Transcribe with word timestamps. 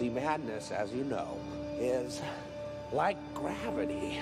See, 0.00 0.08
madness, 0.08 0.70
as 0.70 0.94
you 0.94 1.04
know, 1.04 1.36
is 1.78 2.22
like 2.90 3.18
gravity. 3.34 4.18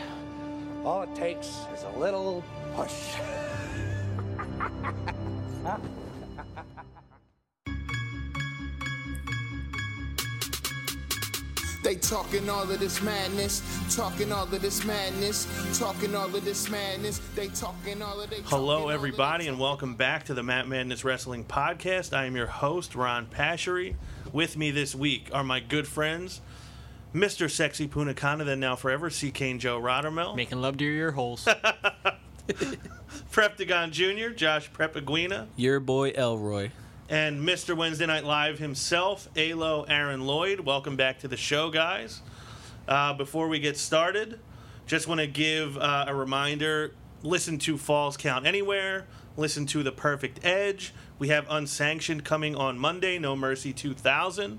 All 0.84 1.02
it 1.02 1.14
takes 1.14 1.46
is 1.72 1.84
a 1.84 1.98
little 2.00 2.42
push. 2.74 3.14
They 11.84 11.94
talking 11.94 12.50
all 12.50 12.70
of 12.70 12.80
this 12.80 13.00
madness, 13.00 13.62
talking 13.96 14.30
all 14.30 14.42
of 14.42 14.60
this 14.60 14.84
madness, 14.84 15.46
talking 15.78 16.14
all 16.14 16.26
of 16.26 16.44
this 16.44 16.68
madness. 16.68 17.18
They 17.34 17.48
talking 17.48 18.02
all 18.02 18.20
of 18.20 18.28
they. 18.28 18.40
Hello, 18.44 18.90
everybody, 18.90 19.48
and 19.48 19.58
welcome 19.58 19.94
back 19.94 20.24
to 20.24 20.34
the 20.34 20.42
Matt 20.42 20.68
Madness 20.68 21.02
Wrestling 21.02 21.44
Podcast. 21.44 22.14
I 22.14 22.26
am 22.26 22.36
your 22.36 22.48
host, 22.48 22.94
Ron 22.94 23.24
Pashery. 23.26 23.94
With 24.32 24.56
me 24.56 24.70
this 24.70 24.94
week 24.94 25.30
are 25.32 25.42
my 25.44 25.60
good 25.60 25.86
friends, 25.88 26.40
Mr. 27.14 27.50
Sexy 27.50 27.88
Punakana, 27.88 28.44
then 28.44 28.60
now 28.60 28.76
forever, 28.76 29.08
C. 29.10 29.30
Kane 29.30 29.58
Joe 29.58 29.80
Rottermel, 29.80 30.36
Making 30.36 30.60
love 30.60 30.76
to 30.78 30.84
your 30.84 30.94
ear 30.94 31.10
holes. 31.12 31.48
Preptagon 33.32 33.90
Jr., 33.90 34.34
Josh 34.34 34.70
Prepaguina, 34.70 35.46
your 35.56 35.80
boy 35.80 36.10
Elroy. 36.10 36.70
and 37.08 37.40
Mr. 37.46 37.76
Wednesday 37.76 38.06
Night 38.06 38.24
Live 38.24 38.58
himself, 38.58 39.28
Alo 39.36 39.84
Aaron 39.88 40.26
Lloyd. 40.26 40.60
Welcome 40.60 40.96
back 40.96 41.18
to 41.20 41.28
the 41.28 41.36
show, 41.36 41.70
guys. 41.70 42.20
Uh, 42.86 43.12
before 43.14 43.48
we 43.48 43.58
get 43.58 43.76
started, 43.76 44.38
just 44.86 45.08
want 45.08 45.20
to 45.20 45.26
give 45.26 45.76
uh, 45.78 46.06
a 46.08 46.14
reminder 46.14 46.92
listen 47.22 47.58
to 47.58 47.76
Falls 47.76 48.16
Count 48.16 48.46
Anywhere, 48.46 49.06
listen 49.38 49.64
to 49.64 49.84
The 49.84 49.92
Perfect 49.92 50.44
Edge. 50.44 50.92
We 51.18 51.28
have 51.28 51.46
Unsanctioned 51.48 52.24
coming 52.24 52.56
on 52.56 52.76
Monday, 52.76 53.18
No 53.20 53.36
Mercy 53.36 53.72
2000. 53.72 54.58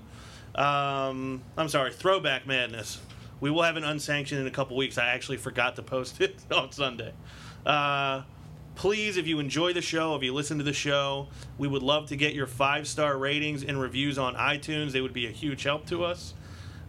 Um, 0.54 1.42
I'm 1.56 1.68
sorry, 1.68 1.92
Throwback 1.92 2.46
Madness. 2.46 2.98
We 3.40 3.50
will 3.50 3.62
have 3.62 3.76
an 3.76 3.84
Unsanctioned 3.84 4.40
in 4.40 4.46
a 4.46 4.50
couple 4.50 4.76
weeks. 4.76 4.96
I 4.96 5.08
actually 5.10 5.36
forgot 5.36 5.76
to 5.76 5.82
post 5.82 6.20
it 6.22 6.36
on 6.50 6.72
Sunday. 6.72 7.12
Uh, 7.64 8.22
please, 8.74 9.18
if 9.18 9.26
you 9.26 9.38
enjoy 9.38 9.74
the 9.74 9.82
show, 9.82 10.16
if 10.16 10.22
you 10.22 10.32
listen 10.32 10.56
to 10.56 10.64
the 10.64 10.72
show, 10.72 11.28
we 11.58 11.68
would 11.68 11.82
love 11.82 12.08
to 12.08 12.16
get 12.16 12.34
your 12.34 12.46
five 12.46 12.88
star 12.88 13.18
ratings 13.18 13.62
and 13.62 13.78
reviews 13.78 14.16
on 14.18 14.34
iTunes. 14.34 14.92
They 14.92 15.02
would 15.02 15.12
be 15.12 15.26
a 15.26 15.30
huge 15.30 15.62
help 15.62 15.86
to 15.88 16.04
us. 16.04 16.32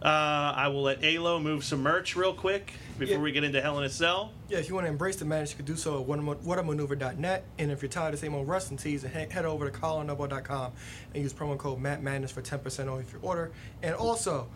Uh, 0.02 0.54
I 0.56 0.68
will 0.68 0.82
let 0.82 1.04
Alo 1.04 1.38
move 1.38 1.62
some 1.62 1.82
merch 1.82 2.16
real 2.16 2.32
quick 2.32 2.72
before 2.98 3.14
Yeah. 3.16 3.20
we 3.20 3.32
get 3.32 3.44
into 3.44 3.60
Hell 3.60 3.78
in 3.78 3.84
a 3.84 3.88
Cell. 3.90 4.32
Yeah, 4.48 4.58
if 4.58 4.68
you 4.68 4.74
want 4.74 4.86
to 4.86 4.90
embrace 4.90 5.16
the 5.16 5.24
madness, 5.24 5.50
you 5.50 5.56
can 5.56 5.64
do 5.66 5.76
so 5.76 6.00
at 6.00 6.06
whatamaneuver- 6.06 6.42
whatamaneuver.net. 6.44 7.44
And 7.58 7.70
if 7.72 7.82
you're 7.82 7.88
tired 7.88 8.14
of 8.14 8.20
the 8.20 8.26
same 8.26 8.34
old 8.34 8.48
wrestling 8.48 8.78
tees, 8.78 9.02
head 9.02 9.44
over 9.44 9.68
to 9.70 9.76
colinnoble.com 9.78 10.72
and 11.14 11.22
use 11.22 11.32
promo 11.32 11.56
code 11.58 11.80
MattMadness 11.80 12.30
for 12.30 12.42
10% 12.42 12.88
off 12.88 13.10
your 13.12 13.20
order. 13.22 13.50
And 13.82 13.94
also, 13.94 14.48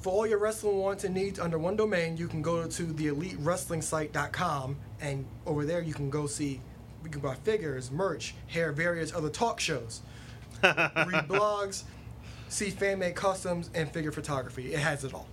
for 0.00 0.12
all 0.12 0.26
your 0.26 0.38
wrestling 0.38 0.78
wants 0.78 1.04
and 1.04 1.14
needs 1.14 1.38
under 1.38 1.58
one 1.58 1.76
domain, 1.76 2.16
you 2.16 2.28
can 2.28 2.42
go 2.42 2.66
to 2.66 2.82
the 2.84 3.06
elitewrestlingsite.com 3.06 4.76
and 5.00 5.24
over 5.46 5.64
there 5.64 5.80
you 5.80 5.94
can 5.94 6.10
go 6.10 6.26
see 6.26 6.60
you 7.04 7.10
can 7.10 7.20
buy 7.20 7.34
figures, 7.36 7.90
merch, 7.92 8.34
hair, 8.48 8.72
various 8.72 9.14
other 9.14 9.28
talk 9.28 9.60
shows, 9.60 10.02
read 10.62 11.28
blogs, 11.28 11.84
see 12.48 12.70
fan 12.70 12.98
made 12.98 13.14
customs 13.14 13.70
and 13.74 13.88
figure 13.92 14.10
photography. 14.10 14.72
It 14.74 14.80
has 14.80 15.04
it 15.04 15.14
all. 15.14 15.28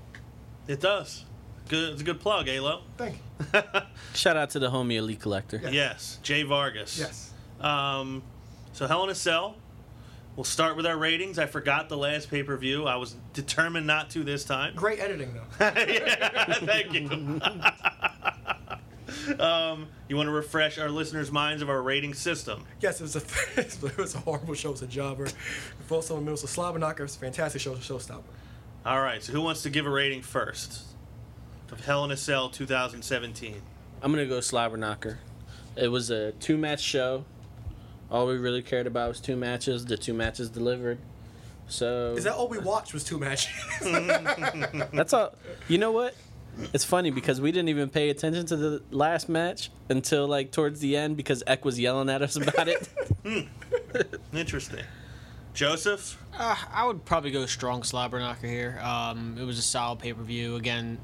It 0.67 0.79
does. 0.81 1.25
Good, 1.69 1.93
it's 1.93 2.01
a 2.01 2.05
good 2.05 2.19
plug, 2.19 2.47
Alo. 2.47 2.81
Thank 2.97 3.17
you. 3.53 3.61
Shout 4.13 4.37
out 4.37 4.51
to 4.51 4.59
the 4.59 4.69
homie 4.69 4.97
Elite 4.97 5.19
Collector. 5.19 5.59
Yeah. 5.63 5.69
Yes, 5.69 6.19
Jay 6.21 6.43
Vargas. 6.43 6.99
Yes. 6.99 7.31
Um, 7.61 8.21
so 8.73 8.87
Hell 8.87 9.03
in 9.03 9.09
a 9.09 9.15
Cell. 9.15 9.55
We'll 10.35 10.43
start 10.43 10.75
with 10.75 10.87
our 10.87 10.97
ratings. 10.97 11.37
I 11.37 11.45
forgot 11.45 11.89
the 11.89 11.97
last 11.97 12.29
pay 12.29 12.41
per 12.41 12.57
view. 12.57 12.85
I 12.85 12.95
was 12.95 13.15
determined 13.33 13.85
not 13.85 14.09
to 14.11 14.23
this 14.23 14.43
time. 14.43 14.73
Great 14.75 14.99
editing 14.99 15.33
though. 15.33 15.43
yeah, 15.59 16.53
thank 16.55 16.93
you. 16.93 17.07
um, 19.39 19.87
you 20.07 20.15
want 20.17 20.27
to 20.27 20.31
refresh 20.31 20.79
our 20.79 20.89
listeners' 20.89 21.31
minds 21.31 21.61
of 21.61 21.69
our 21.69 21.83
rating 21.83 22.15
system? 22.15 22.65
Yes, 22.81 22.99
it 22.99 23.03
was 23.03 23.15
a 23.15 23.21
it 23.59 23.97
was 23.97 24.15
a 24.15 24.19
horrible 24.19 24.55
show. 24.55 24.69
It 24.69 24.73
was 24.73 24.81
a 24.81 24.87
jobber. 24.87 25.27
For 25.85 26.01
someone 26.01 26.27
else, 26.27 26.43
a 26.43 26.47
slobber 26.47 26.79
knocker. 26.79 27.03
It's 27.03 27.15
a 27.15 27.19
fantastic 27.19 27.61
show. 27.61 27.73
It's 27.73 27.87
a 27.87 27.93
showstopper. 27.93 28.23
All 28.87 29.01
right. 29.01 29.21
So 29.21 29.33
who 29.33 29.41
wants 29.41 29.61
to 29.63 29.69
give 29.69 29.85
a 29.85 29.89
rating 29.89 30.23
first 30.23 30.92
of 31.73 31.83
Hell 31.85 32.05
in 32.05 32.11
a 32.11 32.17
Cell 32.17 32.49
2017? 32.49 33.61
I'm 34.01 34.11
gonna 34.11 34.25
go 34.25 34.39
Slobber 34.39 34.77
Knocker. 34.77 35.19
It 35.75 35.87
was 35.87 36.11
a 36.11 36.31
two 36.33 36.57
match 36.57 36.81
show. 36.81 37.25
All 38.11 38.27
we 38.27 38.37
really 38.37 38.61
cared 38.61 38.85
about 38.85 39.09
was 39.09 39.19
two 39.19 39.35
matches. 39.35 39.85
The 39.85 39.97
two 39.97 40.13
matches 40.13 40.49
delivered. 40.49 40.99
So 41.67 42.13
Is 42.15 42.25
that 42.25 42.33
all 42.33 42.47
we 42.47 42.59
watched? 42.59 42.93
Was 42.93 43.03
two 43.03 43.17
matches? 43.17 43.51
that's 44.93 45.13
all. 45.13 45.33
You 45.67 45.79
know 45.79 45.91
what? 45.91 46.15
It's 46.73 46.83
funny 46.83 47.09
because 47.09 47.41
we 47.41 47.51
didn't 47.51 47.69
even 47.69 47.89
pay 47.89 48.11
attention 48.11 48.45
to 48.47 48.55
the 48.55 48.83
last 48.91 49.27
match 49.27 49.71
until 49.89 50.27
like 50.27 50.51
towards 50.51 50.79
the 50.79 50.95
end 50.95 51.17
because 51.17 51.41
Eck 51.47 51.65
was 51.65 51.79
yelling 51.79 52.09
at 52.09 52.21
us 52.21 52.35
about 52.35 52.67
it. 52.67 52.87
Interesting. 54.33 54.83
Joseph. 55.55 56.21
Uh, 56.37 56.55
I 56.71 56.85
would 56.85 57.05
probably 57.05 57.31
go 57.31 57.47
strong 57.47 57.81
slobber 57.81 58.19
knocker 58.19 58.47
here. 58.47 58.79
Um, 58.83 59.37
it 59.39 59.43
was 59.43 59.57
a 59.57 59.63
solid 59.63 59.99
pay 59.99 60.13
per 60.13 60.21
view. 60.21 60.55
Again, 60.55 60.99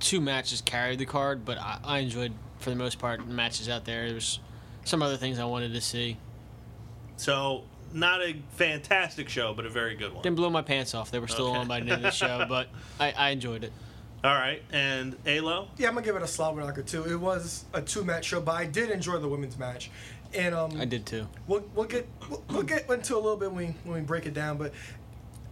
two 0.00 0.20
matches 0.20 0.60
carried 0.60 0.98
the 0.98 1.06
card, 1.06 1.44
but 1.44 1.58
I, 1.58 1.78
I 1.84 1.98
enjoyed 1.98 2.32
for 2.58 2.70
the 2.70 2.76
most 2.76 2.98
part 2.98 3.20
the 3.20 3.26
matches 3.32 3.68
out 3.68 3.84
there. 3.84 4.06
There 4.06 4.14
was 4.14 4.38
some 4.84 5.02
other 5.02 5.16
things 5.16 5.38
I 5.38 5.44
wanted 5.44 5.72
to 5.74 5.80
see. 5.80 6.16
So 7.16 7.64
not 7.92 8.20
a 8.22 8.36
fantastic 8.52 9.28
show, 9.28 9.54
but 9.54 9.64
a 9.66 9.70
very 9.70 9.96
good 9.96 10.12
one. 10.12 10.22
Didn't 10.22 10.36
blow 10.36 10.50
my 10.50 10.62
pants 10.62 10.94
off. 10.94 11.10
They 11.10 11.18
were 11.18 11.28
still 11.28 11.48
Okay. 11.48 11.58
on 11.58 11.68
by 11.68 11.80
the 11.80 11.86
end 11.86 11.92
of 11.92 12.02
the 12.02 12.10
show, 12.10 12.44
but 12.48 12.68
I, 13.00 13.12
I 13.12 13.30
enjoyed 13.30 13.64
it. 13.64 13.72
All 14.24 14.34
right. 14.34 14.62
And 14.72 15.16
Alo. 15.26 15.68
yeah, 15.76 15.88
I'm 15.88 15.94
gonna 15.94 16.04
give 16.04 16.16
it 16.16 16.22
a 16.22 16.26
slobber 16.26 16.60
knocker 16.60 16.82
too. 16.82 17.04
It 17.04 17.16
was 17.20 17.64
a 17.72 17.80
two 17.80 18.04
match 18.04 18.26
show, 18.26 18.40
but 18.40 18.52
I 18.52 18.64
did 18.66 18.90
enjoy 18.90 19.18
the 19.18 19.28
women's 19.28 19.56
match. 19.58 19.90
And 20.34 20.54
um, 20.54 20.78
I 20.80 20.84
did 20.84 21.06
too. 21.06 21.26
We'll, 21.46 21.64
we'll 21.74 21.86
get 21.86 22.08
we'll, 22.28 22.44
we'll 22.50 22.62
get 22.62 22.90
into 22.90 23.14
a 23.14 23.20
little 23.20 23.36
bit 23.36 23.52
when 23.52 23.68
we 23.68 23.74
when 23.84 23.94
we 23.94 24.06
break 24.06 24.26
it 24.26 24.34
down, 24.34 24.58
but 24.58 24.72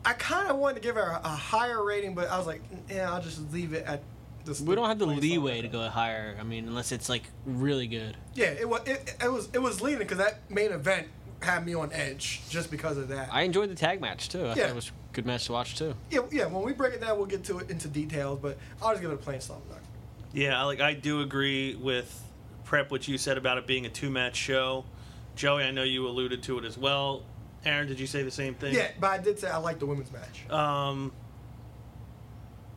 I 0.05 0.13
kind 0.15 0.49
of 0.51 0.57
wanted 0.57 0.75
to 0.75 0.81
give 0.81 0.97
her 0.97 1.03
a, 1.03 1.21
a 1.25 1.29
higher 1.29 1.83
rating, 1.85 2.15
but 2.15 2.29
I 2.29 2.37
was 2.37 2.47
like, 2.47 2.61
yeah, 2.91 3.11
I'll 3.13 3.23
just 3.23 3.41
leave 3.53 3.73
it 3.73 3.87
at 3.87 4.03
this. 4.45 4.61
We 4.61 4.75
don't 4.75 4.89
have 4.89 4.99
the 4.99 5.07
leeway 5.07 5.63
to 5.63 5.69
go 5.69 5.89
higher. 5.89 6.37
I 6.39 6.43
mean, 6.43 6.67
unless 6.69 6.93
it's 6.93 7.09
like 7.09 7.23
really 7.47 7.87
good. 7.87 8.17
Yeah, 8.35 8.47
it 8.47 8.69
was 8.69 8.81
it, 8.87 9.15
it 9.23 9.31
was 9.33 9.49
it 9.53 9.59
was 9.61 9.81
leading 9.83 9.99
because 10.01 10.19
that 10.19 10.51
main 10.51 10.73
event 10.73 11.09
had 11.41 11.67
me 11.67 11.75
on 11.75 11.93
edge 11.93 12.43
just 12.49 12.71
because 12.71 12.97
of 12.97 13.09
that. 13.09 13.29
I 13.33 13.43
enjoyed 13.43 13.71
the 13.71 13.75
tag 13.75 14.01
match 14.01 14.29
too. 14.29 14.45
I 14.47 14.49
Yeah. 14.49 14.55
thought 14.55 14.71
it 14.71 14.75
was 14.75 14.89
a 14.89 15.15
good 15.15 15.27
match 15.27 15.47
to 15.47 15.53
watch 15.53 15.77
too. 15.77 15.95
yeah, 16.11 16.21
yeah. 16.31 16.47
When 16.47 16.63
we 16.65 16.73
break 16.73 16.95
it 16.95 17.01
down, 17.01 17.17
we'll 17.19 17.27
get 17.27 17.45
to 17.45 17.59
it 17.59 17.71
into 17.71 17.89
details, 17.89 18.39
but 18.41 18.57
I'll 18.83 18.91
just 18.91 19.03
give 19.03 19.11
it 19.11 19.15
a 19.15 19.19
plain 19.19 19.41
slobber 19.41 19.63
knocker. 19.69 19.81
Yeah, 20.33 20.63
like 20.65 20.81
I 20.81 20.95
do 20.95 21.21
agree 21.21 21.75
with 21.77 22.23
Prep 22.65 22.91
what 22.91 23.07
you 23.07 23.19
said 23.19 23.37
about 23.39 23.59
it 23.59 23.67
being 23.67 23.85
a 23.87 23.91
two 23.91 24.11
match 24.11 24.37
show. 24.37 24.85
Joey, 25.37 25.65
I 25.65 25.71
know 25.71 25.83
you 25.83 26.07
alluded 26.07 26.43
to 26.45 26.59
it 26.59 26.65
as 26.65 26.79
well. 26.79 27.25
Aaron, 27.67 27.89
did 27.89 27.99
you 28.01 28.07
say 28.07 28.23
the 28.23 28.31
same 28.31 28.55
thing? 28.55 28.75
Yeah, 28.75 28.89
but 29.01 29.11
I 29.11 29.19
did 29.19 29.39
say 29.39 29.49
I 29.49 29.57
like 29.59 29.79
the 29.79 29.87
women's 29.87 30.11
match. 30.13 30.49
Um, 30.51 31.13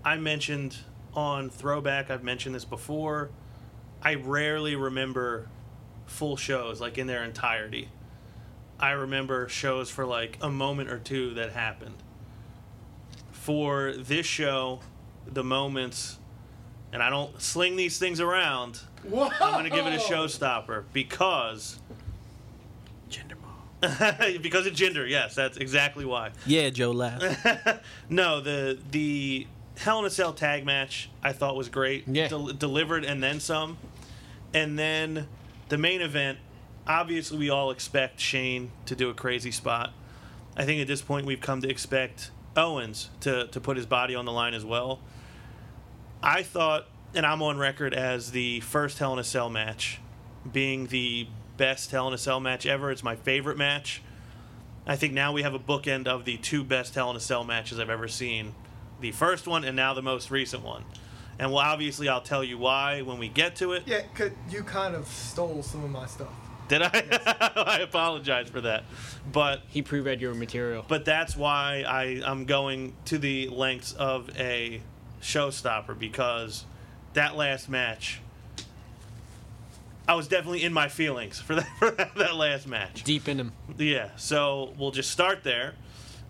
I 0.03 0.16
mentioned 0.17 0.77
on 1.17 1.50
Throwback, 1.50 2.11
I've 2.11 2.23
mentioned 2.23 2.53
this 2.53 2.63
before. 2.63 3.31
I 4.03 4.13
rarely 4.13 4.75
remember 4.75 5.50
full 6.05 6.38
shows 6.38 6.79
like 6.79 7.00
in 7.00 7.07
their 7.07 7.23
entirety. 7.23 7.89
I 8.79 8.91
remember 8.91 9.50
shows 9.50 9.89
for 9.89 10.06
like 10.06 10.38
a 10.41 10.50
moment 10.51 10.91
or 10.91 11.00
two 11.00 11.33
that 11.33 11.51
happened. 11.51 11.95
For 13.31 13.94
this 13.94 14.27
show, 14.27 14.81
the 15.25 15.44
moments, 15.44 16.19
and 16.94 17.01
I 17.01 17.09
don't 17.09 17.41
sling 17.41 17.75
these 17.75 17.97
things 17.97 18.19
around, 18.19 18.79
Whoa! 19.03 19.29
I'm 19.41 19.53
going 19.53 19.63
to 19.63 19.69
give 19.72 19.88
it 19.88 19.94
a 19.94 19.97
showstopper 19.97 20.83
because. 20.94 21.79
Gender 23.09 23.38
ball. 23.38 24.38
because 24.41 24.67
of 24.67 24.73
gender, 24.75 25.07
yes, 25.07 25.33
that's 25.33 25.57
exactly 25.57 26.06
why. 26.06 26.31
Yeah, 26.45 26.69
Joe 26.69 26.91
laugh. 26.91 27.81
No, 28.09 28.41
the 28.41 28.77
the 28.91 29.47
Hell 29.77 30.00
in 30.00 30.06
a 30.06 30.09
Cell 30.09 30.33
tag 30.33 30.65
match 30.65 31.09
I 31.21 31.33
thought 31.33 31.56
was 31.56 31.69
great. 31.69 32.07
Yeah. 32.07 32.27
Del- 32.27 32.47
delivered 32.47 33.06
and 33.06 33.21
then 33.21 33.39
some. 33.39 33.77
And 34.53 34.77
then 34.77 35.27
the 35.69 35.77
main 35.77 36.01
event, 36.01 36.39
obviously 36.88 37.38
we 37.38 37.50
all 37.50 37.71
expect 37.71 38.19
Shane 38.19 38.71
to 38.85 38.95
do 38.95 39.09
a 39.09 39.13
crazy 39.13 39.51
spot. 39.51 39.94
I 40.56 40.65
think 40.65 40.81
at 40.81 40.88
this 40.88 41.01
point 41.01 41.25
we've 41.25 41.41
come 41.41 41.62
to 41.62 41.69
expect 41.69 42.31
Owens 42.56 43.09
to, 43.21 43.47
to 43.47 43.62
put 43.62 43.77
his 43.77 43.85
body 43.85 44.15
on 44.15 44.25
the 44.25 44.31
line 44.31 44.56
as 44.56 44.65
well. 44.65 45.00
I 46.24 46.41
thought, 46.41 46.88
and 47.13 47.25
I'm 47.25 47.44
on 47.44 47.57
record 47.57 47.94
as 47.94 48.31
the 48.31 48.62
first 48.62 48.97
Hell 48.97 49.13
in 49.13 49.19
a 49.19 49.24
Cell 49.24 49.50
match 49.50 50.00
being 50.51 50.88
the 50.88 51.27
best 51.57 51.91
Hell 51.91 52.07
in 52.07 52.13
a 52.13 52.18
Cell 52.18 52.39
match 52.39 52.65
ever. 52.65 52.89
It's 52.89 53.03
my 53.03 53.15
favorite 53.15 53.57
match. 53.57 54.01
I 54.88 54.95
think 54.95 55.13
now 55.13 55.33
we 55.33 55.44
have 55.44 55.53
a 55.53 55.59
bookend 55.59 56.07
of 56.07 56.25
the 56.25 56.38
two 56.38 56.63
best 56.63 56.95
Hell 56.95 57.12
in 57.12 57.15
a 57.15 57.19
Cell 57.19 57.44
matches 57.44 57.79
I've 57.79 57.89
ever 57.89 58.07
seen. 58.07 58.56
The 58.99 59.11
first 59.11 59.47
one 59.47 59.63
and 59.63 59.75
now 59.75 59.94
the 59.94 60.01
most 60.01 60.31
recent 60.31 60.63
one. 60.63 60.83
And 61.39 61.51
well, 61.51 61.59
obviously, 61.63 62.09
I'll 62.09 62.21
tell 62.21 62.44
you 62.44 62.57
why 62.57 63.01
when 63.03 63.19
we 63.19 63.27
get 63.29 63.55
to 63.57 63.73
it. 63.73 63.83
Yeah, 63.85 64.01
cause 64.15 64.31
you 64.49 64.63
kind 64.63 64.95
of 64.95 65.07
stole 65.07 65.61
some 65.61 65.83
of 65.83 65.91
my 65.91 66.07
stuff. 66.07 66.29
Did 66.67 66.81
I? 66.81 66.89
I 67.55 67.79
apologize 67.79 68.49
for 68.49 68.61
that, 68.61 68.83
but 69.31 69.61
He 69.69 69.81
pre-read 69.81 70.19
your 70.19 70.33
material. 70.33 70.83
but 70.88 71.05
that's 71.05 71.38
why 71.38 71.83
I 71.88 72.21
I'm 72.25 72.45
going 72.45 72.94
to 73.05 73.17
the 73.17 73.47
lengths 73.49 73.94
of 73.94 74.29
a 74.38 74.81
showstopper 75.21 75.97
because 75.97 76.65
that 77.13 77.35
last 77.38 77.69
match. 77.69 78.19
I 80.09 80.15
was 80.15 80.27
definitely 80.27 80.63
in 80.63 80.71
my 80.73 80.88
feelings 80.88 81.39
for 81.39 81.55
that 81.55 81.67
for 81.79 81.91
that, 81.91 82.15
that 82.15 82.35
last 82.35 82.67
match. 82.67 83.03
Deep 83.03 83.27
in 83.27 83.39
him. 83.39 83.51
Yeah, 83.77 84.09
so 84.15 84.73
we'll 84.77 84.91
just 84.91 85.11
start 85.11 85.43
there. 85.43 85.75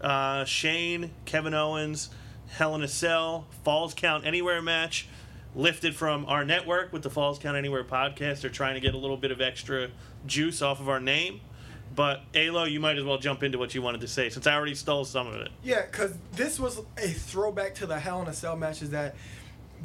Uh, 0.01 0.45
Shane, 0.45 1.11
Kevin 1.25 1.53
Owens, 1.53 2.09
Hell 2.49 2.75
in 2.75 2.83
a 2.83 2.87
Cell, 2.87 3.47
Falls 3.63 3.93
Count 3.93 4.25
Anywhere 4.25 4.61
match, 4.61 5.07
lifted 5.55 5.95
from 5.95 6.25
our 6.25 6.45
network 6.45 6.93
with 6.93 7.03
the 7.03 7.09
Falls 7.09 7.39
Count 7.39 7.57
Anywhere 7.57 7.83
podcast. 7.83 8.41
They're 8.41 8.49
trying 8.49 8.75
to 8.75 8.79
get 8.79 8.93
a 8.93 8.97
little 8.97 9.17
bit 9.17 9.31
of 9.31 9.41
extra 9.41 9.89
juice 10.25 10.61
off 10.61 10.79
of 10.79 10.89
our 10.89 10.99
name. 10.99 11.41
But 11.95 12.21
Alo, 12.33 12.65
you 12.65 12.79
might 12.79 12.97
as 12.97 13.03
well 13.03 13.17
jump 13.17 13.43
into 13.43 13.57
what 13.57 13.73
you 13.73 13.81
wanted 13.81 14.01
to 14.01 14.07
say 14.07 14.29
since 14.29 14.45
I 14.45 14.53
already 14.53 14.75
stole 14.75 15.05
some 15.05 15.27
of 15.27 15.35
it. 15.35 15.49
Yeah, 15.63 15.83
because 15.83 16.13
this 16.33 16.59
was 16.59 16.79
a 16.97 17.07
throwback 17.07 17.75
to 17.75 17.85
the 17.85 17.99
Hell 17.99 18.21
in 18.21 18.27
a 18.27 18.33
Cell 18.33 18.55
matches 18.55 18.91
that 18.91 19.15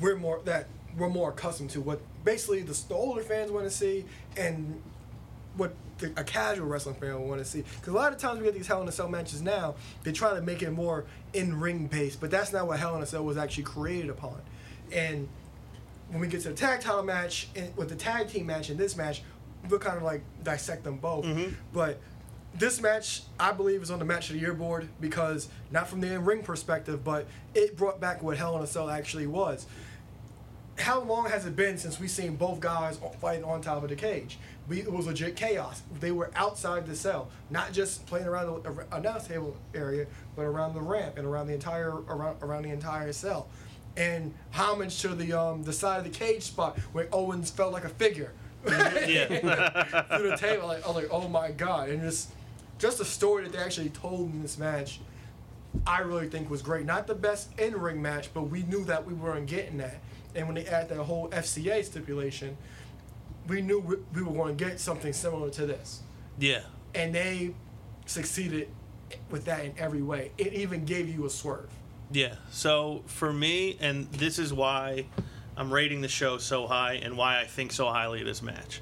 we're 0.00 0.16
more 0.16 0.40
that 0.44 0.66
we're 0.96 1.08
more 1.08 1.30
accustomed 1.30 1.70
to. 1.70 1.80
What 1.80 2.00
basically 2.24 2.62
the, 2.62 2.78
older 2.90 3.22
fans 3.22 3.50
want 3.50 3.64
to 3.64 3.70
see, 3.70 4.04
and 4.36 4.82
what 5.56 5.74
the, 5.98 6.12
a 6.16 6.24
casual 6.24 6.66
wrestling 6.66 6.94
fan 6.96 7.14
will 7.14 7.28
want 7.28 7.40
to 7.40 7.44
see. 7.44 7.62
Because 7.62 7.92
a 7.92 7.96
lot 7.96 8.12
of 8.12 8.18
times 8.18 8.38
we 8.38 8.44
get 8.44 8.54
these 8.54 8.66
Hell 8.66 8.82
in 8.82 8.88
a 8.88 8.92
Cell 8.92 9.08
matches 9.08 9.42
now, 9.42 9.74
they 10.02 10.12
try 10.12 10.34
to 10.34 10.40
make 10.40 10.62
it 10.62 10.70
more 10.70 11.04
in 11.32 11.58
ring 11.60 11.86
based, 11.86 12.20
but 12.20 12.30
that's 12.30 12.52
not 12.52 12.66
what 12.66 12.78
Hell 12.78 12.96
in 12.96 13.02
a 13.02 13.06
Cell 13.06 13.24
was 13.24 13.36
actually 13.36 13.64
created 13.64 14.10
upon. 14.10 14.40
And 14.92 15.28
when 16.08 16.20
we 16.20 16.28
get 16.28 16.42
to 16.42 16.50
the 16.50 16.54
tag 16.54 16.80
title 16.80 17.02
match 17.02 17.48
and 17.56 17.74
with 17.76 17.88
the 17.88 17.96
tag 17.96 18.28
team 18.28 18.46
match 18.46 18.70
in 18.70 18.76
this 18.76 18.96
match, 18.96 19.22
we'll 19.68 19.78
kind 19.78 19.96
of 19.96 20.02
like 20.02 20.22
dissect 20.42 20.84
them 20.84 20.98
both. 20.98 21.24
Mm-hmm. 21.24 21.54
But 21.72 22.00
this 22.54 22.80
match, 22.80 23.22
I 23.40 23.52
believe, 23.52 23.82
is 23.82 23.90
on 23.90 23.98
the 23.98 24.04
match 24.04 24.28
of 24.28 24.34
the 24.34 24.40
year 24.40 24.52
board 24.52 24.88
because 25.00 25.48
not 25.70 25.88
from 25.88 26.00
the 26.00 26.12
in 26.12 26.24
ring 26.24 26.42
perspective, 26.42 27.02
but 27.02 27.26
it 27.54 27.76
brought 27.76 28.00
back 28.00 28.22
what 28.22 28.36
Hell 28.36 28.56
in 28.56 28.62
a 28.62 28.66
Cell 28.66 28.90
actually 28.90 29.26
was. 29.26 29.66
How 30.78 31.00
long 31.00 31.28
has 31.28 31.46
it 31.46 31.54
been 31.54 31.78
since 31.78 32.00
we've 32.00 32.10
seen 32.10 32.36
both 32.36 32.60
guys 32.60 32.98
fighting 33.20 33.44
on 33.44 33.60
top 33.60 33.82
of 33.82 33.90
the 33.90 33.96
cage? 33.96 34.38
We, 34.72 34.80
it 34.80 34.90
was 34.90 35.06
legit 35.06 35.36
chaos. 35.36 35.82
They 36.00 36.12
were 36.12 36.30
outside 36.34 36.86
the 36.86 36.96
cell, 36.96 37.28
not 37.50 37.72
just 37.72 38.06
playing 38.06 38.26
around 38.26 38.64
the 38.64 38.86
announce 38.90 39.26
table 39.26 39.54
area, 39.74 40.06
but 40.34 40.46
around 40.46 40.72
the 40.72 40.80
ramp 40.80 41.18
and 41.18 41.26
around 41.26 41.48
the 41.48 41.52
entire 41.52 41.90
around 41.90 42.42
around 42.42 42.62
the 42.62 42.70
entire 42.70 43.12
cell. 43.12 43.48
And 43.98 44.32
homage 44.52 45.02
to 45.02 45.08
the 45.08 45.34
um 45.34 45.62
the 45.64 45.74
side 45.74 45.98
of 45.98 46.04
the 46.04 46.10
cage 46.10 46.44
spot 46.44 46.78
where 46.92 47.06
Owens 47.12 47.50
felt 47.50 47.74
like 47.74 47.84
a 47.84 47.90
figure 47.90 48.32
Yeah, 48.64 49.26
through 50.16 50.30
the 50.30 50.36
table. 50.38 50.68
Like, 50.68 50.84
I 50.84 50.86
was 50.86 50.96
like, 50.96 51.08
oh 51.10 51.28
my 51.28 51.50
god! 51.50 51.90
And 51.90 52.00
just 52.00 52.30
just 52.78 52.96
the 52.96 53.04
story 53.04 53.42
that 53.44 53.52
they 53.52 53.58
actually 53.58 53.90
told 53.90 54.32
in 54.32 54.40
this 54.40 54.56
match, 54.56 55.00
I 55.86 56.00
really 56.00 56.30
think 56.30 56.48
was 56.48 56.62
great. 56.62 56.86
Not 56.86 57.06
the 57.06 57.14
best 57.14 57.50
in 57.58 57.78
ring 57.78 58.00
match, 58.00 58.30
but 58.32 58.44
we 58.44 58.62
knew 58.62 58.84
that 58.84 59.06
we 59.06 59.12
weren't 59.12 59.48
getting 59.48 59.76
that. 59.78 59.98
And 60.34 60.46
when 60.46 60.54
they 60.54 60.64
add 60.64 60.88
that 60.88 60.96
whole 60.96 61.28
FCA 61.28 61.84
stipulation, 61.84 62.56
we 63.48 63.60
knew 63.62 63.80
we, 63.80 63.96
we 64.14 64.22
were 64.22 64.32
going 64.32 64.56
to 64.56 64.64
get 64.64 64.78
something 64.80 65.12
similar 65.12 65.50
to 65.50 65.66
this. 65.66 66.00
yeah, 66.38 66.60
And 66.94 67.14
they 67.14 67.54
succeeded 68.06 68.68
with 69.30 69.44
that 69.46 69.64
in 69.64 69.74
every 69.78 70.02
way. 70.02 70.32
It 70.38 70.52
even 70.54 70.84
gave 70.84 71.08
you 71.08 71.26
a 71.26 71.30
swerve. 71.30 71.70
yeah. 72.10 72.34
So 72.50 73.02
for 73.06 73.32
me, 73.32 73.76
and 73.80 74.10
this 74.12 74.38
is 74.38 74.52
why 74.52 75.06
I'm 75.56 75.72
rating 75.72 76.00
the 76.00 76.08
show 76.08 76.38
so 76.38 76.66
high 76.66 76.94
and 76.94 77.16
why 77.16 77.40
I 77.40 77.44
think 77.44 77.72
so 77.72 77.86
highly 77.88 78.20
of 78.20 78.26
this 78.26 78.42
match. 78.42 78.80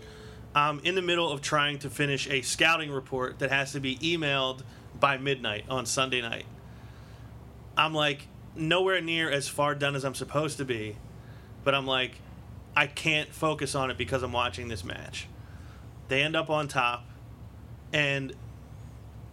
I'm 0.55 0.81
in 0.81 0.95
the 0.95 1.03
middle 1.03 1.31
of 1.31 1.41
trying 1.41 1.79
to 1.81 1.91
finish 1.91 2.29
a 2.29 2.43
scouting 2.43 2.91
report 2.91 3.39
that 3.39 3.51
has 3.51 3.73
to 3.73 3.81
be 3.81 3.97
emailed 3.99 4.63
by 4.99 5.17
midnight 5.17 5.65
on 5.69 5.87
Sunday 5.87 6.21
night. 6.21 6.45
I'm 7.77 7.95
like 7.95 8.27
nowhere 8.56 9.01
near 9.01 9.31
as 9.31 9.49
far 9.49 9.75
done 9.75 9.95
as 9.95 10.05
I'm 10.05 10.15
supposed 10.15 10.59
to 10.59 10.65
be, 10.65 10.97
but 11.65 11.75
I'm 11.75 11.87
like, 11.87 12.13
I 12.76 12.87
can't 12.87 13.28
focus 13.31 13.75
on 13.75 13.90
it 13.90 13.99
because 13.99 14.22
I'm 14.22 14.32
watching 14.32 14.69
this 14.69 14.84
match. 14.84 15.26
They 16.08 16.22
end 16.22 16.37
up 16.37 16.50
on 16.50 16.69
top, 16.69 17.05
and 17.93 18.32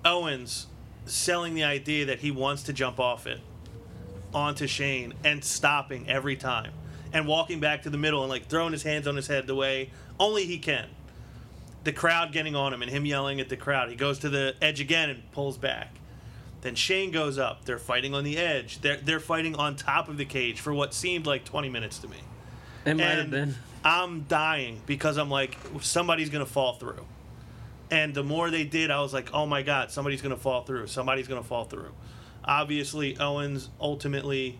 Owens 0.03 0.67
selling 1.05 1.53
the 1.53 1.63
idea 1.63 2.05
that 2.05 2.19
he 2.19 2.31
wants 2.31 2.63
to 2.63 2.73
jump 2.73 2.99
off 2.99 3.27
it 3.27 3.39
onto 4.33 4.67
Shane 4.67 5.13
and 5.23 5.43
stopping 5.43 6.09
every 6.09 6.35
time 6.35 6.71
and 7.13 7.27
walking 7.27 7.59
back 7.59 7.83
to 7.83 7.89
the 7.89 7.97
middle 7.97 8.21
and 8.21 8.29
like 8.29 8.47
throwing 8.47 8.73
his 8.73 8.83
hands 8.83 9.07
on 9.07 9.15
his 9.15 9.27
head 9.27 9.47
the 9.47 9.55
way 9.55 9.89
only 10.19 10.45
he 10.45 10.57
can. 10.57 10.87
The 11.83 11.93
crowd 11.93 12.33
getting 12.33 12.55
on 12.55 12.73
him 12.73 12.81
and 12.81 12.91
him 12.91 13.05
yelling 13.05 13.39
at 13.39 13.49
the 13.49 13.55
crowd. 13.55 13.89
He 13.89 13.95
goes 13.95 14.19
to 14.19 14.29
the 14.29 14.55
edge 14.61 14.81
again 14.81 15.09
and 15.09 15.31
pulls 15.31 15.57
back. 15.57 15.95
Then 16.61 16.75
Shane 16.75 17.11
goes 17.11 17.37
up. 17.37 17.65
They're 17.65 17.77
fighting 17.77 18.13
on 18.13 18.23
the 18.23 18.37
edge. 18.37 18.81
They're 18.81 18.97
they're 18.97 19.19
fighting 19.19 19.55
on 19.55 19.75
top 19.75 20.09
of 20.09 20.17
the 20.17 20.25
cage 20.25 20.59
for 20.59 20.73
what 20.73 20.93
seemed 20.93 21.25
like 21.25 21.45
20 21.45 21.69
minutes 21.69 21.99
to 21.99 22.07
me. 22.07 22.17
It 22.87 22.95
might 22.95 23.03
have 23.03 23.19
And 23.19 23.31
been. 23.31 23.55
I'm 23.83 24.21
dying 24.23 24.81
because 24.85 25.17
I'm 25.17 25.29
like 25.29 25.57
somebody's 25.81 26.29
gonna 26.29 26.45
fall 26.45 26.73
through. 26.73 27.05
And 27.89 28.13
the 28.13 28.23
more 28.23 28.49
they 28.49 28.65
did, 28.65 28.91
I 28.91 29.01
was 29.01 29.13
like, 29.13 29.29
oh 29.33 29.45
my 29.45 29.61
god, 29.61 29.91
somebody's 29.91 30.21
gonna 30.21 30.35
fall 30.37 30.63
through. 30.63 30.87
Somebody's 30.87 31.27
gonna 31.27 31.43
fall 31.43 31.65
through. 31.65 31.91
Obviously, 32.43 33.17
Owens 33.19 33.69
ultimately 33.79 34.59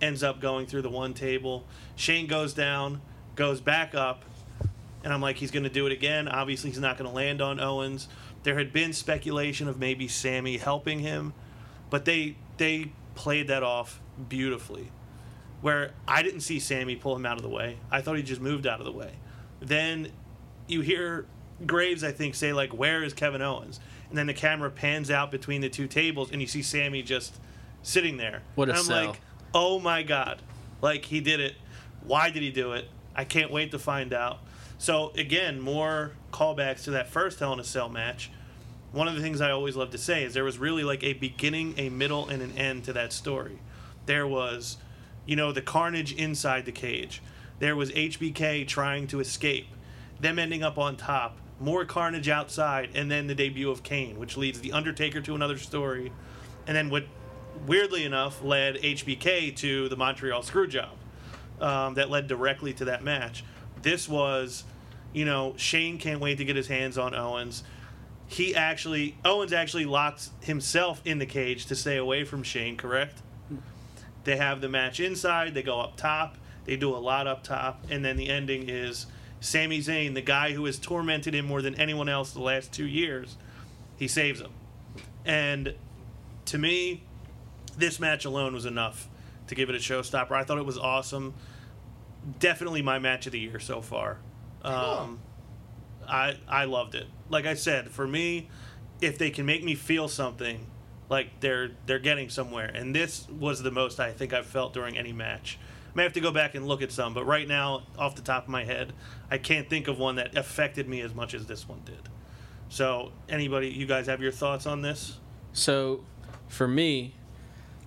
ends 0.00 0.22
up 0.22 0.40
going 0.40 0.66
through 0.66 0.82
the 0.82 0.90
one 0.90 1.14
table. 1.14 1.64
Shane 1.96 2.26
goes 2.26 2.52
down, 2.54 3.00
goes 3.34 3.60
back 3.60 3.94
up, 3.94 4.24
and 5.02 5.12
I'm 5.12 5.20
like, 5.20 5.36
he's 5.36 5.50
going 5.50 5.62
to 5.62 5.70
do 5.70 5.86
it 5.86 5.92
again. 5.92 6.28
Obviously, 6.28 6.70
he's 6.70 6.80
not 6.80 6.98
going 6.98 7.08
to 7.08 7.14
land 7.14 7.40
on 7.40 7.60
Owens. 7.60 8.08
There 8.42 8.58
had 8.58 8.72
been 8.72 8.92
speculation 8.92 9.68
of 9.68 9.78
maybe 9.78 10.08
Sami 10.08 10.58
helping 10.58 11.00
him, 11.00 11.32
but 11.90 12.04
they 12.04 12.36
they 12.58 12.92
played 13.14 13.48
that 13.48 13.62
off 13.62 14.00
beautifully. 14.28 14.90
Where 15.66 15.90
I 16.06 16.22
didn't 16.22 16.42
see 16.42 16.60
Sami 16.60 16.94
pull 16.94 17.16
him 17.16 17.26
out 17.26 17.38
of 17.38 17.42
the 17.42 17.48
way. 17.48 17.78
I 17.90 18.00
thought 18.00 18.16
he 18.16 18.22
just 18.22 18.40
moved 18.40 18.68
out 18.68 18.78
of 18.78 18.86
the 18.86 18.92
way. 18.92 19.10
Then 19.58 20.12
you 20.68 20.80
hear 20.80 21.26
Graves, 21.66 22.04
I 22.04 22.12
think, 22.12 22.36
say 22.36 22.52
like, 22.52 22.72
"Where 22.72 23.02
is 23.02 23.12
Kevin 23.12 23.42
Owens?" 23.42 23.80
And 24.08 24.16
then 24.16 24.28
the 24.28 24.32
camera 24.32 24.70
pans 24.70 25.10
out 25.10 25.32
between 25.32 25.62
the 25.62 25.68
two 25.68 25.88
tables, 25.88 26.30
and 26.30 26.40
you 26.40 26.46
see 26.46 26.62
Sami 26.62 27.02
just 27.02 27.34
sitting 27.82 28.16
there. 28.16 28.42
What 28.54 28.68
a 28.68 28.74
and 28.74 28.78
I'm 28.78 28.84
sell. 28.84 29.06
like, 29.06 29.20
"Oh 29.52 29.80
my 29.80 30.04
god!" 30.04 30.40
Like 30.82 31.06
he 31.06 31.18
did 31.18 31.40
it. 31.40 31.56
Why 32.04 32.30
did 32.30 32.44
he 32.44 32.52
do 32.52 32.70
it? 32.70 32.88
I 33.16 33.24
can't 33.24 33.50
wait 33.50 33.72
to 33.72 33.78
find 33.80 34.12
out. 34.12 34.38
So 34.78 35.10
again, 35.16 35.60
more 35.60 36.12
callbacks 36.32 36.84
to 36.84 36.92
that 36.92 37.08
first 37.08 37.40
Hell 37.40 37.52
in 37.54 37.58
a 37.58 37.64
Cell 37.64 37.88
match. 37.88 38.30
One 38.92 39.08
of 39.08 39.16
the 39.16 39.20
things 39.20 39.40
I 39.40 39.50
always 39.50 39.74
love 39.74 39.90
to 39.90 39.98
say 39.98 40.22
is 40.22 40.32
there 40.32 40.44
was 40.44 40.58
really 40.58 40.84
like 40.84 41.02
a 41.02 41.14
beginning, 41.14 41.74
a 41.76 41.88
middle, 41.88 42.28
and 42.28 42.40
an 42.40 42.56
end 42.56 42.84
to 42.84 42.92
that 42.92 43.12
story. 43.12 43.58
There 44.04 44.28
was, 44.28 44.76
you 45.26 45.36
know, 45.36 45.52
the 45.52 45.62
carnage 45.62 46.12
inside 46.12 46.64
the 46.64 46.72
cage. 46.72 47.22
There 47.58 47.76
was 47.76 47.90
HBK 47.90 48.66
trying 48.66 49.06
to 49.08 49.20
escape, 49.20 49.66
them 50.20 50.38
ending 50.38 50.62
up 50.62 50.78
on 50.78 50.96
top, 50.96 51.38
more 51.58 51.84
carnage 51.84 52.28
outside, 52.28 52.90
and 52.94 53.10
then 53.10 53.26
the 53.26 53.34
debut 53.34 53.70
of 53.70 53.82
Kane, 53.82 54.18
which 54.18 54.36
leads 54.36 54.60
the 54.60 54.72
Undertaker 54.72 55.20
to 55.22 55.34
another 55.34 55.58
story, 55.58 56.12
and 56.66 56.76
then 56.76 56.90
what, 56.90 57.04
weirdly 57.66 58.04
enough, 58.04 58.42
led 58.42 58.76
HBK 58.76 59.56
to 59.56 59.88
the 59.88 59.96
Montreal 59.96 60.42
Screwjob 60.42 60.90
um, 61.60 61.94
that 61.94 62.10
led 62.10 62.26
directly 62.26 62.72
to 62.74 62.86
that 62.86 63.02
match. 63.02 63.44
This 63.82 64.08
was, 64.08 64.64
you 65.12 65.24
know, 65.24 65.54
Shane 65.56 65.98
can't 65.98 66.20
wait 66.20 66.38
to 66.38 66.44
get 66.44 66.56
his 66.56 66.68
hands 66.68 66.98
on 66.98 67.14
Owens. 67.14 67.62
He 68.26 68.54
actually, 68.54 69.16
Owens 69.24 69.52
actually 69.52 69.86
locked 69.86 70.28
himself 70.40 71.00
in 71.04 71.18
the 71.18 71.26
cage 71.26 71.66
to 71.66 71.74
stay 71.74 71.96
away 71.96 72.24
from 72.24 72.42
Shane, 72.42 72.76
correct? 72.76 73.22
They 74.26 74.36
have 74.36 74.60
the 74.60 74.68
match 74.68 74.98
inside, 74.98 75.54
they 75.54 75.62
go 75.62 75.80
up 75.80 75.96
top, 75.96 76.36
they 76.64 76.76
do 76.76 76.94
a 76.94 76.98
lot 76.98 77.28
up 77.28 77.44
top, 77.44 77.84
and 77.88 78.04
then 78.04 78.16
the 78.16 78.28
ending 78.28 78.68
is 78.68 79.06
Sami 79.38 79.78
Zayn, 79.78 80.14
the 80.14 80.20
guy 80.20 80.52
who 80.52 80.64
has 80.64 80.80
tormented 80.80 81.32
him 81.32 81.46
more 81.46 81.62
than 81.62 81.76
anyone 81.76 82.08
else 82.08 82.32
the 82.32 82.42
last 82.42 82.72
two 82.72 82.86
years, 82.86 83.36
he 83.96 84.08
saves 84.08 84.40
him. 84.40 84.50
And 85.24 85.76
to 86.46 86.58
me, 86.58 87.04
this 87.78 88.00
match 88.00 88.24
alone 88.24 88.52
was 88.52 88.66
enough 88.66 89.08
to 89.46 89.54
give 89.54 89.70
it 89.70 89.76
a 89.76 89.78
showstopper. 89.78 90.32
I 90.32 90.42
thought 90.42 90.58
it 90.58 90.66
was 90.66 90.76
awesome. 90.76 91.34
Definitely 92.40 92.82
my 92.82 92.98
match 92.98 93.26
of 93.26 93.32
the 93.32 93.38
year 93.38 93.60
so 93.60 93.80
far. 93.80 94.18
Um, 94.62 95.20
I 96.08 96.36
I 96.48 96.64
loved 96.64 96.96
it. 96.96 97.06
Like 97.28 97.46
I 97.46 97.54
said, 97.54 97.92
for 97.92 98.08
me, 98.08 98.48
if 99.00 99.18
they 99.18 99.30
can 99.30 99.46
make 99.46 99.62
me 99.62 99.76
feel 99.76 100.08
something, 100.08 100.66
like 101.08 101.40
they're 101.40 101.70
they're 101.86 101.98
getting 101.98 102.28
somewhere, 102.28 102.70
and 102.74 102.94
this 102.94 103.28
was 103.28 103.62
the 103.62 103.70
most 103.70 104.00
I 104.00 104.12
think 104.12 104.32
I've 104.32 104.46
felt 104.46 104.72
during 104.72 104.96
any 104.96 105.12
match. 105.12 105.58
I 105.60 105.96
may 105.96 106.02
have 106.02 106.12
to 106.14 106.20
go 106.20 106.30
back 106.30 106.54
and 106.54 106.66
look 106.66 106.82
at 106.82 106.92
some, 106.92 107.14
but 107.14 107.24
right 107.24 107.48
now, 107.48 107.84
off 107.98 108.16
the 108.16 108.22
top 108.22 108.44
of 108.44 108.48
my 108.48 108.64
head, 108.64 108.92
I 109.30 109.38
can't 109.38 109.68
think 109.68 109.88
of 109.88 109.98
one 109.98 110.16
that 110.16 110.36
affected 110.36 110.88
me 110.88 111.00
as 111.00 111.14
much 111.14 111.32
as 111.32 111.46
this 111.46 111.68
one 111.68 111.80
did. 111.86 112.10
So, 112.68 113.12
anybody, 113.28 113.68
you 113.68 113.86
guys 113.86 114.06
have 114.06 114.20
your 114.20 114.32
thoughts 114.32 114.66
on 114.66 114.82
this? 114.82 115.18
So, 115.52 116.04
for 116.48 116.68
me, 116.68 117.14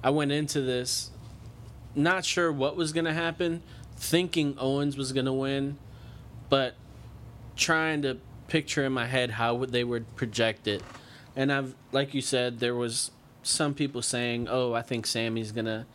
I 0.04 0.10
went 0.10 0.32
into 0.32 0.62
this 0.62 1.12
not 1.96 2.26
sure 2.26 2.52
what 2.52 2.76
was 2.76 2.94
going 2.94 3.06
to 3.06 3.14
happen, 3.14 3.62
thinking 3.96 4.56
Owens 4.58 4.98
was 4.98 5.12
going 5.12 5.26
to 5.26 5.34
win, 5.34 5.78
but 6.50 6.76
trying 7.56 8.02
to 8.04 8.18
picture 8.48 8.86
in 8.86 8.94
my 8.94 9.06
head 9.06 9.32
how 9.32 9.66
they 9.66 9.84
would 9.84 10.16
project 10.16 10.68
it, 10.68 10.82
and 11.40 11.54
I've 11.54 11.74
like 11.94 12.14
you 12.14 12.20
said, 12.22 12.60
there 12.60 12.76
was 12.76 13.12
some 13.44 13.74
people 13.74 14.02
saying, 14.02 14.48
"Oh, 14.50 14.74
I 14.74 14.82
think 14.82 15.08
Sami's 15.08 15.54
gonna 15.54 15.86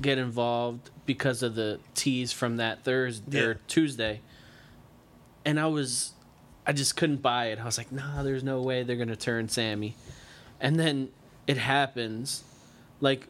get 0.00 0.16
involved 0.16 0.88
because 1.04 1.42
of 1.42 1.54
the 1.54 1.78
tease 1.94 2.32
from 2.32 2.56
that 2.56 2.82
Thursday 2.82 3.38
Yeah. 3.38 3.44
or 3.44 3.54
Tuesday," 3.68 4.22
and 5.44 5.60
I 5.60 5.66
was, 5.66 6.12
I 6.66 6.72
just 6.72 6.96
couldn't 6.96 7.20
buy 7.20 7.46
it. 7.46 7.60
I 7.60 7.64
was 7.64 7.76
like, 7.76 7.92
"Nah, 7.92 8.22
there's 8.22 8.42
no 8.42 8.62
way 8.62 8.82
they're 8.82 8.96
gonna 8.96 9.16
turn 9.16 9.50
Sami," 9.50 9.94
and 10.60 10.80
then 10.80 11.10
it 11.46 11.58
happens, 11.58 12.42
like 13.00 13.28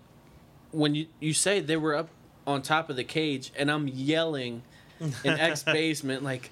when 0.70 0.94
you 0.94 1.06
you 1.18 1.32
say 1.32 1.58
they 1.58 1.76
were 1.76 1.96
up 1.96 2.10
on 2.46 2.62
top 2.62 2.88
of 2.90 2.94
the 2.94 3.04
cage, 3.04 3.50
and 3.58 3.70
I'm 3.72 3.88
yelling 3.88 4.62
in 5.00 5.10
X 5.50 5.64
basement 5.64 6.22
like 6.22 6.50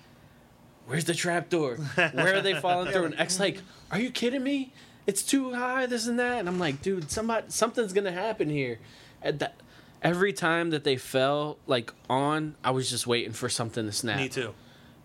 where's 0.87 1.05
the 1.05 1.15
trap 1.15 1.49
door? 1.49 1.77
Where 1.77 2.35
are 2.37 2.41
they 2.43 2.55
falling 2.61 2.91
through? 2.93 3.05
And 3.13 3.19
X 3.19 3.39
like, 3.41 3.61
are 3.93 3.99
you 4.01 4.11
kidding 4.11 4.43
me? 4.43 4.73
It's 5.07 5.23
too 5.23 5.53
high, 5.53 5.87
this 5.87 6.07
and 6.07 6.19
that. 6.19 6.39
And 6.39 6.49
I'm 6.49 6.59
like, 6.59 6.83
dude, 6.83 7.11
somebody, 7.11 7.47
something's 7.49 7.93
gonna 7.93 8.13
happen 8.13 8.49
here. 8.49 8.79
And 9.23 9.39
that, 9.39 9.57
every 10.03 10.33
time 10.33 10.71
that 10.71 10.85
they 10.85 10.97
fell 10.97 11.59
like 11.67 11.93
on, 12.09 12.55
I 12.65 12.71
was 12.71 12.91
just 12.91 13.07
waiting 13.07 13.33
for 13.33 13.49
something 13.49 13.87
to 13.87 13.93
snap. 13.93 14.19
Me 14.19 14.29
too. 14.29 14.55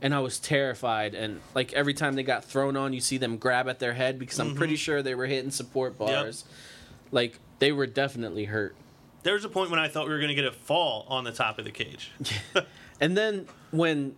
And 0.01 0.13
I 0.13 0.20
was 0.20 0.39
terrified. 0.39 1.13
And 1.13 1.41
like 1.53 1.74
every 1.74 1.94
time 1.94 2.15
they 2.15 2.24
got 2.24 2.46
thrown 2.46 2.77
on, 2.77 2.94
you 2.94 3.01
see 3.01 3.18
them 3.18 3.38
grab 3.38 3.68
at 3.68 3.79
their 3.79 3.94
head 3.94 4.18
because 4.18 4.39
I'm 4.39 4.56
pretty 4.56 4.75
mm-hmm. 4.75 4.79
sure 4.79 5.01
they 5.01 5.15
were 5.15 5.25
hitting 5.25 5.51
support 5.51 5.98
bars. 5.98 6.46
Yep. 6.46 7.12
Like 7.12 7.39
they 7.60 7.74
were 7.74 7.88
definitely 7.88 8.46
hurt. 8.46 8.75
There 9.24 9.34
was 9.34 9.44
a 9.44 9.50
point 9.50 9.70
when 9.70 9.79
I 9.79 9.89
thought 9.89 10.06
we 10.06 10.13
were 10.13 10.20
going 10.20 10.29
to 10.29 10.36
get 10.36 10.46
a 10.46 10.51
fall 10.53 11.06
on 11.10 11.25
the 11.25 11.34
top 11.34 11.60
of 11.60 11.65
the 11.65 11.72
cage. 11.72 12.12
And 13.00 13.15
then 13.15 13.48
when 13.72 14.15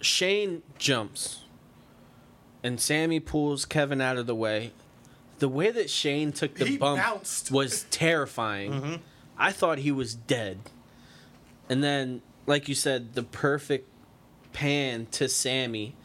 Shane 0.00 0.62
jumps 0.78 1.40
and 2.62 2.80
Sami 2.80 3.20
pulls 3.20 3.64
Kevin 3.64 4.00
out 4.00 4.16
of 4.16 4.26
the 4.26 4.34
way, 4.34 4.72
the 5.42 5.48
way 5.48 5.72
that 5.72 5.90
Shane 5.90 6.30
took 6.30 6.54
the 6.54 6.64
He 6.64 6.76
bump 6.78 7.02
bounced. 7.02 7.50
was 7.50 7.84
terrifying. 7.90 8.72
Mm-hmm. 8.72 8.94
I 9.36 9.50
thought 9.50 9.78
he 9.78 9.90
was 9.90 10.14
dead. 10.14 10.60
And 11.68 11.82
then, 11.82 12.22
like 12.46 12.68
you 12.68 12.76
said, 12.76 13.14
the 13.14 13.24
perfect 13.24 13.88
pan 14.52 15.06
to 15.10 15.28
Sami. 15.28 15.96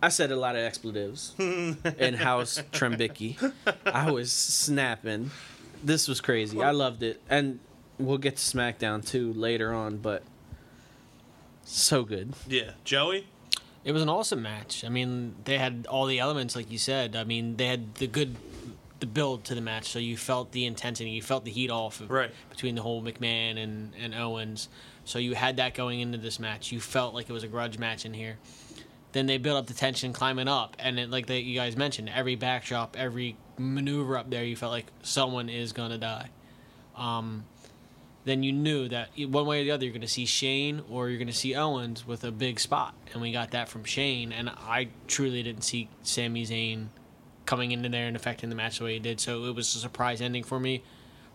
I 0.00 0.10
said 0.10 0.30
a 0.30 0.36
lot 0.36 0.54
of 0.54 0.62
expletives 0.62 1.34
in 1.38 2.14
House 2.14 2.62
Trembicki. 2.70 3.52
I 3.84 4.12
was 4.12 4.30
snapping. 4.30 5.32
This 5.82 6.06
was 6.06 6.20
crazy. 6.20 6.62
I 6.62 6.70
loved 6.70 7.02
it. 7.02 7.20
And 7.28 7.58
we'll 7.98 8.18
get 8.18 8.36
to 8.36 8.42
SmackDown 8.56 9.04
too 9.04 9.32
later 9.32 9.74
on, 9.74 9.96
but 9.96 10.22
so 11.64 12.04
good. 12.04 12.32
yeah. 12.46 12.74
Joey? 12.84 13.26
It 13.84 13.92
was 13.92 14.02
an 14.02 14.08
awesome 14.08 14.42
match. 14.42 14.84
I 14.84 14.88
mean, 14.88 15.34
they 15.44 15.58
had 15.58 15.86
all 15.88 16.06
the 16.06 16.18
elements, 16.18 16.54
like 16.56 16.70
you 16.70 16.78
said. 16.78 17.16
I 17.16 17.24
mean, 17.24 17.56
they 17.56 17.66
had 17.66 17.94
the 17.94 18.06
good, 18.06 18.36
the 19.00 19.06
build 19.06 19.44
to 19.44 19.54
the 19.54 19.60
match, 19.60 19.88
so 19.88 19.98
you 19.98 20.16
felt 20.16 20.52
the 20.52 20.66
intensity, 20.66 21.10
you 21.10 21.22
felt 21.22 21.44
the 21.44 21.50
heat 21.50 21.70
off 21.70 22.00
of, 22.00 22.10
Right. 22.10 22.30
between 22.50 22.74
the 22.74 22.82
whole 22.82 23.02
McMahon 23.02 23.56
and, 23.62 23.92
and 23.98 24.14
Owens. 24.14 24.68
So 25.04 25.18
you 25.18 25.34
had 25.34 25.56
that 25.56 25.74
going 25.74 26.00
into 26.00 26.18
this 26.18 26.38
match. 26.38 26.70
You 26.70 26.80
felt 26.80 27.14
like 27.14 27.30
it 27.30 27.32
was 27.32 27.44
a 27.44 27.48
grudge 27.48 27.78
match 27.78 28.04
in 28.04 28.12
here. 28.12 28.36
Then 29.12 29.24
they 29.26 29.38
built 29.38 29.56
up 29.56 29.66
the 29.66 29.74
tension 29.74 30.12
climbing 30.12 30.48
up, 30.48 30.76
and 30.78 30.98
it, 30.98 31.08
like 31.08 31.26
they, 31.26 31.38
you 31.38 31.54
guys 31.58 31.76
mentioned, 31.76 32.10
every 32.14 32.34
backdrop, 32.36 32.94
every 32.98 33.36
maneuver 33.56 34.18
up 34.18 34.28
there, 34.28 34.44
you 34.44 34.54
felt 34.54 34.72
like 34.72 34.86
someone 35.02 35.48
is 35.48 35.72
gonna 35.72 35.96
die. 35.96 36.28
Um, 36.94 37.44
then 38.28 38.42
you 38.42 38.52
knew 38.52 38.88
that 38.88 39.10
one 39.16 39.46
way 39.46 39.60
or 39.60 39.64
the 39.64 39.70
other 39.70 39.84
you're 39.84 39.92
going 39.92 40.00
to 40.02 40.08
see 40.08 40.26
Shane 40.26 40.82
or 40.90 41.08
you're 41.08 41.18
going 41.18 41.28
to 41.28 41.32
see 41.32 41.54
Owens 41.54 42.06
with 42.06 42.24
a 42.24 42.30
big 42.30 42.60
spot, 42.60 42.94
and 43.12 43.22
we 43.22 43.32
got 43.32 43.52
that 43.52 43.68
from 43.68 43.84
Shane. 43.84 44.32
And 44.32 44.48
I 44.48 44.88
truly 45.06 45.42
didn't 45.42 45.62
see 45.62 45.88
Sami 46.02 46.44
Zayn 46.44 46.88
coming 47.46 47.72
into 47.72 47.88
there 47.88 48.06
and 48.06 48.16
affecting 48.16 48.50
the 48.50 48.54
match 48.54 48.78
the 48.78 48.84
way 48.84 48.94
he 48.94 48.98
did. 48.98 49.20
So 49.20 49.44
it 49.44 49.54
was 49.54 49.74
a 49.74 49.78
surprise 49.78 50.20
ending 50.20 50.44
for 50.44 50.60
me. 50.60 50.82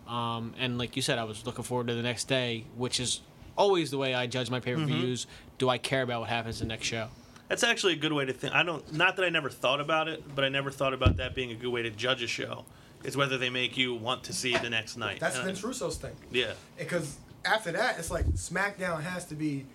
Um, 0.06 0.54
and 0.58 0.78
like 0.78 0.96
you 0.96 1.02
said, 1.02 1.18
I 1.18 1.24
was 1.24 1.44
looking 1.46 1.64
forward 1.64 1.88
to 1.88 1.94
the 1.94 2.02
next 2.02 2.28
day, 2.28 2.66
which 2.76 3.00
is 3.00 3.20
always 3.56 3.90
the 3.90 3.98
way 3.98 4.14
I 4.14 4.26
judge 4.26 4.50
my 4.50 4.60
pay 4.60 4.74
per 4.74 4.84
views. 4.84 5.26
Do 5.58 5.68
I 5.68 5.78
care 5.78 6.02
about 6.02 6.20
what 6.20 6.28
happens 6.28 6.60
in 6.60 6.68
the 6.68 6.74
next 6.74 6.86
show? 6.86 7.08
That's 7.48 7.62
actually 7.62 7.94
a 7.94 7.96
good 7.96 8.12
way 8.12 8.24
to 8.24 8.32
think. 8.32 8.54
I 8.54 8.62
don't. 8.62 8.92
Not 8.92 9.16
that 9.16 9.24
I 9.24 9.28
never 9.28 9.50
thought 9.50 9.80
about 9.80 10.08
it, 10.08 10.22
but 10.34 10.44
I 10.44 10.48
never 10.48 10.70
thought 10.70 10.94
about 10.94 11.16
that 11.18 11.34
being 11.34 11.50
a 11.50 11.54
good 11.54 11.70
way 11.70 11.82
to 11.82 11.90
judge 11.90 12.22
a 12.22 12.26
show. 12.26 12.64
Is 13.04 13.16
whether 13.16 13.36
they 13.38 13.50
make 13.50 13.76
you 13.76 13.94
want 13.94 14.24
to 14.24 14.32
see 14.32 14.56
the 14.56 14.70
next 14.70 14.96
night. 14.96 15.20
That's 15.20 15.36
And 15.36 15.44
I- 15.44 15.46
Vince 15.46 15.62
Russo's 15.62 15.96
thing. 15.96 16.16
Yeah. 16.32 16.54
Because 16.78 17.16
after 17.44 17.70
that, 17.72 17.98
it's 17.98 18.10
like 18.10 18.24
SmackDown 18.32 19.02
has 19.02 19.26
to 19.26 19.34
be 19.34 19.66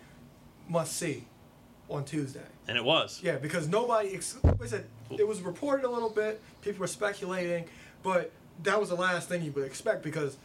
must 0.68 0.98
see 0.98 1.26
on 1.90 2.06
Tuesday. 2.06 2.42
And 2.68 2.78
it 2.78 2.84
was. 2.84 3.20
Yeah, 3.24 3.38
because 3.38 3.68
nobody. 3.68 4.14
Ex- 4.14 4.38
like 4.44 4.62
I 4.62 4.66
said 4.68 4.86
it 5.18 5.28
was 5.28 5.42
reported 5.42 5.86
a 5.86 5.90
little 5.90 6.10
bit. 6.10 6.42
People 6.62 6.82
were 6.82 6.88
speculating, 6.88 7.66
but 8.04 8.32
that 8.64 8.80
was 8.80 8.90
the 8.90 8.96
last 8.96 9.30
thing 9.30 9.44
you 9.44 9.52
would 9.54 9.66
expect 9.66 10.04
because 10.04 10.38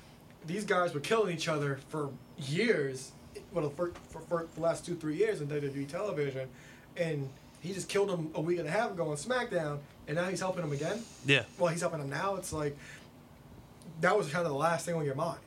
these 0.47 0.65
guys 0.65 0.95
were 0.95 1.01
killing 1.01 1.35
each 1.35 1.49
other 1.49 1.81
for 1.89 2.11
years. 2.39 3.13
Well, 3.53 3.71
for, 3.71 3.93
for, 4.11 4.21
for 4.21 4.47
the 4.55 4.61
last 4.61 4.85
two 4.85 4.95
three 4.95 5.17
years 5.17 5.41
in 5.41 5.49
WWE 5.49 5.89
television, 5.89 6.49
and 6.97 7.29
he 7.61 7.73
just 7.73 7.89
killed 7.89 8.11
him 8.11 8.31
a 8.35 8.41
week 8.41 8.59
and 8.59 8.69
a 8.69 8.71
half 8.71 8.91
ago 8.93 9.11
on 9.11 9.17
SmackDown, 9.17 9.79
and 10.07 10.17
now 10.17 10.25
he's 10.29 10.41
helping 10.41 10.63
him 10.65 10.73
again. 10.73 11.03
Yeah. 11.27 11.43
Well, 11.59 11.71
he's 11.71 11.81
helping 11.81 12.01
him 12.01 12.11
now. 12.11 12.37
It's 12.37 12.53
like 12.53 12.77
that 14.01 14.17
was 14.17 14.29
kind 14.31 14.45
of 14.45 14.53
the 14.53 14.59
last 14.59 14.85
thing 14.87 14.95
on 14.95 15.05
your 15.05 15.15
mind. 15.15 15.39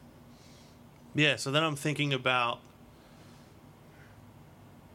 Yeah. 1.15 1.35
So 1.35 1.51
then 1.51 1.63
I'm 1.63 1.75
thinking 1.75 2.13
about. 2.13 2.59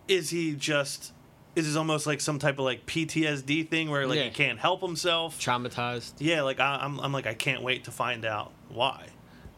Is 0.09 0.31
he 0.31 0.55
just? 0.55 1.13
Is 1.55 1.67
this 1.67 1.77
almost 1.77 2.07
like 2.07 2.21
some 2.21 2.39
type 2.39 2.59
of 2.59 2.65
like 2.65 2.87
PTSD 2.87 3.69
thing 3.69 3.91
where 3.91 4.07
like 4.07 4.17
Yeah. 4.19 4.25
he 4.25 4.31
can't 4.31 4.59
help 4.59 4.81
himself? 4.81 5.39
Traumatized. 5.39 6.13
Yeah, 6.19 6.43
like 6.43 6.61
I, 6.61 6.77
I'm, 6.81 6.99
I'm 7.01 7.13
like 7.13 7.27
I 7.27 7.35
can't 7.35 7.63
wait 7.63 7.85
to 7.85 7.91
find 7.91 8.25
out 8.25 8.53
why. 8.69 9.07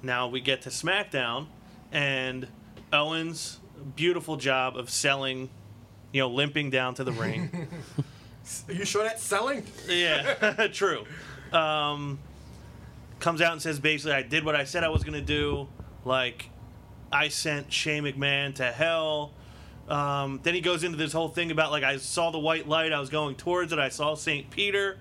Now 0.02 0.28
we 0.28 0.40
get 0.40 0.62
to 0.62 0.70
SmackDown, 0.70 1.46
and 1.92 2.48
Owens, 2.92 3.58
beautiful 3.96 4.36
job 4.36 4.76
of 4.76 4.90
selling, 4.90 5.48
you 6.12 6.20
know, 6.20 6.28
limping 6.28 6.70
down 6.70 6.94
to 6.96 7.04
the 7.04 7.12
ring. 7.12 7.68
Are 8.68 8.74
you 8.74 8.84
sure 8.84 9.04
that's 9.04 9.22
selling? 9.22 9.64
yeah, 9.88 10.66
true. 10.72 11.04
Um, 11.52 12.18
comes 13.20 13.40
out 13.40 13.52
and 13.52 13.62
says 13.62 13.80
basically, 13.80 14.12
I 14.12 14.22
did 14.22 14.44
what 14.44 14.54
I 14.54 14.64
said 14.64 14.84
I 14.84 14.88
was 14.88 15.04
gonna 15.04 15.20
do. 15.20 15.68
Like, 16.04 16.50
I 17.10 17.28
sent 17.28 17.72
Shane 17.72 18.04
McMahon 18.04 18.54
to 18.56 18.70
hell. 18.70 19.32
Um, 19.88 20.40
then 20.42 20.54
he 20.54 20.60
goes 20.60 20.82
into 20.82 20.96
this 20.96 21.12
whole 21.12 21.28
thing 21.28 21.50
about 21.50 21.70
like 21.70 21.84
I 21.84 21.98
saw 21.98 22.30
the 22.30 22.38
white 22.38 22.68
light, 22.68 22.92
I 22.92 23.00
was 23.00 23.10
going 23.10 23.34
towards 23.36 23.72
it, 23.72 23.78
I 23.78 23.88
saw 23.90 24.14
Saint 24.14 24.50
Peter, 24.50 24.98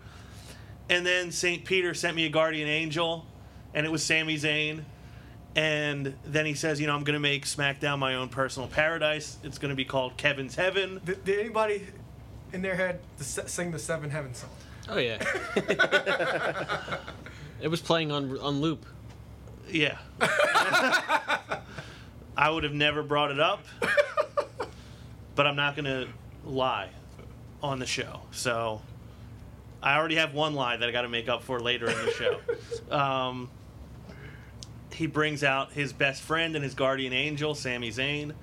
and 0.90 1.06
then 1.06 1.32
Saint 1.32 1.66
Peter 1.66 1.94
sent 1.94 2.16
me 2.16 2.26
a 2.26 2.30
guardian 2.30 2.68
angel, 2.68 3.26
and 3.74 3.86
it 3.86 3.92
was 3.92 4.04
Sami 4.04 4.38
Zayn. 4.38 4.84
And 5.56 6.16
then 6.26 6.48
he 6.48 6.56
says, 6.56 6.82
you 6.82 6.88
know, 6.88 6.96
I'm 6.96 7.04
gonna 7.04 7.20
make 7.20 7.46
SmackDown 7.46 8.00
my 8.00 8.16
own 8.16 8.30
personal 8.30 8.68
paradise. 8.68 9.38
It's 9.44 9.58
gonna 9.58 9.76
be 9.76 9.86
called 9.86 10.18
Kevin's 10.18 10.56
Heaven. 10.56 11.00
Did, 11.06 11.24
did 11.24 11.40
anybody 11.40 11.86
in 12.54 12.62
their 12.62 12.76
head 12.76 13.02
to 13.18 13.24
sing 13.24 13.72
the 13.72 13.80
Seven 13.80 14.10
Heaven 14.10 14.34
song? 14.34 14.50
Oh 14.88 14.98
yeah. 14.98 15.22
it 17.62 17.68
was 17.68 17.82
playing 17.82 18.12
on 18.12 18.38
on 18.40 18.62
loop. 18.62 18.86
Yeah. 19.70 19.98
I 22.36 22.50
would 22.50 22.64
have 22.64 22.74
never 22.74 23.04
brought 23.04 23.32
it 23.32 23.40
up, 23.40 23.64
but 25.36 25.48
I'm 25.48 25.56
not 25.56 25.76
going 25.76 25.86
to 25.86 26.08
lie 26.46 26.90
on 27.62 27.80
the 27.80 27.86
show. 27.86 28.22
So 28.32 28.82
I 29.82 29.98
already 29.98 30.16
have 30.16 30.34
one 30.34 30.56
lie 30.56 30.78
that 30.78 30.88
I 30.88 30.92
got 30.92 31.04
to 31.04 31.10
make 31.10 31.30
up 31.30 31.44
for 31.44 31.60
later 31.60 31.90
in 31.90 32.06
the 32.06 32.12
show. 32.12 32.40
Um, 32.94 33.50
he 34.94 35.08
brings 35.08 35.44
out 35.44 35.72
his 35.72 35.94
best 35.94 36.22
friend 36.22 36.56
and 36.56 36.64
his 36.64 36.76
guardian 36.76 37.12
angel, 37.12 37.56
Sami 37.56 37.90
Zayn. 37.90 38.34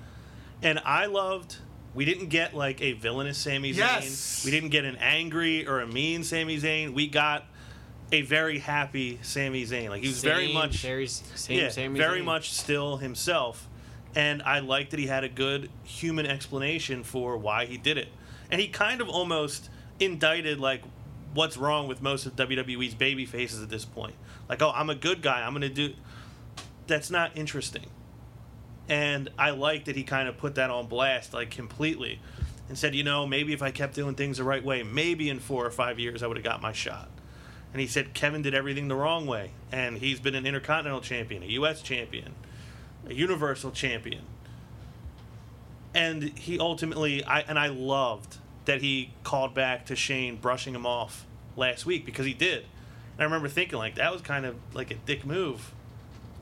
And 0.61 0.81
I 0.85 1.07
loved. 1.07 1.57
We 1.95 2.05
didn't 2.05 2.29
get 2.29 2.55
like 2.55 2.81
a 2.81 2.93
villainous 2.93 3.39
Sami 3.39 3.73
Zayn. 3.73 3.79
Yes. 3.79 4.43
We 4.45 4.51
didn't 4.51 4.71
get 4.71 4.85
an 4.85 4.97
angry 4.97 5.67
or 5.67 5.81
a 5.81 5.87
mean 5.87 6.23
Sami 6.23 6.59
Zayn. 6.59 6.95
We 6.95 7.09
got 7.09 7.47
a 8.13 8.23
very 8.23 8.59
happy 8.59 9.19
Sami 9.23 9.65
Zayn. 9.65 9.91
Like 9.91 10.03
he 10.03 10.09
was 10.09 10.23
very 10.23 10.53
much 10.53 10.83
very 10.83 11.07
same, 11.07 11.59
yeah, 11.59 11.69
same 11.69 11.95
very 11.95 12.21
Zayn. 12.21 12.25
much 12.25 12.53
still 12.53 12.97
himself. 12.99 13.69
And 14.15 14.43
I 14.43 14.59
liked 14.59 14.91
that 14.91 14.99
he 15.01 15.07
had 15.07 15.23
a 15.23 15.29
good 15.29 15.71
human 15.85 16.27
explanation 16.27 17.05
for 17.05 17.37
why 17.37 17.67
he 17.67 17.77
did 17.77 17.97
it. 17.97 18.09
And 18.51 18.61
he 18.61 18.69
kind 18.69 19.01
of 19.01 19.09
almost 19.09 19.71
indicted 20.01 20.59
like 20.59 20.83
what's 21.35 21.57
wrong 21.57 21.87
with 21.87 22.03
most 22.03 22.27
of 22.27 22.35
WWE's 22.35 22.95
baby 22.95 23.25
faces 23.25 23.63
at 23.63 23.69
this 23.69 23.85
point. 23.85 24.15
Like, 24.49 24.63
oh, 24.63 24.73
I'm 24.75 24.91
a 24.91 24.97
good 24.97 25.23
guy. 25.23 25.43
I'm 25.43 25.53
gonna 25.53 25.69
do. 25.69 25.95
That's 26.87 27.11
not 27.11 27.37
interesting. 27.37 27.87
And 28.91 29.31
I 29.39 29.51
like 29.51 29.85
that 29.87 29.95
he 29.95 30.03
kind 30.03 30.29
of 30.29 30.37
put 30.37 30.57
that 30.57 30.69
on 30.69 30.89
blast 30.89 31.33
like 31.33 31.51
completely, 31.51 32.21
and 32.69 32.77
said, 32.77 32.95
you 32.95 33.05
know, 33.05 33.25
maybe 33.25 33.53
if 33.53 33.63
I 33.63 33.71
kept 33.71 33.95
doing 33.95 34.17
things 34.17 34.39
the 34.39 34.45
right 34.45 34.63
way, 34.63 34.83
maybe 34.83 35.31
in 35.31 35.39
four 35.39 35.65
or 35.65 35.71
five 35.71 35.99
years 35.99 36.23
I 36.23 36.27
would 36.27 36.37
have 36.37 36.45
got 36.45 36.61
my 36.61 36.73
shot. 36.73 37.09
And 37.73 37.81
he 37.81 37.87
said 37.87 38.15
Kevin 38.15 38.43
did 38.43 38.53
everything 38.53 38.89
the 38.89 38.97
wrong 38.97 39.29
way, 39.29 39.53
and 39.71 39.97
he's 39.97 40.19
been 40.19 40.35
an 40.35 40.45
intercontinental 40.45 41.01
champion, 41.01 41.45
a 41.45 41.47
U.S. 41.47 41.83
champion, 41.83 42.35
a 43.07 43.15
universal 43.15 43.71
champion, 43.71 44.25
and 45.95 46.37
he 46.37 46.59
ultimately, 46.59 47.25
I 47.25 47.41
and 47.41 47.59
I 47.59 47.69
loved 47.69 48.39
that 48.65 48.83
he 48.83 49.13
called 49.23 49.55
back 49.55 49.87
to 49.87 49.97
Shane 49.97 50.37
brushing 50.37 50.75
him 50.75 50.87
off 50.87 51.27
last 51.57 51.87
week 51.87 52.05
because 52.05 52.27
he 52.27 52.35
did. 52.35 52.65
And 53.13 53.21
I 53.21 53.25
remember 53.25 53.49
thinking 53.49 53.79
like 53.79 53.97
that 53.97 54.13
was 54.13 54.23
kind 54.23 54.47
of 54.47 54.57
like 54.75 54.91
a 54.91 54.95
dick 54.95 55.25
move, 55.25 55.73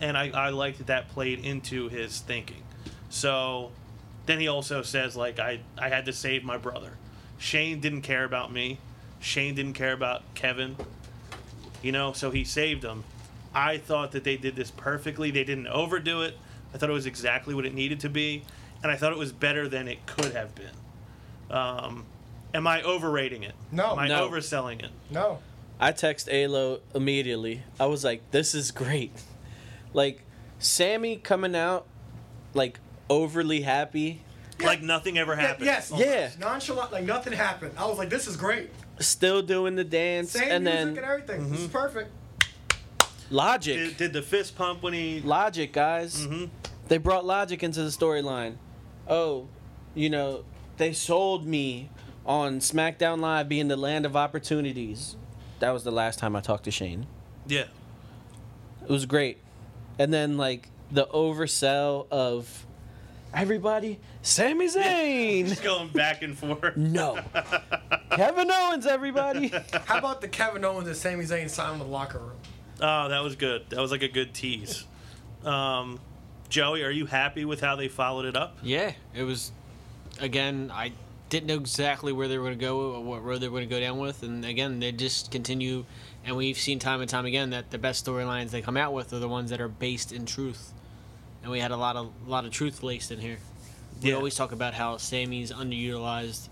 and 0.00 0.16
I 0.16 0.30
I 0.30 0.48
liked 0.50 0.78
that 0.78 0.86
that 0.88 1.08
played 1.10 1.44
into 1.44 1.88
his 1.88 2.20
thinking. 2.20 2.62
So 3.10 3.70
then 4.26 4.40
he 4.40 4.48
also 4.48 4.82
says 4.82 5.16
like 5.16 5.38
I 5.38 5.60
I 5.78 5.88
had 5.88 6.04
to 6.06 6.12
save 6.12 6.44
my 6.44 6.56
brother. 6.58 6.92
Shane 7.38 7.80
didn't 7.80 8.02
care 8.02 8.24
about 8.24 8.52
me. 8.52 8.78
Shane 9.20 9.54
didn't 9.54 9.74
care 9.74 9.92
about 9.92 10.22
Kevin. 10.34 10.76
You 11.82 11.92
know, 11.92 12.12
so 12.12 12.30
he 12.30 12.44
saved 12.44 12.82
him. 12.84 13.04
I 13.54 13.78
thought 13.78 14.12
that 14.12 14.24
they 14.24 14.36
did 14.36 14.56
this 14.56 14.70
perfectly. 14.70 15.30
They 15.30 15.44
didn't 15.44 15.68
overdo 15.68 16.22
it. 16.22 16.36
I 16.74 16.78
thought 16.78 16.90
it 16.90 16.92
was 16.92 17.06
exactly 17.06 17.54
what 17.54 17.64
it 17.64 17.72
needed 17.74 18.00
to 18.00 18.08
be, 18.10 18.42
and 18.82 18.92
I 18.92 18.96
thought 18.96 19.12
it 19.12 19.18
was 19.18 19.32
better 19.32 19.68
than 19.68 19.88
it 19.88 20.04
could 20.06 20.32
have 20.34 20.54
been. 20.54 20.76
Um, 21.56 22.04
am 22.52 22.66
I 22.66 22.82
overrating 22.82 23.42
it? 23.42 23.54
No. 23.72 23.92
Am 23.92 23.98
I 24.00 24.08
No. 24.08 24.28
overselling 24.28 24.82
it? 24.82 24.90
No. 25.10 25.38
I 25.80 25.92
text 25.92 26.28
Alo 26.30 26.80
immediately. 26.94 27.62
I 27.78 27.86
was 27.86 28.04
like, 28.04 28.28
"This 28.32 28.54
is 28.54 28.70
great." 28.70 29.12
Like 29.92 30.24
Sami 30.58 31.16
coming 31.16 31.54
out 31.56 31.86
like 32.54 32.80
overly 33.10 33.62
happy, 33.62 34.22
Like 34.62 34.82
nothing 34.82 35.18
ever 35.18 35.36
happened. 35.36 35.66
Yes. 35.66 35.92
Yeah. 35.94 36.30
Nonchalant, 36.38 36.92
like 36.92 37.04
nothing 37.04 37.32
happened. 37.32 37.72
I 37.78 37.86
was 37.86 37.98
like, 37.98 38.10
this 38.10 38.26
is 38.26 38.36
great. 38.36 38.70
still 38.98 39.42
doing 39.42 39.76
the 39.76 39.84
dance, 39.84 40.30
Same 40.32 40.50
and 40.50 40.64
music 40.64 40.80
then 40.80 40.88
and 40.88 40.98
everything. 40.98 41.50
This 41.50 41.60
is 41.60 41.68
perfect. 41.68 42.10
Logic. 43.30 43.76
Did, 43.76 43.96
did 43.96 44.12
the 44.12 44.22
fist 44.22 44.56
pump 44.56 44.82
when 44.82 44.94
he? 44.94 45.20
Logic, 45.20 45.72
guys. 45.72 46.26
Mhm. 46.26 46.50
They 46.88 46.98
brought 46.98 47.24
Logic 47.26 47.62
into 47.62 47.82
the 47.82 47.90
storyline. 47.90 48.56
Oh, 49.06 49.48
you 49.94 50.08
know, 50.10 50.44
they 50.78 50.92
sold 50.92 51.46
me 51.46 51.90
on 52.24 52.60
SmackDown 52.60 53.20
Live 53.20 53.48
being 53.48 53.68
the 53.68 53.76
land 53.76 54.06
of 54.06 54.16
opportunities. 54.16 55.16
That 55.60 55.70
was 55.72 55.84
the 55.84 55.90
last 55.90 56.18
time 56.18 56.34
I 56.36 56.40
talked 56.40 56.64
to 56.64 56.70
Shane. 56.70 57.06
Yeah. 57.46 57.64
It 58.82 58.88
was 58.88 59.06
great. 59.06 59.38
And 59.98 60.12
then 60.12 60.36
like 60.36 60.68
the 60.90 61.06
oversell 61.06 62.06
of 62.10 62.66
everybody, 63.34 63.98
Sami 64.22 64.66
Zayn. 64.68 65.48
Just 65.48 65.62
going 65.62 65.88
back 65.88 66.22
and 66.22 66.36
forth. 66.36 66.76
no. 66.76 67.18
Kevin 68.12 68.50
Owens, 68.50 68.86
everybody. 68.86 69.52
How 69.84 69.98
about 69.98 70.20
the 70.20 70.28
Kevin 70.28 70.64
Owens 70.64 70.88
and 70.88 70.96
Sami 70.96 71.24
Zayn 71.24 71.48
sign 71.48 71.74
in 71.74 71.78
the 71.78 71.84
locker 71.84 72.18
room? 72.18 72.36
Oh, 72.80 73.08
that 73.08 73.22
was 73.22 73.36
good. 73.36 73.64
That 73.70 73.80
was 73.80 73.90
like 73.90 74.02
a 74.02 74.08
good 74.08 74.34
tease. 74.34 74.84
Um, 75.44 76.00
Joey, 76.48 76.82
are 76.82 76.90
you 76.90 77.06
happy 77.06 77.44
with 77.44 77.60
how 77.60 77.76
they 77.76 77.88
followed 77.88 78.24
it 78.24 78.36
up? 78.36 78.58
Yeah, 78.62 78.92
it 79.14 79.24
was. 79.24 79.52
Again, 80.20 80.70
I 80.72 80.92
didn't 81.28 81.46
know 81.46 81.56
exactly 81.56 82.12
where 82.12 82.26
they 82.26 82.38
were 82.38 82.44
going 82.46 82.58
to 82.58 82.64
go, 82.64 82.94
or 82.94 83.02
what 83.04 83.22
road 83.22 83.38
they 83.40 83.48
were 83.48 83.58
going 83.58 83.68
to 83.68 83.74
go 83.74 83.80
down 83.80 83.98
with, 83.98 84.22
and 84.22 84.44
again, 84.44 84.80
they 84.80 84.90
just 84.92 85.30
continue. 85.30 85.84
And 86.24 86.36
we've 86.36 86.58
seen 86.58 86.78
time 86.78 87.00
and 87.00 87.08
time 87.08 87.24
again 87.26 87.50
that 87.50 87.70
the 87.70 87.78
best 87.78 88.04
storylines 88.04 88.50
they 88.50 88.60
come 88.60 88.76
out 88.76 88.92
with 88.92 89.12
are 89.12 89.18
the 89.18 89.28
ones 89.28 89.50
that 89.50 89.60
are 89.60 89.68
based 89.68 90.12
in 90.12 90.26
truth. 90.26 90.72
And 91.42 91.50
we 91.50 91.60
had 91.60 91.70
a 91.70 91.76
lot 91.76 91.96
of 91.96 92.10
lot 92.26 92.44
of 92.44 92.50
truth 92.52 92.82
laced 92.82 93.10
in 93.10 93.20
here. 93.20 93.38
We 94.02 94.10
Yeah. 94.10 94.16
always 94.16 94.34
talk 94.34 94.52
about 94.52 94.74
how 94.74 94.96
Sami's 94.98 95.50
underutilized, 95.50 96.48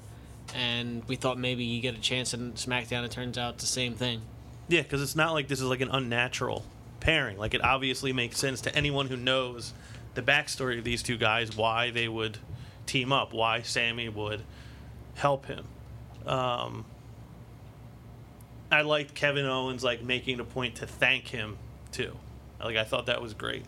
and 0.54 1.04
we 1.06 1.16
thought 1.16 1.38
maybe 1.38 1.64
you 1.64 1.80
get 1.80 1.94
a 1.94 2.00
chance 2.00 2.32
in 2.32 2.52
SmackDown. 2.54 3.04
It 3.04 3.11
turns 3.11 3.37
out 3.37 3.58
the 3.58 3.66
same 3.66 3.94
thing. 3.94 4.23
Yeah, 4.68 4.82
because 4.82 5.02
it's 5.02 5.14
not 5.16 5.32
like 5.32 5.49
this 5.49 5.61
is 5.61 5.66
like 5.66 5.80
an 5.80 5.90
unnatural 5.90 6.64
pairing. 7.00 7.37
Like 7.38 7.54
it 7.54 7.62
obviously 7.62 8.12
makes 8.12 8.38
sense 8.38 8.61
to 8.62 8.75
anyone 8.75 9.08
who 9.08 9.16
knows 9.16 9.75
the 10.14 10.23
backstory 10.23 10.78
of 10.78 10.85
these 10.85 11.02
two 11.02 11.16
guys, 11.18 11.54
why 11.56 11.90
they 11.90 12.08
would 12.08 12.38
team 12.87 13.12
up, 13.12 13.32
why 13.32 13.62
Sami 13.62 14.08
would 14.08 14.42
help 15.16 15.46
him. 15.46 15.66
Um, 16.26 16.85
I 18.70 18.82
liked 18.82 19.14
Kevin 19.14 19.46
Owens 19.46 19.85
like 19.85 20.02
making 20.02 20.40
a 20.40 20.44
point 20.44 20.76
to 20.76 20.87
thank 20.87 21.28
him 21.28 21.56
too. 21.92 22.16
Like 22.62 22.76
I 22.76 22.85
thought 22.85 23.06
that 23.06 23.23
was 23.23 23.35
great. 23.35 23.64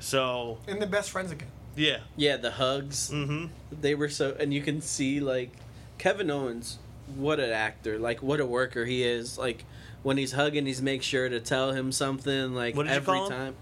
So 0.00 0.58
And 0.66 0.80
they're 0.80 0.88
best 0.88 1.10
friends 1.10 1.30
again. 1.32 1.48
yeah, 1.76 1.98
yeah, 2.16 2.36
the 2.36 2.52
hugs. 2.52 3.10
mm-hmm. 3.10 3.46
They 3.80 3.94
were 3.94 4.08
so, 4.08 4.36
and 4.38 4.52
you 4.52 4.62
can 4.62 4.80
see 4.80 5.20
like 5.20 5.52
Kevin 5.98 6.30
Owens, 6.30 6.78
what 7.14 7.38
an 7.40 7.50
actor, 7.50 7.98
like 7.98 8.22
what 8.22 8.40
a 8.40 8.46
worker 8.46 8.84
he 8.84 9.04
is. 9.04 9.38
Like 9.38 9.64
when 10.02 10.16
he's 10.16 10.32
hugging, 10.32 10.66
he's 10.66 10.82
make 10.82 11.02
sure 11.02 11.28
to 11.28 11.40
tell 11.40 11.72
him 11.72 11.92
something. 11.92 12.54
Like 12.54 12.74
What 12.76 12.84
did 12.84 12.90
you 12.90 12.96
every 12.96 13.14
call 13.14 13.26
him? 13.26 13.30
time, 13.30 13.54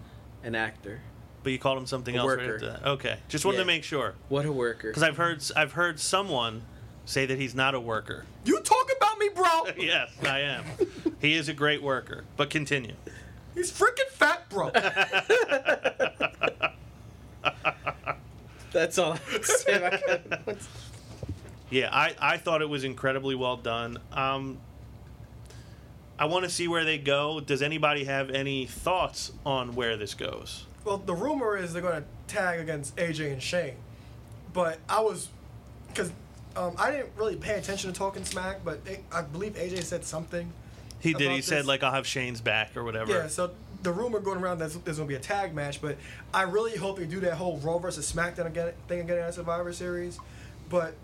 an 0.45 0.55
actor. 0.55 1.01
But 1.43 1.53
you 1.53 1.59
called 1.59 1.79
him 1.79 1.87
something 1.87 2.15
A 2.15 2.19
else 2.19 2.29
right 2.29 2.39
worker. 2.39 2.55
after 2.55 2.67
that. 2.71 2.87
Okay, 2.87 3.17
just 3.29 3.45
wanted 3.45 3.59
Yeah. 3.59 3.63
to 3.65 3.67
make 3.67 3.85
sure 3.85 4.15
What 4.29 4.45
a 4.47 4.53
worker. 4.53 4.89
because 4.89 5.03
I've 5.03 5.17
heard 5.17 5.43
I've 5.57 5.73
heard 5.73 5.99
someone 6.01 6.63
say 7.07 7.27
that 7.27 7.39
he's 7.39 7.55
not 7.55 7.75
a 7.75 7.81
worker. 7.81 8.25
You 8.45 8.61
talk 8.61 8.80
about 8.80 8.80
me, 9.21 9.29
bro. 9.35 9.67
yes, 9.79 10.11
I 10.23 10.41
am. 10.41 10.65
he 11.21 11.35
is 11.35 11.49
a 11.49 11.55
great 11.55 11.83
worker. 11.83 12.25
But 12.37 12.51
continue. 12.51 12.95
He's 13.55 13.71
freaking 13.71 14.09
fat, 14.11 14.49
bro. 14.49 14.71
That's 18.73 18.99
all 18.99 19.13
I 19.13 19.17
have 19.17 19.41
to 19.41 19.47
say 19.47 19.75
about 19.75 20.01
Kevin 20.07 20.39
Owens. 20.47 20.69
Yeah, 21.71 21.89
I, 21.93 22.15
I 22.21 22.37
thought 22.37 22.63
it 22.63 22.69
was 22.69 22.85
incredibly 22.85 23.35
well 23.35 23.57
done. 23.57 23.99
Um, 24.13 24.59
I 26.19 26.25
want 26.27 26.45
to 26.45 26.51
see 26.51 26.69
where 26.69 26.85
they 26.85 26.99
go. 26.99 27.41
Does 27.41 27.63
anybody 27.63 28.05
have 28.05 28.31
any 28.31 28.67
thoughts 28.67 29.33
on 29.47 29.75
where 29.75 29.97
this 29.97 30.15
goes? 30.15 30.67
well, 30.85 30.99
the 30.99 31.15
rumor 31.15 31.57
is 31.57 31.73
they're 31.73 31.83
going 31.83 32.03
to 32.03 32.05
tag 32.27 32.59
against 32.59 32.97
AJ 32.97 33.33
and 33.33 33.43
Shane. 33.43 33.77
But 34.53 34.79
I 34.89 35.01
was, 35.01 35.29
because 35.89 36.11
um, 36.57 36.75
I 36.79 36.91
didn't 36.91 37.11
really 37.17 37.37
pay 37.37 37.55
attention 37.55 37.93
to 37.93 37.99
Talking 37.99 38.25
Smack, 38.25 38.65
but 38.65 38.81
I 39.13 39.23
believe 39.23 39.55
AJ 39.55 39.85
said 39.85 40.05
something. 40.05 40.53
He 41.01 41.15
did. 41.15 41.31
He 41.31 41.41
said 41.41 41.67
like 41.67 41.83
I'll 41.83 41.93
have 41.93 42.07
Shane's 42.07 42.41
back 42.41 42.77
or 42.77 42.85
whatever. 42.85 43.13
Yeah, 43.13 43.27
so 43.29 43.53
the 43.83 43.93
rumor 43.93 44.21
going 44.21 44.39
around 44.39 44.59
that 44.59 44.73
there's 44.85 44.99
going 44.99 45.09
to 45.09 45.13
be 45.13 45.15
a 45.15 45.19
tag 45.19 45.55
match, 45.55 45.81
but 45.81 45.97
I 46.35 46.43
really 46.43 46.77
hope 46.77 46.99
they 46.99 47.07
do 47.07 47.21
that 47.21 47.35
whole 47.35 47.57
Raw 47.59 47.79
versus 47.79 48.11
SmackDown 48.11 48.47
again 48.47 48.73
thing 48.89 49.01
again 49.01 49.19
at 49.19 49.35
Survivor 49.35 49.73
Series. 49.73 50.19
But 50.69 50.95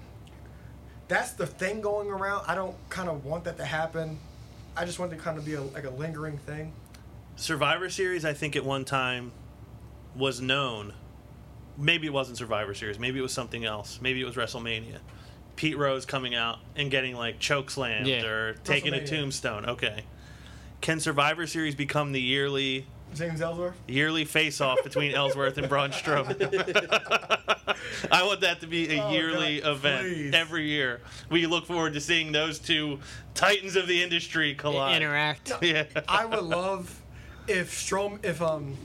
that's 1.09 1.33
the 1.33 1.47
thing 1.47 1.81
going 1.81 2.11
around. 2.11 2.45
I 2.47 2.55
don't 2.55 2.77
kind 2.91 3.09
of 3.09 3.25
want 3.25 3.45
that 3.45 3.57
to 3.59 3.65
happen. 3.65 4.19
I 4.77 4.85
just 4.85 4.99
want 4.99 5.13
it 5.13 5.17
to 5.17 5.23
kind 5.23 5.39
of 5.39 5.45
be 5.45 5.55
a, 5.55 5.63
like 5.63 5.85
a 5.85 5.91
lingering 5.91 6.39
thing. 6.39 6.73
Survivor 7.37 7.89
Series, 7.89 8.25
I 8.25 8.35
think 8.35 8.57
at 8.57 8.65
one 8.65 8.85
time 8.85 9.33
was 10.15 10.41
known. 10.41 10.93
Maybe 11.79 12.07
it 12.07 12.13
wasn't 12.13 12.39
Survivor 12.39 12.75
Series. 12.75 12.99
Maybe 12.99 13.19
it 13.19 13.23
was 13.23 13.33
something 13.33 13.65
else. 13.65 13.99
Maybe 14.03 14.21
it 14.21 14.25
was 14.25 14.35
WrestleMania. 14.35 14.99
Pete 15.57 15.77
Rose 15.77 16.05
coming 16.07 16.35
out 16.35 16.59
and 16.77 16.91
getting 16.91 17.17
like 17.17 17.39
choke 17.39 17.71
slammed 17.71 18.07
Yeah. 18.07 18.25
or 18.25 18.53
taking 18.65 18.95
a 18.95 19.05
tombstone. 19.07 19.67
Okay. 19.67 20.05
Can 20.81 21.01
Survivor 21.01 21.47
Series 21.47 21.75
become 21.75 22.13
the 22.13 22.21
yearly 22.21 22.87
James 23.15 23.41
Ellsworth. 23.41 23.75
yearly 23.89 24.25
face 24.25 24.61
off 24.61 24.83
between 24.85 25.13
Ellsworth 25.15 25.57
and 25.59 25.69
Braun 25.69 25.91
Strowman. 25.91 26.37
I 28.11 28.25
want 28.25 28.41
that 28.43 28.61
to 28.61 28.67
be 28.67 28.97
a 28.97 29.03
Oh, 29.03 29.11
yearly 29.11 29.61
God, 29.61 29.71
event 29.73 30.03
please. 30.03 30.35
every 30.35 30.69
year. 30.69 31.01
We 31.31 31.47
look 31.47 31.67
forward 31.67 31.95
to 31.95 32.01
seeing 32.01 32.33
those 32.33 32.59
two 32.59 32.99
titans 33.35 33.77
of 33.77 33.87
the 33.87 34.03
industry 34.03 34.55
collide. 34.55 34.97
Interact. 34.97 35.53
Yeah. 35.63 35.85
I 36.09 36.25
would 36.27 36.43
love 36.45 37.01
if 37.49 37.73
Strom 37.79 38.19
if 38.23 38.43
um 38.43 38.77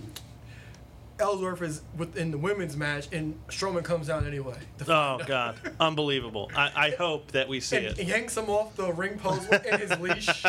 Ellsworth 1.21 1.61
is 1.61 1.81
within 1.97 2.31
the 2.31 2.37
women's 2.37 2.75
match 2.75 3.07
and 3.13 3.39
Strowman 3.47 3.83
comes 3.83 4.07
down 4.07 4.25
anyway. 4.27 4.57
Oh 4.87 5.19
God, 5.25 5.55
unbelievable! 5.79 6.51
I, 6.55 6.71
I 6.87 6.89
hope 6.91 7.31
that 7.31 7.47
we 7.47 7.59
see 7.59 7.77
and 7.77 7.85
it. 7.99 8.07
yanks 8.07 8.35
him 8.35 8.49
off 8.49 8.75
the 8.75 8.91
ring 8.91 9.17
post 9.19 9.49
in 9.53 9.79
his 9.79 9.97
leash. 9.99 10.43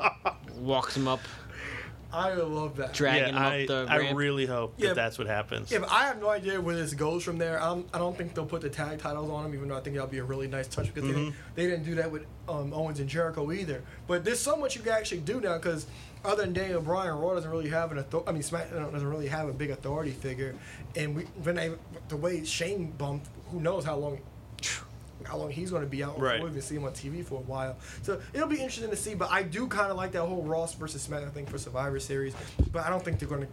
Walks 0.58 0.96
him 0.96 1.08
up, 1.08 1.20
I 2.12 2.34
would 2.36 2.46
love 2.46 2.76
that. 2.76 2.92
dragging 2.92 3.34
Yeah, 3.34 3.40
I, 3.48 3.62
up 3.62 3.66
the 3.68 3.86
I 3.88 3.98
ramp. 3.98 4.18
really 4.18 4.44
hope 4.46 4.74
Yeah, 4.76 4.88
that 4.88 4.96
that's 4.96 5.18
what 5.18 5.26
happens. 5.26 5.70
Yeah, 5.70 5.78
but 5.78 5.90
I 5.90 6.04
have 6.04 6.20
no 6.20 6.28
idea 6.28 6.60
where 6.60 6.76
this 6.76 6.92
goes 6.94 7.24
from 7.24 7.38
there. 7.38 7.62
Um, 7.62 7.86
I 7.94 7.98
don't 7.98 8.16
think 8.16 8.34
they'll 8.34 8.44
put 8.46 8.60
the 8.60 8.68
tag 8.68 8.98
titles 8.98 9.30
on 9.30 9.44
them, 9.44 9.54
even 9.54 9.68
though 9.68 9.76
I 9.76 9.80
think 9.80 9.96
that'll 9.96 10.10
be 10.10 10.18
a 10.18 10.24
really 10.24 10.46
nice 10.48 10.68
touch 10.68 10.92
because 10.92 11.08
Mm-hmm. 11.10 11.30
they, 11.54 11.64
they 11.64 11.70
didn't 11.70 11.84
do 11.84 11.94
that 11.96 12.10
with 12.10 12.24
um, 12.48 12.72
Owens 12.74 13.00
and 13.00 13.08
Jericho 13.08 13.50
either. 13.52 13.82
But 14.06 14.24
there's 14.24 14.40
so 14.40 14.56
much 14.56 14.76
you 14.76 14.82
can 14.82 14.92
actually 14.92 15.20
do 15.22 15.40
now 15.40 15.56
because 15.56 15.86
other 16.24 16.42
than 16.42 16.52
Daniel 16.52 16.80
Bryan, 16.82 17.16
Raw 17.18 17.34
doesn't 17.34 17.50
really 17.50 17.70
have 17.70 17.90
an 17.92 17.98
authority. 17.98 18.28
I 18.28 18.32
mean, 18.32 18.42
SmackDown 18.42 18.92
doesn't 18.92 19.08
really 19.08 19.28
have 19.28 19.48
a 19.48 19.52
big 19.52 19.70
authority 19.70 20.10
figure, 20.12 20.54
and 20.94 21.16
we 21.16 21.22
when 21.42 21.56
they 21.56 21.72
the 22.08 22.16
way 22.16 22.44
Shane 22.44 22.90
bumped, 22.92 23.28
who 23.50 23.60
knows 23.60 23.84
how 23.84 23.96
long. 23.96 24.20
How 25.24 25.36
long 25.36 25.50
he's 25.50 25.70
going 25.70 25.82
to 25.82 25.88
be 25.88 26.02
out? 26.02 26.18
Right. 26.18 26.40
We'll 26.40 26.50
even 26.50 26.62
see 26.62 26.76
him 26.76 26.84
on 26.84 26.92
TV 26.92 27.24
for 27.24 27.36
a 27.36 27.42
while. 27.42 27.76
So 28.02 28.20
it'll 28.32 28.48
be 28.48 28.56
interesting 28.56 28.90
to 28.90 28.96
see. 28.96 29.14
But 29.14 29.30
I 29.30 29.42
do 29.42 29.66
kind 29.66 29.90
of 29.90 29.96
like 29.96 30.12
that 30.12 30.22
whole 30.22 30.42
Ross 30.42 30.74
versus 30.74 31.06
SmackDown 31.06 31.32
thing 31.32 31.46
for 31.46 31.58
Survivor 31.58 31.98
Series. 32.00 32.34
But 32.72 32.84
I 32.86 32.90
don't 32.90 33.04
think 33.04 33.18
they're 33.18 33.28
going 33.28 33.42
to. 33.42 33.48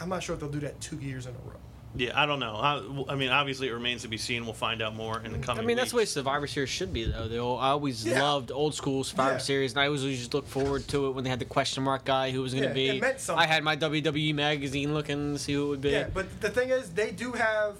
I'm 0.00 0.08
not 0.08 0.22
sure 0.22 0.34
if 0.34 0.40
they'll 0.40 0.50
do 0.50 0.60
that 0.60 0.80
two 0.80 0.96
years 0.96 1.26
in 1.26 1.32
a 1.34 1.48
row. 1.48 1.54
Yeah, 1.98 2.12
I 2.20 2.26
don't 2.26 2.40
know. 2.40 2.54
I, 2.54 3.12
I 3.12 3.16
mean, 3.16 3.30
obviously, 3.30 3.68
it 3.68 3.72
remains 3.72 4.02
to 4.02 4.08
be 4.08 4.18
seen. 4.18 4.44
We'll 4.44 4.52
find 4.52 4.82
out 4.82 4.94
more 4.94 5.16
in 5.20 5.32
the 5.32 5.38
coming. 5.38 5.42
I 5.42 5.46
coming. 5.46 5.66
mean, 5.66 5.76
that's 5.78 5.92
the 5.92 5.96
way. 5.96 6.04
Survivor 6.04 6.46
Series 6.46 6.68
should 6.68 6.92
be, 6.92 7.04
though. 7.04 7.26
They 7.26 7.38
all, 7.38 7.56
I 7.58 7.68
always 7.68 8.04
Yeah. 8.06 8.20
loved 8.22 8.52
old 8.52 8.74
school 8.74 9.02
Survivor 9.02 9.32
Yeah. 9.32 9.38
Series, 9.38 9.72
and 9.72 9.80
I 9.80 9.86
always 9.86 10.02
just 10.02 10.34
look 10.34 10.46
forward 10.46 10.86
to 10.88 11.06
it 11.06 11.12
when 11.12 11.24
they 11.24 11.30
had 11.30 11.38
the 11.38 11.46
question 11.46 11.82
mark 11.84 12.04
guy 12.04 12.32
who 12.32 12.42
was 12.42 12.52
going 12.52 12.64
to 12.64 12.68
Yeah, 12.68 12.74
be. 12.92 12.98
it 12.98 13.00
meant 13.00 13.20
something. 13.20 13.42
I 13.42 13.46
had 13.46 13.64
my 13.64 13.76
WWE 13.76 14.34
magazine 14.34 14.92
looking 14.92 15.32
to 15.32 15.38
see 15.38 15.54
who 15.54 15.64
it 15.64 15.68
would 15.70 15.80
be. 15.80 15.90
Yeah, 15.92 16.08
but 16.12 16.42
the 16.42 16.50
thing 16.50 16.68
is, 16.68 16.90
they 16.90 17.12
do 17.12 17.32
have 17.32 17.76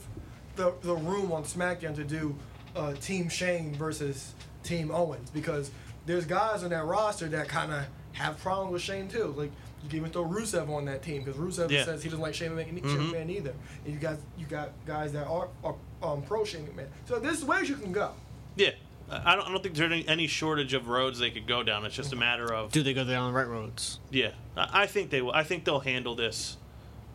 the 0.54 0.72
the 0.80 0.94
room 0.94 1.30
on 1.32 1.44
SmackDown 1.44 1.94
to 1.96 2.04
do 2.04 2.34
uh, 2.76 2.92
Team 2.94 3.28
Shane 3.28 3.74
versus 3.74 4.34
Team 4.62 4.90
Owens 4.90 5.30
because 5.30 5.70
there's 6.06 6.24
guys 6.24 6.62
on 6.62 6.70
that 6.70 6.84
roster 6.84 7.26
that 7.28 7.48
kind 7.48 7.72
of 7.72 7.84
have 8.12 8.38
problems 8.38 8.72
with 8.72 8.82
Shane 8.82 9.08
too. 9.08 9.34
Like 9.36 9.50
you 9.82 9.88
can 9.88 9.98
even 9.98 10.10
throw 10.10 10.24
Rusev 10.24 10.68
on 10.68 10.84
that 10.86 11.02
team 11.02 11.22
because 11.22 11.38
Rusev 11.40 11.70
Yeah. 11.70 11.84
says 11.84 12.02
he 12.02 12.08
doesn't 12.08 12.22
like 12.22 12.34
Shane 12.34 12.50
McMahon, 12.52 12.82
Shane 12.82 12.98
Mhm. 12.98 13.12
McMahon 13.12 13.30
either. 13.30 13.54
And 13.84 13.94
you 13.94 14.00
got 14.00 14.16
you 14.38 14.46
got 14.46 14.72
guys 14.86 15.12
that 15.12 15.26
are, 15.26 15.48
are 15.64 15.74
um, 16.02 16.22
pro 16.22 16.44
Shane 16.44 16.66
McMahon. 16.66 16.88
So 17.06 17.18
there's 17.18 17.44
ways 17.44 17.68
you 17.68 17.76
can 17.76 17.92
go. 17.92 18.12
Yeah, 18.56 18.70
I 19.10 19.32
I 19.32 19.36
don't, 19.36 19.46
I 19.46 19.52
don't 19.52 19.62
think 19.62 19.74
there's 19.76 19.92
any, 19.92 20.06
any 20.08 20.26
shortage 20.26 20.72
of 20.74 20.88
roads 20.88 21.18
they 21.18 21.30
could 21.30 21.46
go 21.46 21.62
down. 21.62 21.84
It's 21.84 21.94
just 21.94 22.12
a 22.12 22.16
matter 22.16 22.52
of 22.52 22.72
Do 22.72 22.82
they 22.82 22.94
go 22.94 23.04
down 23.04 23.32
the 23.32 23.38
right 23.38 23.46
roads? 23.48 24.00
yeah. 24.10 24.30
I 24.56 24.82
I 24.82 24.86
think 24.86 25.10
they 25.10 25.22
will. 25.22 25.32
I 25.32 25.44
think 25.44 25.64
they'll 25.64 25.80
handle 25.80 26.14
this 26.14 26.56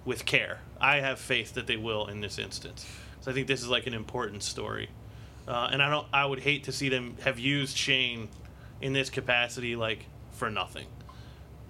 with 0.06 0.26
care. 0.26 0.60
I 0.80 0.98
have 1.02 1.20
faith 1.20 1.54
that 1.54 1.68
they 1.68 1.78
will 1.78 2.08
in 2.08 2.22
this 2.22 2.40
instance. 2.40 2.86
So 3.22 3.30
I 3.30 3.34
think 3.36 3.48
this 3.48 3.62
is 3.62 3.68
like 3.70 3.86
an 3.86 3.94
important 3.94 4.42
story, 4.44 4.90
uh, 5.48 5.70
and 5.72 5.82
I 5.82 5.90
don't. 5.90 6.08
I 6.14 6.26
would 6.26 6.40
hate 6.40 6.66
to 6.66 6.72
see 6.72 6.90
them 6.90 7.16
have 7.24 7.40
used 7.40 7.78
Shane 7.78 8.30
in 8.82 8.94
this 8.94 9.10
capacity 9.10 9.76
like 9.76 10.06
for 10.32 10.50
nothing, 10.50 10.88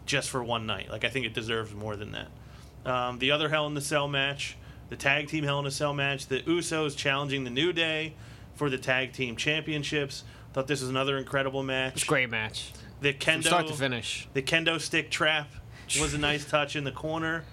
just 0.05 0.29
for 0.29 0.43
one 0.43 0.65
night. 0.65 0.89
Like 0.89 1.03
I 1.03 1.10
think 1.10 1.25
it 1.25 1.34
deserves 1.34 1.73
more 1.73 1.95
than 1.95 2.12
that. 2.12 2.27
Um, 2.86 3.19
the 3.19 3.31
other 3.31 3.49
Hell 3.49 3.67
in 3.67 3.73
the 3.73 3.81
Cell 3.81 4.07
match, 4.07 4.57
the 4.89 4.95
tag 4.95 5.27
team 5.27 5.43
Hell 5.43 5.60
in 5.60 5.65
a 5.65 5.71
Cell 5.71 5.93
match, 5.93 6.27
the 6.27 6.39
Usos 6.41 6.95
challenging 6.95 7.43
the 7.43 7.49
New 7.49 7.73
Day 7.73 8.13
for 8.55 8.69
the 8.69 8.77
tag 8.77 9.13
team 9.13 9.36
championships. 9.36 10.23
Thought 10.53 10.67
this 10.67 10.81
was 10.81 10.89
another 10.89 11.17
incredible 11.17 11.63
match. 11.63 11.93
It's 11.93 12.03
a 12.03 12.07
great 12.07 12.29
match. 12.29 12.71
The 12.99 13.13
kendo 13.13 13.34
From 13.34 13.41
start 13.43 13.67
to 13.67 13.73
finish. 13.73 14.27
the 14.34 14.41
kendo 14.41 14.79
stick 14.79 15.10
trap 15.10 15.49
was 15.99 16.13
a 16.13 16.17
nice 16.17 16.45
touch 16.45 16.75
in 16.75 16.84
the 16.84 16.91
corner. 16.91 17.43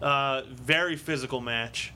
Uh, 0.00 0.42
very 0.48 0.96
physical 0.96 1.40
match. 1.40 1.92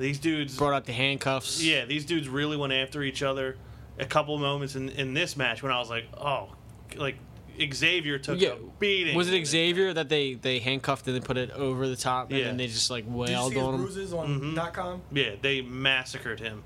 These 0.00 0.18
dudes, 0.18 0.56
Brought 0.56 0.72
out 0.74 0.84
the 0.86 0.92
handcuffs. 0.92 1.62
yeah, 1.62 1.84
these 1.84 2.04
dudes 2.04 2.28
really 2.28 2.56
went 2.56 2.72
after 2.72 3.02
each 3.02 3.22
other. 3.22 3.56
A 3.98 4.06
couple 4.06 4.36
moments 4.38 4.74
in, 4.76 4.88
in 4.88 5.12
this 5.14 5.36
match 5.36 5.62
when 5.62 5.70
I 5.72 5.78
was 5.78 5.90
like, 5.90 6.06
oh, 6.18 6.48
like 6.96 7.16
Xavier 7.72 8.18
took 8.18 8.40
Yeah. 8.40 8.50
a 8.52 8.56
beating. 8.78 9.14
Was 9.14 9.30
it 9.30 9.44
Xavier 9.46 9.92
that 9.92 10.08
they, 10.08 10.34
they 10.34 10.58
handcuffed 10.58 11.06
and 11.06 11.14
they 11.14 11.20
put 11.20 11.36
it 11.36 11.50
over 11.50 11.86
the 11.86 11.96
top 11.96 12.30
and 12.30 12.38
Yeah. 12.38 12.44
then 12.46 12.56
they 12.56 12.66
just 12.66 12.90
like 12.90 13.04
Did 13.04 13.10
you 13.12 13.18
wailed 13.18 13.52
see 13.52 13.58
his 13.58 13.66
on 13.68 13.74
him? 13.74 13.80
bruises 13.82 14.12
on 14.14 14.28
Mm-hmm. 14.28 14.54
dot 14.54 14.72
.com? 14.72 15.02
Yeah, 15.12 15.32
they 15.42 15.60
massacred 15.60 16.40
him. 16.40 16.62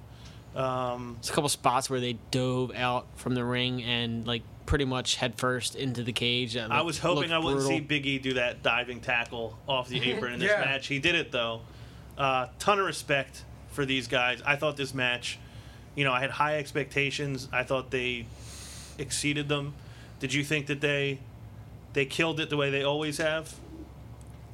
Um, 0.55 1.17
There's 1.21 1.31
a 1.31 1.33
couple 1.33 1.49
spots 1.49 1.91
where 1.91 1.99
they 1.99 2.17
dove 2.31 2.71
out 2.77 3.07
from 3.17 3.35
the 3.35 3.45
ring 3.45 3.83
and 3.83 4.25
like 4.25 4.43
pretty 4.67 4.85
much 4.85 5.17
headfirst 5.17 5.75
into 5.75 6.05
the 6.05 6.13
cage. 6.13 6.55
That 6.55 6.71
I 6.71 6.83
was 6.83 6.99
hoping 6.99 7.23
looked 7.23 7.33
I 7.33 7.39
wouldn't 7.39 7.63
brutal. 7.63 7.79
see 7.79 7.81
Big 7.81 8.07
E 8.07 8.19
do 8.21 8.35
that 8.35 8.63
diving 8.63 9.01
tackle 9.01 9.59
off 9.69 9.89
the 9.89 10.01
apron 10.13 10.35
in 10.35 10.39
this 10.39 10.51
Yeah. 10.57 10.65
match. 10.65 10.87
He 10.87 11.01
did 11.01 11.17
it 11.17 11.33
though. 11.33 11.63
Uh, 12.17 12.47
ton 12.59 12.79
of 12.79 12.87
respect 12.87 13.45
for 13.71 13.85
these 13.85 14.09
guys. 14.09 14.41
I 14.47 14.57
thought 14.57 14.77
this 14.77 14.95
match, 14.95 15.39
you 15.95 16.05
know, 16.05 16.13
I 16.13 16.21
had 16.21 16.31
high 16.31 16.59
expectations. 16.59 17.49
I 17.53 17.65
thought 17.65 17.91
they 17.91 18.27
exceeded 18.99 19.49
them. 19.49 19.75
Did 20.21 20.33
you 20.33 20.45
think 20.45 20.67
that 20.67 20.81
they 20.81 21.19
they 21.93 22.07
killed 22.07 22.41
it 22.41 22.51
the 22.51 22.57
way 22.57 22.71
they 22.71 22.83
always 22.83 23.19
have? 23.19 23.55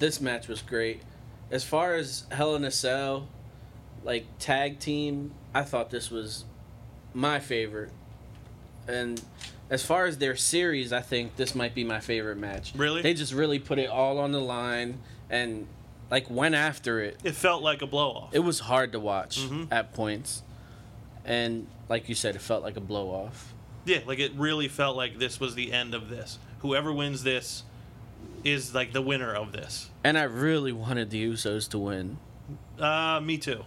this 0.01 0.20
match 0.20 0.49
was 0.49 0.62
great. 0.62 1.03
As 1.51 1.62
far 1.62 1.94
as 1.94 2.25
Hell 2.33 2.57
in 2.57 2.64
a 2.64 2.70
Cell, 2.70 3.29
like 4.03 4.27
tag 4.38 4.81
team, 4.81 5.33
I 5.55 5.62
thought 5.62 5.90
this 5.90 6.11
was 6.11 6.44
my 7.14 7.38
favorite. 7.38 7.92
And 8.88 9.23
as 9.68 9.85
far 9.85 10.07
as 10.07 10.18
their 10.18 10.35
series, 10.35 10.92
I 10.92 11.01
think 11.01 11.37
this 11.37 11.55
might 11.55 11.75
be 11.75 11.85
my 11.85 12.01
favorite 12.01 12.38
match. 12.38 12.73
Really? 12.75 13.03
They 13.03 13.14
just 13.14 13.33
really 13.33 13.59
put 13.59 13.79
it 13.79 13.88
all 13.88 14.18
on 14.18 14.33
the 14.33 14.40
line 14.40 15.01
and 15.29 15.66
like 16.11 16.29
went 16.31 16.55
after 16.55 17.01
it. 17.01 17.18
It 17.25 17.35
felt 17.35 17.62
like 17.62 17.83
a 17.83 17.87
blow 17.87 18.11
off. 18.11 18.35
It 18.35 18.40
was 18.40 18.61
hard 18.61 18.92
to 18.92 19.01
watch 19.01 19.38
Mhm. 19.40 19.68
at 19.70 19.92
points. 19.94 20.42
And 21.25 21.66
like 21.88 22.09
you 22.09 22.14
said, 22.14 22.35
it 22.35 22.40
felt 22.40 22.62
like 22.62 22.77
a 22.77 22.81
blow 22.81 23.09
off. 23.11 23.55
Yeah, 23.85 24.01
like 24.07 24.18
it 24.18 24.33
really 24.35 24.68
felt 24.68 24.96
like 24.96 25.18
this 25.18 25.38
was 25.40 25.55
the 25.55 25.73
end 25.73 25.94
of 25.94 26.09
this. 26.09 26.38
Whoever 26.61 26.92
wins 26.92 27.23
this 27.23 27.62
is 28.44 28.75
like 28.75 28.92
the 28.92 29.03
winner 29.03 29.35
of 29.35 29.53
this. 29.53 29.90
And 30.05 30.18
I 30.18 30.25
really 30.25 30.73
wanted 30.73 31.11
the 31.11 31.25
Usos 31.25 31.68
to 31.70 31.79
win. 31.79 32.18
Uh, 32.79 33.20
me 33.23 33.38
too. 33.38 33.64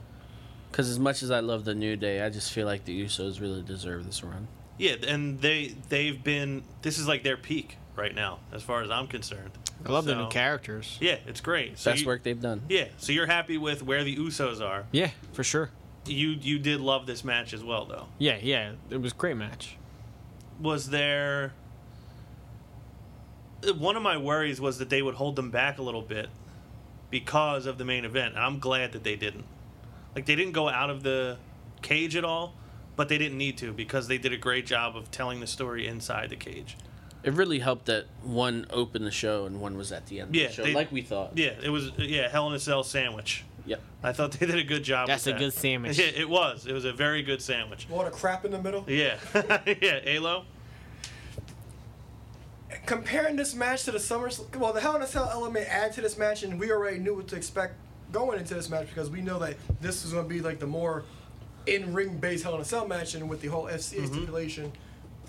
Because 0.71 0.89
as 0.89 0.97
much 0.99 1.21
as 1.23 1.29
I 1.31 1.39
love 1.39 1.65
the 1.65 1.75
New 1.75 1.95
Day, 1.95 2.21
I 2.23 2.29
just 2.29 2.51
feel 2.51 2.65
like 2.65 2.85
the 2.85 3.03
Usos 3.05 3.39
really 3.39 3.61
deserve 3.61 4.05
this 4.05 4.23
run. 4.23 4.47
Yeah, 4.79 4.95
and 5.07 5.39
they 5.39 5.75
they've 5.89 6.21
been 6.23 6.63
this 6.81 6.97
is 6.97 7.07
like 7.07 7.23
their 7.23 7.37
peak 7.37 7.77
right 7.95 8.13
now, 8.13 8.39
as 8.51 8.63
far 8.63 8.81
as 8.81 8.89
I'm 8.89 9.05
concerned. 9.07 9.51
I 9.85 9.91
love 9.91 10.05
the 10.05 10.15
new 10.15 10.29
characters. 10.29 10.97
Yeah, 11.01 11.17
it's 11.27 11.41
great. 11.41 11.77
So 11.77 11.91
Best 11.91 12.01
you- 12.01 12.07
work 12.07 12.23
they've 12.23 12.39
done. 12.41 12.61
Yeah, 12.69 12.85
so 12.97 13.11
you're 13.11 13.25
happy 13.27 13.57
with 13.57 13.83
where 13.83 14.03
the 14.03 14.15
Usos 14.15 14.61
are. 14.61 14.85
Yeah, 14.91 15.11
for 15.33 15.43
sure. 15.43 15.69
You 16.05 16.29
you 16.29 16.59
did 16.59 16.79
love 16.81 17.05
this 17.05 17.23
match 17.23 17.53
as 17.53 17.63
well, 17.63 17.85
though. 17.85 18.07
Yeah, 18.17 18.37
yeah. 18.41 18.73
It 18.89 18.97
was 19.01 19.11
a 19.11 19.15
great 19.15 19.37
match. 19.37 19.77
Was 20.59 20.89
there 20.89 21.53
one 23.77 23.95
of 23.95 24.03
my 24.03 24.17
worries 24.17 24.59
was 24.59 24.77
that 24.79 24.89
they 24.89 25.01
would 25.01 25.15
hold 25.15 25.35
them 25.35 25.49
back 25.49 25.77
a 25.77 25.81
little 25.81 26.01
bit 26.01 26.27
because 27.09 27.65
of 27.65 27.77
the 27.77 27.85
main 27.85 28.05
event. 28.05 28.35
And 28.35 28.43
I'm 28.43 28.59
glad 28.59 28.91
that 28.93 29.03
they 29.03 29.15
didn't. 29.15 29.45
Like 30.15 30.25
they 30.25 30.35
didn't 30.35 30.53
go 30.53 30.67
out 30.67 30.89
of 30.89 31.03
the 31.03 31.37
cage 31.81 32.15
at 32.15 32.25
all, 32.25 32.53
but 32.95 33.07
they 33.09 33.17
didn't 33.17 33.37
need 33.37 33.57
to 33.59 33.71
because 33.71 34.07
they 34.07 34.17
did 34.17 34.33
a 34.33 34.37
great 34.37 34.65
job 34.65 34.95
of 34.97 35.11
telling 35.11 35.39
the 35.39 35.47
story 35.47 35.87
inside 35.87 36.29
the 36.29 36.35
cage. 36.35 36.75
It 37.23 37.33
really 37.33 37.59
helped 37.59 37.85
that 37.85 38.05
one 38.21 38.65
opened 38.69 39.05
the 39.05 39.11
show 39.11 39.45
and 39.45 39.61
one 39.61 39.77
was 39.77 39.91
at 39.91 40.07
the 40.07 40.19
end 40.19 40.29
of 40.29 40.35
Yeah, 40.35 40.47
the 40.47 40.53
show, 40.53 40.63
they- 40.63 40.73
like 40.73 40.91
we 40.91 41.01
thought. 41.01 41.37
Yeah, 41.37 41.53
it 41.63 41.69
was 41.69 41.91
yeah, 41.97 42.27
Hell 42.27 42.49
in 42.49 42.53
a 42.53 42.59
Cell 42.59 42.83
sandwich. 42.83 43.45
Yep. 43.65 43.81
I 44.03 44.11
thought 44.11 44.33
they 44.33 44.45
did 44.45 44.57
a 44.57 44.63
good 44.63 44.83
job. 44.83 45.07
That's 45.07 45.25
with 45.25 45.35
a 45.35 45.39
that. 45.39 45.45
good 45.45 45.53
sandwich. 45.53 45.97
Yeah, 45.97 46.05
it 46.15 46.29
was. 46.29 46.67
It 46.67 46.73
was 46.73 46.83
a 46.83 46.91
very 46.91 47.23
good 47.23 47.41
sandwich. 47.41 47.87
All 47.89 48.03
the 48.03 48.11
crap 48.11 48.43
in 48.43 48.51
the 48.51 48.61
middle. 48.61 48.83
Yeah, 48.87 49.17
yeah. 49.81 50.01
Alo. 50.05 50.43
comparing 52.85 53.37
this 53.37 53.55
match 53.55 53.83
to 53.85 53.91
the 53.91 53.99
Summer, 53.99 54.29
well, 54.57 54.73
the 54.73 54.81
Hell 54.81 54.95
in 54.97 55.01
a 55.01 55.07
Cell 55.07 55.29
element 55.31 55.67
added 55.69 55.93
to 55.93 56.01
this 56.01 56.17
match, 56.17 56.43
and 56.43 56.59
we 56.59 56.71
already 56.71 56.99
knew 56.99 57.15
what 57.15 57.27
to 57.29 57.37
expect 57.37 57.75
going 58.11 58.37
into 58.37 58.53
this 58.53 58.69
match 58.69 58.87
because 58.87 59.09
we 59.09 59.21
know 59.21 59.39
that 59.39 59.55
this 59.79 60.03
was 60.03 60.11
going 60.11 60.27
to 60.27 60.29
be 60.29 60.41
like 60.41 60.59
the 60.59 60.67
more 60.67 61.03
in-ring 61.65 62.17
based 62.17 62.43
Hell 62.43 62.55
in 62.55 62.61
a 62.61 62.65
Cell 62.65 62.85
match, 62.85 63.15
and 63.15 63.29
with 63.29 63.41
the 63.41 63.47
whole 63.47 63.65
FCA 63.65 63.99
mm-hmm. 63.99 64.13
stipulation 64.13 64.71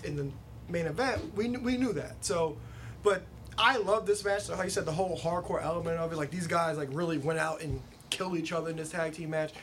in 0.03 0.17
the 0.17 0.27
main 0.69 0.85
event, 0.87 1.35
we 1.35 1.49
we 1.49 1.77
knew 1.77 1.93
that. 1.93 2.23
So, 2.23 2.57
but 3.03 3.23
I 3.57 3.77
love 3.77 4.05
this 4.05 4.23
match. 4.25 4.43
So 4.43 4.55
how 4.55 4.63
you 4.63 4.69
said 4.69 4.85
the 4.85 4.91
whole 4.91 5.17
hardcore 5.17 5.63
element 5.63 5.97
of 5.97 6.11
it, 6.11 6.17
like 6.17 6.31
these 6.31 6.47
guys 6.47 6.77
like 6.77 6.89
really 6.91 7.17
went 7.17 7.39
out 7.39 7.61
and 7.61 7.81
killed 8.09 8.37
each 8.37 8.51
other 8.51 8.69
in 8.69 8.77
this 8.77 8.91
tag 8.91 9.13
team 9.13 9.29
match. 9.31 9.53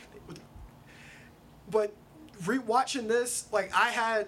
But 1.69 1.93
rewatching 2.43 3.07
this, 3.07 3.47
like 3.51 3.71
I 3.73 3.89
had 3.89 4.27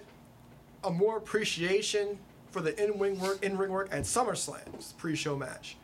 a 0.84 0.90
more 0.90 1.16
appreciation 1.16 2.18
for 2.50 2.60
the 2.60 2.82
in 2.82 2.98
ring 2.98 3.20
work 3.20 3.42
in 3.42 3.56
ring 3.58 3.70
work 3.70 3.88
at 3.92 4.02
SummerSlam's 4.02 4.94
pre-show 4.94 5.36
match, 5.36 5.76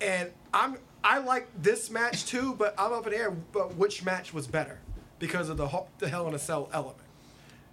and 0.00 0.30
I'm 0.52 0.78
I 1.04 1.18
like 1.18 1.48
this 1.62 1.90
match 1.90 2.26
too, 2.26 2.54
but 2.58 2.74
I'm 2.78 2.92
up 2.92 3.06
in 3.06 3.12
the 3.12 3.18
air. 3.18 3.30
But 3.30 3.76
which 3.76 4.04
match 4.04 4.34
was 4.34 4.46
better 4.46 4.80
because 5.18 5.48
of 5.48 5.56
the 5.56 5.68
the 5.98 6.08
Hell 6.08 6.26
in 6.28 6.34
a 6.34 6.38
Cell 6.38 6.68
element? 6.72 7.09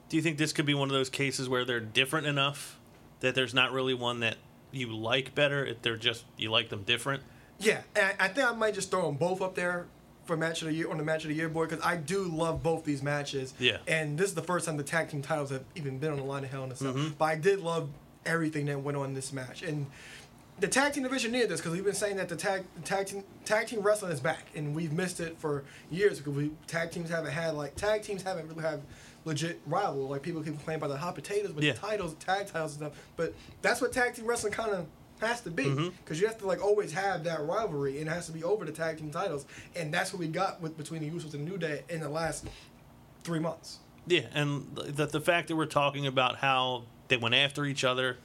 Do 0.10 0.18
you 0.18 0.24
think 0.24 0.38
this 0.38 0.54
could 0.54 0.66
be 0.66 0.74
one 0.74 0.90
of 0.90 0.94
those 0.94 1.10
cases 1.10 1.50
where 1.50 1.66
they're 1.66 1.80
different 1.80 2.28
enough 2.28 2.80
that 3.20 3.36
there's 3.36 3.54
not 3.54 3.72
really 3.72 3.94
one 3.94 4.22
that 4.22 4.38
you 4.72 4.96
like 4.96 5.36
better? 5.36 5.66
If 5.66 5.82
they're 5.82 5.98
just 5.98 6.26
you 6.38 6.52
like 6.52 6.70
them 6.70 6.84
different. 6.84 7.24
Yeah, 7.60 7.82
and 7.96 8.14
I, 8.20 8.26
I 8.26 8.28
think 8.30 8.48
I 8.48 8.54
might 8.54 8.74
just 8.74 8.92
throw 8.92 9.06
them 9.08 9.16
both 9.16 9.42
up 9.42 9.56
there 9.56 9.88
for 10.28 10.38
match 10.38 10.62
of 10.62 10.68
the 10.68 10.74
year 10.74 10.92
on 10.92 10.98
the 10.98 11.04
match 11.04 11.24
of 11.24 11.30
the 11.30 11.36
year 11.36 11.50
board 11.50 11.70
because 11.70 11.84
I 11.84 11.96
do 11.96 12.24
love 12.24 12.62
both 12.62 12.84
these 12.84 13.02
matches. 13.02 13.54
Yeah. 13.58 13.78
and 13.88 14.18
this 14.18 14.30
is 14.30 14.36
the 14.36 14.44
first 14.44 14.66
time 14.66 14.78
the 14.78 14.84
tag 14.84 15.10
team 15.10 15.22
titles 15.22 15.50
have 15.50 15.64
even 15.76 15.98
been 15.98 16.12
on 16.12 16.18
the 16.18 16.24
line 16.24 16.44
of 16.44 16.52
Hell 16.52 16.64
and 16.64 16.76
stuff. 16.76 16.96
Mm-hmm. 16.96 17.14
But 17.18 17.26
I 17.26 17.36
did 17.36 17.62
love 17.62 17.90
everything 18.26 18.66
that 18.66 18.82
went 18.82 18.98
on 18.98 19.06
in 19.06 19.14
this 19.14 19.34
match 19.34 19.64
and. 19.64 19.88
The 20.60 20.68
tag 20.68 20.94
team 20.94 21.04
division 21.04 21.34
needed 21.34 21.50
this 21.50 21.60
because 21.60 21.74
we've 21.74 21.86
been 21.86 21.94
saying 21.94 22.18
that 22.18 22.30
the 22.30 22.36
tag 22.36 22.64
tag 22.84 23.06
team 23.06 23.24
tag 23.46 23.68
team 23.68 23.82
wrestling 23.82 24.12
is 24.12 24.20
back, 24.20 24.48
and 24.56 24.76
we've 24.76 24.92
missed 24.92 25.20
it 25.20 25.38
for 25.38 25.64
years 25.92 26.18
because 26.18 26.34
we 26.34 26.50
tag 26.66 26.90
teams 26.90 27.12
haven't 27.12 27.30
had 27.30 27.54
like 27.54 27.76
tag 27.76 28.02
teams 28.02 28.24
haven't 28.24 28.48
really 28.48 28.64
had 28.64 28.82
legit 29.28 29.60
rival 29.68 30.08
like 30.08 30.24
people 30.24 30.42
keep 30.42 30.54
complaining 30.54 30.82
about 30.82 30.92
the 30.94 30.98
hot 30.98 31.14
potatoes 31.14 31.52
but 31.52 31.64
Yeah. 31.64 31.74
the 31.74 31.80
titles, 31.80 32.16
tag 32.16 32.48
titles 32.48 32.78
and 32.78 32.88
stuff. 32.92 32.94
But 33.16 33.34
that's 33.62 33.82
what 33.82 33.92
tag 33.92 34.16
team 34.16 34.26
wrestling 34.26 34.54
kind 34.54 34.72
of 34.72 34.86
has 35.20 35.42
to 35.42 35.52
be 35.52 35.66
Mm-hmm. 35.66 35.90
because 36.04 36.20
you 36.22 36.28
have 36.28 36.38
to 36.40 36.48
like 36.48 36.64
always 36.64 36.92
have 36.94 37.24
that 37.26 37.42
rivalry, 37.46 38.00
and 38.00 38.08
it 38.08 38.12
has 38.12 38.26
to 38.28 38.32
be 38.32 38.44
over 38.44 38.66
the 38.66 38.72
tag 38.72 38.98
team 39.00 39.12
titles, 39.12 39.46
and 39.76 39.94
that's 39.94 40.14
what 40.14 40.20
we 40.20 40.28
got 40.28 40.62
with 40.62 40.78
between 40.78 41.02
the 41.02 41.10
Usos 41.10 41.34
and 41.34 41.44
New 41.46 41.58
Day 41.58 41.84
in 41.90 42.00
the 42.00 42.10
last 42.10 42.46
three 43.24 43.40
months. 43.40 43.80
Yeah, 44.08 44.22
and 44.34 44.68
the 44.76 45.06
the 45.08 45.20
fact 45.22 45.48
that 45.50 45.56
we're 45.56 45.66
talking 45.66 46.08
about 46.08 46.38
how 46.38 46.84
they 47.10 47.18
went 47.18 47.36
after 47.36 47.66
each 47.66 47.84
other, 47.84 48.18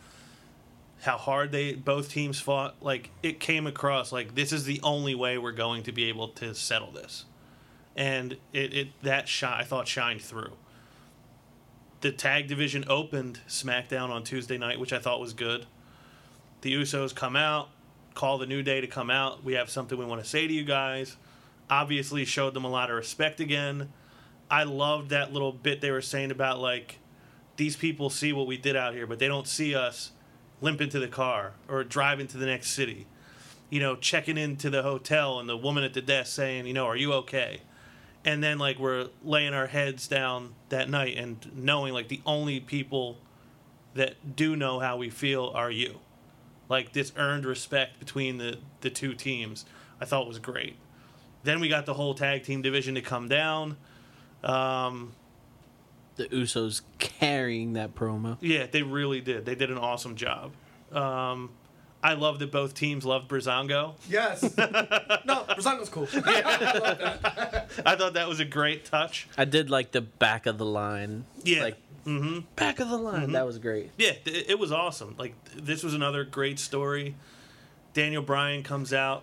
how 1.00 1.16
hard 1.16 1.50
they 1.50 1.72
both 1.72 2.10
teams 2.10 2.38
fought, 2.38 2.76
like 2.80 3.10
it 3.22 3.40
came 3.40 3.66
across 3.66 4.12
like 4.12 4.34
this 4.36 4.52
is 4.52 4.64
the 4.64 4.78
only 4.82 5.14
way 5.14 5.38
we're 5.38 5.50
going 5.52 5.82
to 5.84 5.92
be 5.92 6.04
able 6.04 6.28
to 6.28 6.54
settle 6.54 6.90
this, 6.92 7.24
and 7.96 8.36
it, 8.52 8.72
it 8.74 8.88
that 9.02 9.28
shot 9.28 9.60
I 9.60 9.64
thought 9.64 9.88
shined 9.88 10.20
through. 10.22 10.52
The 12.02 12.10
tag 12.10 12.48
division 12.48 12.84
opened 12.88 13.38
SmackDown 13.46 14.10
on 14.10 14.24
Tuesday 14.24 14.58
night, 14.58 14.80
which 14.80 14.92
I 14.92 14.98
thought 14.98 15.20
was 15.20 15.32
good. 15.32 15.66
The 16.62 16.74
Usos 16.74 17.14
come 17.14 17.36
out, 17.36 17.68
call 18.14 18.38
the 18.38 18.46
New 18.46 18.64
Day 18.64 18.80
to 18.80 18.88
come 18.88 19.08
out. 19.08 19.44
We 19.44 19.52
have 19.52 19.70
something 19.70 19.96
we 19.96 20.04
want 20.04 20.20
to 20.20 20.28
say 20.28 20.48
to 20.48 20.52
you 20.52 20.64
guys. 20.64 21.16
Obviously, 21.70 22.24
showed 22.24 22.54
them 22.54 22.64
a 22.64 22.68
lot 22.68 22.90
of 22.90 22.96
respect 22.96 23.38
again. 23.38 23.92
I 24.50 24.64
loved 24.64 25.10
that 25.10 25.32
little 25.32 25.52
bit 25.52 25.80
they 25.80 25.92
were 25.92 26.02
saying 26.02 26.32
about 26.32 26.58
like 26.58 26.98
these 27.56 27.76
people 27.76 28.10
see 28.10 28.32
what 28.32 28.48
we 28.48 28.56
did 28.56 28.74
out 28.74 28.94
here, 28.94 29.06
but 29.06 29.20
they 29.20 29.28
don't 29.28 29.46
see 29.46 29.76
us 29.76 30.10
limp 30.60 30.80
into 30.80 30.98
the 30.98 31.06
car 31.06 31.52
or 31.68 31.84
drive 31.84 32.18
into 32.18 32.36
the 32.36 32.46
next 32.46 32.70
city. 32.70 33.06
You 33.70 33.78
know, 33.78 33.94
checking 33.94 34.36
into 34.36 34.70
the 34.70 34.82
hotel 34.82 35.38
and 35.38 35.48
the 35.48 35.56
woman 35.56 35.84
at 35.84 35.94
the 35.94 36.02
desk 36.02 36.34
saying, 36.34 36.66
you 36.66 36.74
know, 36.74 36.86
are 36.86 36.96
you 36.96 37.12
okay? 37.12 37.60
And 38.24 38.42
then 38.42 38.58
like 38.58 38.78
we're 38.78 39.08
laying 39.24 39.52
our 39.54 39.66
heads 39.66 40.06
down 40.06 40.54
that 40.68 40.88
night 40.88 41.16
and 41.16 41.50
knowing 41.54 41.92
like 41.92 42.08
the 42.08 42.20
only 42.24 42.60
people 42.60 43.16
that 43.94 44.36
do 44.36 44.54
know 44.56 44.78
how 44.78 44.96
we 44.96 45.10
feel 45.10 45.50
are 45.54 45.70
you. 45.70 45.98
Like 46.68 46.92
this 46.92 47.12
earned 47.16 47.44
respect 47.44 47.98
between 47.98 48.38
the 48.38 48.58
the 48.80 48.90
two 48.90 49.14
teams, 49.14 49.64
I 50.00 50.04
thought 50.04 50.26
was 50.26 50.38
great. 50.38 50.76
Then 51.42 51.60
we 51.60 51.68
got 51.68 51.84
the 51.86 51.94
whole 51.94 52.14
tag 52.14 52.44
team 52.44 52.62
division 52.62 52.94
to 52.94 53.02
come 53.02 53.28
down. 53.28 53.76
Um, 54.44 55.12
The 56.16 56.26
Usos 56.26 56.82
carrying 56.98 57.72
that 57.72 57.94
promo. 57.94 58.36
Yeah, 58.40 58.66
they 58.70 58.82
really 58.82 59.20
did. 59.20 59.44
They 59.44 59.54
did 59.56 59.70
an 59.70 59.78
awesome 59.78 60.14
job. 60.14 60.52
Um, 60.92 61.50
I 62.02 62.14
love 62.14 62.40
that 62.40 62.50
both 62.50 62.74
teams 62.74 63.04
loved 63.04 63.28
Breezango. 63.28 63.94
Yes. 64.08 64.42
no, 64.56 65.44
Breezango's 65.48 65.88
cool. 65.88 66.08
I 66.12 66.18
love 66.18 66.98
that. 66.98 67.70
I 67.86 67.96
thought 67.96 68.14
that 68.14 68.28
was 68.28 68.40
a 68.40 68.44
great 68.44 68.84
touch. 68.84 69.28
I 69.38 69.44
did 69.44 69.70
like 69.70 69.92
the 69.92 70.00
back 70.00 70.46
of 70.46 70.58
the 70.58 70.66
line. 70.66 71.24
Yeah. 71.44 71.62
Like, 71.62 71.76
mm-hmm. 72.04 72.40
back 72.56 72.80
of 72.80 72.90
the 72.90 72.96
line. 72.96 73.32
That 73.32 73.46
was 73.46 73.58
great. 73.58 73.90
Yeah, 73.98 74.12
th- 74.24 74.46
it 74.48 74.58
was 74.58 74.72
awesome. 74.72 75.14
Like 75.18 75.34
th- 75.44 75.64
this 75.64 75.84
was 75.84 75.94
another 75.94 76.24
great 76.24 76.58
story. 76.58 77.14
Daniel 77.94 78.22
Bryan 78.22 78.62
comes 78.62 78.92
out, 78.92 79.22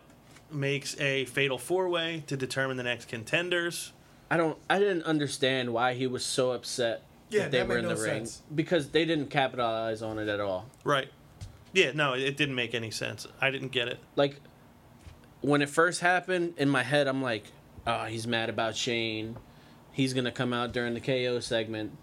makes 0.51 0.99
a 1.01 1.25
fatal 1.25 1.57
four 1.57 1.89
way 1.89 2.23
to 2.27 2.37
determine 2.37 2.77
the 2.77 2.83
next 2.83 3.07
contenders. 3.09 3.91
I 4.31 4.37
don't. 4.37 4.57
I 4.69 4.79
didn't 4.79 5.03
understand 5.03 5.73
why 5.73 5.95
he 5.95 6.07
was 6.07 6.23
so 6.23 6.51
upset 6.51 7.01
Yeah, 7.29 7.43
that 7.43 7.51
they 7.51 7.57
that 7.57 7.67
were 7.67 7.73
made 7.75 7.83
in 7.83 7.89
no 7.89 7.95
the 7.95 8.01
ring 8.01 8.27
because 8.53 8.89
they 8.89 9.03
didn't 9.03 9.31
capitalize 9.31 10.01
on 10.01 10.19
it 10.19 10.27
at 10.27 10.39
all. 10.39 10.67
Right. 10.83 11.09
Yeah, 11.73 11.91
no, 11.93 12.13
it, 12.13 12.35
didn't 12.37 12.55
make 12.55 12.73
any 12.73 12.91
sense. 12.91 13.27
I 13.39 13.51
didn't 13.51 13.69
get 13.71 13.87
it. 13.87 13.99
Like 14.15 14.39
when 15.41 15.61
it 15.61 15.69
first 15.69 16.01
happened 16.01 16.55
in 16.57 16.69
my 16.69 16.83
head, 16.83 17.07
I'm 17.07 17.21
like, 17.21 17.45
oh, 17.87 18.05
he's 18.05 18.27
mad 18.27 18.49
about 18.49 18.75
Shane. 18.75 19.37
He's 19.91 20.13
gonna 20.13 20.31
come 20.31 20.53
out 20.53 20.71
during 20.73 20.93
the 20.93 21.01
KO 21.01 21.39
segment. 21.39 21.97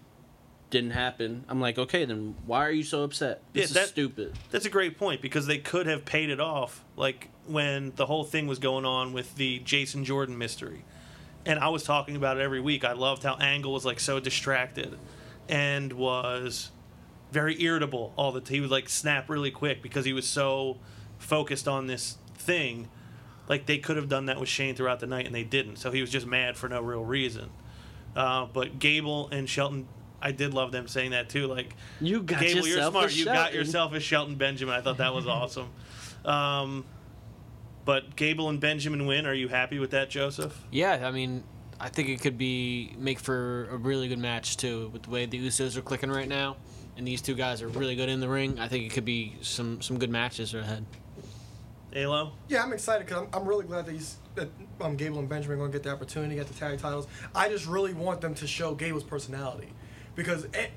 Didn't 0.69 0.91
happen. 0.91 1.45
I'm 1.47 1.61
like, 1.61 1.77
okay, 1.77 2.03
then 2.05 2.35
why 2.45 2.65
are 2.65 2.71
you 2.71 2.83
so 2.83 3.03
upset? 3.03 3.41
Yeah, 3.53 3.61
This 3.63 3.71
that- 3.71 3.83
is 3.83 3.89
stupid. 3.89 4.37
That's 4.51 4.65
a 4.65 4.69
great 4.69 4.97
point 4.97 5.21
because 5.21 5.47
they 5.47 5.57
could 5.59 5.87
have 5.87 6.03
paid 6.05 6.29
it 6.29 6.39
off, 6.41 6.83
like 6.97 7.29
when 7.45 7.93
the 7.95 8.05
whole 8.05 8.25
thing 8.25 8.47
was 8.47 8.59
going 8.59 8.83
on 8.85 9.13
with 9.13 9.35
the 9.35 9.59
Jason 9.59 10.03
Jordan 10.03 10.37
mystery. 10.37 10.83
And 11.45 11.59
I 11.59 11.69
was 11.69 11.83
talking 11.83 12.17
about 12.17 12.37
it 12.37 12.41
every 12.41 12.59
week. 12.59 12.83
I 12.83 12.91
loved 12.91 13.23
how 13.23 13.35
Angle 13.37 13.71
was 13.71 13.85
like 13.85 14.01
so 14.01 14.19
distracted 14.19 14.97
and 15.47 15.93
was 15.93 16.71
very 17.31 17.61
irritable 17.61 18.13
all 18.15 18.31
the 18.31 18.39
time. 18.41 18.53
He 18.55 18.61
would 18.61 18.71
like 18.71 18.89
snap 18.89 19.29
really 19.29 19.51
quick 19.51 19.81
because 19.81 20.05
he 20.05 20.13
was 20.13 20.27
so 20.27 20.77
focused 21.19 21.67
on 21.67 21.87
this 21.87 22.17
thing. 22.35 22.87
Like 23.49 23.65
they 23.65 23.77
could 23.77 23.97
have 23.97 24.09
done 24.09 24.25
that 24.25 24.39
with 24.39 24.49
Shane 24.49 24.75
throughout 24.75 24.99
the 24.99 25.07
night 25.07 25.25
and 25.25 25.33
they 25.35 25.43
didn't. 25.43 25.77
So 25.77 25.91
he 25.91 26.01
was 26.01 26.09
just 26.09 26.25
mad 26.25 26.57
for 26.57 26.67
no 26.69 26.81
real 26.81 27.03
reason. 27.03 27.49
Uh, 28.15 28.45
but 28.51 28.79
Gable 28.79 29.29
and 29.29 29.47
Shelton, 29.47 29.87
I 30.21 30.31
did 30.31 30.53
love 30.53 30.71
them 30.71 30.87
saying 30.87 31.11
that 31.11 31.29
too. 31.29 31.47
Like 31.47 31.75
You 32.01 32.21
got 32.21 32.41
Gable, 32.41 32.67
you're 32.67 32.77
yourself 32.77 32.93
smart. 32.93 33.11
a 33.11 33.15
You 33.15 33.25
got 33.25 33.53
yourself 33.53 33.93
a 33.93 33.99
Shelton 33.99 34.35
Benjamin. 34.35 34.73
I 34.75 34.81
thought 34.81 34.97
that 34.97 35.13
was 35.13 35.27
awesome. 35.27 35.69
Um, 36.25 36.85
but 37.85 38.15
Gable 38.17 38.49
and 38.49 38.59
Benjamin 38.59 39.05
win. 39.05 39.25
Are 39.25 39.33
you 39.33 39.47
happy 39.47 39.79
with 39.79 39.91
that, 39.91 40.09
Joseph? 40.09 40.61
Yeah, 40.71 41.07
I 41.07 41.11
mean, 41.11 41.43
I 41.79 41.87
think 41.89 42.09
it 42.09 42.19
could 42.19 42.37
be 42.37 42.93
make 42.97 43.19
for 43.19 43.69
a 43.71 43.77
really 43.77 44.07
good 44.09 44.19
match 44.19 44.57
too. 44.57 44.89
With 44.91 45.03
the 45.03 45.09
way 45.09 45.25
the 45.25 45.39
Usos 45.47 45.77
are 45.77 45.81
clicking 45.81 46.09
right 46.11 46.27
now, 46.27 46.57
and 46.97 47.07
these 47.07 47.21
two 47.21 47.35
guys 47.35 47.61
are 47.61 47.67
really 47.67 47.95
good 47.95 48.09
in 48.09 48.19
the 48.19 48.27
ring. 48.29 48.59
I 48.59 48.67
think 48.67 48.85
it 48.85 48.89
could 48.93 49.05
be 49.05 49.35
some 49.41 49.81
some 49.81 49.97
good 49.99 50.09
matches 50.09 50.53
ahead. 50.53 50.85
Alo? 51.95 52.33
Yeah, 52.47 52.63
I'm 52.63 52.73
excited 52.73 53.07
because 53.07 53.23
I'm, 53.23 53.29
I'm 53.41 53.47
really 53.47 53.65
glad 53.65 53.85
that 53.85 53.91
he's 53.93 54.17
that 54.35 54.49
um, 54.81 54.95
Gable 54.97 55.19
and 55.19 55.29
Benjamin 55.29 55.55
are 55.55 55.59
going 55.59 55.71
to 55.71 55.77
get 55.77 55.83
the 55.83 55.91
opportunity 55.91 56.35
to 56.35 56.43
get 56.43 56.47
the 56.47 56.53
tag 56.53 56.79
titles. 56.79 57.07
I 57.33 57.49
just 57.49 57.65
really 57.65 57.93
want 57.93 58.21
them 58.21 58.35
to 58.35 58.45
show 58.47 58.75
Gable's 58.75 59.03
personality 59.03 59.69
because 60.15 60.43
it, 60.45 60.71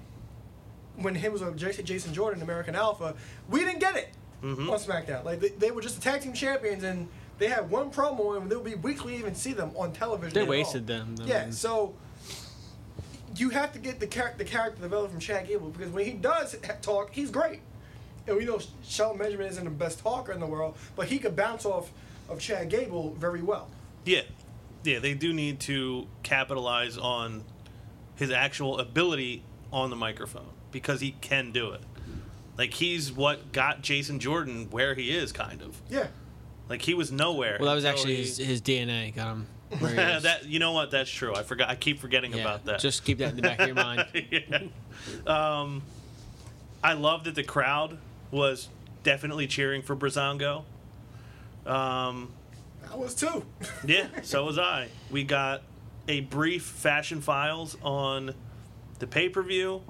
when 0.96 1.14
him 1.14 1.32
was 1.32 1.42
with 1.42 1.56
Jason, 1.58 1.84
Jason 1.84 2.14
Jordan, 2.14 2.42
American 2.42 2.74
Alpha, 2.74 3.14
we 3.48 3.60
didn't 3.60 3.80
get 3.80 3.96
it 3.96 4.10
on 4.42 4.56
SmackDown. 4.56 5.24
Like 5.24 5.40
they, 5.40 5.48
they 5.50 5.70
were 5.70 5.82
just 5.82 5.96
the 5.96 6.00
tag 6.00 6.22
team 6.22 6.32
champions 6.32 6.84
and 6.84 7.08
they 7.38 7.48
had 7.48 7.68
one 7.68 7.90
promo 7.90 8.40
and 8.40 8.50
there 8.50 8.58
would 8.58 8.64
be 8.70 8.76
weekly 8.76 9.16
even 9.16 9.34
see 9.34 9.52
them 9.52 9.72
on 9.76 9.92
television. 9.92 10.32
They 10.34 10.40
at 10.40 10.44
all. 10.44 10.50
wasted 10.50 10.86
them. 10.86 11.16
I 11.20 11.24
Yeah, 11.24 11.42
mean, 11.42 11.52
so 11.52 11.94
you 13.36 13.50
have 13.50 13.72
to 13.72 13.78
get 13.78 14.00
the 14.00 14.06
char- 14.06 14.34
the 14.36 14.44
character 14.44 14.82
developed 14.82 15.12
from 15.12 15.20
Chad 15.20 15.46
Gable 15.48 15.70
because 15.70 15.90
when 15.92 16.04
he 16.04 16.12
does 16.12 16.56
talk, 16.82 17.10
he's 17.12 17.30
great. 17.30 17.60
And 18.26 18.36
we 18.36 18.44
know 18.44 18.58
Shelton 18.84 19.18
Benjamin 19.18 19.46
isn't 19.46 19.64
the 19.64 19.70
best 19.70 20.00
talker 20.00 20.32
in 20.32 20.40
the 20.40 20.46
world, 20.46 20.76
but 20.96 21.06
he 21.08 21.18
could 21.18 21.34
bounce 21.36 21.64
off 21.64 21.90
of 22.28 22.38
Chad 22.40 22.68
Gable 22.70 23.14
very 23.14 23.42
well. 23.42 23.68
Yeah. 24.04 24.22
Yeah, 24.84 24.98
they 24.98 25.14
do 25.14 25.32
need 25.32 25.60
to 25.60 26.06
capitalize 26.22 26.96
on 26.96 27.44
his 28.16 28.30
actual 28.30 28.78
ability 28.78 29.42
on 29.72 29.90
the 29.90 29.96
microphone 29.96 30.46
because 30.72 31.00
he 31.00 31.12
can 31.20 31.52
do 31.52 31.72
it. 31.72 31.80
Like 32.56 32.74
he's 32.74 33.12
what 33.12 33.52
got 33.52 33.82
Jason 33.82 34.18
Jordan 34.20 34.68
where 34.70 34.94
he 34.94 35.10
is, 35.10 35.32
kind 35.32 35.62
of. 35.62 35.80
Yeah. 35.90 36.08
Like 36.68 36.82
he 36.82 36.94
was 36.94 37.10
nowhere. 37.10 37.56
well, 37.60 37.68
that 37.68 37.74
was 37.74 37.84
actually 37.84 38.16
he- 38.16 38.22
his, 38.22 38.36
his 38.38 38.62
DNA 38.62 39.14
got 39.14 39.28
him. 39.32 39.46
Where 39.78 39.90
he 39.92 39.98
is. 40.16 40.22
that 40.24 40.46
you 40.46 40.58
know 40.58 40.72
what? 40.72 40.90
That's 40.90 41.10
true. 41.10 41.34
I 41.34 41.42
forgot. 41.42 41.68
I 41.70 41.74
keep 41.76 42.00
forgetting 42.00 42.32
Yeah, 42.32 42.40
about 42.40 42.64
that. 42.66 42.80
Just 42.80 43.04
keep 43.04 43.18
that 43.18 43.30
in 43.30 43.36
the 43.36 43.42
back 43.42 43.60
of 43.60 43.66
your 43.66 43.76
mind. 43.76 44.06
yeah. 44.30 44.60
Um, 45.26 45.82
I 46.82 46.94
love 46.94 47.24
that 47.24 47.34
the 47.34 47.44
crowd 47.44 47.98
was 48.30 48.68
definitely 49.02 49.46
cheering 49.46 49.82
for 49.82 49.94
Breezango. 49.96 50.64
Um, 51.66 52.32
I 52.90 52.96
was 52.96 53.14
too. 53.14 53.44
yeah, 53.86 54.06
so 54.22 54.44
was 54.44 54.58
I. 54.58 54.88
We 55.10 55.24
got 55.24 55.62
a 56.08 56.20
brief 56.20 56.64
fashion 56.64 57.20
files 57.20 57.76
on 57.82 58.34
the 58.98 59.06
pay 59.06 59.28
per 59.28 59.42
view. 59.42 59.82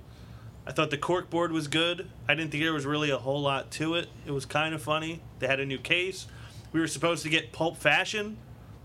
I 0.67 0.73
thought 0.73 0.91
the 0.91 0.99
cork 0.99 1.31
board 1.31 1.53
was 1.53 1.69
good. 1.69 2.07
I 2.29 2.35
didn't 2.35 2.51
think 2.51 2.63
there 2.63 2.73
was 2.73 2.85
really 2.87 3.11
a 3.11 3.17
whole 3.19 3.41
lot 3.41 3.71
to 3.73 3.95
it. 3.95 4.09
It 4.27 4.31
was 4.31 4.45
kind 4.45 4.75
of 4.75 4.83
funny. 4.83 5.21
They 5.39 5.47
had 5.47 5.59
a 5.59 5.65
new 5.67 5.79
case. 5.79 6.27
We 6.73 6.81
were 6.81 6.87
supposed 6.87 7.23
to 7.23 7.29
get 7.31 7.51
Pulp 7.51 7.77
Fashion 7.79 8.37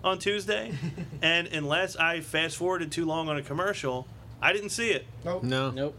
on 0.06 0.20
Tuesday, 0.20 0.72
and 1.22 1.48
unless 1.48 1.98
I 1.98 2.22
fast 2.22 2.56
forwarded 2.56 2.92
too 2.92 3.06
long 3.06 3.28
on 3.28 3.36
a 3.36 3.42
commercial, 3.42 4.08
I 4.42 4.54
didn't 4.54 4.70
see 4.70 4.92
it. 4.92 5.06
Nope. 5.26 5.44
No. 5.44 5.72
Nope. 5.72 5.98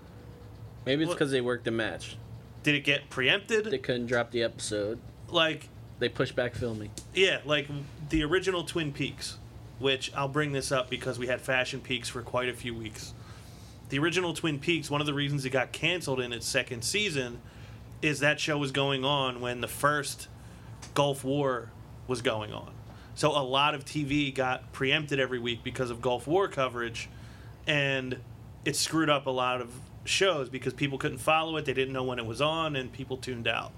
Maybe 0.86 1.02
it's 1.02 1.12
because 1.12 1.32
they 1.32 1.40
worked 1.40 1.64
the 1.64 1.72
match. 1.72 2.16
Did 2.62 2.76
it 2.76 2.84
get 2.84 3.10
preempted? 3.10 3.66
They 3.66 3.78
couldn't 3.78 4.06
drop 4.06 4.30
the 4.30 4.42
episode. 4.44 5.00
like 5.28 5.68
They 5.98 6.08
pushed 6.08 6.36
back 6.36 6.54
filming. 6.54 6.90
Yeah, 7.12 7.40
like 7.44 7.66
the 8.08 8.22
original 8.22 8.62
Twin 8.62 8.92
Peaks, 8.92 9.36
which 9.80 10.12
I'll 10.14 10.28
bring 10.28 10.52
this 10.52 10.70
up 10.70 10.88
because 10.88 11.18
we 11.18 11.26
had 11.26 11.40
Fashion 11.40 11.80
Peaks 11.80 12.08
for 12.08 12.22
quite 12.22 12.48
a 12.48 12.54
few 12.54 12.74
weeks. 12.74 13.12
The 13.88 13.98
original 13.98 14.32
Twin 14.32 14.58
Peaks, 14.60 14.90
one 14.90 15.00
of 15.00 15.06
the 15.06 15.14
reasons 15.14 15.44
it 15.44 15.50
got 15.50 15.72
canceled 15.72 16.20
in 16.20 16.32
its 16.32 16.46
second 16.46 16.82
season 16.82 17.40
is 18.02 18.20
that 18.20 18.38
show 18.38 18.58
was 18.58 18.70
going 18.72 19.04
on 19.04 19.40
when 19.40 19.60
the 19.60 19.68
first 19.68 20.28
Gulf 20.94 21.24
War 21.24 21.70
was 22.06 22.22
going 22.22 22.52
on. 22.52 22.72
So 23.16 23.30
a 23.30 23.40
lot 23.40 23.74
of 23.74 23.86
TV 23.86 24.32
got 24.32 24.72
preempted 24.72 25.18
every 25.18 25.38
week 25.38 25.64
because 25.64 25.88
of 25.88 26.02
Gulf 26.02 26.26
War 26.26 26.48
coverage, 26.48 27.08
and 27.66 28.20
it 28.66 28.76
screwed 28.76 29.08
up 29.08 29.26
a 29.26 29.30
lot 29.30 29.62
of 29.62 29.72
shows 30.04 30.50
because 30.50 30.74
people 30.74 30.98
couldn't 30.98 31.18
follow 31.18 31.56
it, 31.56 31.64
they 31.64 31.72
didn't 31.72 31.94
know 31.94 32.04
when 32.04 32.18
it 32.18 32.26
was 32.26 32.42
on, 32.42 32.76
and 32.76 32.92
people 32.92 33.16
tuned 33.16 33.48
out. 33.48 33.72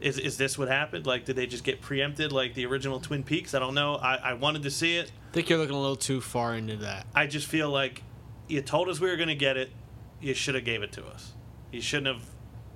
Is, 0.00 0.18
is 0.18 0.38
this 0.38 0.56
what 0.56 0.68
happened? 0.68 1.06
Like, 1.06 1.26
did 1.26 1.36
they 1.36 1.46
just 1.46 1.64
get 1.64 1.82
preempted 1.82 2.32
like 2.32 2.54
the 2.54 2.64
original 2.64 2.98
Twin 2.98 3.22
Peaks? 3.22 3.54
I 3.54 3.58
don't 3.58 3.74
know. 3.74 3.96
I, 3.96 4.16
I 4.16 4.32
wanted 4.32 4.62
to 4.62 4.70
see 4.70 4.96
it. 4.96 5.12
I 5.30 5.34
think 5.34 5.50
you're 5.50 5.58
looking 5.58 5.76
a 5.76 5.80
little 5.80 5.94
too 5.94 6.22
far 6.22 6.54
into 6.54 6.76
that. 6.78 7.06
I 7.14 7.26
just 7.26 7.46
feel 7.46 7.68
like 7.68 8.02
you 8.48 8.62
told 8.62 8.88
us 8.88 9.00
we 9.00 9.10
were 9.10 9.16
going 9.16 9.28
to 9.28 9.34
get 9.34 9.58
it. 9.58 9.70
You 10.20 10.32
should 10.32 10.54
have 10.54 10.64
gave 10.64 10.82
it 10.82 10.92
to 10.92 11.04
us. 11.04 11.32
You 11.72 11.82
shouldn't 11.82 12.06
have 12.06 12.26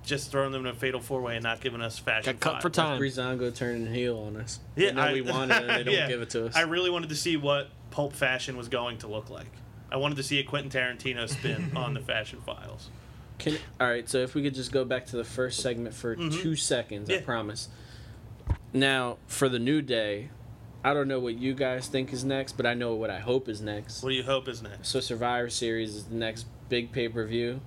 just 0.03 0.31
throwing 0.31 0.51
them 0.51 0.65
in 0.65 0.71
a 0.71 0.75
fatal 0.75 0.99
four 0.99 1.21
way 1.21 1.35
and 1.35 1.43
not 1.43 1.61
giving 1.61 1.81
us 1.81 1.99
fashion. 1.99 2.37
Got 2.39 2.53
cut 2.53 2.61
for 2.61 2.69
five. 2.69 2.73
time. 2.73 2.99
Breezango 3.01 3.53
turning 3.55 3.93
heel 3.93 4.17
on 4.19 4.37
us. 4.37 4.59
Yeah, 4.75 4.89
they 4.89 4.93
know 4.95 5.01
I- 5.01 5.13
we 5.13 5.21
wanted 5.21 5.63
it. 5.63 5.67
They 5.67 5.83
don't 5.83 5.93
yeah. 5.93 6.07
give 6.07 6.21
it 6.21 6.29
to 6.31 6.47
us. 6.47 6.55
I 6.55 6.61
really 6.61 6.89
wanted 6.89 7.09
to 7.09 7.15
see 7.15 7.37
what 7.37 7.69
Pulp 7.91 8.13
Fashion 8.13 8.57
was 8.57 8.67
going 8.67 8.97
to 8.99 9.07
look 9.07 9.29
like. 9.29 9.51
I 9.91 9.97
wanted 9.97 10.15
to 10.15 10.23
see 10.23 10.39
a 10.39 10.43
Quentin 10.43 10.71
Tarantino 10.71 11.27
spin 11.29 11.71
on 11.75 11.93
the 11.93 11.99
Fashion 11.99 12.39
Files. 12.45 12.89
Can, 13.39 13.57
all 13.79 13.87
right, 13.87 14.07
so 14.07 14.19
if 14.19 14.35
we 14.35 14.43
could 14.43 14.53
just 14.55 14.71
go 14.71 14.85
back 14.85 15.05
to 15.07 15.17
the 15.17 15.23
first 15.23 15.59
segment 15.61 15.93
for 15.95 16.15
two 16.15 16.55
seconds, 16.55 17.09
I 17.09 17.13
Mm-hmm. 17.15 17.25
Promise. 17.25 17.69
Now, 18.73 19.17
for 19.27 19.49
the 19.49 19.59
new 19.59 19.81
day, 19.81 20.29
I 20.83 20.93
don't 20.93 21.07
know 21.07 21.19
what 21.19 21.35
you 21.35 21.53
guys 21.53 21.87
think 21.87 22.13
is 22.13 22.23
next, 22.23 22.53
but 22.53 22.65
I 22.65 22.73
know 22.73 22.93
what 22.95 23.09
I 23.09 23.19
hope 23.19 23.49
is 23.49 23.61
next. 23.61 24.01
What 24.03 24.09
do 24.09 24.15
you 24.15 24.23
hope 24.23 24.47
is 24.47 24.61
next? 24.61 24.87
So 24.87 24.99
Survivor 24.99 25.49
Series 25.49 25.95
is 25.95 26.05
the 26.05 26.15
next 26.15 26.45
big 26.69 26.91
pay 26.91 27.09
per 27.09 27.25
view. 27.25 27.61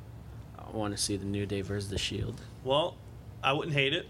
I 0.75 0.77
want 0.77 0.97
to 0.97 1.01
see 1.01 1.17
the 1.17 1.25
New 1.25 1.47
Day 1.47 1.61
versus 1.61 1.89
the 1.89 1.99
Shield. 1.99 2.41
Well, 2.65 2.97
I 3.45 3.53
wouldn't 3.53 3.77
hate 3.77 3.93
it. 3.93 4.09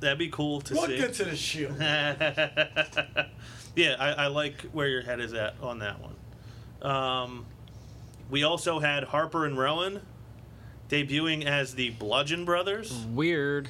That'd 0.00 0.18
be 0.18 0.28
cool 0.28 0.60
to 0.62 0.74
Look 0.74 0.86
see. 0.86 0.98
good 0.98 1.14
to 1.14 1.24
the 1.24 1.36
shield. 1.36 1.76
yeah, 3.76 3.94
I, 3.98 4.24
I 4.24 4.26
like 4.26 4.60
where 4.72 4.88
your 4.88 5.02
head 5.02 5.20
is 5.20 5.32
at 5.34 5.54
on 5.62 5.78
that 5.78 5.98
one. 6.00 6.16
Um, 6.82 7.46
we 8.28 8.42
also 8.42 8.80
had 8.80 9.04
Harper 9.04 9.46
and 9.46 9.56
Rowan 9.56 10.00
debuting 10.88 11.44
as 11.44 11.76
the 11.76 11.90
Bludgeon 11.90 12.44
Brothers. 12.44 12.92
Weird. 13.12 13.68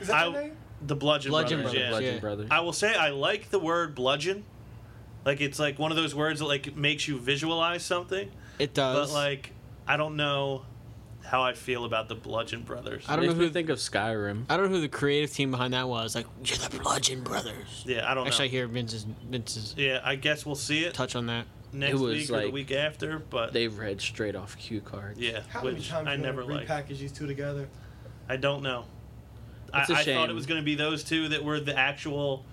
Is 0.00 0.08
that 0.08 0.16
I, 0.16 0.30
their 0.30 0.42
name? 0.42 0.56
the 0.86 0.96
Bludgeon, 0.96 1.32
Bludgeon 1.32 1.60
Brothers. 1.60 1.72
Brothers, 1.72 1.84
yeah. 1.84 1.90
Bludgeon 1.90 2.14
yeah. 2.14 2.20
Brothers. 2.20 2.48
I 2.50 2.60
will 2.60 2.72
say 2.72 2.94
I 2.94 3.10
like 3.10 3.50
the 3.50 3.58
word 3.58 3.94
bludgeon. 3.94 4.42
Like 5.26 5.42
it's 5.42 5.58
like 5.58 5.78
one 5.78 5.90
of 5.90 5.98
those 5.98 6.14
words 6.14 6.40
that 6.40 6.46
like 6.46 6.74
makes 6.74 7.06
you 7.06 7.18
visualize 7.18 7.84
something. 7.84 8.30
It 8.58 8.72
does. 8.72 9.10
But 9.10 9.14
like 9.14 9.52
I 9.86 9.98
don't 9.98 10.16
know 10.16 10.64
how 11.26 11.42
I 11.42 11.52
feel 11.54 11.84
about 11.84 12.08
the 12.08 12.14
Bludgeon 12.14 12.62
Brothers. 12.62 13.04
I 13.08 13.16
don't 13.16 13.24
know 13.24 13.30
Makes 13.32 13.38
who 13.40 13.46
me 13.46 13.52
think 13.52 13.68
of 13.68 13.78
Skyrim. 13.78 14.44
I 14.48 14.56
don't 14.56 14.66
know 14.70 14.76
who 14.76 14.80
the 14.80 14.88
creative 14.88 15.32
team 15.32 15.50
behind 15.50 15.74
that 15.74 15.88
was. 15.88 16.14
Like, 16.14 16.26
you're 16.44 16.56
the 16.58 16.78
Bludgeon 16.78 17.22
Brothers. 17.22 17.84
yeah, 17.86 18.10
I 18.10 18.14
don't 18.14 18.26
Actually, 18.26 18.44
I 18.44 18.48
know. 18.48 18.52
hear 18.52 18.66
Vince's 18.68 19.06
Vince's 19.28 19.74
Yeah, 19.76 20.00
I 20.04 20.14
guess 20.16 20.46
we'll 20.46 20.54
see 20.54 20.84
it 20.84 20.94
touch 20.94 21.16
on 21.16 21.26
that. 21.26 21.46
next 21.72 21.92
It 21.92 22.00
was 22.00 22.14
week 22.14 22.30
or 22.30 22.36
the 22.38 22.44
like- 22.46 22.52
week 22.54 22.72
after. 22.72 23.18
But 23.18 23.52
They 23.52 23.68
read 23.68 24.00
straight 24.00 24.36
off 24.36 24.56
cue 24.56 24.80
cards. 24.80 25.18
yeah, 25.18 25.40
How 25.48 25.62
many 25.62 25.76
which 25.76 25.88
times 25.88 26.08
I 26.08 26.14
you 26.14 26.22
never 26.22 26.42
gonna 26.42 26.64
repackage 26.64 26.98
these 26.98 27.12
two 27.12 27.26
together? 27.26 27.68
I 28.28 28.36
don't 28.36 28.62
know. 28.62 28.84
I, 29.74 29.80
It's 29.82 29.90
a 29.90 29.92
I 29.92 29.96
thought 29.96 30.04
shame. 30.04 30.30
it 30.30 30.34
was 30.34 30.46
going 30.46 30.60
to 30.60 30.64
be 30.64 30.76
those 30.76 31.02
two 31.02 31.28
that 31.30 31.42
were 31.42 31.58
the 31.60 31.76
actual 31.76 32.44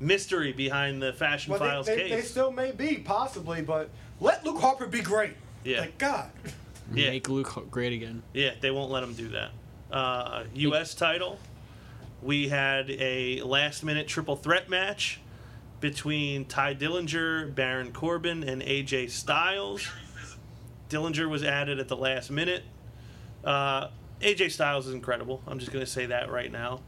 mystery 0.00 0.52
behind 0.52 1.02
the 1.02 1.12
Fashion 1.12 1.50
Well, 1.50 1.58
Files 1.60 1.86
they, 1.86 1.96
they, 1.96 2.02
they 2.04 2.08
case. 2.16 2.30
still 2.30 2.52
may 2.52 2.70
be 2.70 2.98
possibly, 2.98 3.60
but 3.60 3.90
let 4.20 4.44
Luke 4.44 4.60
Harper 4.60 4.86
be 4.86 5.00
great. 5.00 5.32
Yeah. 5.64 5.80
Like 5.80 5.98
God. 5.98 6.30
Yeah, 6.92 7.10
Make 7.10 7.28
Luke 7.28 7.70
great 7.70 7.92
again. 7.92 8.22
yeah, 8.32 8.52
they 8.60 8.70
won't 8.70 8.90
let 8.90 9.02
him 9.02 9.14
do 9.14 9.28
that. 9.28 9.50
Uh, 9.90 10.44
U.S. 10.54 10.94
title. 10.94 11.38
We 12.22 12.48
had 12.48 12.90
a 12.90 13.42
last-minute 13.42 14.08
triple 14.08 14.36
threat 14.36 14.68
match 14.68 15.20
between 15.80 16.44
Tye 16.46 16.74
Dillinger, 16.74 17.54
Baron 17.54 17.92
Corbin, 17.92 18.42
and 18.42 18.62
AJ 18.62 19.10
Styles. 19.10 19.88
Dillinger 20.90 21.28
was 21.28 21.44
added 21.44 21.78
at 21.78 21.88
the 21.88 21.96
last 21.96 22.30
minute. 22.30 22.64
Uh, 23.44 23.88
AJ 24.20 24.50
Styles 24.50 24.86
is 24.86 24.94
incredible. 24.94 25.42
I'm 25.46 25.58
just 25.58 25.70
going 25.70 25.84
to 25.84 25.90
say 25.90 26.06
that 26.06 26.30
right 26.30 26.50
now. 26.50 26.80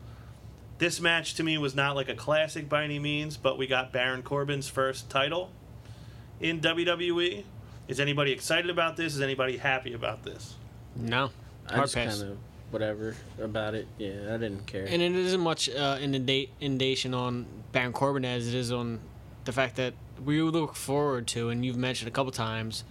This 0.79 1.01
match 1.01 1.35
to 1.35 1.43
me 1.43 1.59
was 1.59 1.75
not 1.75 1.95
like 1.95 2.09
a 2.09 2.15
classic 2.15 2.69
by 2.69 2.85
any 2.85 2.99
means, 2.99 3.37
but 3.37 3.59
we 3.59 3.67
got 3.67 3.93
Baron 3.93 4.23
Corbin's 4.23 4.67
first 4.69 5.11
title 5.11 5.51
in 6.41 6.61
WWE. 6.61 7.45
Is 7.91 7.99
anybody 8.01 8.31
excited 8.33 8.71
about 8.71 8.97
this? 8.97 9.15
Is 9.17 9.21
anybody 9.21 9.57
happy 9.57 9.93
about 9.95 10.23
this? 10.23 10.55
No. 10.95 11.31
I 11.69 11.75
Hard 11.75 11.91
just 11.91 11.95
kind 11.97 12.31
of 12.33 12.39
whatever 12.71 13.17
about 13.43 13.75
it. 13.75 13.89
Yeah, 13.99 14.33
I 14.35 14.37
didn't 14.37 14.67
care. 14.67 14.87
And 14.89 15.03
it 15.03 15.13
isn't 15.15 15.41
much 15.41 15.69
uh, 15.69 15.99
inunda- 15.99 16.49
inundation 16.61 17.15
on 17.15 17.47
Baron 17.73 17.93
Corbin 17.93 18.25
as 18.25 18.47
it 18.47 18.55
is 18.55 18.71
on 18.71 19.01
the 19.45 19.53
fact 19.53 19.77
that 19.77 19.95
we 20.25 20.41
look 20.41 20.77
forward 20.77 21.27
to, 21.29 21.49
and 21.49 21.65
you've 21.67 21.77
mentioned 21.77 22.09
a 22.09 22.13
couple 22.13 22.31
times, 22.31 22.85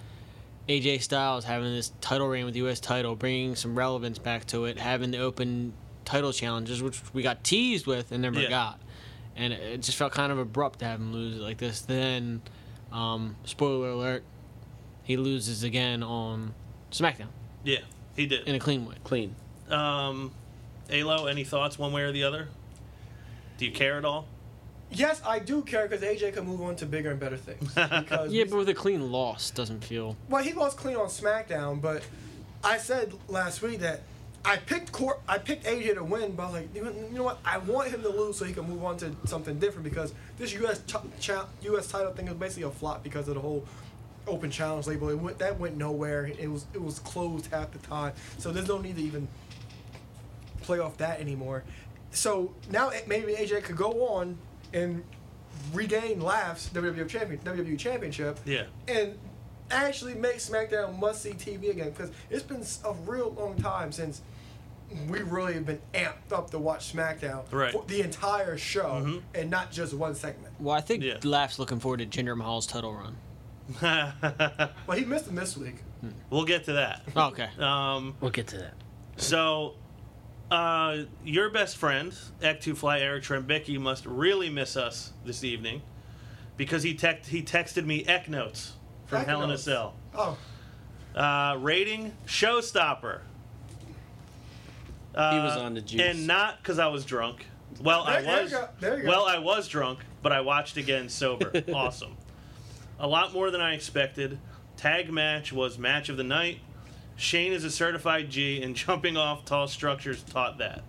AJ 0.67 1.01
Styles 1.01 1.45
having 1.45 1.71
this 1.73 1.91
title 2.01 2.27
reign 2.27 2.43
with 2.45 2.53
the 2.53 2.59
U.S. 2.61 2.79
title, 2.81 3.15
bringing 3.15 3.55
some 3.55 3.77
relevance 3.77 4.19
back 4.19 4.45
to 4.47 4.65
it, 4.65 4.77
having 4.77 5.11
the 5.11 5.19
open 5.19 5.73
title 6.05 6.33
challenges, 6.33 6.83
which 6.83 6.99
we 7.13 7.21
got 7.23 7.43
teased 7.43 7.87
with 7.87 8.11
and 8.11 8.21
never 8.21 8.39
Yeah. 8.41 8.49
got. 8.49 8.79
And 9.37 9.53
it- 9.53 9.61
it 9.61 9.81
just 9.81 9.97
felt 9.97 10.11
kind 10.11 10.31
of 10.31 10.37
abrupt 10.39 10.79
to 10.79 10.85
have 10.85 10.99
him 10.99 11.13
lose 11.13 11.37
it 11.37 11.41
like 11.41 11.57
this. 11.57 11.81
Then, 11.81 12.41
um, 12.91 13.35
spoiler 13.45 13.91
alert, 13.91 14.23
he 15.09 15.17
loses 15.17 15.63
again 15.63 16.03
on 16.03 16.53
SmackDown 16.91 17.29
Yeah, 17.63 17.79
he 18.15 18.27
did. 18.27 18.47
in 18.47 18.53
a 18.53 18.59
clean 18.59 18.85
way. 18.85 18.93
Clean. 19.03 19.33
Um, 19.67 20.31
Alo, 20.91 21.25
any 21.25 21.43
thoughts 21.43 21.79
one 21.79 21.91
way 21.91 22.03
or 22.03 22.11
the 22.11 22.23
other? 22.23 22.47
Do 23.57 23.65
you 23.65 23.71
care 23.71 23.97
at 23.97 24.05
all? 24.05 24.27
Yes, 24.91 25.19
I 25.25 25.39
do 25.39 25.63
care 25.63 25.87
because 25.87 26.03
AJ 26.05 26.33
can 26.35 26.45
move 26.45 26.61
on 26.61 26.75
to 26.75 26.85
bigger 26.85 27.09
and 27.09 27.19
better 27.19 27.37
things. 27.37 27.73
Because 27.73 28.31
Yeah, 28.31 28.43
but 28.47 28.57
with 28.57 28.69
a 28.69 28.75
clean 28.75 29.11
loss, 29.11 29.49
doesn't 29.49 29.83
feel. 29.83 30.15
well, 30.29 30.43
he 30.43 30.53
lost 30.53 30.77
clean 30.77 30.95
on 30.95 31.07
SmackDown, 31.07 31.81
but 31.81 32.03
I 32.63 32.77
said 32.77 33.11
last 33.27 33.63
week 33.63 33.79
that 33.79 34.01
I 34.45 34.57
picked 34.57 34.91
Cor- 34.91 35.19
I 35.27 35.39
picked 35.39 35.65
AJ 35.65 35.95
to 35.95 36.03
win, 36.03 36.33
but 36.33 36.43
I 36.43 36.45
was 36.45 36.53
like, 36.55 36.75
you 36.75 36.83
know, 36.83 36.91
you 36.91 37.17
know 37.17 37.23
what? 37.23 37.39
I 37.43 37.57
want 37.57 37.89
him 37.89 38.03
to 38.03 38.09
lose 38.09 38.37
so 38.37 38.45
he 38.45 38.53
can 38.53 38.65
move 38.69 38.83
on 38.83 38.95
to 38.97 39.15
something 39.25 39.57
different 39.57 39.85
because 39.85 40.13
this 40.37 40.53
US 40.53 40.81
ch- 40.85 40.95
cha- 41.19 41.47
US 41.63 41.87
title 41.87 42.13
thing 42.13 42.27
is 42.27 42.35
basically 42.35 42.63
a 42.63 42.71
flop 42.71 43.03
because 43.03 43.27
of 43.27 43.33
the 43.33 43.41
whole 43.41 43.65
open 44.29 44.49
challenge 44.51 44.87
label. 44.87 45.09
It 45.09 45.15
went 45.19 45.39
that 45.39 45.59
went 45.59 45.75
nowhere. 45.77 46.25
It 46.27 46.49
was 46.49 46.65
it 46.73 46.81
was 46.81 46.99
closed 46.99 47.47
half 47.47 47.71
the 47.71 47.79
time, 47.79 48.13
so 48.37 48.51
there's 48.51 48.67
no 48.67 48.77
need 48.79 48.95
to 48.95 49.01
even 49.01 49.27
play 50.61 50.79
off 50.79 50.97
that 50.97 51.19
anymore. 51.19 51.63
So 52.11 52.53
now 52.69 52.91
maybe 53.07 53.33
AJ 53.33 53.63
could 53.63 53.77
go 53.77 54.07
on 54.07 54.37
and 54.73 55.03
regain 55.73 56.21
laughs 56.21 56.69
WWE 56.73 57.07
champion 57.09 57.39
WWE 57.41 57.77
championship 57.77 58.39
Yeah. 58.45 58.63
and 58.87 59.17
actually 59.71 60.13
make 60.15 60.37
SmackDown 60.37 60.97
must 60.99 61.21
see 61.21 61.31
TV 61.31 61.69
again 61.69 61.89
because 61.91 62.11
it's 62.29 62.43
been 62.43 62.63
a 62.85 62.93
real 63.09 63.31
long 63.31 63.55
time 63.57 63.91
since 63.91 64.21
we 65.07 65.19
really 65.21 65.53
have 65.53 65.65
been 65.67 65.81
amped 65.93 66.31
up 66.31 66.49
to 66.49 66.57
watch 66.57 66.93
SmackDown 66.93 67.43
Right. 67.51 67.71
for 67.71 67.83
the 67.85 68.01
entire 68.01 68.57
show 68.57 69.03
Mhm. 69.05 69.21
and 69.35 69.49
not 69.51 69.71
just 69.71 69.93
one 69.93 70.15
segment. 70.15 70.53
Well, 70.59 70.75
I 70.75 70.81
think 70.81 71.03
Yeah. 71.03 71.17
Laugh's 71.23 71.59
looking 71.59 71.79
forward 71.79 71.97
to 71.99 72.05
Jinder 72.07 72.35
Mahal's 72.35 72.65
title 72.65 72.93
run. 72.95 73.17
But 73.81 74.97
he 74.97 75.05
missed 75.05 75.27
him 75.27 75.35
this 75.35 75.55
week. 75.57 75.75
we'll 76.29 76.45
get 76.45 76.63
to 76.65 76.73
that. 76.73 77.03
Oh, 77.15 77.27
okay. 77.27 77.49
Um, 77.59 78.15
We'll 78.21 78.31
get 78.31 78.47
to 78.47 78.57
that. 78.57 78.73
so, 79.17 79.75
uh, 80.51 81.03
your 81.23 81.49
best 81.49 81.77
friend, 81.77 82.11
Ek2Fly 82.41 82.99
Eric 83.01 83.23
Trembicki, 83.23 83.79
must 83.79 84.05
really 84.05 84.49
miss 84.49 84.75
us 84.75 85.13
this 85.25 85.43
evening 85.43 85.81
because 86.57 86.81
he, 86.83 86.93
text 86.95 87.29
he 87.29 87.41
texted 87.43 87.85
me 87.85 88.03
Ek 88.05 88.27
notes 88.29 88.73
from 89.05 89.21
Ek 89.21 89.27
Hell 89.27 89.43
in 89.43 89.51
a. 89.51 89.57
Cell. 89.57 89.93
Oh, 90.15 90.37
Uh, 91.15 91.55
rating 91.59 92.13
Showstopper. 92.27 93.19
Uh, 95.15 95.31
He 95.31 95.39
was 95.39 95.57
on 95.57 95.73
the 95.73 95.81
juice. 95.81 96.01
and 96.01 96.27
not 96.27 96.57
because 96.61 96.79
I 96.79 96.87
was 96.87 97.03
drunk. 97.05 97.45
Well, 97.81 98.03
I 98.03 98.21
There- 98.21 98.21
there 98.23 98.35
you 98.37 98.43
was. 98.43 98.51
go, 98.51 98.69
there 98.79 98.97
you 98.97 99.03
go. 99.03 99.09
Well, 99.09 99.25
I 99.25 99.37
was 99.39 99.67
drunk, 99.67 99.99
but 100.21 100.31
I 100.31 100.41
watched 100.41 100.77
again 100.77 101.09
sober. 101.09 101.51
awesome. 101.73 102.15
A 102.99 103.07
lot 103.07 103.33
more 103.33 103.49
than 103.49 103.61
I 103.61 103.73
expected. 103.73 104.39
Tag 104.75 105.11
match 105.11 105.53
was 105.53 105.77
match 105.77 106.09
of 106.09 106.17
the 106.17 106.23
night. 106.23 106.59
Shane 107.15 107.53
is 107.53 107.63
a 107.63 107.71
certified 107.71 108.29
G, 108.29 108.61
and 108.61 108.75
jumping 108.75 109.17
off 109.17 109.45
tall 109.45 109.67
structures 109.67 110.23
taught 110.23 110.57
that. 110.59 110.83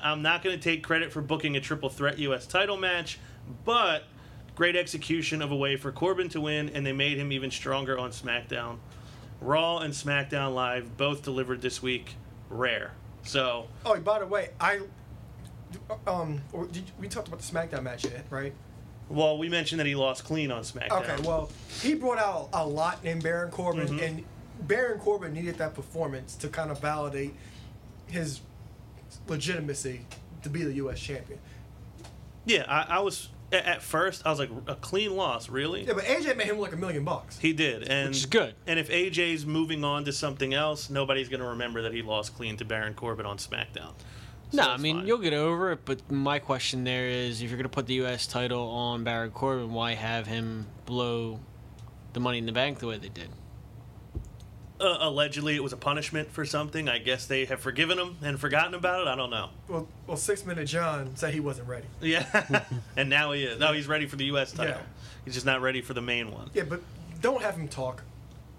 I'm 0.02 0.22
not 0.22 0.42
going 0.42 0.56
to 0.56 0.62
take 0.62 0.82
credit 0.82 1.12
for 1.12 1.20
booking 1.20 1.56
a 1.56 1.60
triple 1.60 1.88
threat 1.88 2.18
U.S. 2.18 2.46
title 2.46 2.76
match, 2.76 3.18
but 3.64 4.04
great 4.54 4.76
execution 4.76 5.42
of 5.42 5.50
a 5.50 5.56
way 5.56 5.76
for 5.76 5.92
Corbin 5.92 6.28
to 6.30 6.40
win, 6.40 6.70
and 6.70 6.84
they 6.86 6.92
made 6.92 7.18
him 7.18 7.32
even 7.32 7.50
stronger 7.50 7.98
on 7.98 8.10
SmackDown. 8.10 8.78
Raw 9.40 9.78
and 9.78 9.92
SmackDown 9.92 10.54
Live 10.54 10.96
both 10.96 11.22
delivered 11.22 11.60
this 11.62 11.82
week. 11.82 12.16
Rare. 12.50 12.92
So, 13.22 13.68
oh, 13.84 13.98
by 14.00 14.20
the 14.20 14.26
way, 14.26 14.50
I 14.58 14.80
um 16.06 16.40
or 16.52 16.66
did, 16.66 16.90
we 16.98 17.08
talked 17.08 17.28
about 17.28 17.40
the 17.40 17.46
SmackDown 17.46 17.82
match 17.82 18.04
yet, 18.04 18.24
right? 18.30 18.54
Well, 19.08 19.38
we 19.38 19.48
mentioned 19.48 19.80
that 19.80 19.86
he 19.86 19.94
lost 19.94 20.24
clean 20.24 20.50
on 20.50 20.62
SmackDown. 20.62 21.02
Okay, 21.02 21.22
well, 21.22 21.50
he 21.80 21.94
brought 21.94 22.18
out 22.18 22.48
a 22.52 22.66
lot 22.66 23.04
in 23.04 23.20
Baron 23.20 23.50
Corbin, 23.50 23.88
Mhm. 23.88 24.02
and 24.02 24.24
Baron 24.66 24.98
Corbin 24.98 25.32
needed 25.32 25.56
that 25.58 25.74
performance 25.74 26.34
to 26.36 26.48
kind 26.48 26.70
of 26.70 26.80
validate 26.80 27.34
his 28.06 28.40
legitimacy 29.26 30.04
to 30.42 30.48
be 30.50 30.62
the 30.64 30.74
U.S. 30.74 30.98
champion. 31.00 31.38
Yeah, 32.44 32.64
I, 32.68 32.96
I 32.96 32.98
was 33.00 33.28
at, 33.52 33.64
at 33.66 33.82
first. 33.82 34.22
I 34.26 34.30
was 34.30 34.38
like, 34.38 34.50
a 34.66 34.74
clean 34.74 35.14
loss, 35.16 35.48
really? 35.48 35.84
Yeah, 35.84 35.92
but 35.94 36.04
AJ 36.04 36.36
made 36.36 36.46
him 36.46 36.58
like 36.58 36.72
a 36.72 36.76
million 36.76 37.04
bucks. 37.04 37.38
He 37.38 37.52
did, 37.52 37.84
and 37.88 38.08
Which 38.08 38.18
is 38.18 38.26
good. 38.26 38.54
And 38.66 38.78
if 38.78 38.88
AJ's 38.90 39.44
moving 39.46 39.84
on 39.84 40.04
to 40.04 40.12
something 40.12 40.54
else, 40.54 40.90
nobody's 40.90 41.28
going 41.28 41.40
to 41.40 41.46
remember 41.48 41.82
that 41.82 41.92
he 41.92 42.02
lost 42.02 42.34
clean 42.36 42.56
to 42.58 42.64
Baron 42.64 42.94
Corbin 42.94 43.26
on 43.26 43.38
SmackDown. 43.38 43.92
So 44.50 44.56
No, 44.62 44.70
I 44.70 44.76
mean 44.78 44.96
fine. 44.98 45.06
you'll 45.06 45.18
get 45.18 45.32
over 45.34 45.72
it. 45.72 45.80
But 45.84 46.10
my 46.10 46.38
question 46.38 46.84
there 46.84 47.06
is, 47.08 47.42
if 47.42 47.50
you're 47.50 47.58
gonna 47.58 47.68
put 47.68 47.86
the 47.86 47.94
U.S. 47.94 48.26
title 48.26 48.68
on 48.70 49.04
Baron 49.04 49.30
Corbin, 49.30 49.72
why 49.72 49.94
have 49.94 50.26
him 50.26 50.66
blow 50.86 51.40
the 52.14 52.20
Money 52.20 52.38
in 52.38 52.46
the 52.46 52.52
Bank 52.52 52.78
the 52.78 52.86
way 52.86 52.98
they 52.98 53.08
did? 53.10 53.28
Uh, 54.80 54.96
allegedly, 55.00 55.56
it 55.56 55.62
was 55.62 55.72
a 55.72 55.76
punishment 55.76 56.30
for 56.30 56.44
something. 56.44 56.88
I 56.88 56.98
guess 56.98 57.26
they 57.26 57.46
have 57.46 57.58
forgiven 57.60 57.98
him 57.98 58.16
and 58.22 58.38
forgotten 58.38 58.74
about 58.74 59.00
it. 59.02 59.08
I 59.08 59.16
don't 59.16 59.30
know. 59.30 59.50
Well, 59.66 59.88
well, 60.06 60.16
Six 60.16 60.46
Minute 60.46 60.66
John 60.66 61.16
said 61.16 61.34
he 61.34 61.40
wasn't 61.40 61.66
ready. 61.68 61.86
Yeah, 62.00 62.64
and 62.96 63.10
now 63.10 63.32
he 63.32 63.42
is. 63.42 63.58
No, 63.58 63.72
he's 63.72 63.88
ready 63.88 64.06
for 64.06 64.14
the 64.14 64.26
U.S. 64.26 64.52
title. 64.52 64.74
Yeah. 64.76 64.82
He's 65.24 65.34
just 65.34 65.46
not 65.46 65.62
ready 65.62 65.80
for 65.82 65.94
the 65.94 66.00
main 66.00 66.30
one. 66.30 66.50
Yeah, 66.54 66.62
but 66.62 66.80
don't 67.20 67.42
have 67.42 67.56
him 67.56 67.66
talk. 67.66 68.04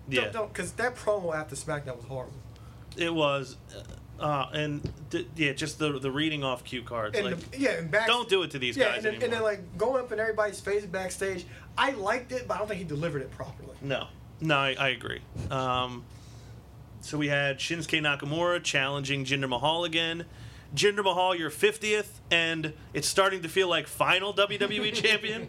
Yeah, 0.09 0.23
Don't, 0.23 0.33
don't, 0.33 0.53
because 0.53 0.73
that 0.73 0.95
promo 0.97 1.33
after 1.33 1.55
SmackDown 1.55 1.95
was 1.95 2.05
horrible. 2.05 2.33
it 2.97 3.13
was. 3.13 3.55
Uh, 3.73 3.81
and 4.19 4.91
d- 5.09 5.27
yeah, 5.35 5.53
just 5.53 5.79
the 5.79 5.99
the 5.99 6.11
reading 6.11 6.43
off 6.43 6.63
cue 6.63 6.81
cards. 6.83 7.17
And 7.17 7.27
like, 7.27 7.51
the, 7.51 7.59
yeah, 7.59 7.69
and 7.71 7.89
back. 7.91 8.07
don't 8.07 8.27
do 8.29 8.43
it 8.43 8.51
to 8.51 8.59
these 8.59 8.75
Yeah, 8.77 8.85
guys 8.95 8.95
and 8.97 9.05
then, 9.05 9.13
anymore. 9.15 9.25
and 9.25 9.33
then 9.33 9.41
like 9.43 9.77
going 9.77 10.03
up 10.03 10.11
in 10.11 10.19
everybody's 10.19 10.59
face 10.59 10.85
backstage. 10.85 11.45
I 11.77 11.91
liked 11.91 12.31
it, 12.31 12.47
but 12.47 12.55
I 12.55 12.57
don't 12.57 12.67
think 12.67 12.79
he 12.79 12.85
delivered 12.85 13.21
it 13.21 13.31
properly. 13.31 13.75
No, 13.81 14.07
no, 14.41 14.55
I, 14.57 14.75
I 14.77 14.89
agree. 14.89 15.21
Um, 15.49 16.03
so 17.01 17.17
we 17.17 17.29
had 17.29 17.59
Shinsuke 17.59 18.01
Nakamura 18.01 18.61
challenging 18.63 19.23
Jinder 19.25 19.47
Mahal 19.47 19.85
again. 19.85 20.25
Jinder 20.75 21.03
Mahal, 21.03 21.33
your 21.35 21.49
50th, 21.49 22.09
and 22.29 22.73
it's 22.93 23.07
starting 23.07 23.41
to 23.43 23.49
feel 23.49 23.67
like 23.69 23.87
final 23.87 24.33
WWE 24.33 24.93
champion. 25.01 25.47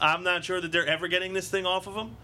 I'm 0.00 0.22
not 0.24 0.44
sure 0.44 0.60
that 0.60 0.72
they're 0.72 0.86
ever 0.86 1.08
getting 1.08 1.32
this 1.32 1.48
thing 1.48 1.64
off 1.66 1.86
of 1.86 1.94
him. 1.94 2.16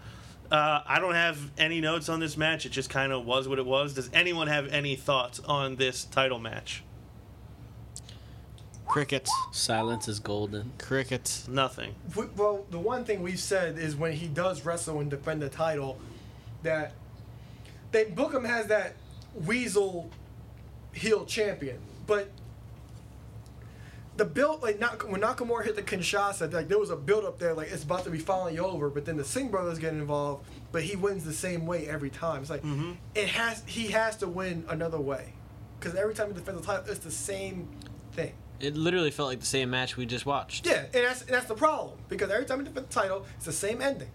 Uh, 0.55 0.81
I 0.87 0.99
don't 1.01 1.15
have 1.15 1.51
any 1.57 1.81
notes 1.81 2.07
on 2.07 2.21
this 2.21 2.37
match. 2.37 2.65
It 2.65 2.69
just 2.69 2.89
kind 2.89 3.11
of 3.11 3.25
was 3.25 3.45
what 3.45 3.59
it 3.59 3.65
was. 3.65 3.93
Does 3.93 4.09
anyone 4.13 4.47
have 4.47 4.67
any 4.71 4.95
thoughts 4.95 5.41
on 5.41 5.75
this 5.75 6.05
title 6.05 6.39
match? 6.39 6.81
Crickets. 8.87 9.29
Silence 9.51 10.07
is 10.07 10.19
golden. 10.19 10.71
Crickets. 10.77 11.45
Nothing. 11.49 11.95
We- 12.15 12.27
Well, 12.37 12.65
the 12.71 12.79
one 12.79 13.03
thing 13.03 13.21
we've 13.21 13.37
said 13.37 13.77
is 13.77 13.97
when 13.97 14.13
he 14.13 14.27
does 14.27 14.63
wrestle 14.63 15.01
and 15.01 15.09
defend 15.09 15.41
the 15.41 15.49
title, 15.49 15.97
that 16.63 16.93
they 17.91 18.05
book 18.05 18.33
him 18.33 18.45
as 18.45 18.67
that 18.67 18.95
weasel 19.33 20.09
heel 20.93 21.25
champion, 21.25 21.79
but 22.07 22.29
the 24.17 24.25
build 24.25 24.61
like 24.63 24.79
not 24.79 25.09
when 25.09 25.21
Nakamura 25.21 25.65
hit 25.65 25.75
the 25.75 25.83
Kinshasa, 25.83 26.51
like 26.53 26.67
there 26.67 26.79
was 26.79 26.89
a 26.89 26.95
build 26.95 27.25
up 27.25 27.37
there, 27.39 27.53
like 27.53 27.69
it's 27.69 27.83
about 27.83 28.03
to 28.05 28.09
be 28.09 28.17
falling 28.19 28.55
you 28.55 28.65
over, 28.65 28.89
but 28.89 29.05
then 29.05 29.17
the 29.17 29.23
Singh 29.25 29.49
brothers 29.49 29.77
get 29.79 29.93
involved, 29.93 30.45
but 30.71 30.83
he 30.83 30.95
wins 30.95 31.25
the 31.25 31.33
same 31.33 31.65
way 31.65 31.87
every 31.87 32.09
time. 32.09 32.41
It's 32.41 32.49
like 32.49 32.63
it 33.13 33.27
has 33.29 33.63
he 33.65 33.87
has 33.87 34.15
to 34.17 34.27
win 34.27 34.65
another 34.69 34.99
way, 34.99 35.33
because 35.79 35.95
every 35.95 36.13
time 36.13 36.27
he 36.29 36.33
defends 36.33 36.61
the 36.61 36.65
title, 36.67 36.85
it's 36.89 36.99
the 37.03 37.11
same 37.11 37.67
thing. 38.13 38.33
It 38.61 38.77
literally 38.77 39.11
felt 39.11 39.27
like 39.27 39.41
the 39.41 39.45
same 39.45 39.69
match 39.69 39.97
we 39.97 40.05
just 40.05 40.25
watched. 40.25 40.65
Yeah, 40.65 40.83
and 40.85 40.93
that's 40.93 41.21
and 41.23 41.31
that's 41.31 41.47
the 41.47 41.55
problem 41.55 41.97
because 42.07 42.31
every 42.31 42.45
time 42.45 42.59
he 42.59 42.65
defends 42.65 42.87
the 42.93 43.01
title, 43.01 43.25
it's 43.35 43.45
the 43.45 43.51
same 43.51 43.81
ending. 43.81 44.09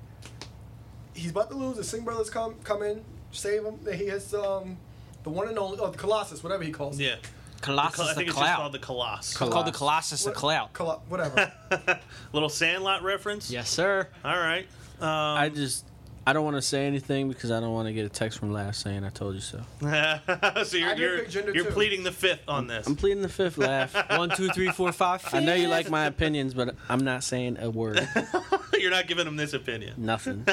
He's 1.12 1.30
about 1.32 1.50
to 1.50 1.56
lose. 1.56 1.76
The 1.76 1.84
Singh 1.84 2.04
brothers 2.04 2.30
come 2.30 2.54
come 2.64 2.82
in, 2.82 3.04
save 3.32 3.64
him. 3.64 3.78
Then 3.82 3.98
he 3.98 4.06
has 4.06 4.32
um, 4.32 4.78
the 5.24 5.30
one 5.30 5.48
and 5.48 5.58
only, 5.58 5.78
oh, 5.78 5.90
the 5.90 5.98
Colossus, 5.98 6.42
whatever 6.42 6.62
he 6.62 6.70
calls. 6.70 6.98
it. 6.98 7.28
Yeah. 7.60 7.66
Colossus 7.66 8.00
I 8.00 8.08
the 8.08 8.14
think 8.14 8.28
it's 8.28 8.36
just 8.36 8.38
Clout. 8.46 8.56
called 8.58 8.72
the 8.72 8.78
Colossus. 8.78 9.30
It's 9.30 9.50
called 9.52 9.66
the 9.66 9.72
Colossus 9.72 10.24
the 10.24 10.32
Clout. 10.32 10.72
Colo- 10.72 11.02
whatever. 11.08 11.52
Little 12.32 12.48
Sandlot 12.48 13.02
reference. 13.02 13.50
Yes, 13.50 13.68
sir. 13.68 14.08
All 14.24 14.38
right. 14.38 14.66
Um, 15.00 15.08
I 15.08 15.48
just 15.48 15.84
I 16.26 16.32
don't 16.32 16.44
want 16.44 16.56
to 16.56 16.62
say 16.62 16.86
anything 16.86 17.28
because 17.28 17.50
I 17.50 17.60
don't 17.60 17.72
want 17.72 17.88
to 17.88 17.92
get 17.92 18.04
a 18.04 18.08
text 18.08 18.38
from 18.38 18.52
Laugh 18.52 18.74
saying 18.74 19.04
I 19.04 19.08
told 19.08 19.34
you 19.34 19.40
so. 19.40 19.62
so 20.64 20.76
you're 20.76 20.94
you're, 20.94 21.28
you're 21.28 21.64
too. 21.64 21.70
pleading 21.70 22.02
the 22.02 22.12
fifth 22.12 22.42
on 22.48 22.66
this. 22.66 22.86
I'm 22.86 22.96
pleading 22.96 23.22
the 23.22 23.28
fifth 23.28 23.56
laugh. 23.58 23.94
One, 24.10 24.30
two, 24.30 24.48
three, 24.48 24.68
four, 24.70 24.92
five. 24.92 25.26
I 25.32 25.40
know 25.40 25.54
you 25.54 25.68
like 25.68 25.90
my 25.90 26.04
opinions, 26.06 26.54
but 26.54 26.74
I'm 26.88 27.04
not 27.04 27.24
saying 27.24 27.56
a 27.60 27.70
word. 27.70 28.06
you're 28.78 28.90
not 28.90 29.06
giving 29.06 29.26
him 29.26 29.36
this 29.36 29.54
opinion. 29.54 29.94
Nothing. 29.96 30.46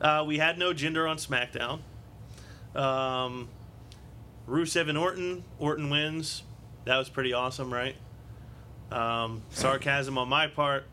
Uh, 0.00 0.24
we 0.26 0.36
had 0.38 0.58
no 0.58 0.72
gender 0.74 1.06
on 1.06 1.16
SmackDown. 1.16 1.80
Um, 2.74 3.48
Rusev 4.48 4.88
and 4.88 4.96
Orton. 4.98 5.44
Orton 5.58 5.90
wins. 5.90 6.42
That 6.84 6.96
was 6.98 7.08
pretty 7.08 7.32
awesome, 7.32 7.72
right? 7.72 7.96
Um, 8.90 9.42
sarcasm 9.50 10.18
on 10.18 10.28
my 10.28 10.46
part. 10.46 10.84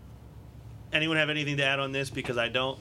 Anyone 0.92 1.18
have 1.18 1.30
anything 1.30 1.58
to 1.58 1.64
add 1.66 1.80
on 1.80 1.92
this? 1.92 2.10
Because 2.10 2.38
I 2.38 2.50
don't. 2.50 2.80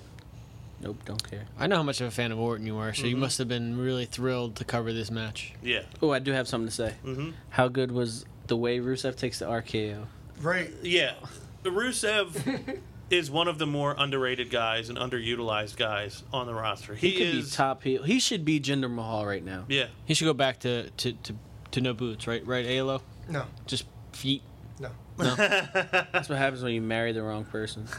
Nope, 0.81 0.97
don't 1.05 1.31
care. 1.31 1.45
I 1.59 1.67
know 1.69 1.77
how 1.77 1.83
much 1.83 2.01
of 2.01 2.09
a 2.09 2.11
fan 2.11 2.33
of 2.33 2.41
Orton 2.41 2.67
you 2.67 2.77
are, 2.79 2.93
so 2.93 3.07
you 3.07 3.17
must 3.17 3.39
have 3.39 3.47
been 3.47 3.79
really 3.79 4.05
thrilled 4.05 4.57
to 4.57 4.65
cover 4.65 4.93
this 4.93 5.11
match. 5.11 5.55
Yeah. 5.63 5.83
Oh, 6.03 6.11
I 6.11 6.19
do 6.19 6.33
have 6.33 6.49
something 6.49 6.67
to 6.69 6.75
say. 6.75 6.95
hmm 7.05 7.31
How 7.51 7.69
good 7.69 7.93
was 7.93 8.25
the 8.49 8.57
way 8.57 8.81
Rusev 8.81 9.17
takes 9.17 9.39
the 9.39 9.45
RKO? 9.47 10.07
right. 10.41 10.71
Yeah. 10.83 11.15
The 11.63 11.71
Rusev 11.71 12.81
is 13.13 13.31
one 13.31 13.49
of 13.49 13.59
the 13.59 13.67
more 13.67 13.95
underrated 13.99 14.51
guys 14.51 14.89
and 14.89 14.99
underutilized 14.99 15.77
guys 15.77 16.23
on 16.33 16.47
the 16.47 16.55
roster. 16.55 16.95
He, 16.95 17.11
He, 17.11 17.19
could 17.19 17.27
is. 17.27 17.51
be 17.51 17.57
top 17.57 17.83
heel. 17.83 18.03
He 18.03 18.19
should 18.19 18.45
be 18.45 18.59
Jinder 18.61 18.91
Mahal 18.91 19.27
right 19.27 19.45
now. 19.45 19.65
Yeah. 19.69 19.87
He 20.05 20.15
should 20.15 20.25
go 20.25 20.33
back 20.35 20.61
to 20.61 20.91
to, 20.91 21.13
to, 21.13 21.35
to 21.73 21.81
no 21.81 21.93
boots, 21.95 22.27
right? 22.27 22.45
Right, 22.47 22.67
Alo? 22.67 23.03
No. 23.29 23.45
Just 23.67 23.85
feet. 24.13 24.43
No. 24.81 24.91
That's 25.17 26.29
what 26.29 26.39
happens 26.39 26.63
when 26.63 26.73
you 26.73 26.81
marry 26.81 27.13
the 27.13 27.23
wrong 27.23 27.45
person. 27.45 27.87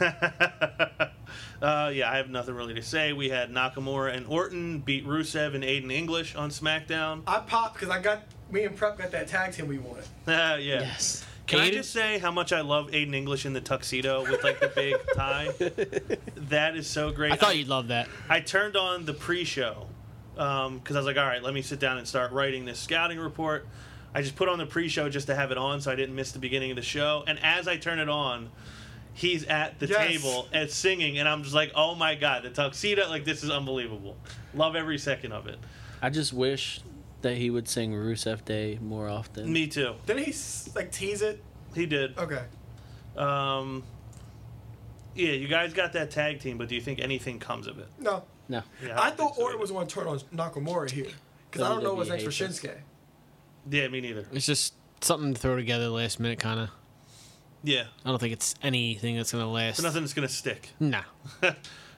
Uh, 1.62 1.90
yeah, 1.94 2.10
I 2.10 2.18
have 2.18 2.28
nothing 2.28 2.54
really 2.54 2.74
to 2.74 2.82
say. 2.82 3.12
We 3.12 3.30
had 3.30 3.50
Nakamura 3.50 4.14
and 4.14 4.26
Orton 4.26 4.80
beat 4.80 5.06
Rusev 5.06 5.54
and 5.54 5.64
Aiden 5.64 5.90
English 5.90 6.34
on 6.34 6.50
SmackDown. 6.50 7.22
I 7.26 7.38
popped 7.40 7.74
because 7.74 7.88
I 7.88 8.00
got 8.00 8.22
me 8.50 8.64
and 8.64 8.76
Prep 8.76 8.98
got 8.98 9.10
that 9.12 9.28
tag 9.28 9.52
team 9.52 9.66
we 9.66 9.78
wanted. 9.78 10.04
Uh, 10.26 10.30
yeah. 10.60 10.80
Yes. 10.80 11.24
Can 11.46 11.60
I 11.60 11.70
just 11.70 11.92
say 11.92 12.18
how 12.18 12.30
much 12.30 12.52
I 12.52 12.62
love 12.62 12.88
Aiden 12.92 13.14
English 13.14 13.44
in 13.44 13.52
the 13.52 13.60
tuxedo 13.60 14.22
with 14.22 14.42
like 14.42 14.60
the 14.60 14.68
big 14.68 14.96
tie? 15.14 15.48
That 16.48 16.76
is 16.76 16.86
so 16.86 17.12
great. 17.12 17.32
I 17.32 17.36
thought 17.36 17.56
you'd 17.56 17.68
love 17.68 17.88
that. 17.88 18.08
I 18.28 18.40
turned 18.40 18.76
on 18.76 19.04
the 19.04 19.12
pre-show 19.12 19.86
um, 20.38 20.78
because 20.78 20.96
I 20.96 20.98
was 21.00 21.06
like, 21.06 21.18
all 21.18 21.26
right, 21.26 21.42
let 21.42 21.52
me 21.54 21.60
sit 21.62 21.78
down 21.80 21.98
and 21.98 22.08
start 22.08 22.32
writing 22.32 22.64
this 22.64 22.78
scouting 22.78 23.18
report. 23.18 23.66
I 24.14 24.22
just 24.22 24.36
put 24.36 24.48
on 24.48 24.58
the 24.58 24.66
pre-show 24.66 25.08
just 25.08 25.26
to 25.26 25.34
have 25.34 25.50
it 25.50 25.58
on, 25.58 25.80
so 25.80 25.90
I 25.90 25.96
didn't 25.96 26.14
miss 26.14 26.32
the 26.32 26.38
beginning 26.38 26.70
of 26.70 26.76
the 26.76 26.82
show. 26.82 27.24
And 27.26 27.38
as 27.42 27.66
I 27.68 27.76
turn 27.76 27.98
it 27.98 28.08
on, 28.08 28.48
he's 29.12 29.44
at 29.44 29.78
the 29.80 29.86
Yes. 29.86 30.06
table 30.22 30.48
and 30.52 30.70
singing, 30.70 31.18
and 31.18 31.28
I'm 31.28 31.42
just 31.42 31.54
like, 31.54 31.72
oh 31.74 31.94
my 31.94 32.14
god, 32.14 32.44
the 32.44 32.50
tuxedo! 32.50 33.08
Like 33.08 33.24
this 33.24 33.42
is 33.44 33.50
unbelievable. 33.50 34.16
Love 34.54 34.76
every 34.76 34.98
second 34.98 35.32
of 35.32 35.46
it. 35.46 35.58
I 36.00 36.10
just 36.10 36.32
wish 36.32 36.80
that 37.24 37.36
he 37.36 37.50
would 37.50 37.68
sing 37.68 37.92
Rusev 37.92 38.44
Day 38.44 38.78
more 38.80 39.08
often. 39.08 39.52
Me 39.52 39.66
too. 39.66 39.94
Didn't 40.06 40.24
he 40.24 40.30
s- 40.30 40.70
like 40.74 40.90
tease 40.92 41.20
it? 41.20 41.42
He 41.74 41.84
did. 41.86 42.16
Okay. 42.16 42.42
Um, 43.16 43.82
yeah, 45.14 45.32
you 45.32 45.48
guys 45.48 45.72
got 45.72 45.92
that 45.94 46.10
tag 46.10 46.40
team, 46.40 46.56
but 46.58 46.68
do 46.68 46.74
you 46.74 46.80
think 46.80 47.00
anything 47.00 47.38
comes 47.38 47.66
of 47.66 47.78
it? 47.78 47.88
No. 47.98 48.22
No. 48.48 48.62
Yeah, 48.84 49.00
I 49.00 49.08
don't 49.08 49.16
thought 49.16 49.36
so 49.36 49.42
Orton 49.42 49.60
was 49.60 49.70
going 49.70 49.86
to 49.86 49.94
turn 49.94 50.06
on 50.06 50.18
Nakamura 50.34 50.90
here 50.90 51.06
because 51.50 51.66
I 51.66 51.68
don't 51.70 51.82
know 51.82 51.94
what's 51.94 52.10
next 52.10 52.24
for 52.24 52.30
WWE 52.30 52.46
hates 52.46 52.60
Shinsuke. 52.60 52.76
Yeah, 53.70 53.88
me 53.88 54.00
neither. 54.00 54.26
It's 54.32 54.46
just 54.46 54.74
something 55.00 55.34
to 55.34 55.40
throw 55.40 55.56
together 55.56 55.88
last 55.88 56.20
minute, 56.20 56.38
kind 56.38 56.60
of. 56.60 56.70
Yeah, 57.62 57.84
I 58.04 58.10
don't 58.10 58.18
think 58.18 58.34
it's 58.34 58.54
anything 58.62 59.16
that's 59.16 59.32
gonna 59.32 59.50
last. 59.50 59.78
so 59.78 59.82
nothing 59.84 60.02
that's 60.02 60.12
gonna 60.14 60.28
stick. 60.28 60.68
Nah. 60.78 61.02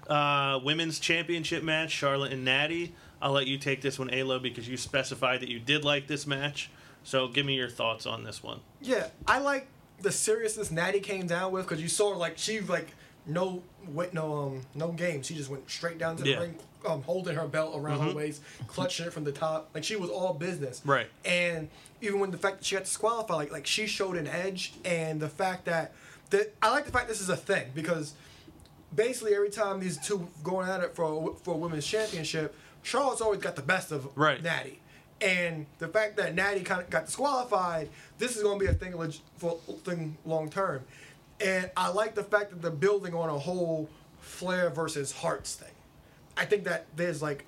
Uh, 0.08 0.60
women's 0.62 1.00
championship 1.00 1.64
match, 1.64 1.90
Charlotte 1.90 2.32
and 2.32 2.44
Natty. 2.44 2.94
I'll 3.20 3.32
let 3.32 3.46
you 3.46 3.58
take 3.58 3.80
this 3.80 3.98
one, 3.98 4.10
Alo, 4.12 4.38
because 4.38 4.68
you 4.68 4.76
specified 4.76 5.40
that 5.40 5.48
you 5.48 5.58
did 5.58 5.84
like 5.84 6.06
this 6.06 6.26
match. 6.26 6.70
So 7.02 7.28
give 7.28 7.46
me 7.46 7.54
your 7.54 7.68
thoughts 7.70 8.04
on 8.06 8.24
this 8.24 8.42
one. 8.42 8.60
Yeah, 8.80 9.08
I 9.26 9.38
like 9.38 9.68
the 10.02 10.12
seriousness 10.12 10.70
Natty 10.70 11.00
came 11.00 11.26
down 11.26 11.52
with 11.52 11.66
because 11.66 11.80
you 11.80 11.88
saw 11.88 12.10
her 12.10 12.16
like 12.16 12.36
she 12.36 12.60
like 12.60 12.88
no 13.26 13.62
wait 13.88 14.12
no 14.12 14.36
um 14.38 14.60
no 14.74 14.88
game. 14.92 15.22
She 15.22 15.34
just 15.34 15.48
went 15.48 15.68
straight 15.70 15.98
down 15.98 16.16
to 16.16 16.22
the 16.22 16.30
Yeah. 16.30 16.38
ring, 16.40 16.56
um, 16.86 17.02
holding 17.02 17.36
her 17.36 17.46
belt 17.46 17.74
around 17.76 18.00
her 18.08 18.14
waist, 18.14 18.42
clutching 18.66 19.06
it 19.06 19.12
from 19.12 19.24
the 19.24 19.32
top. 19.32 19.70
Like 19.74 19.84
she 19.84 19.96
was 19.96 20.10
all 20.10 20.34
business. 20.34 20.82
Right. 20.84 21.06
And 21.24 21.68
even 22.02 22.20
when 22.20 22.30
the 22.32 22.38
fact 22.38 22.58
that 22.58 22.64
she 22.66 22.74
got 22.74 22.84
disqualified, 22.84 23.36
like 23.36 23.52
like 23.52 23.66
she 23.66 23.86
showed 23.86 24.16
an 24.16 24.26
edge, 24.26 24.74
and 24.84 25.18
the 25.20 25.28
fact 25.28 25.64
that 25.66 25.92
that 26.30 26.54
I 26.60 26.70
like 26.70 26.84
the 26.86 26.92
fact 26.92 27.08
this 27.08 27.20
is 27.20 27.28
a 27.28 27.36
thing 27.36 27.70
because 27.74 28.14
basically 28.94 29.34
every 29.34 29.50
time 29.50 29.80
these 29.80 29.96
two 29.98 30.26
going 30.42 30.68
at 30.68 30.80
it 30.80 30.94
for 30.94 31.04
a, 31.30 31.34
for 31.36 31.54
a 31.54 31.56
women's 31.56 31.86
championship, 31.86 32.54
Charlotte's 32.86 33.20
always 33.20 33.40
got 33.40 33.56
the 33.56 33.62
best 33.62 33.90
of 33.90 34.08
Right. 34.16 34.40
Natty. 34.40 34.78
And 35.20 35.66
the 35.78 35.88
fact 35.88 36.16
that 36.18 36.36
Natty 36.36 36.60
kind 36.60 36.80
of 36.80 36.88
got 36.88 37.06
disqualified, 37.06 37.88
this 38.18 38.36
is 38.36 38.44
going 38.44 38.60
to 38.60 38.64
be 38.64 38.70
a 38.70 38.74
thing 38.74 38.96
leg- 38.96 39.16
for 39.38 39.56
thing 39.82 40.16
long 40.24 40.48
term. 40.50 40.84
And 41.40 41.68
I 41.76 41.88
like 41.88 42.14
the 42.14 42.22
fact 42.22 42.50
that 42.50 42.62
they're 42.62 42.70
building 42.70 43.12
on 43.12 43.28
a 43.28 43.38
whole 43.38 43.90
Flair 44.20 44.70
versus 44.70 45.10
Harts 45.10 45.56
thing. 45.56 45.72
I 46.36 46.44
think 46.44 46.62
that 46.64 46.86
there's 46.94 47.20
like 47.20 47.44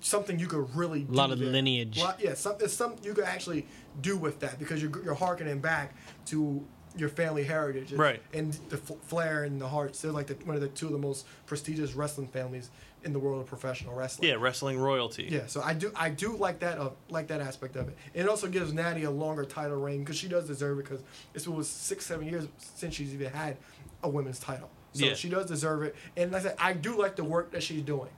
something 0.00 0.38
you 0.40 0.48
could 0.48 0.74
really 0.74 1.02
do 1.04 1.12
Lot 1.12 1.30
of 1.30 1.38
there. 1.38 1.48
lineage. 1.50 1.96
Lot- 1.98 2.20
yeah, 2.20 2.34
some, 2.34 2.56
something 2.66 3.04
you 3.04 3.14
could 3.14 3.24
actually 3.24 3.66
do 4.00 4.16
with 4.16 4.40
that 4.40 4.58
because 4.58 4.82
you're, 4.82 4.90
you're 5.04 5.14
harkening 5.14 5.60
back 5.60 5.94
to 6.26 6.64
your 6.96 7.08
family 7.08 7.44
heritage. 7.44 7.92
Right. 7.92 8.20
And 8.34 8.52
the 8.68 8.76
F- 8.78 8.98
Flair 9.02 9.44
and 9.44 9.60
the 9.60 9.68
Harts, 9.68 10.00
they're 10.02 10.10
like 10.10 10.26
the, 10.26 10.34
one 10.44 10.56
of 10.56 10.60
the 10.62 10.68
two 10.68 10.86
of 10.86 10.92
the 10.92 10.98
most 10.98 11.24
prestigious 11.46 11.94
wrestling 11.94 12.26
families 12.26 12.70
in 13.04 13.12
the 13.12 13.18
world 13.18 13.40
of 13.40 13.46
professional 13.46 13.94
wrestling. 13.94 14.28
Yeah, 14.28 14.34
wrestling 14.36 14.78
royalty. 14.78 15.28
Yeah, 15.30 15.46
so 15.46 15.62
I 15.62 15.74
do 15.74 15.90
I 15.96 16.10
do 16.10 16.36
like 16.36 16.60
that 16.60 16.78
uh, 16.78 16.90
like 17.08 17.28
that 17.28 17.40
aspect 17.40 17.76
of 17.76 17.88
it. 17.88 17.96
And 18.14 18.24
it 18.24 18.28
also 18.28 18.46
gives 18.48 18.72
Natty 18.72 19.04
a 19.04 19.10
longer 19.10 19.44
title 19.44 19.76
reign 19.80 20.00
because 20.00 20.16
she 20.16 20.28
does 20.28 20.46
deserve 20.46 20.78
it 20.78 20.84
because 20.84 21.02
this 21.32 21.46
was 21.48 21.68
six 21.68 22.06
seven 22.06 22.26
years 22.28 22.46
since 22.58 22.94
she's 22.94 23.14
even 23.14 23.30
had 23.32 23.56
a 24.02 24.08
women's 24.08 24.38
title. 24.38 24.70
So 24.92 25.06
Yeah. 25.06 25.14
she 25.14 25.28
does 25.28 25.46
deserve 25.46 25.82
it. 25.82 25.94
And 26.16 26.32
like 26.32 26.40
I 26.42 26.44
said 26.48 26.56
I 26.58 26.72
do 26.72 26.98
like 26.98 27.16
the 27.16 27.24
work 27.24 27.52
that 27.52 27.62
she's 27.62 27.82
doing. 27.82 28.10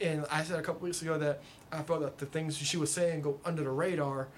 And 0.00 0.24
I 0.30 0.44
said 0.44 0.58
a 0.58 0.62
couple 0.62 0.82
weeks 0.82 1.02
ago 1.02 1.18
that 1.18 1.40
I 1.72 1.82
felt 1.82 2.00
that 2.02 2.18
the 2.18 2.26
things 2.26 2.56
she 2.56 2.76
was 2.76 2.92
saying 2.92 3.22
go 3.22 3.40
under 3.44 3.62
the 3.64 3.70
radar, 3.70 4.28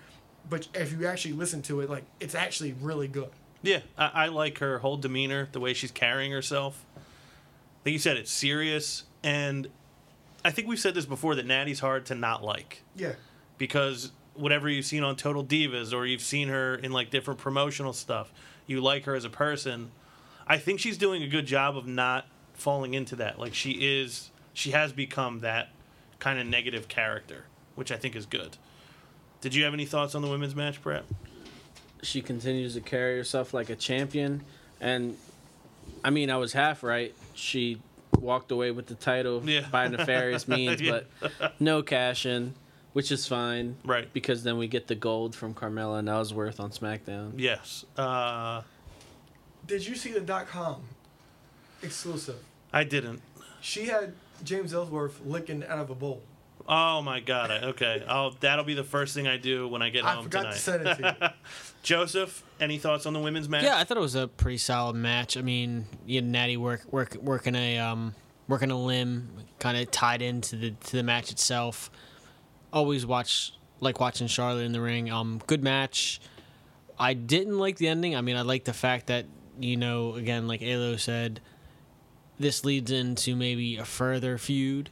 but 0.49 0.69
if 0.75 0.93
you 0.93 1.07
actually 1.07 1.35
listen 1.35 1.61
to 1.63 1.81
it, 1.81 1.91
like 1.91 2.05
it's 2.19 2.35
actually 2.35 2.75
really 2.81 3.09
good. 3.09 3.31
Yeah, 3.63 3.81
I, 3.99 4.07
I 4.15 4.27
like 4.29 4.59
her 4.59 4.79
whole 4.79 4.97
demeanor, 4.97 5.49
the 5.53 5.61
way 5.61 5.75
she's 5.75 5.91
carrying 5.91 6.33
herself. 6.33 6.87
Like 7.85 7.93
you 7.93 7.99
said, 7.99 8.17
it's 8.17 8.31
serious, 8.31 9.05
and 9.23 9.69
I 10.45 10.51
think 10.51 10.69
we've 10.69 10.79
said 10.79 10.95
this 10.95 11.07
before 11.07 11.35
that 11.35 11.47
Natty's 11.47 11.81
hard 11.81 12.07
to 12.07 12.15
not 12.15 12.43
like 12.43 12.83
Yeah. 12.97 13.13
because 13.59 14.13
whatever 14.35 14.69
you've 14.69 14.87
seen 14.87 15.03
on 15.03 15.17
Total 15.17 15.45
Divas 15.45 15.93
or 15.93 16.07
you've 16.07 16.23
seen 16.23 16.49
her 16.49 16.75
in 16.77 16.93
like 16.93 17.11
different 17.11 17.39
promotional 17.41 17.93
stuff, 17.93 18.33
you 18.67 18.81
like 18.81 19.05
her 19.05 19.15
as 19.15 19.25
a 19.25 19.31
person. 19.31 19.91
I 20.47 20.57
think 20.59 20.81
she's 20.81 20.97
doing 20.97 21.23
a 21.23 21.29
good 21.29 21.47
job 21.47 21.77
of 21.77 21.87
not 21.87 22.27
falling 22.55 22.95
into 22.95 23.17
that. 23.17 23.39
Like 23.39 23.55
she 23.55 23.73
is, 24.01 24.31
she 24.55 24.71
has 24.71 24.93
become 24.93 25.41
that 25.41 25.71
kind 26.19 26.39
of 26.39 26.47
negative 26.47 26.89
character, 26.89 27.45
which 27.75 27.93
I 27.93 27.97
think 27.97 28.17
is 28.17 28.25
good. 28.27 28.57
Did 29.41 29.55
you 29.55 29.65
have 29.65 29.75
any 29.75 29.85
thoughts 29.87 30.15
on 30.15 30.23
the 30.23 30.29
women's 30.29 30.55
match, 30.55 30.83
Brett? 30.83 31.05
She 32.03 32.23
continues 32.23 32.75
to 32.75 32.81
carry 32.81 33.17
herself 33.19 33.53
like 33.53 33.69
a 33.69 33.77
champion, 33.77 34.43
and 34.81 35.17
I 36.03 36.09
mean, 36.11 36.31
I 36.31 36.37
was 36.39 36.53
half 36.55 36.83
right. 36.83 37.15
She 37.35 37.81
walked 38.21 38.51
away 38.53 38.71
with 38.71 38.87
the 38.87 38.95
title 38.95 39.43
Yeah. 39.49 39.67
by 39.71 39.89
nefarious 39.89 40.47
means, 40.49 40.81
Yeah. 40.81 41.01
but 41.41 41.55
no 41.61 41.83
cash 41.83 42.27
in, 42.27 42.55
which 42.93 43.11
is 43.11 43.27
fine. 43.27 43.77
Right. 43.85 44.13
Because 44.13 44.43
then 44.45 44.59
we 44.59 44.69
get 44.69 44.87
the 44.87 44.95
gold 44.95 45.35
from 45.35 45.55
Carmella 45.55 45.99
and 46.01 46.09
Ellsworth 46.09 46.61
on 46.61 46.71
SmackDown. 46.71 47.33
Yes. 47.37 47.85
Uh, 47.97 48.63
Did 49.67 49.87
you 49.87 49.95
see 49.95 50.13
the 50.13 50.21
dot 50.21 50.49
com 50.49 50.83
exclusive? 51.83 52.37
I 52.73 52.85
didn't. 52.85 53.21
She 53.61 53.87
had 53.87 54.15
James 54.45 54.73
Ellsworth 54.73 55.21
licking 55.25 55.65
out 55.65 55.79
of 55.79 55.91
a 55.91 55.95
bowl. 55.95 56.23
Oh 56.69 57.03
my 57.03 57.21
god. 57.21 57.51
I- 57.51 57.61
Okay. 57.69 58.05
Oh, 58.09 58.33
that'll 58.41 58.65
be 58.65 58.75
the 58.75 58.85
first 58.85 59.15
thing 59.15 59.27
I 59.27 59.37
do 59.39 59.67
when 59.69 59.83
I 59.83 59.91
get 59.91 60.05
I 60.05 60.15
home 60.15 60.25
forgot 60.25 60.41
tonight. 60.43 60.53
to 60.55 60.59
send 60.59 60.87
it 60.87 60.95
to 60.99 61.17
you. 61.21 61.29
Joseph, 61.83 62.43
any 62.61 62.79
thoughts 62.79 63.07
on 63.07 63.13
the 63.13 63.21
women's 63.21 63.49
match? 63.49 63.65
Yeah, 63.65 63.79
I 63.79 63.85
thought 63.85 63.97
it 63.97 64.01
was 64.01 64.15
a 64.15 64.29
pretty 64.29 64.59
solid 64.59 64.97
match. 64.97 65.37
I 65.37 65.43
mean, 65.43 65.87
you 66.07 66.17
had 66.17 66.25
Natty 66.25 66.57
work 66.57 66.83
work 66.93 67.15
working 67.21 67.55
a 67.55 67.79
um 67.79 68.15
working 68.49 68.71
a 68.71 68.79
limb, 68.79 69.31
kind 69.59 69.79
of 69.79 69.91
tied 69.91 70.23
into 70.23 70.57
the 70.57 70.71
to 70.73 70.97
the 70.97 71.03
match 71.03 71.31
itself. 71.31 71.91
Always 72.73 73.07
watch 73.07 73.53
like 73.81 73.99
watching 73.99 74.27
Charlotte 74.27 74.65
in 74.65 74.73
the 74.73 74.81
ring. 74.81 75.11
Um, 75.11 75.41
good 75.47 75.63
match. 75.63 76.21
I 76.99 77.15
didn't 77.15 77.59
like 77.59 77.79
the 77.79 77.89
ending. 77.89 78.15
I 78.15 78.21
mean, 78.21 78.37
I 78.37 78.43
like 78.43 78.65
the 78.65 78.75
fact 78.75 79.07
that 79.07 79.27
you 79.59 79.77
know, 79.77 80.15
again, 80.15 80.47
like 80.49 80.63
Alo 80.63 80.97
said, 80.97 81.41
this 82.39 82.65
leads 82.65 82.91
into 82.91 83.35
maybe 83.37 83.77
a 83.79 83.85
further 83.85 84.37
feud. 84.39 84.91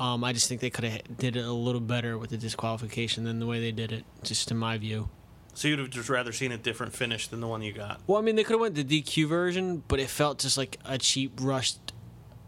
Um, 0.00 0.24
I 0.24 0.32
just 0.32 0.48
think 0.48 0.62
they 0.62 0.70
could 0.70 0.84
have 0.84 1.18
did 1.18 1.36
it 1.36 1.44
a 1.44 1.52
little 1.52 1.82
better 1.82 2.16
with 2.16 2.30
the 2.30 2.38
disqualification 2.38 3.24
than 3.24 3.40
the 3.40 3.46
way 3.46 3.60
they 3.60 3.72
did 3.72 3.92
it. 3.92 4.04
Just 4.22 4.50
in 4.50 4.56
my 4.56 4.78
view. 4.78 5.10
So 5.56 5.68
you'd 5.68 5.78
have 5.78 5.88
just 5.88 6.10
rather 6.10 6.32
seen 6.32 6.52
a 6.52 6.58
different 6.58 6.92
finish 6.92 7.28
than 7.28 7.40
the 7.40 7.46
one 7.46 7.62
you 7.62 7.72
got. 7.72 8.02
Well, 8.06 8.18
I 8.18 8.20
mean, 8.20 8.36
they 8.36 8.44
could 8.44 8.52
have 8.52 8.60
went 8.60 8.74
the 8.74 8.84
DQ 8.84 9.26
version, 9.26 9.82
but 9.88 9.98
it 9.98 10.10
felt 10.10 10.38
just 10.38 10.58
like 10.58 10.78
a 10.84 10.98
cheap, 10.98 11.32
rushed 11.40 11.94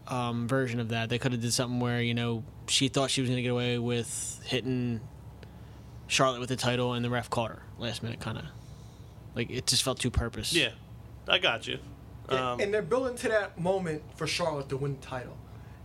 um, 0.09 0.46
version 0.46 0.78
of 0.78 0.90
that. 0.90 1.09
They 1.09 1.18
could 1.18 1.32
have 1.32 1.40
did 1.40 1.54
something 1.54 1.80
where 1.80 2.02
you 2.02 2.12
know 2.12 2.44
she 2.66 2.88
thought 2.88 3.11
she 3.11 3.22
was 3.22 3.30
going 3.30 3.38
to 3.38 3.42
get 3.42 3.48
away 3.48 3.78
with 3.78 4.42
hitting 4.44 5.00
Charlotte 6.06 6.40
with 6.40 6.50
the 6.50 6.56
title, 6.56 6.92
and 6.92 7.02
the 7.02 7.09
ref 7.09 7.30
caught 7.30 7.50
her 7.50 7.62
last 7.78 8.02
minute, 8.02 8.20
kind 8.20 8.36
of. 8.36 8.44
Like 9.34 9.48
it 9.48 9.66
just 9.66 9.82
felt 9.82 9.98
too 9.98 10.11
purpose. 10.11 10.52
Yeah, 10.52 10.72
I 11.26 11.38
got 11.38 11.66
you. 11.66 11.78
Um, 12.28 12.61
and 12.61 12.74
they're 12.74 12.82
building 12.82 13.16
to 13.16 13.28
that 13.28 13.59
moment 13.59 14.02
for 14.16 14.26
Charlotte 14.26 14.68
to 14.68 14.76
win 14.76 14.98
the 15.00 15.06
title. 15.06 15.38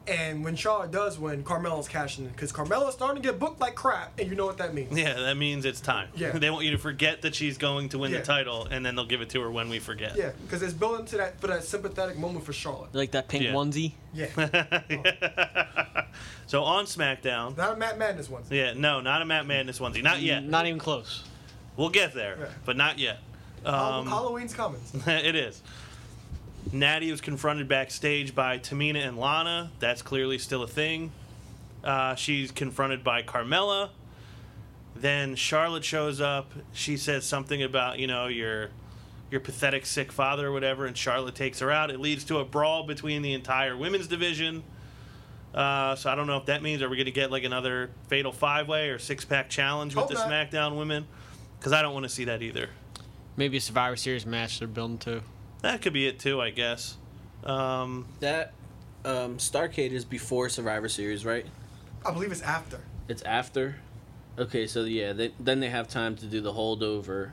And 0.05 0.43
when 0.43 0.57
Charlotte 0.57 0.91
does 0.91 1.17
win, 1.17 1.43
Carmella's 1.43 1.87
cashing 1.87 2.25
in 2.25 2.31
because 2.31 2.51
Carmella's 2.51 2.93
starting 2.93 3.21
to 3.23 3.29
get 3.29 3.39
booked 3.39 3.61
like 3.61 3.73
crap, 3.73 4.19
and 4.19 4.29
you 4.29 4.35
know 4.35 4.45
what 4.45 4.57
that 4.57 4.73
means. 4.73 4.97
yeah, 4.97 5.13
that 5.13 5.37
means 5.37 5.63
it's 5.63 5.79
time. 5.79 6.09
Yeah. 6.13 6.31
they 6.37 6.49
want 6.49 6.65
you 6.65 6.71
to 6.71 6.77
forget 6.77 7.21
that 7.21 7.33
she's 7.33 7.57
going 7.57 7.87
to 7.89 7.97
win 7.99 8.11
Yeah. 8.11 8.19
the 8.19 8.25
title, 8.25 8.67
and 8.69 8.85
then 8.85 8.95
they'll 8.95 9.05
give 9.05 9.21
it 9.21 9.29
to 9.29 9.39
her 9.41 9.49
when 9.49 9.69
we 9.69 9.79
forget. 9.79 10.17
Yeah, 10.17 10.31
because 10.45 10.61
it's 10.61 10.73
building 10.73 11.05
to 11.05 11.17
that 11.17 11.39
for 11.39 11.47
that 11.47 11.63
sympathetic 11.63 12.17
moment 12.17 12.43
for 12.43 12.51
Charlotte. 12.51 12.93
Like 12.93 13.11
that 13.11 13.29
pink 13.29 13.45
Yeah. 13.45 13.53
onesie. 13.53 13.93
Yeah, 14.13 14.27
So 16.47 16.63
on 16.63 16.85
SmackDown, 16.85 17.55
not 17.57 17.73
a 17.73 17.75
Matt 17.77 17.97
Madness 17.97 18.29
one. 18.29 18.43
yeah, 18.49 18.73
no, 18.73 18.99
not 19.01 19.21
a 19.21 19.25
Matt 19.25 19.47
Madness 19.47 19.79
onesie, 19.79 20.03
not 20.03 20.21
yet. 20.21 20.43
Not 20.43 20.67
even 20.67 20.79
close. 20.79 21.23
We'll 21.77 21.89
get 21.89 22.13
there, 22.13 22.37
Yeah. 22.39 22.45
but 22.65 22.77
not 22.77 22.99
yet. 22.99 23.19
Hall- 23.65 24.01
Um, 24.01 24.07
Halloween's 24.07 24.53
coming. 24.53 24.81
it 25.07 25.35
is. 25.35 25.61
Natty 26.71 27.11
was 27.11 27.21
confronted 27.21 27.67
backstage 27.67 28.33
by 28.33 28.57
Tamina 28.57 29.05
and 29.07 29.17
Lana. 29.17 29.71
That's 29.79 30.01
clearly 30.01 30.37
still 30.37 30.63
a 30.63 30.67
thing. 30.67 31.11
Uh, 31.83 32.15
she's 32.15 32.51
confronted 32.51 33.03
by 33.03 33.21
Carmella. 33.21 33.89
Then 34.95 35.35
Charlotte 35.35 35.83
shows 35.83 36.21
up. 36.21 36.51
She 36.71 36.97
says 36.97 37.25
something 37.25 37.61
about 37.61 37.99
you 37.99 38.07
know 38.07 38.27
your 38.27 38.69
your 39.31 39.41
pathetic 39.41 39.85
sick 39.85 40.11
father 40.11 40.47
or 40.47 40.51
whatever, 40.51 40.85
and 40.85 40.95
Charlotte 40.95 41.35
takes 41.35 41.59
her 41.59 41.71
out. 41.71 41.89
It 41.89 41.99
leads 41.99 42.23
to 42.25 42.37
a 42.37 42.45
brawl 42.45 42.83
between 42.83 43.21
the 43.23 43.33
entire 43.33 43.75
women's 43.75 44.07
division. 44.07 44.63
Uh, 45.53 45.95
so 45.95 46.09
I 46.09 46.15
don't 46.15 46.27
know 46.27 46.37
if 46.37 46.45
that 46.45 46.63
means 46.63 46.81
are 46.81 46.89
we 46.89 46.97
going 46.97 47.05
to 47.05 47.11
get 47.11 47.31
like 47.31 47.43
another 47.43 47.89
fatal 48.07 48.31
five 48.31 48.67
way 48.67 48.89
or 48.89 48.99
six 48.99 49.25
pack 49.25 49.49
challenge 49.49 49.95
with 49.95 50.05
Hope 50.05 50.11
the 50.11 50.15
not. 50.15 50.29
SmackDown 50.29 50.77
women? 50.77 51.05
Because 51.59 51.73
I 51.73 51.81
don't 51.81 51.93
want 51.93 52.03
to 52.03 52.09
see 52.09 52.25
that 52.25 52.41
either. 52.41 52.69
Maybe 53.35 53.57
a 53.57 53.61
Survivor 53.61 53.95
Series 53.95 54.25
match 54.25 54.59
they're 54.59 54.67
building 54.67 54.97
to. 54.99 55.21
That 55.63 55.81
could 55.81 55.93
be 55.93 56.07
it 56.07 56.19
too, 56.19 56.41
I 56.41 56.51
guess. 56.51 56.97
Um, 57.45 58.05
That 58.19 58.53
um, 59.05 59.37
Starcade 59.37 59.91
is 59.91 60.05
before 60.05 60.49
Survivor 60.49 60.89
Series, 60.89 61.25
right? 61.25 61.45
I 62.05 62.11
believe 62.11 62.31
it's 62.31 62.41
after. 62.41 62.79
It's 63.07 63.21
after. 63.23 63.77
Okay, 64.37 64.67
so 64.67 64.83
yeah, 64.83 65.13
they, 65.13 65.33
then 65.39 65.61
they 65.61 65.69
have 65.69 65.87
time 65.87 66.15
to 66.17 66.25
do 66.25 66.41
the 66.41 66.51
holdover, 66.51 67.31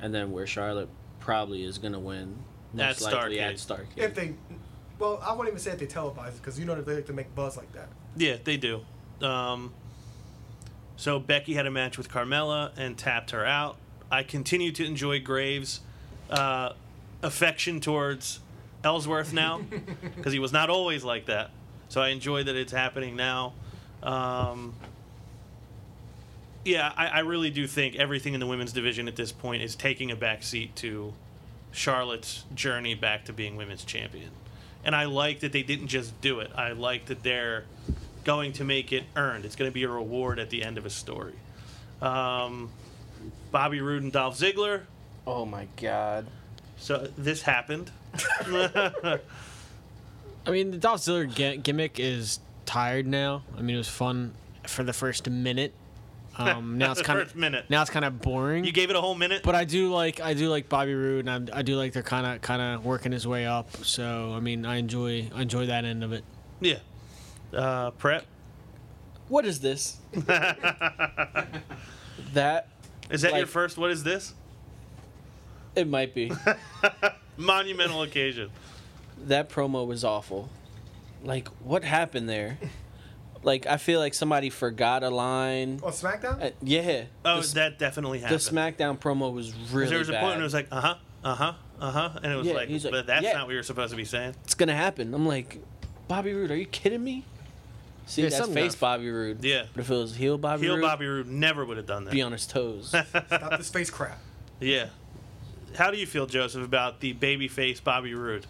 and 0.00 0.12
then 0.12 0.32
where 0.32 0.46
Charlotte 0.46 0.88
probably 1.20 1.62
is 1.64 1.78
gonna 1.78 2.00
win. 2.00 2.36
Most 2.72 3.02
At 3.02 3.12
likely 3.12 3.40
at 3.40 3.54
Starcade. 3.56 3.86
If 3.96 4.14
they, 4.14 4.34
well, 4.98 5.20
I 5.22 5.30
wouldn't 5.32 5.48
even 5.48 5.60
say 5.60 5.70
if 5.70 5.78
they 5.78 5.86
televise 5.86 6.30
it 6.30 6.38
because 6.38 6.58
you 6.58 6.64
know 6.64 6.74
that 6.74 6.84
they 6.84 6.96
like 6.96 7.06
to 7.06 7.12
make 7.12 7.32
buzz 7.34 7.56
like 7.56 7.72
that. 7.72 7.88
yeah, 8.16 8.36
they 8.42 8.56
do. 8.56 8.80
Um, 9.22 9.72
so 10.96 11.20
Becky 11.20 11.54
had 11.54 11.66
a 11.66 11.70
match 11.70 11.96
with 11.96 12.08
Carmella 12.08 12.72
and 12.76 12.98
tapped 12.98 13.30
her 13.30 13.44
out. 13.44 13.76
I 14.10 14.24
continue 14.24 14.72
to 14.72 14.84
enjoy 14.84 15.20
Graves' 15.20 15.80
uh, 16.30 16.72
affection 17.22 17.80
towards 17.80 18.40
Ellsworth 18.84 19.32
now 19.32 19.60
because 20.16 20.32
he 20.32 20.38
was 20.38 20.52
not 20.52 20.70
always 20.70 21.04
like 21.04 21.26
that. 21.26 21.50
So 21.88 22.00
I 22.00 22.08
enjoy 22.08 22.44
that 22.44 22.54
it's 22.54 22.72
happening 22.72 23.16
now. 23.16 23.54
Um, 24.02 24.74
yeah, 26.64 26.92
I, 26.96 27.06
I 27.06 27.18
really 27.20 27.50
do 27.50 27.66
think 27.66 27.96
everything 27.96 28.34
in 28.34 28.40
the 28.40 28.46
women's 28.46 28.72
division 28.72 29.08
at 29.08 29.16
this 29.16 29.32
point 29.32 29.62
is 29.62 29.74
taking 29.74 30.10
a 30.10 30.16
backseat 30.16 30.74
to 30.76 31.14
Charlotte's 31.72 32.44
journey 32.54 32.94
back 32.94 33.24
to 33.24 33.32
being 33.32 33.56
women's 33.56 33.84
champion. 33.84 34.30
And 34.84 34.94
I 34.94 35.04
like 35.06 35.40
that 35.40 35.52
they 35.52 35.62
didn't 35.62 35.88
just 35.88 36.20
do 36.20 36.40
it. 36.40 36.50
I 36.54 36.72
like 36.72 37.06
that 37.06 37.22
they're 37.22 37.64
going 38.24 38.52
to 38.54 38.64
make 38.64 38.92
it 38.92 39.04
earned. 39.16 39.44
It's 39.44 39.56
going 39.56 39.70
to 39.70 39.74
be 39.74 39.82
a 39.84 39.88
reward 39.88 40.38
at 40.38 40.50
the 40.50 40.62
end 40.62 40.78
of 40.78 40.86
a 40.86 40.90
story. 40.90 41.34
Um, 42.00 42.70
Bobby 43.50 43.80
Roode 43.80 44.02
and 44.02 44.12
Dolph 44.12 44.38
Ziggler. 44.38 44.82
oh 45.26 45.44
my 45.44 45.66
god. 45.80 46.26
So 46.78 47.08
this 47.16 47.42
happened. 47.42 47.90
I 48.46 49.18
mean, 50.50 50.70
the 50.70 50.78
Dolph 50.78 51.00
Ziggler 51.00 51.32
gi- 51.32 51.58
gimmick 51.58 51.98
is 52.00 52.40
tired 52.64 53.06
now. 53.06 53.42
I 53.56 53.62
mean, 53.62 53.74
it 53.74 53.78
was 53.78 53.88
fun 53.88 54.34
for 54.66 54.84
the 54.84 54.92
first 54.92 55.28
minute. 55.28 55.74
Um, 56.36 56.78
now 56.82 56.92
it's 56.92 57.02
kind 57.02 57.18
of 57.18 57.34
minute. 57.36 57.66
now 57.68 57.82
it's 57.82 57.90
kind 57.90 58.04
of 58.04 58.20
boring. 58.20 58.64
You 58.64 58.72
gave 58.72 58.90
it 58.90 58.96
a 58.96 59.00
whole 59.00 59.16
minute. 59.16 59.42
but 59.42 59.54
I 59.54 59.64
do 59.64 59.92
like 59.92 60.20
I 60.20 60.34
do 60.34 60.48
like 60.48 60.68
Bobby 60.68 60.94
Roode, 60.94 61.26
and 61.26 61.50
I, 61.50 61.58
I 61.58 61.62
do 61.62 61.76
like 61.76 61.92
they're 61.92 62.02
kind 62.02 62.26
of 62.26 62.40
kind 62.40 62.62
of 62.62 62.84
working 62.84 63.12
his 63.12 63.26
way 63.26 63.46
up. 63.46 63.84
So 63.84 64.32
I 64.34 64.40
mean, 64.40 64.64
I 64.64 64.76
enjoy 64.76 65.28
I 65.34 65.42
enjoy 65.42 65.66
that 65.66 65.84
end 65.84 66.04
of 66.04 66.12
it. 66.12 66.24
yeah. 66.60 66.78
Uh, 67.52 67.90
prep. 67.92 68.24
What 69.28 69.46
is 69.46 69.60
this? 69.60 69.96
that 70.12 71.62
Is 73.10 73.22
that 73.22 73.36
your 73.36 73.46
first? 73.46 73.78
What 73.78 73.90
is 73.90 74.04
this? 74.04 74.34
It 75.78 75.88
might 75.88 76.14
be. 76.14 76.32
Monumental 77.36 78.02
occasion. 78.02 78.50
that 79.26 79.48
promo 79.48 79.86
was 79.86 80.04
awful. 80.04 80.48
Like, 81.24 81.48
what 81.62 81.84
happened 81.84 82.28
there? 82.28 82.58
Like, 83.42 83.66
I 83.66 83.76
feel 83.76 84.00
like 84.00 84.14
somebody 84.14 84.50
forgot 84.50 85.02
a 85.04 85.10
line. 85.10 85.80
On 85.82 85.92
SmackDown? 85.92 86.42
Uh, 86.42 86.50
yeah. 86.62 87.04
Oh, 87.24 87.40
the, 87.40 87.54
that 87.54 87.78
definitely 87.78 88.18
happened. 88.20 88.40
the. 88.40 88.50
SmackDown 88.50 88.98
promo 88.98 89.32
was 89.32 89.54
really 89.72 89.88
there 89.90 89.98
was 90.00 90.08
a 90.08 90.12
bad. 90.12 90.20
point 90.22 90.32
when 90.34 90.40
it 90.40 90.44
was 90.44 90.54
like, 90.54 90.66
uh 90.72 90.80
huh, 90.80 90.94
uh 91.24 91.34
huh, 91.34 91.52
uh 91.80 91.90
huh, 91.90 92.10
and 92.22 92.32
it 92.32 92.36
was 92.36 92.46
Yeah, 92.46 92.54
like, 92.54 92.68
like, 92.70 92.82
but 92.90 93.06
that's 93.06 93.24
yeah. 93.24 93.32
not 93.34 93.46
what 93.46 93.52
you're 93.54 93.62
supposed 93.62 93.90
to 93.92 93.96
be 93.96 94.04
saying. 94.04 94.34
it's 94.44 94.54
gonna 94.54 94.74
happen. 94.74 95.14
I'm 95.14 95.26
like, 95.26 95.60
Bobby 96.08 96.32
Roode, 96.34 96.50
are 96.50 96.56
you 96.56 96.66
kidding 96.66 97.02
me? 97.02 97.24
See, 98.06 98.22
Yeah, 98.22 98.30
that's 98.30 98.48
face 98.48 98.74
got- 98.74 98.80
Bobby 98.80 99.10
Roode. 99.10 99.44
Yeah. 99.44 99.64
But 99.74 99.82
if 99.82 99.90
it 99.90 99.94
was 99.94 100.16
heel 100.16 100.38
Bobby 100.38 100.62
Heel 100.66 100.74
Roode, 100.74 100.82
Bobby 100.82 101.06
Roode 101.06 101.28
never 101.28 101.64
would 101.64 101.76
have 101.76 101.86
done 101.86 102.04
that. 102.04 102.10
be 102.12 102.22
on 102.22 102.32
his 102.32 102.46
toes. 102.46 102.88
Stop 102.88 103.58
this 103.58 103.70
face 103.70 103.90
crap. 103.90 104.18
Yeah. 104.60 104.86
How 105.76 105.90
do 105.90 105.98
you 105.98 106.06
feel, 106.06 106.26
Joseph, 106.26 106.64
about 106.64 107.00
the 107.00 107.14
babyface 107.14 107.82
Bobby 107.82 108.14
Roode? 108.14 108.46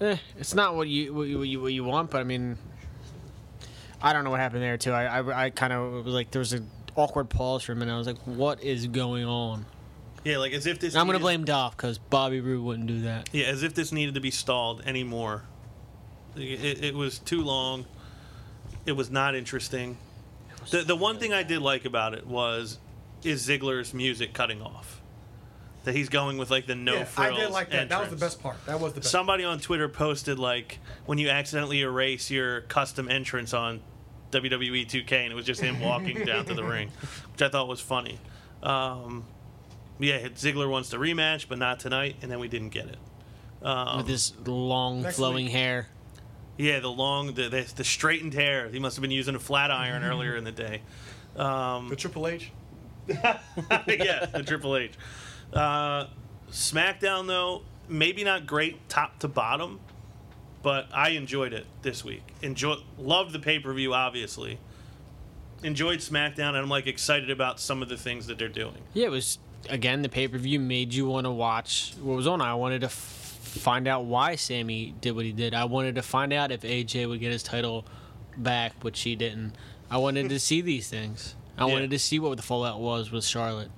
Eh, 0.00 0.16
it's 0.38 0.54
not 0.54 0.74
what 0.74 0.88
you 0.88 1.14
what 1.14 1.28
you, 1.28 1.38
what 1.38 1.48
you 1.48 1.60
what 1.60 1.72
you 1.72 1.84
want, 1.84 2.10
but 2.10 2.20
I 2.20 2.24
mean, 2.24 2.58
I 4.00 4.12
don't 4.12 4.24
know 4.24 4.30
what 4.30 4.40
happened 4.40 4.62
there 4.62 4.76
too. 4.76 4.92
I 4.92 5.20
I, 5.20 5.44
I 5.44 5.50
kind 5.50 5.72
of 5.72 6.04
was 6.04 6.14
like 6.14 6.30
there 6.30 6.40
was 6.40 6.52
an 6.52 6.68
awkward 6.96 7.30
pause 7.30 7.62
for 7.62 7.72
a 7.72 7.76
minute. 7.76 7.94
I 7.94 7.98
was 7.98 8.06
like, 8.06 8.18
what 8.24 8.62
is 8.62 8.86
going 8.86 9.24
on? 9.24 9.64
Yeah, 10.24 10.38
like 10.38 10.52
as 10.52 10.66
if 10.66 10.78
this. 10.78 10.94
And 10.94 11.00
I'm 11.00 11.06
gonna 11.06 11.18
blame 11.18 11.44
Dolph 11.44 11.76
because 11.76 11.98
Bobby 11.98 12.40
Roode 12.40 12.64
wouldn't 12.64 12.86
do 12.86 13.02
that. 13.02 13.28
Yeah, 13.32 13.46
as 13.46 13.62
if 13.62 13.74
this 13.74 13.92
needed 13.92 14.14
to 14.14 14.20
be 14.20 14.30
stalled 14.30 14.82
anymore. 14.84 15.42
It, 16.36 16.82
it 16.82 16.94
was 16.94 17.18
too 17.18 17.42
long. 17.42 17.84
It 18.86 18.92
was 18.92 19.10
not 19.10 19.34
interesting. 19.34 19.98
The 20.70 20.82
the 20.82 20.96
one 20.96 21.18
thing 21.18 21.32
I 21.32 21.42
did 21.42 21.60
like 21.60 21.84
about 21.84 22.14
it 22.14 22.26
was 22.26 22.78
is 23.22 23.46
Ziggler's 23.46 23.92
music 23.94 24.32
cutting 24.32 24.62
off. 24.62 25.01
That 25.84 25.96
he's 25.96 26.08
going 26.08 26.38
with 26.38 26.50
like 26.50 26.66
the 26.66 26.76
no 26.76 26.94
yeah, 26.94 27.06
I 27.16 27.30
did 27.32 27.50
like 27.50 27.70
that. 27.70 27.88
That 27.88 28.00
was 28.00 28.10
the 28.10 28.16
best 28.16 28.40
part. 28.40 28.56
That 28.66 28.78
was 28.78 28.92
the 28.92 29.00
best. 29.00 29.10
Somebody 29.10 29.42
on 29.44 29.58
Twitter 29.58 29.88
posted 29.88 30.38
like 30.38 30.78
when 31.06 31.18
you 31.18 31.28
accidentally 31.28 31.80
erase 31.80 32.30
your 32.30 32.60
custom 32.62 33.08
entrance 33.10 33.52
on 33.52 33.80
WWE 34.30 34.86
2K, 34.86 35.12
and 35.12 35.32
it 35.32 35.34
was 35.34 35.44
just 35.44 35.60
him 35.60 35.80
walking 35.80 36.24
down 36.24 36.44
to 36.46 36.54
the 36.54 36.62
ring, 36.64 36.90
which 37.32 37.42
I 37.42 37.48
thought 37.48 37.66
was 37.66 37.80
funny. 37.80 38.18
Um, 38.62 39.24
yeah, 39.98 40.28
Ziggler 40.28 40.70
wants 40.70 40.90
the 40.90 40.98
rematch, 40.98 41.48
but 41.48 41.58
not 41.58 41.80
tonight, 41.80 42.16
and 42.22 42.30
then 42.30 42.38
we 42.38 42.48
didn't 42.48 42.70
get 42.70 42.86
it. 42.86 42.98
Um, 43.66 43.98
With 43.98 44.08
his 44.08 44.32
long 44.46 45.02
Next 45.02 45.16
flowing 45.16 45.46
week. 45.46 45.52
hair. 45.54 45.88
Yeah, 46.58 46.80
the 46.80 46.88
long, 46.90 47.34
the, 47.34 47.48
the 47.48 47.72
the 47.76 47.84
straightened 47.84 48.34
hair. 48.34 48.68
He 48.68 48.78
must 48.78 48.96
have 48.96 49.02
been 49.02 49.10
using 49.10 49.34
a 49.34 49.38
flat 49.40 49.70
iron 49.70 50.04
earlier 50.04 50.36
in 50.36 50.44
the 50.44 50.52
day. 50.52 50.82
Um, 51.36 51.88
The 51.88 51.96
Triple 51.96 52.28
H. 52.28 52.52
yeah, 53.08 53.38
the 54.32 54.44
Triple 54.46 54.76
H. 54.76 54.92
Uh, 55.52 56.06
SmackDown 56.50 57.26
though, 57.26 57.62
maybe 57.88 58.24
not 58.24 58.46
great 58.46 58.88
top 58.88 59.18
to 59.20 59.28
bottom, 59.28 59.80
but 60.62 60.86
I 60.92 61.10
enjoyed 61.10 61.52
it 61.52 61.66
this 61.82 62.04
week. 62.04 62.22
Enjoy, 62.42 62.76
loved 62.98 63.32
the 63.32 63.38
pay 63.38 63.58
per 63.58 63.72
view, 63.72 63.94
obviously. 63.94 64.58
Enjoyed 65.62 66.00
SmackDown, 66.00 66.48
and 66.48 66.58
I'm 66.58 66.68
like 66.68 66.86
excited 66.86 67.30
about 67.30 67.60
some 67.60 67.82
of 67.82 67.88
the 67.88 67.96
things 67.96 68.26
that 68.26 68.38
they're 68.38 68.48
doing. 68.48 68.78
Yeah, 68.94 69.06
it 69.06 69.10
was 69.10 69.38
again 69.70 70.02
the 70.02 70.08
pay 70.08 70.26
per 70.28 70.38
view 70.38 70.58
made 70.58 70.92
you 70.92 71.06
want 71.06 71.24
to 71.26 71.30
watch 71.30 71.94
what 72.00 72.16
was 72.16 72.26
on. 72.26 72.40
I 72.40 72.54
wanted 72.54 72.80
to 72.80 72.86
f- 72.86 72.92
find 72.94 73.86
out 73.86 74.04
why 74.06 74.34
Sami 74.36 74.94
did 75.00 75.14
what 75.14 75.24
he 75.24 75.32
did. 75.32 75.54
I 75.54 75.66
wanted 75.66 75.94
to 75.96 76.02
find 76.02 76.32
out 76.32 76.50
if 76.50 76.62
AJ 76.62 77.08
would 77.08 77.20
get 77.20 77.30
his 77.32 77.42
title 77.42 77.84
back, 78.36 78.72
which 78.82 79.00
he 79.02 79.14
didn't. 79.14 79.54
I 79.90 79.98
wanted 79.98 80.30
to 80.30 80.40
see 80.40 80.62
these 80.62 80.88
things. 80.88 81.34
I 81.56 81.66
Yeah. 81.66 81.72
wanted 81.74 81.90
to 81.90 81.98
see 81.98 82.18
what 82.18 82.36
the 82.38 82.42
fallout 82.42 82.80
was 82.80 83.12
with 83.12 83.24
Charlotte. 83.24 83.70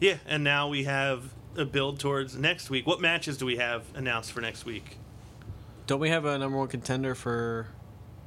Yeah, 0.00 0.16
and 0.26 0.44
now 0.44 0.68
we 0.68 0.84
have 0.84 1.32
a 1.56 1.64
build 1.64 1.98
towards 1.98 2.36
next 2.36 2.70
week. 2.70 2.86
What 2.86 3.00
matches 3.00 3.36
do 3.36 3.46
we 3.46 3.56
have 3.56 3.84
announced 3.94 4.32
for 4.32 4.40
next 4.40 4.64
week? 4.64 4.98
Don't 5.86 6.00
we 6.00 6.10
have 6.10 6.24
a 6.24 6.38
number 6.38 6.56
one 6.58 6.68
contender 6.68 7.14
for? 7.14 7.68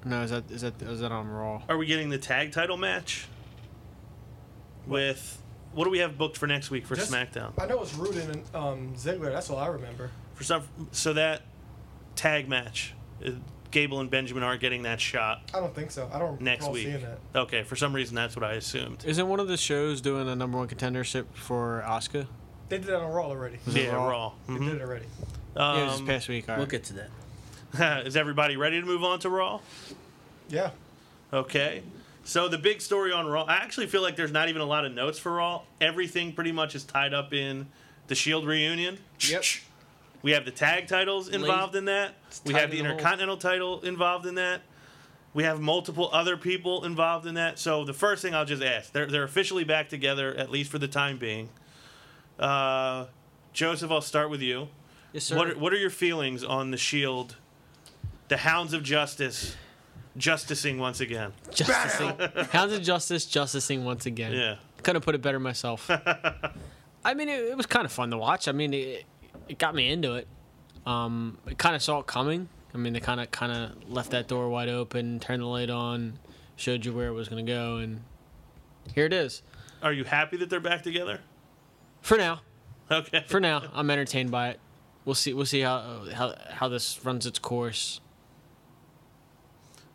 No, 0.03 0.24
is 0.24 0.32
that 0.32 0.49
is 0.51 0.61
that 0.61 0.82
is 0.82 0.99
that 1.01 1.11
on 1.11 1.28
Raw? 1.28 1.61
Are 1.69 1.78
we 1.78 1.86
getting 1.86 2.09
the 2.09 2.17
tag 2.17 2.51
title 2.51 2.76
match? 2.78 3.28
With 4.88 5.41
what 5.74 5.86
do 5.86 5.91
we 5.91 5.99
have 5.99 6.17
booked 6.17 6.38
for 6.38 6.47
next 6.47 6.72
week 6.72 6.86
for 6.86 6.95
Just- 6.95 7.11
SmackDown? 7.11 7.53
I 7.57 7.67
know 7.67 7.82
it's 7.82 7.93
Rudin 7.93 8.30
and 8.32 8.43
um, 8.55 8.93
Ziggler. 8.95 9.32
That's 9.32 9.49
all 9.49 9.57
I 9.57 9.67
remember. 9.67 10.09
For 10.34 10.43
some, 10.43 10.63
so 10.91 11.13
that 11.13 11.43
tag 12.15 12.49
match, 12.49 12.93
uh, 13.26 13.32
Gable 13.72 13.99
and 13.99 14.09
Benjamin 14.09 14.43
aren't 14.43 14.61
getting 14.61 14.84
that 14.84 14.99
shot 15.01 15.41
I 15.53 15.59
don't 15.59 15.74
think 15.74 15.91
so. 15.91 16.09
I 16.13 16.19
don't 16.19 16.39
next 16.41 16.69
week. 16.69 16.86
seeing 16.88 17.01
that. 17.01 17.19
Okay, 17.36 17.63
for 17.63 17.76
some 17.76 17.93
reason 17.93 18.15
that's 18.15 18.36
what 18.36 18.43
I 18.43 18.53
assumed. 18.53 19.03
Isn't 19.05 19.28
one 19.28 19.39
of 19.39 19.47
the 19.47 19.57
shows 19.57 20.01
doing 20.01 20.28
a 20.30 20.36
number 20.36 20.57
one 20.57 20.67
contendership 20.67 21.26
for 21.34 21.84
Oscar? 21.84 22.28
They 22.69 22.78
did 22.78 22.88
that 22.88 23.01
on 23.01 23.11
Raw 23.11 23.26
already. 23.28 23.59
Was 23.65 23.76
Yeah, 23.76 23.95
Raw? 23.95 24.07
Raw. 24.09 24.32
They 24.47 24.53
Mhm. 24.53 24.65
did 24.65 24.76
it 24.76 24.82
already. 24.82 25.05
yeah, 25.55 25.78
it 25.78 25.84
was 25.84 25.91
this 25.93 25.99
Um, 26.01 26.07
past 26.07 26.30
week. 26.30 26.49
All 26.49 26.57
We'll 26.57 26.65
get 26.67 26.84
to 26.86 26.93
that. 27.74 28.05
is 28.07 28.15
everybody 28.15 28.55
ready 28.57 28.80
to 28.80 28.86
move 28.86 29.03
on 29.03 29.19
to 29.19 29.30
Raw? 29.30 29.59
Yeah. 30.49 30.72
Okay. 31.34 31.84
So 32.24 32.47
the 32.47 32.57
big 32.57 32.82
story 32.82 33.11
on 33.11 33.26
Raw, 33.28 33.43
I 33.43 33.55
actually 33.55 33.88
feel 33.88 34.01
like 34.01 34.15
there's 34.15 34.32
not 34.32 34.47
even 34.49 34.61
a 34.61 34.65
lot 34.65 34.86
of 34.86 34.93
notes 34.93 35.17
for 35.19 35.34
Raw. 35.34 35.61
Everything 35.80 36.34
pretty 36.34 36.51
much 36.51 36.76
is 36.76 36.84
tied 36.84 37.13
up 37.13 37.34
in 37.34 37.67
the 38.07 38.15
Shield 38.15 38.45
reunion. 38.45 38.99
Yep. 39.22 39.43
We 40.24 40.32
have 40.32 40.45
the 40.45 40.51
tag 40.51 40.88
titles 40.88 41.30
involved 41.30 41.76
in 41.76 41.86
that. 41.86 42.15
We 42.45 42.53
have 42.53 42.72
the 42.72 42.78
in 42.78 42.84
the 42.84 42.89
hole. 42.89 42.97
Intercontinental 42.97 43.38
title 43.38 43.82
involved 43.82 44.26
in 44.26 44.36
that. 44.36 44.61
We 45.34 45.43
have 45.43 45.61
multiple 45.61 46.09
other 46.11 46.36
people 46.38 46.84
involved 46.84 47.26
in 47.26 47.36
that. 47.36 47.57
So 47.57 47.86
the 47.86 47.93
first 47.93 48.22
thing 48.22 48.36
I'll 48.36 48.45
just 48.45 48.61
ask, 48.61 48.91
they're 48.91 49.07
they're 49.07 49.24
officially 49.24 49.63
back 49.63 49.89
together 49.89 50.34
at 50.36 50.51
least 50.51 50.69
for 50.69 50.78
the 50.78 50.88
time 50.88 51.17
being. 51.17 51.49
Uh, 52.38 53.05
Joseph, 53.53 53.91
I'll 53.91 54.01
start 54.01 54.30
with 54.30 54.41
you. 54.41 54.67
Yes, 55.13 55.26
sir. 55.26 55.36
What 55.38 55.49
are, 55.49 55.57
what 55.57 55.74
are 55.74 55.78
your 55.78 55.89
feelings 55.89 56.43
on 56.43 56.72
the 56.72 56.78
Shield, 56.78 57.36
the 58.30 58.38
Hounds 58.38 58.74
of 58.74 58.84
Justice, 58.84 59.55
justicing 60.17 60.80
once 60.80 61.01
again? 61.01 61.34
Justicing. 61.53 62.13
Hounds 62.51 62.74
of 62.74 62.82
Justice, 62.82 63.26
justicing 63.26 63.84
once 63.84 64.05
again. 64.05 64.34
Yeah. 64.34 64.55
Couldn't 64.84 65.01
put 65.01 65.15
it 65.15 65.22
better 65.22 65.39
myself. 65.39 65.89
I 67.03 67.13
mean, 67.13 67.30
it, 67.30 67.45
it 67.45 67.57
was 67.57 67.65
kind 67.65 67.86
of 67.86 67.91
fun 67.91 68.09
to 68.11 68.17
watch. 68.17 68.47
I 68.47 68.51
mean, 68.51 68.74
it, 68.74 69.05
it 69.47 69.57
got 69.57 69.75
me 69.75 69.89
into 69.89 70.13
it. 70.15 70.27
Um, 70.86 71.38
I 71.47 71.53
kind 71.53 71.75
of 71.75 71.82
saw 71.82 71.99
it 71.99 72.07
coming. 72.07 72.49
I 72.73 72.77
mean, 72.77 72.93
they 72.93 72.99
kind 72.99 73.19
of 73.19 73.29
kind 73.32 73.51
of 73.51 73.89
left 73.89 74.11
that 74.11 74.27
door 74.27 74.49
wide 74.49 74.69
open, 74.69 75.19
turned 75.19 75.41
the 75.41 75.45
light 75.47 75.69
on, 75.69 76.19
showed 76.55 76.86
you 76.86 76.93
where 76.93 77.07
it 77.07 77.13
was 77.13 77.27
going 77.27 77.45
to 77.45 77.51
go, 77.51 77.77
and 77.77 78.01
here 78.95 79.05
it 79.05 79.13
is. 79.13 79.41
Are 79.84 79.91
you 79.93 80.03
happy 80.05 80.38
that 80.38 80.49
they're 80.49 80.59
back 80.59 80.82
together? 80.84 81.19
For 82.01 82.17
now, 82.17 82.41
Okay. 82.89 83.23
for 83.27 83.39
now, 83.39 83.63
I'm 83.73 83.89
entertained 83.91 84.32
by 84.32 84.49
it. 84.49 84.59
We'll 85.05 85.15
see. 85.15 85.34
We'll 85.34 85.45
see 85.45 85.61
how 85.61 86.05
how 86.13 86.36
how 86.49 86.67
this 86.69 87.03
runs 87.03 87.25
its 87.25 87.39
course. 87.39 87.99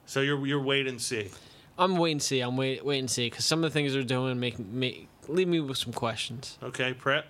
So 0.04 0.20
you're 0.20 0.44
you're 0.46 0.60
wait 0.62 0.86
and 0.86 1.00
see. 1.00 1.30
I'm 1.78 1.96
wait 1.96 2.12
and 2.12 2.22
see. 2.22 2.40
I'm 2.40 2.56
wait 2.56 2.84
wait 2.84 2.98
and 2.98 3.10
see 3.10 3.28
because 3.28 3.44
some 3.44 3.62
of 3.64 3.70
the 3.70 3.74
things 3.74 3.92
they're 3.92 4.02
doing 4.02 4.38
make 4.40 4.58
make 4.58 5.08
leave 5.28 5.48
me 5.48 5.60
with 5.60 5.78
some 5.78 5.92
questions. 5.92 6.58
Okay, 6.62 6.92
prep. 6.92 7.26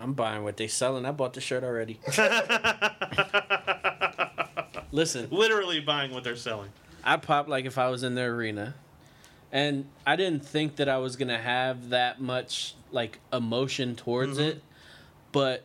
I'm 0.00 0.12
buying 0.12 0.44
what 0.44 0.56
they're 0.56 0.68
selling. 0.68 1.04
I 1.04 1.10
bought 1.10 1.34
the 1.34 1.40
shirt 1.40 1.64
already. 1.64 1.98
Listen, 4.92 5.28
Literally 5.30 5.80
buying 5.80 6.12
what 6.12 6.24
they're 6.24 6.36
selling. 6.36 6.70
I 7.04 7.16
popped 7.16 7.48
like 7.48 7.64
if 7.64 7.78
I 7.78 7.90
was 7.90 8.02
in 8.02 8.14
the 8.14 8.22
arena. 8.22 8.74
And 9.50 9.86
I 10.06 10.16
didn't 10.16 10.44
think 10.44 10.76
that 10.76 10.88
I 10.88 10.98
was 10.98 11.16
going 11.16 11.28
to 11.28 11.38
have 11.38 11.90
that 11.90 12.20
much 12.20 12.74
like 12.90 13.18
emotion 13.32 13.96
towards 13.96 14.38
mm-hmm. 14.38 14.48
it. 14.48 14.62
But 15.32 15.64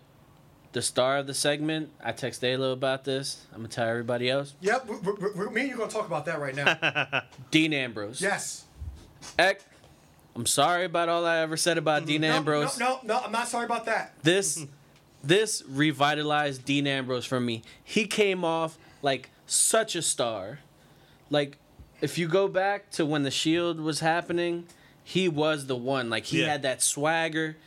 the 0.71 0.81
star 0.81 1.17
of 1.17 1.27
the 1.27 1.33
segment, 1.33 1.89
I 2.03 2.11
text 2.11 2.43
Alo 2.43 2.71
about 2.71 3.03
this. 3.03 3.45
I'm 3.51 3.59
going 3.59 3.69
to 3.69 3.75
tell 3.75 3.87
everybody 3.87 4.29
else. 4.29 4.53
Yep. 4.61 4.87
we 4.87 4.95
we 4.95 5.31
we 5.35 5.49
me 5.49 5.61
and 5.61 5.69
you 5.69 5.77
gonna 5.77 5.91
talk 5.91 6.05
about 6.05 6.25
that 6.25 6.39
right 6.39 6.55
now. 6.55 7.23
Dean 7.51 7.73
Ambrose. 7.73 8.21
yes. 8.21 8.65
Eck, 9.39 9.61
I'm 10.35 10.45
sorry 10.45 10.85
about 10.85 11.09
all 11.09 11.25
I 11.25 11.39
ever 11.39 11.57
said 11.57 11.77
about 11.77 12.01
mm-hmm. 12.01 12.07
Dean 12.07 12.21
No, 12.21 12.33
Ambrose. 12.33 12.79
No, 12.79 12.99
no, 13.03 13.19
no. 13.19 13.25
I'm 13.25 13.31
not 13.31 13.47
sorry 13.47 13.65
about 13.65 13.85
that. 13.85 14.13
This 14.23 14.59
mm-hmm. 14.59 14.71
this 15.23 15.63
revitalized 15.67 16.65
Dean 16.65 16.87
Ambrose 16.87 17.25
for 17.25 17.39
me. 17.39 17.61
He 17.83 18.07
came 18.07 18.43
off 18.43 18.77
like 19.01 19.29
such 19.45 19.95
a 19.95 20.01
star. 20.01 20.59
Like 21.29 21.57
if 22.01 22.17
you 22.17 22.27
go 22.27 22.47
back 22.47 22.89
to 22.91 23.05
when 23.05 23.23
the 23.23 23.31
Shield 23.31 23.79
was 23.79 23.99
happening, 23.99 24.65
he 25.03 25.27
was 25.29 25.67
the 25.67 25.75
one. 25.75 26.09
Like 26.09 26.25
he 26.25 26.41
Yeah. 26.41 26.47
had 26.47 26.61
that 26.63 26.81
swagger 26.81 27.57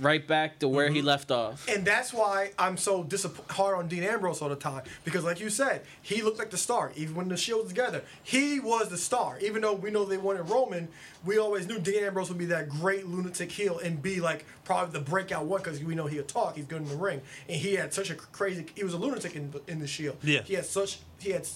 right 0.00 0.26
back 0.26 0.58
to 0.60 0.68
where 0.68 0.88
he 0.88 0.98
mm-hmm. 0.98 1.06
left 1.06 1.30
off. 1.30 1.66
And 1.68 1.84
that's 1.84 2.12
why 2.12 2.52
I'm 2.58 2.76
so 2.76 3.04
disapp- 3.04 3.50
hard 3.50 3.76
on 3.78 3.88
Dean 3.88 4.02
Ambrose 4.02 4.42
all 4.42 4.48
the 4.48 4.56
time. 4.56 4.82
Because, 5.04 5.24
like 5.24 5.40
you 5.40 5.50
said, 5.50 5.82
he 6.02 6.22
looked 6.22 6.38
like 6.38 6.50
the 6.50 6.56
star. 6.56 6.92
Even 6.96 7.14
when 7.14 7.28
the 7.28 7.36
Shield 7.36 7.62
was 7.62 7.68
together, 7.68 8.02
he 8.22 8.60
was 8.60 8.88
the 8.88 8.96
star. 8.96 9.38
Even 9.40 9.62
though 9.62 9.74
we 9.74 9.90
know 9.90 10.04
they 10.04 10.18
wanted 10.18 10.42
Roman, 10.48 10.88
we 11.24 11.38
always 11.38 11.66
knew 11.66 11.78
Dean 11.78 12.04
Ambrose 12.04 12.28
would 12.28 12.38
be 12.38 12.46
that 12.46 12.68
great 12.68 13.06
lunatic 13.06 13.50
heel 13.50 13.78
and 13.78 14.00
be 14.02 14.20
like 14.20 14.44
probably 14.64 14.98
the 14.98 15.04
breakout 15.04 15.46
one 15.46 15.62
because 15.62 15.82
we 15.82 15.94
know 15.94 16.06
he'll 16.06 16.24
talk. 16.24 16.56
He's 16.56 16.66
good 16.66 16.82
in 16.82 16.88
the 16.88 16.96
ring, 16.96 17.20
and 17.48 17.56
he 17.56 17.74
had 17.74 17.92
such 17.92 18.10
a 18.10 18.14
crazy. 18.14 18.66
He 18.74 18.84
was 18.84 18.94
a 18.94 18.98
lunatic 18.98 19.36
in, 19.36 19.52
in 19.68 19.78
the 19.78 19.86
Shield. 19.86 20.16
Yeah. 20.22 20.42
He 20.42 20.54
had 20.54 20.66
such. 20.66 21.00
He 21.18 21.30
had. 21.30 21.46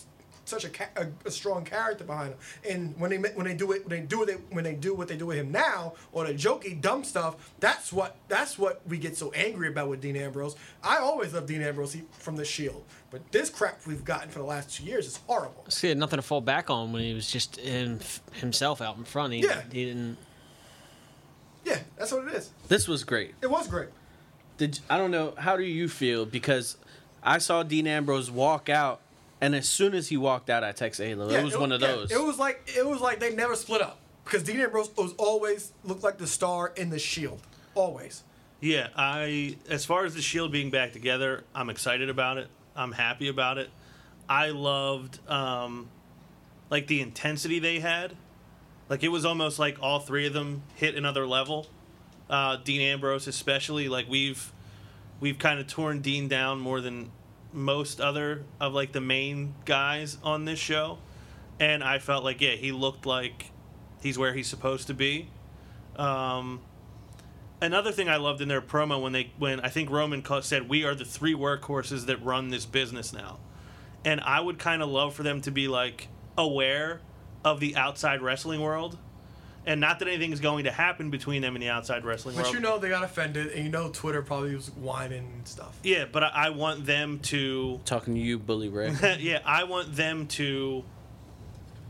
S- 0.45 0.51
Such 0.51 0.64
a, 0.64 0.68
ca- 0.68 0.88
a, 0.97 1.07
a 1.26 1.30
strong 1.30 1.64
character 1.64 2.05
behind 2.05 2.30
him, 2.34 2.38
and 2.68 3.01
when 3.01 3.11
they 3.11 3.16
when 3.18 3.47
they 3.47 3.55
do 3.55 3.72
it 3.72 3.86
when 3.88 3.99
they 4.01 4.07
do 4.07 4.22
it 4.22 4.40
when 4.51 4.64
they 4.64 4.74
do 4.74 4.95
what 4.95 5.09
they 5.09 5.16
do 5.16 5.26
with 5.26 5.36
him 5.38 5.51
now, 5.51 5.95
or 6.12 6.26
the 6.26 6.34
jokey 6.34 6.80
dumb 6.80 7.03
stuff, 7.05 7.53
that's 7.61 7.92
what 7.92 8.16
that's 8.28 8.59
what 8.59 8.80
we 8.86 8.99
get 8.99 9.16
so 9.16 9.30
angry 9.32 9.68
about 9.68 9.88
with 9.88 10.01
Dean 10.01 10.16
Ambrose. 10.16 10.57
I 10.82 10.99
always 10.99 11.32
loved 11.34 11.49
Dean 11.49 11.62
Ambrose 11.62 11.97
from 12.18 12.36
the 12.36 12.45
Shield, 12.45 12.84
but 13.11 13.30
this 13.32 13.51
crap 13.51 13.80
we've 13.86 14.05
gotten 14.05 14.28
for 14.30 14.38
the 14.40 14.45
last 14.45 14.74
two 14.76 14.84
years 14.84 15.07
is 15.07 15.16
horrible. 15.26 15.64
See, 15.68 15.86
he 15.86 15.88
had 15.90 15.99
nothing 15.99 16.18
to 16.18 16.22
fall 16.22 16.40
back 16.40 16.70
on 16.70 16.92
when 16.92 17.03
he 17.03 17.14
was 17.14 17.30
just 17.30 17.57
him, 17.57 18.01
himself 18.32 18.80
out 18.80 18.97
in 18.97 19.05
front. 19.05 19.32
He, 19.32 19.40
Yeah. 19.40 19.62
he 19.72 19.84
didn't. 19.86 20.18
Yeah, 21.64 21.78
that's 21.97 22.12
what 22.12 22.28
it 22.28 22.34
is. 22.34 22.51
This 22.68 22.86
was 22.86 23.05
great. 23.05 23.34
It 23.40 23.51
was 23.51 23.68
great. 23.68 23.88
Did 24.59 24.78
I 24.90 24.99
don't 24.99 25.11
know 25.11 25.34
how 25.38 25.57
do 25.57 25.62
you 25.64 25.88
feel 25.88 26.26
because 26.26 26.76
I 27.22 27.38
saw 27.38 27.62
Dean 27.62 27.86
Ambrose 27.86 28.30
walk 28.30 28.68
out 28.68 29.01
and 29.45 29.55
as 29.55 29.68
soon 29.68 29.95
as 29.95 30.09
he 30.09 30.16
walked 30.16 30.49
out 30.49 30.64
I 30.64 30.72
texted 30.72 31.11
Alo. 31.11 31.30
Yeah, 31.30 31.40
it 31.40 31.45
was 31.45 31.57
one 31.57 31.70
of 31.70 31.80
yeah, 31.80 31.88
those. 31.88 32.11
it 32.11 32.22
was 32.22 32.38
like 32.38 32.62
it 32.76 32.86
was 32.86 33.01
like 33.01 33.20
they 33.20 33.34
never 33.34 33.55
split 33.55 33.82
up 33.82 33.99
because 34.24 34.42
Dean 34.42 34.61
Ambrose 34.61 34.90
was 34.97 35.12
always 35.18 35.72
looked 35.84 36.03
like 36.03 36.18
the 36.18 36.26
star 36.26 36.72
in 36.76 36.90
the 36.90 36.99
Shield, 36.99 37.40
always. 37.74 38.24
Yeah, 38.61 38.88
I 38.97 39.57
as 39.68 39.84
far 39.84 40.07
as 40.07 40.14
the 40.14 40.22
Shield 40.22 40.51
being 40.51 40.70
back 40.70 40.92
together, 40.92 41.45
I'm 41.55 41.68
excited 41.68 42.09
about 42.09 42.38
it. 42.38 42.49
I'm 42.74 42.92
happy 42.92 43.28
about 43.28 43.59
it. 43.59 43.70
I 44.28 44.51
loved 44.51 45.18
um, 45.28 45.88
like 46.70 46.86
the 46.86 47.01
intensity 47.03 47.59
they 47.59 47.80
had. 47.80 48.16
Like 48.88 49.03
it 49.03 49.09
was 49.09 49.24
almost 49.24 49.59
like 49.59 49.78
all 49.82 50.01
three 50.01 50.26
of 50.26 50.32
them 50.32 50.62
hit 50.74 50.95
another 50.95 51.26
level. 51.26 51.66
Uh, 52.30 52.57
Dean 52.57 52.80
Ambrose, 52.80 53.26
especially, 53.26 53.88
like 53.88 54.09
we've 54.09 54.53
we've 55.20 55.38
kind 55.38 55.61
of 55.61 55.66
torn 55.66 56.01
Dean 56.01 56.28
down 56.28 56.61
more 56.61 56.80
than 56.80 57.11
most 57.55 58.00
other 58.00 58.44
of 58.61 58.74
like 58.74 58.92
the 58.92 59.00
main 59.00 59.55
guys 59.64 60.18
on 60.22 60.44
this 60.44 60.59
show, 60.59 60.98
and 61.61 61.82
I 61.82 61.98
felt 61.98 62.24
like 62.24 62.40
yeah, 62.40 62.52
he 62.52 62.72
looked 62.72 63.07
like 63.07 63.50
he's 64.02 64.18
where 64.18 64.34
he's 64.34 64.48
supposed 64.48 64.88
to 64.88 64.94
be. 64.94 65.28
Um, 65.96 66.61
another 67.61 67.92
thing 67.92 68.09
I 68.09 68.16
loved 68.16 68.40
in 68.40 68.48
their 68.48 68.61
promo 68.61 69.00
when 69.00 69.12
they 69.12 69.30
when 69.38 69.61
I 69.61 69.68
think 69.68 69.90
Roman 69.90 70.24
said 70.42 70.68
we 70.68 70.84
are 70.84 70.94
the 70.94 71.05
three 71.05 71.34
workhorses 71.34 72.07
that 72.07 72.22
run 72.22 72.48
this 72.50 72.66
business 72.66 73.12
now, 73.12 73.38
and 74.05 74.20
I 74.20 74.40
would 74.40 74.59
kind 74.59 74.82
of 74.82 74.88
love 74.88 75.14
for 75.14 75.22
them 75.22 75.40
to 75.42 75.50
be 75.50 75.68
like 75.68 76.09
aware 76.36 77.00
of 77.44 77.61
the 77.61 77.76
outside 77.76 78.22
wrestling 78.22 78.61
world, 78.61 78.98
And 79.67 79.81
not 79.81 79.99
that 80.01 80.09
anything 80.09 80.33
is 80.33 80.41
going 80.41 80.65
to 80.65 80.71
happen 80.71 81.11
between 81.11 81.41
them 81.41 81.55
in 81.55 81.61
the 81.61 81.71
outside 81.71 82.05
wrestling 82.05 82.35
world. 82.35 82.45
But 82.45 82.53
world. 82.53 82.62
you 82.65 82.71
know 82.71 82.79
they 82.79 82.91
got 82.91 83.03
offended, 83.03 83.53
and 83.53 83.65
you 83.65 83.71
know 83.71 83.89
Twitter 83.89 84.21
probably 84.21 84.55
was 84.55 84.71
whining 84.71 85.31
and 85.37 85.49
stuff. 85.49 85.79
yeah, 85.83 86.05
but 86.11 86.23
I, 86.23 86.29
I 86.29 86.51
want 86.51 86.85
them 86.85 87.19
to 87.21 87.81
Talking 87.85 88.15
to 88.15 88.21
you, 88.21 88.39
Bully 88.39 88.69
Ray. 88.69 88.95
yeah, 89.21 89.41
I 89.45 89.65
want 89.65 89.97
them 89.97 90.27
to 90.29 90.85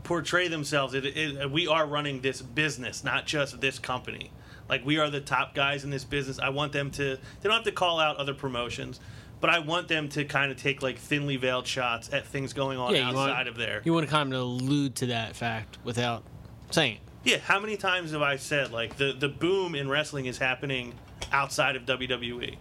portray 0.03 0.47
themselves. 0.47 0.93
It, 0.93 1.05
it, 1.05 1.51
we 1.51 1.67
are 1.67 1.85
running 1.85 2.21
this 2.21 2.41
business, 2.41 3.03
not 3.03 3.25
just 3.25 3.59
this 3.59 3.77
company. 3.77 4.31
Like 4.69 4.85
we 4.85 4.97
are 4.97 5.09
the 5.09 5.21
top 5.21 5.53
guys 5.53 5.83
in 5.83 5.89
this 5.89 6.05
business. 6.05 6.39
I 6.39 6.49
want 6.49 6.71
them 6.71 6.91
to. 6.91 7.17
They 7.17 7.19
don't 7.43 7.51
have 7.53 7.63
to 7.65 7.71
call 7.71 7.99
out 7.99 8.17
other 8.17 8.33
promotions, 8.33 8.99
but 9.41 9.49
I 9.49 9.59
want 9.59 9.87
them 9.87 10.09
to 10.09 10.23
kind 10.25 10.51
of 10.51 10.57
take 10.57 10.81
like 10.81 10.97
thinly 10.97 11.35
veiled 11.37 11.67
shots 11.67 12.09
at 12.13 12.25
things 12.25 12.53
going 12.53 12.77
on 12.77 12.93
Yeah, 12.93 13.09
you 13.09 13.15
want- 13.15 13.31
outside 13.31 13.47
of 13.47 13.57
there. 13.57 13.81
You 13.83 13.93
want 13.93 14.05
to 14.05 14.11
kind 14.11 14.33
of 14.33 14.39
allude 14.39 14.95
to 14.95 15.07
that 15.07 15.35
fact 15.35 15.77
without 15.83 16.23
saying 16.71 16.95
it. 16.95 16.99
Yeah, 17.25 17.39
how 17.39 17.59
many 17.59 17.75
times 17.75 18.11
have 18.11 18.21
I 18.21 18.35
said 18.35 18.71
like 18.71 18.97
the 18.97 19.11
the 19.11 19.27
boom 19.27 19.73
in 19.73 19.89
wrestling 19.89 20.27
is 20.27 20.37
happening 20.37 20.93
outside 21.31 21.75
of 21.75 21.83
WWE? 21.83 22.57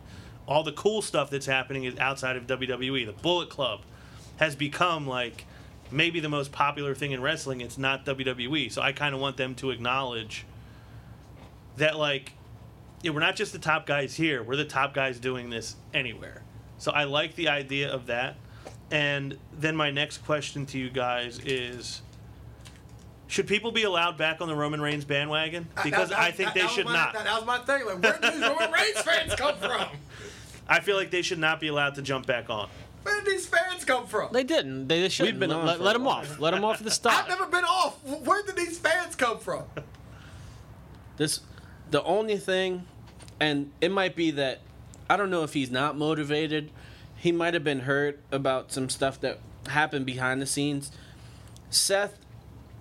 All 0.49 0.63
the 0.63 0.73
cool 0.73 1.03
stuff 1.03 1.29
that's 1.29 1.45
happening 1.45 1.85
is 1.85 1.99
outside 1.99 2.37
of 2.37 2.47
WWE. 2.47 3.05
The 3.05 3.13
Bullet 3.13 3.51
Club 3.51 3.83
has 4.37 4.57
become 4.57 5.07
like 5.07 5.45
maybe 5.91 6.19
the 6.19 6.31
most 6.31 6.51
popular 6.51 6.95
thing 6.95 7.13
in 7.13 7.21
wrestling. 7.21 7.61
It's 7.61 7.77
not 7.77 8.07
WWE. 8.07 8.73
So 8.73 8.81
I 8.81 8.93
kind 8.93 9.15
of 9.15 9.21
want 9.21 9.37
them 9.37 9.55
to 9.57 9.71
acknowledge 9.71 10.47
that 11.77 11.99
like 11.99 12.33
yeah, 13.03 13.11
we're 13.11 13.21
not 13.21 13.37
just 13.37 13.53
the 13.53 13.59
top 13.59 13.85
guys 13.85 14.15
here. 14.15 14.43
We're 14.43 14.57
the 14.57 14.65
top 14.65 14.95
guys 14.95 15.21
doing 15.21 15.51
this 15.51 15.77
anywhere. 15.93 16.41
So 16.79 16.91
I 16.91 17.05
like 17.05 17.35
the 17.35 17.49
idea 17.49 17.93
of 17.93 18.07
that. 18.07 18.37
And 18.91 19.37
then 19.53 19.77
my 19.77 19.91
next 19.91 20.25
question 20.25 20.65
to 20.67 20.79
you 20.79 20.89
guys 20.89 21.39
is 21.41 22.01
should 23.27 23.47
people 23.47 23.73
be 23.73 23.83
allowed 23.85 24.17
back 24.19 24.41
on 24.41 24.49
the 24.49 24.55
Roman 24.55 24.81
Reigns 24.81 25.05
bandwagon? 25.05 25.67
Because 25.83 26.11
That- 26.11 26.19
I 26.19 26.25
that- 26.31 26.37
think 26.37 26.49
that- 26.49 26.55
they 26.55 26.61
that 26.63 26.71
should 26.71 26.85
my- 26.87 26.93
not. 26.93 27.13
That, 27.15 27.25
that 27.25 27.35
was 27.37 27.47
my 27.47 27.59
thing. 27.59 27.87
Like, 27.87 28.03
where 28.03 28.19
did 28.21 28.33
these 28.35 28.43
Roman 28.43 28.73
Reigns 28.73 29.01
fans 29.03 29.35
come 29.35 29.57
from? 29.57 29.87
I 30.69 30.81
feel 30.81 30.97
like 30.97 31.11
they 31.11 31.23
should 31.23 31.39
not 31.39 31.61
be 31.61 31.69
allowed 31.69 31.95
to 31.97 32.03
jump 32.03 32.27
back 32.27 32.49
on. 32.51 32.69
Where 33.03 33.21
did 33.21 33.31
these 33.31 33.47
fans 33.47 33.85
come 33.85 34.07
from? 34.07 34.33
They 34.33 34.45
didn't. 34.45 34.89
They, 34.89 35.03
they 35.03 35.09
shouldn't. 35.11 35.39
been 35.39 35.51
let, 35.51 35.59
on 35.59 35.67
let, 35.67 35.81
let 35.81 35.93
them 35.93 36.07
off. 36.07 36.41
Let 36.41 36.53
them 36.53 36.65
off 36.65 36.79
the 36.79 36.85
the 36.85 37.11
I've 37.11 37.29
never 37.29 37.45
been 37.47 37.65
off. 37.65 38.03
Where 38.03 38.43
did 38.45 38.57
these 38.57 38.79
fans 38.79 39.15
come 39.15 39.39
from? 39.39 39.65
This, 41.17 41.41
the 41.91 42.03
only 42.03 42.39
thing, 42.39 42.87
and 43.39 43.71
it 43.81 43.91
might 43.93 44.17
be 44.17 44.31
that 44.33 44.61
I 45.09 45.17
don't 45.17 45.31
know 45.31 45.43
if 45.43 45.53
he's 45.53 45.71
not 45.71 45.97
motivated. 45.99 46.71
He 47.17 47.31
might 47.31 47.55
have 47.55 47.65
been 47.65 47.81
hurt 47.81 48.21
about 48.33 48.73
some 48.73 48.89
stuff 48.89 49.21
that 49.21 49.39
happened 49.69 50.07
behind 50.07 50.41
the 50.43 50.47
scenes. 50.47 50.91
Seth 51.71 52.19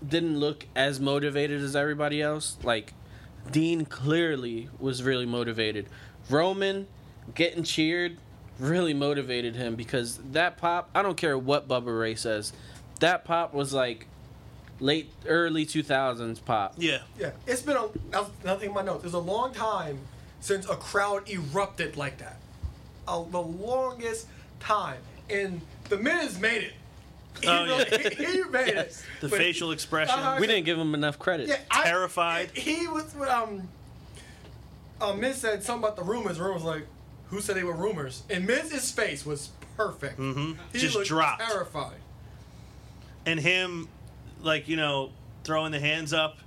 didn't 0.08 0.40
look 0.40 0.66
as 0.76 1.00
motivated 1.00 1.62
as 1.62 1.76
everybody 1.76 2.22
else. 2.22 2.58
Like 2.64 2.94
Dean 3.52 3.86
clearly 3.86 4.70
was 4.80 5.04
really 5.04 5.26
motivated. 5.26 5.88
Roman 6.30 6.88
getting 7.36 7.64
cheered 7.64 8.18
really 8.60 8.94
motivated 8.94 9.56
him 9.56 9.76
because 9.76 10.20
that 10.32 10.58
pop. 10.58 10.90
I 10.94 11.02
don't 11.02 11.18
care 11.18 11.38
what 11.38 11.68
Bubba 11.68 11.98
Ray 11.98 12.16
says. 12.16 12.54
That 13.00 13.26
pop 13.26 13.54
was 13.54 13.74
like 13.74 14.08
late 14.80 15.12
early 15.28 15.66
2000s 15.66 16.44
pop. 16.44 16.76
Yeah. 16.78 17.00
Yeah, 17.20 17.32
it's 17.48 17.62
been 17.62 17.78
a. 17.78 17.90
Nothing 18.44 18.70
in 18.70 18.76
my 18.76 18.82
notes. 18.82 19.06
It's 19.06 19.14
a 19.14 19.20
long 19.20 19.54
time 19.54 20.00
since 20.40 20.68
a 20.70 20.76
crowd 20.76 21.30
erupted 21.30 21.98
like 21.98 22.18
that. 22.20 22.38
Uh, 23.08 23.24
the 23.24 23.42
longest 23.42 24.28
time, 24.60 25.00
and 25.30 25.62
the 25.90 25.98
Miz 25.98 26.40
made 26.40 26.64
it. 26.64 26.74
He, 27.42 27.48
Oh, 27.48 27.64
really- 27.66 27.86
yeah. 27.92 28.10
he, 28.10 28.26
he 28.26 28.44
made 28.44 28.68
it. 28.70 29.04
The 29.22 29.30
But- 29.30 29.38
facial 29.38 29.72
expression. 29.72 30.18
Uh-huh. 30.20 30.38
We 30.40 30.48
didn't 30.48 30.66
give 30.66 30.78
him 30.78 30.94
enough 30.94 31.20
credit. 31.20 31.48
Yeah, 31.50 31.58
I- 31.72 31.84
Terrified. 31.84 32.52
he 32.54 32.88
was 32.88 33.14
um. 33.30 33.68
Uh, 35.02 35.14
Miz 35.14 35.38
said 35.38 35.64
something 35.64 35.84
about 35.84 35.98
the 35.98 36.04
rumors. 36.04 36.40
Rumors 36.40 36.64
like, 36.64 36.86
who 37.28 37.42
said 37.42 37.56
they 37.58 37.64
were 37.64 37.76
rumors? 37.76 38.24
And 38.30 38.46
Miz's 38.48 38.90
face 38.92 39.26
was 39.26 39.50
perfect. 39.76 40.18
Mm-hmm. 40.20 40.54
He 40.72 40.80
Just 40.80 40.96
looked 40.96 41.08
dropped. 41.08 41.42
terrified. 41.42 41.98
and 43.26 43.40
him 43.40 43.88
like 44.42 44.68
you 44.68 44.76
know 44.78 45.10
throwing 45.44 45.72
the 45.72 45.80
hands 45.80 46.14
up 46.14 46.38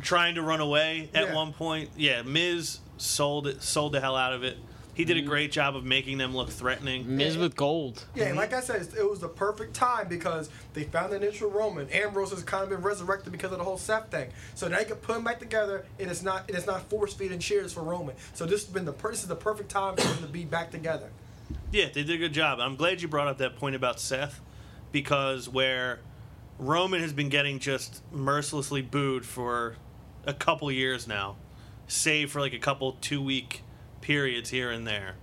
trying 0.00 0.36
to 0.36 0.42
run 0.42 0.60
away 0.60 1.10
at 1.14 1.26
Yeah. 1.28 1.34
one 1.34 1.52
point 1.52 1.90
yeah 1.96 2.22
miz 2.22 2.78
sold 2.98 3.48
it 3.48 3.60
sold 3.62 3.92
the 3.92 4.00
hell 4.00 4.14
out 4.16 4.32
of 4.32 4.44
it 4.44 4.56
he 4.94 5.02
Mm-hmm. 5.04 5.08
did 5.08 5.16
a 5.24 5.26
great 5.26 5.52
job 5.52 5.74
of 5.76 5.84
making 5.84 6.18
them 6.18 6.34
look 6.36 6.50
threatening 6.50 7.16
Miz 7.16 7.38
with 7.38 7.56
gold. 7.56 8.04
Yeah, 8.14 8.26
and 8.26 8.36
like 8.36 8.52
I 8.52 8.60
said, 8.60 8.86
it 8.96 9.08
was 9.08 9.20
the 9.20 9.28
perfect 9.28 9.74
time 9.74 10.06
because 10.08 10.50
they 10.74 10.84
found 10.84 11.12
an 11.12 11.22
initial 11.22 11.50
Roman. 11.50 11.88
Ambrose 11.90 12.30
has 12.30 12.42
kind 12.42 12.62
of 12.64 12.70
been 12.70 12.82
resurrected 12.82 13.32
because 13.32 13.52
of 13.52 13.58
the 13.58 13.64
whole 13.64 13.78
Seth 13.78 14.10
thing. 14.10 14.30
So 14.54 14.68
now 14.68 14.78
you 14.80 14.84
can 14.86 14.96
put 14.96 15.14
them 15.14 15.24
back 15.24 15.38
together, 15.38 15.86
and 15.98 16.10
it's 16.10 16.22
not 16.22 16.48
it 16.48 16.54
is 16.54 16.66
not 16.66 16.82
force 16.90 17.14
feeding 17.14 17.38
cheers 17.38 17.72
for 17.72 17.82
Roman. 17.82 18.14
So 18.34 18.44
this 18.44 18.64
has 18.64 18.72
been 18.72 18.84
the 18.84 18.92
per- 18.92 19.10
this 19.10 19.22
is 19.22 19.28
the 19.28 19.34
perfect 19.36 19.70
time 19.70 19.96
for 19.96 20.02
them 20.06 20.18
to 20.18 20.26
be 20.28 20.44
back 20.44 20.70
together. 20.70 21.08
yeah 21.70 21.86
they 21.86 22.02
did 22.02 22.10
a 22.10 22.18
good 22.18 22.32
job 22.32 22.60
i'm 22.60 22.76
glad 22.76 23.00
you 23.02 23.08
brought 23.08 23.28
up 23.28 23.38
that 23.38 23.56
point 23.56 23.74
about 23.76 23.98
seth 24.00 24.40
because 24.90 25.48
where 25.48 26.00
roman 26.58 27.00
has 27.00 27.12
been 27.12 27.28
getting 27.28 27.58
just 27.58 28.02
mercilessly 28.12 28.80
booed 28.82 29.24
for 29.26 29.76
a 30.26 30.32
couple 30.32 30.70
years 30.70 31.06
now 31.08 31.36
save 31.88 32.30
for 32.30 32.40
like 32.40 32.52
a 32.54 32.58
couple 32.58 32.92
two 33.00 33.20
week 33.22 33.62
periods 34.02 34.50
here 34.50 34.70
and 34.70 34.86
there 34.86 35.14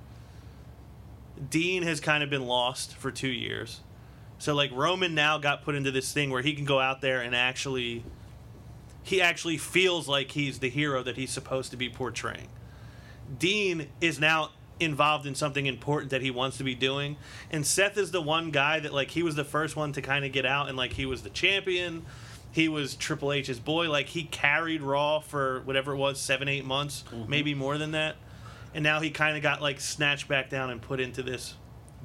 Dean 1.50 1.84
has 1.84 2.00
kind 2.00 2.24
of 2.24 2.30
been 2.30 2.46
lost 2.46 2.96
for 2.96 3.12
two 3.12 3.30
years. 3.30 3.82
So 4.40 4.54
like 4.54 4.72
Roman 4.72 5.16
now 5.16 5.38
got 5.38 5.64
put 5.64 5.76
into 5.76 5.92
this 5.92 6.12
thing 6.12 6.30
where 6.30 6.42
he 6.42 6.54
can 6.54 6.66
go 6.66 6.80
out 6.80 7.02
there 7.02 7.22
and 7.22 7.36
actually 7.36 8.04
he 9.04 9.22
actually 9.22 9.58
feels 9.58 10.08
like 10.08 10.32
he's 10.32 10.60
the 10.60 10.70
hero 10.70 11.02
that 11.04 11.18
he's 11.18 11.32
supposed 11.32 11.72
to 11.72 11.78
be 11.78 11.90
portraying. 11.90 12.48
Dean 13.38 13.88
is 14.02 14.20
now 14.20 14.52
involved 14.80 15.26
in 15.26 15.36
something 15.36 15.66
important 15.66 16.10
that 16.12 16.22
he 16.22 16.32
wants 16.32 16.58
to 16.58 16.64
be 16.64 16.74
doing 16.74 17.18
and 17.52 17.66
Seth 17.66 17.98
is 17.98 18.12
the 18.12 18.22
one 18.22 18.50
guy 18.50 18.80
that 18.80 18.94
like 18.94 19.12
he 19.12 19.24
was 19.24 19.36
the 19.36 19.44
first 19.44 19.76
one 19.76 19.92
to 19.94 20.02
kind 20.02 20.24
of 20.24 20.32
get 20.32 20.46
out 20.46 20.68
and 20.68 20.78
like 20.78 20.94
he 20.94 21.06
was 21.06 21.22
the 21.24 21.30
champion. 21.30 22.06
He 22.52 22.68
was 22.68 22.96
Triple 22.96 23.32
H's 23.32 23.60
boy 23.60 23.90
like 23.90 24.08
he 24.08 24.24
carried 24.24 24.82
Raw 24.82 25.20
for 25.20 25.62
whatever 25.62 25.94
it 25.94 25.98
was 25.98 26.20
7 26.20 26.48
8 26.48 26.66
months, 26.66 27.04
mm-hmm. 27.08 27.30
maybe 27.30 27.54
more 27.54 27.78
than 27.78 27.92
that 27.92 28.16
and 28.74 28.84
now 28.84 29.00
he 29.00 29.10
kind 29.10 29.36
of 29.36 29.44
got 29.44 29.62
like 29.62 29.80
snatched 29.80 30.28
back 30.28 30.50
down 30.50 30.70
and 30.70 30.82
put 30.82 31.00
into 31.00 31.24
this 31.24 31.56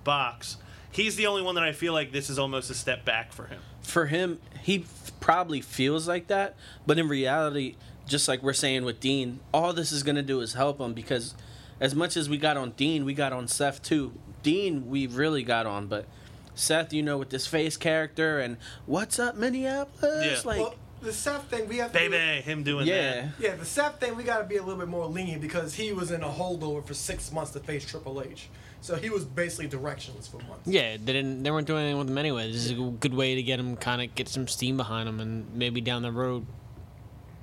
box. 0.02 0.56
He's 0.90 1.16
the 1.16 1.26
only 1.26 1.42
one 1.42 1.56
that 1.56 1.64
I 1.64 1.72
feel 1.72 1.92
like 1.92 2.12
this 2.12 2.30
is 2.30 2.38
almost 2.38 2.70
a 2.70 2.74
step 2.74 3.04
back 3.04 3.32
for 3.32 3.46
him. 3.46 3.60
For 3.82 4.06
him, 4.06 4.40
he 4.62 4.86
probably 5.20 5.60
feels 5.60 6.06
like 6.06 6.28
that, 6.28 6.54
but 6.86 6.98
in 6.98 7.08
reality, 7.08 7.76
just 8.06 8.28
like 8.28 8.42
we're 8.42 8.52
saying 8.52 8.84
with 8.84 9.00
Dean, 9.00 9.40
all 9.52 9.72
this 9.72 9.90
is 9.92 10.02
going 10.02 10.16
to 10.16 10.22
do 10.22 10.40
is 10.40 10.54
help 10.54 10.80
him 10.80 10.94
because 10.94 11.34
as 11.80 11.94
much 11.94 12.16
as 12.16 12.28
we 12.28 12.38
got 12.38 12.56
on 12.56 12.70
Dean, 12.72 13.04
we 13.04 13.14
got 13.14 13.32
on 13.32 13.48
Seth 13.48 13.82
too. 13.82 14.12
Dean, 14.42 14.88
we 14.88 15.06
really 15.06 15.42
got 15.42 15.66
on, 15.66 15.86
but 15.86 16.06
Seth, 16.54 16.92
you 16.92 17.02
know, 17.02 17.18
with 17.18 17.30
this 17.30 17.46
face 17.46 17.76
character 17.76 18.38
and 18.38 18.56
what's 18.86 19.18
up, 19.18 19.36
Minneapolis? 19.36 20.42
Yeah. 20.44 20.48
Like, 20.48 20.60
well, 20.60 20.74
the 21.04 21.12
Seth 21.12 21.44
thing 21.50 21.68
we 21.68 21.76
have 21.78 21.92
to 21.92 21.98
Baby, 21.98 22.42
him 22.42 22.62
doing 22.62 22.86
yeah. 22.86 23.12
that. 23.12 23.28
Yeah, 23.38 23.54
the 23.54 23.64
Seth 23.64 24.00
thing 24.00 24.16
we 24.16 24.24
got 24.24 24.38
to 24.38 24.44
be 24.44 24.56
a 24.56 24.62
little 24.62 24.78
bit 24.80 24.88
more 24.88 25.06
lenient 25.06 25.40
because 25.42 25.74
he 25.74 25.92
was 25.92 26.10
in 26.10 26.22
a 26.22 26.28
holdover 26.28 26.84
for 26.84 26.94
six 26.94 27.30
months 27.30 27.52
to 27.52 27.60
face 27.60 27.84
Triple 27.84 28.22
H, 28.22 28.48
so 28.80 28.96
he 28.96 29.10
was 29.10 29.24
basically 29.24 29.68
directionless 29.68 30.28
for 30.28 30.38
months. 30.38 30.66
Yeah, 30.66 30.96
they 30.96 31.12
didn't. 31.12 31.42
They 31.42 31.50
weren't 31.50 31.66
doing 31.66 31.82
anything 31.82 31.98
with 31.98 32.10
him 32.10 32.18
anyway. 32.18 32.50
This 32.50 32.64
is 32.64 32.70
a 32.72 32.74
good 32.74 33.14
way 33.14 33.34
to 33.34 33.42
get 33.42 33.60
him, 33.60 33.76
kind 33.76 34.02
of 34.02 34.14
get 34.14 34.28
some 34.28 34.48
steam 34.48 34.76
behind 34.76 35.08
him, 35.08 35.20
and 35.20 35.54
maybe 35.54 35.80
down 35.80 36.02
the 36.02 36.12
road 36.12 36.46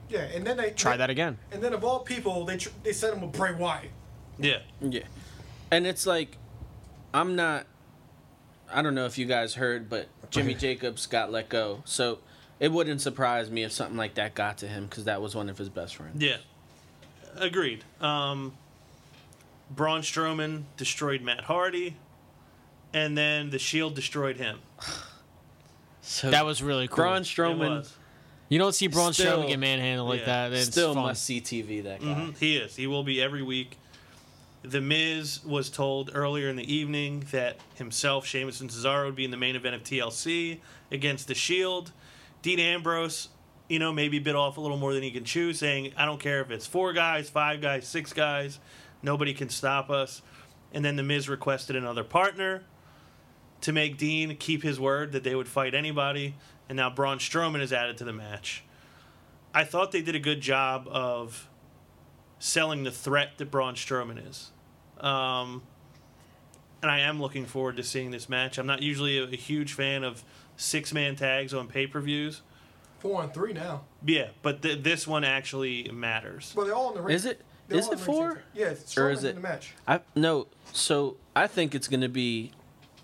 Yeah, 0.10 0.22
and 0.22 0.46
then 0.46 0.58
they 0.58 0.72
try 0.72 0.98
that 0.98 1.10
again. 1.10 1.38
And 1.52 1.62
then 1.64 1.74
of 1.74 1.84
all 1.84 2.00
people, 2.00 2.44
they 2.46 2.58
tr- 2.58 2.70
they 2.84 2.92
sent 2.94 3.16
him 3.16 3.22
with 3.22 3.32
Bray 3.32 3.54
Wyatt. 3.54 3.92
Yeah. 4.38 4.60
Yeah. 4.82 5.04
And 5.72 5.88
it's 5.88 6.06
like, 6.06 6.38
I'm 7.14 7.36
not, 7.36 7.66
I 8.74 8.82
don't 8.82 8.96
know 8.96 9.06
if 9.06 9.18
you 9.18 9.26
guys 9.26 9.54
heard, 9.56 9.90
but 9.90 10.08
Jimmy 10.32 10.54
Jacobs 10.54 11.06
got 11.06 11.32
let 11.32 11.48
go. 11.50 11.82
So 11.86 12.20
it 12.62 12.72
wouldn't 12.72 13.02
surprise 13.02 13.50
me 13.52 13.64
if 13.64 13.72
something 13.74 13.98
like 13.98 14.14
that 14.14 14.36
got 14.36 14.60
to 14.60 14.68
him 14.68 14.86
because 14.86 15.04
that 15.06 15.22
was 15.22 15.36
one 15.36 15.50
of 15.50 15.58
his 15.58 15.68
best 15.68 15.96
friends. 15.98 16.22
Yeah. 16.24 16.38
Agreed. 17.38 17.84
Um, 18.00 18.54
Braun 19.70 20.02
Strowman 20.02 20.64
destroyed 20.78 21.22
Matt 21.22 21.42
Hardy, 21.46 21.96
and 22.94 23.18
then 23.18 23.50
the 23.50 23.58
Shield 23.60 23.96
destroyed 23.96 24.38
him. 24.38 24.60
So 26.04 26.32
That 26.32 26.46
was 26.46 26.64
really 26.64 26.88
cool. 26.88 26.96
Braun 26.98 27.22
Strowman. 27.22 27.88
You 28.50 28.58
don't 28.58 28.74
see 28.74 28.88
Braun 28.88 29.14
Still- 29.14 29.44
Strowman 29.44 29.48
get 29.50 29.60
manhandled 29.60 30.10
like 30.10 30.22
Yeah. 30.22 30.50
that. 30.50 30.54
It's 30.54 30.66
Still 30.72 30.96
fun. 30.96 31.04
must 31.04 31.24
see 31.24 31.40
TV, 31.42 31.84
that 31.84 32.00
guy. 32.02 32.06
Mhm, 32.08 32.38
He 32.40 32.58
is. 32.58 32.76
He 32.76 32.88
will 32.88 33.04
be 33.04 33.22
every 33.22 33.44
week. 33.44 33.78
The 34.64 34.82
Miz 34.82 35.42
was 35.46 35.70
told 35.70 36.10
earlier 36.14 36.50
in 36.50 36.56
the 36.56 36.74
evening 36.74 37.26
that 37.32 37.58
himself, 37.76 38.26
Sheamus, 38.26 38.60
and 38.62 38.70
Cesaro 38.72 39.06
would 39.06 39.16
be 39.16 39.26
in 39.26 39.32
the 39.32 39.38
main 39.38 39.56
event 39.56 39.76
of 39.76 39.84
TLC 39.84 40.60
against 40.92 41.28
the 41.28 41.36
Shield. 41.36 41.92
Dean 42.42 42.60
Ambrose, 42.60 43.30
you 43.70 43.80
know, 43.80 43.92
maybe 43.92 44.20
bit 44.20 44.36
off 44.36 44.58
a 44.58 44.62
little 44.62 44.78
more 44.78 44.94
than 44.94 45.04
he 45.04 45.12
can 45.12 45.24
chew, 45.24 45.54
saying, 45.54 45.94
"I 45.96 46.06
don't 46.06 46.20
care 46.20 46.42
if 46.42 46.52
it's 46.52 46.68
four 46.68 46.94
guys, 46.94 47.30
five 47.30 47.62
guys, 47.62 47.88
six 47.88 48.14
guys, 48.14 48.60
nobody 49.02 49.34
can 49.34 49.50
stop 49.50 49.90
us." 49.90 50.22
And 50.74 50.84
then 50.84 50.96
the 50.96 51.04
Miz 51.04 51.28
requested 51.28 51.76
another 51.76 52.04
partner 52.04 52.64
to 53.62 53.72
make 53.72 53.98
Dean 53.98 54.36
keep 54.38 54.64
his 54.64 54.80
word 54.80 55.12
that 55.12 55.24
they 55.24 55.36
would 55.36 55.48
fight 55.48 55.74
anybody. 55.74 56.36
And 56.68 56.78
now 56.78 56.90
Braun 56.90 57.20
Strowman 57.20 57.62
is 57.62 57.74
added 57.74 57.98
to 57.98 58.04
the 58.04 58.14
match. 58.14 58.64
I 59.54 59.64
thought 59.64 59.92
they 59.92 60.02
did 60.02 60.16
a 60.16 60.20
good 60.20 60.42
job 60.42 60.88
of 60.90 61.50
selling 62.40 62.84
the 62.84 62.92
threat 62.92 63.38
that 63.38 63.52
Braun 63.52 63.76
Strowman 63.76 64.28
is. 64.30 64.52
Um, 65.00 65.64
and 66.82 66.90
I 66.90 67.00
am 67.00 67.22
looking 67.22 67.46
forward 67.46 67.78
to 67.78 67.84
seeing 67.84 68.12
this 68.12 68.30
match. 68.30 68.58
I'm 68.58 68.66
not 68.66 68.82
usually 68.82 69.18
a, 69.18 69.26
a 69.26 69.36
huge 69.36 69.74
fan 69.74 70.04
of 70.04 70.24
six 70.62 70.94
man 70.94 71.16
tags 71.16 71.54
on 71.54 71.68
pay 71.68 71.88
per 71.88 72.00
views. 72.00 72.42
Four 73.00 73.22
on 73.24 73.32
three 73.32 73.54
now. 73.54 73.82
Yeah, 74.06 74.28
but 74.44 74.62
th- 74.62 74.84
this 74.84 75.08
one 75.08 75.24
actually 75.24 75.90
matters. 75.92 76.54
Well, 76.56 76.66
they're 76.68 76.76
all 76.76 76.90
in 76.90 76.96
the 76.96 77.02
ring. 77.02 77.16
Is 77.16 77.26
it- 77.26 77.42
they're 77.68 77.80
is 77.80 77.88
it 77.88 77.94
in 77.94 77.98
the 78.00 78.04
ring 78.06 78.14
four? 78.16 78.28
center. 78.30 78.44
Yeah, 78.54 78.66
it's 78.68 78.98
Or 78.98 79.10
is 79.10 79.24
it- 79.24 79.36
the 79.36 79.42
match. 79.42 79.74
I 79.88 80.02
no. 80.16 80.48
So 80.74 81.18
I 81.36 81.48
think 81.48 81.74
it's 81.74 81.88
gonna 81.88 82.10
be 82.10 82.52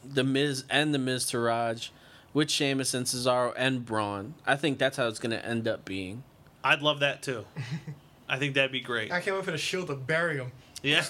the 0.05 0.23
Miz 0.23 0.65
and 0.69 0.93
the 0.93 0.99
Miztourage 0.99 1.89
with 2.33 2.51
Sheamus 2.51 2.93
and 2.93 3.05
Cesaro 3.05 3.53
and 3.57 3.85
Braun. 3.85 4.35
I 4.45 4.55
think 4.55 4.77
that's 4.77 4.97
how 4.97 5.07
it's 5.07 5.19
gonna 5.19 5.37
end 5.37 5.67
up 5.67 5.83
being. 5.85 6.23
I'd 6.63 6.81
love 6.81 6.99
that 6.99 7.23
too. 7.23 7.45
I 8.29 8.37
think 8.37 8.53
that'd 8.55 8.71
be 8.73 8.81
great. 8.81 9.11
I 9.11 9.21
can't 9.21 9.35
wait 9.37 9.45
for 9.45 9.51
the 9.51 9.57
Shield 9.57 9.87
to 9.87 9.95
bury 9.95 10.37
him. 10.37 10.51
Yeah. 10.83 11.03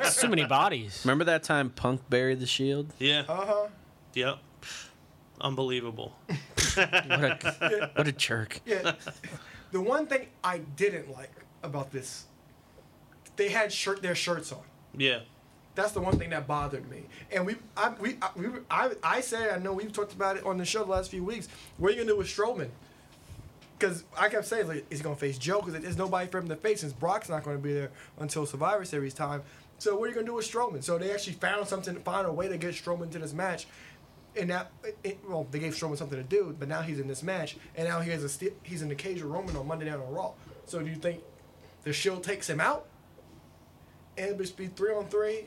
It's 0.00 0.16
too 0.20 0.28
many 0.28 0.44
bodies. 0.46 1.02
Remember 1.04 1.24
that 1.24 1.42
time 1.42 1.68
Punk 1.70 2.08
buried 2.08 2.40
the 2.40 2.46
Shield? 2.46 2.92
yeah. 2.98 3.24
Uh 3.28 3.44
huh. 3.44 3.66
Yep. 4.14 4.38
Unbelievable. 5.40 6.16
What 6.76 6.82
a 6.82 7.90
what 7.94 8.08
a 8.08 8.12
jerk. 8.12 8.60
Yeah. 8.66 8.94
the 9.70 9.80
one 9.80 10.08
thing 10.08 10.26
I 10.42 10.58
didn't 10.58 11.08
like 11.12 11.30
about 11.62 11.92
this, 11.92 12.24
they 13.36 13.48
had 13.48 13.72
shirt 13.72 14.02
their 14.02 14.16
shirts 14.16 14.50
on. 14.50 14.62
Yeah. 14.96 15.20
That's 15.76 15.92
the 15.92 16.00
one 16.00 16.18
thing 16.18 16.30
that 16.30 16.46
bothered 16.46 16.88
me. 16.90 17.04
And 17.32 17.46
we, 17.46 17.56
I, 17.76 17.92
we, 18.00 18.16
I, 18.22 18.30
we, 18.36 18.46
I, 18.70 18.90
I 19.02 19.20
say, 19.20 19.50
I 19.50 19.58
know 19.58 19.72
we've 19.72 19.92
talked 19.92 20.12
about 20.12 20.36
it 20.36 20.44
on 20.44 20.56
the 20.58 20.64
show 20.64 20.84
the 20.84 20.90
last 20.90 21.10
few 21.10 21.24
weeks. 21.24 21.48
What 21.78 21.88
are 21.88 21.90
you 21.92 21.98
gonna 21.98 22.12
do 22.12 22.18
with 22.18 22.28
Strowman? 22.28 22.70
Because 23.78 24.04
I 24.16 24.28
kept 24.28 24.46
saying, 24.46 24.68
like, 24.68 24.86
is 24.90 24.98
he 24.98 25.04
gonna 25.04 25.16
face 25.16 25.36
Joe? 25.36 25.60
Because 25.60 25.80
there's 25.80 25.96
nobody 25.96 26.28
for 26.28 26.38
him 26.38 26.48
to 26.48 26.56
face 26.56 26.80
since 26.80 26.92
Brock's 26.92 27.28
not 27.28 27.42
gonna 27.42 27.58
be 27.58 27.72
there 27.72 27.90
until 28.18 28.46
Survivor 28.46 28.84
Series 28.84 29.14
time. 29.14 29.42
So 29.78 29.96
what 29.96 30.06
are 30.06 30.08
you 30.08 30.14
gonna 30.14 30.26
do 30.26 30.34
with 30.34 30.50
Strowman? 30.50 30.82
So 30.84 30.96
they 30.96 31.12
actually 31.12 31.34
found 31.34 31.66
something, 31.66 31.96
found 31.96 32.26
a 32.26 32.32
way 32.32 32.48
to 32.48 32.56
get 32.56 32.74
Strowman 32.74 33.10
to 33.10 33.18
this 33.18 33.32
match. 33.32 33.66
And 34.36 34.50
that, 34.50 34.72
it, 35.04 35.18
well, 35.28 35.46
they 35.50 35.60
gave 35.60 35.74
Strowman 35.74 35.96
something 35.96 36.18
to 36.18 36.24
do, 36.24 36.56
but 36.58 36.66
now 36.68 36.82
he's 36.82 36.98
in 36.98 37.06
this 37.06 37.22
match, 37.22 37.56
and 37.76 37.88
now 37.88 38.00
he 38.00 38.10
has 38.10 38.24
a 38.24 38.28
sti- 38.28 38.52
he's 38.64 38.82
in 38.82 38.88
the 38.88 38.94
cage 38.94 39.22
with 39.22 39.30
Roman 39.30 39.56
on 39.56 39.68
Monday 39.68 39.84
Night 39.84 39.94
on 40.00 40.12
Raw. 40.12 40.32
So 40.66 40.80
do 40.80 40.86
you 40.90 40.96
think 40.96 41.22
the 41.84 41.92
Shield 41.92 42.24
takes 42.24 42.50
him 42.50 42.60
out? 42.60 42.86
And 44.16 44.26
it'll 44.26 44.38
just 44.38 44.56
be 44.56 44.66
three 44.66 44.92
on 44.92 45.06
three. 45.06 45.46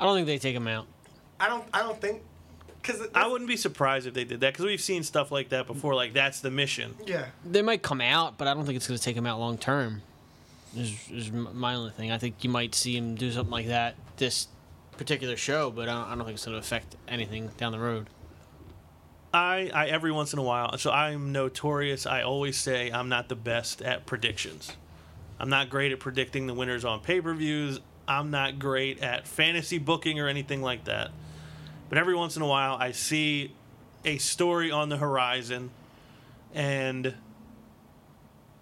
I 0.00 0.04
don't 0.04 0.16
think 0.16 0.26
they 0.26 0.38
take 0.38 0.56
him 0.56 0.66
out. 0.68 0.86
I 1.40 1.48
don't. 1.48 1.64
I 1.72 1.82
don't 1.82 2.00
think. 2.00 2.22
Because 2.80 3.06
I 3.14 3.26
wouldn't 3.26 3.48
be 3.48 3.56
surprised 3.56 4.06
if 4.06 4.14
they 4.14 4.24
did 4.24 4.40
that 4.40 4.52
because 4.52 4.64
we've 4.64 4.80
seen 4.80 5.02
stuff 5.02 5.30
like 5.30 5.50
that 5.50 5.66
before. 5.66 5.94
Like 5.94 6.12
that's 6.12 6.40
the 6.40 6.50
mission. 6.50 6.94
Yeah. 7.04 7.26
They 7.44 7.62
might 7.62 7.82
come 7.82 8.00
out, 8.00 8.38
but 8.38 8.48
I 8.48 8.54
don't 8.54 8.64
think 8.64 8.76
it's 8.76 8.86
going 8.86 8.98
to 8.98 9.04
take 9.04 9.16
him 9.16 9.26
out 9.26 9.38
long 9.38 9.58
term. 9.58 10.02
Is, 10.76 10.96
is 11.10 11.32
my 11.32 11.74
only 11.74 11.90
thing. 11.90 12.12
I 12.12 12.18
think 12.18 12.44
you 12.44 12.50
might 12.50 12.74
see 12.74 12.96
him 12.96 13.14
do 13.14 13.32
something 13.32 13.50
like 13.50 13.66
that 13.66 13.96
this 14.18 14.48
particular 14.98 15.36
show, 15.36 15.70
but 15.70 15.88
I 15.88 15.94
don't, 15.94 16.04
I 16.04 16.14
don't 16.14 16.24
think 16.24 16.34
it's 16.34 16.44
going 16.44 16.54
to 16.54 16.60
affect 16.60 16.96
anything 17.06 17.50
down 17.56 17.72
the 17.72 17.78
road. 17.78 18.08
I, 19.32 19.70
I 19.74 19.86
every 19.88 20.12
once 20.12 20.32
in 20.32 20.38
a 20.38 20.42
while. 20.42 20.76
So 20.78 20.90
I'm 20.90 21.32
notorious. 21.32 22.06
I 22.06 22.22
always 22.22 22.58
say 22.58 22.90
I'm 22.90 23.08
not 23.08 23.28
the 23.28 23.36
best 23.36 23.82
at 23.82 24.06
predictions. 24.06 24.72
I'm 25.38 25.50
not 25.50 25.70
great 25.70 25.92
at 25.92 26.00
predicting 26.00 26.46
the 26.46 26.54
winners 26.54 26.84
on 26.84 27.00
pay 27.00 27.20
per 27.20 27.34
views. 27.34 27.80
I'm 28.06 28.30
not 28.30 28.58
great 28.58 29.02
at 29.02 29.28
fantasy 29.28 29.78
booking 29.78 30.18
or 30.18 30.28
anything 30.28 30.62
like 30.62 30.84
that. 30.84 31.10
But 31.88 31.98
every 31.98 32.14
once 32.14 32.36
in 32.36 32.42
a 32.42 32.46
while, 32.46 32.74
I 32.74 32.92
see 32.92 33.54
a 34.04 34.18
story 34.18 34.70
on 34.70 34.88
the 34.88 34.96
horizon, 34.96 35.70
and 36.54 37.14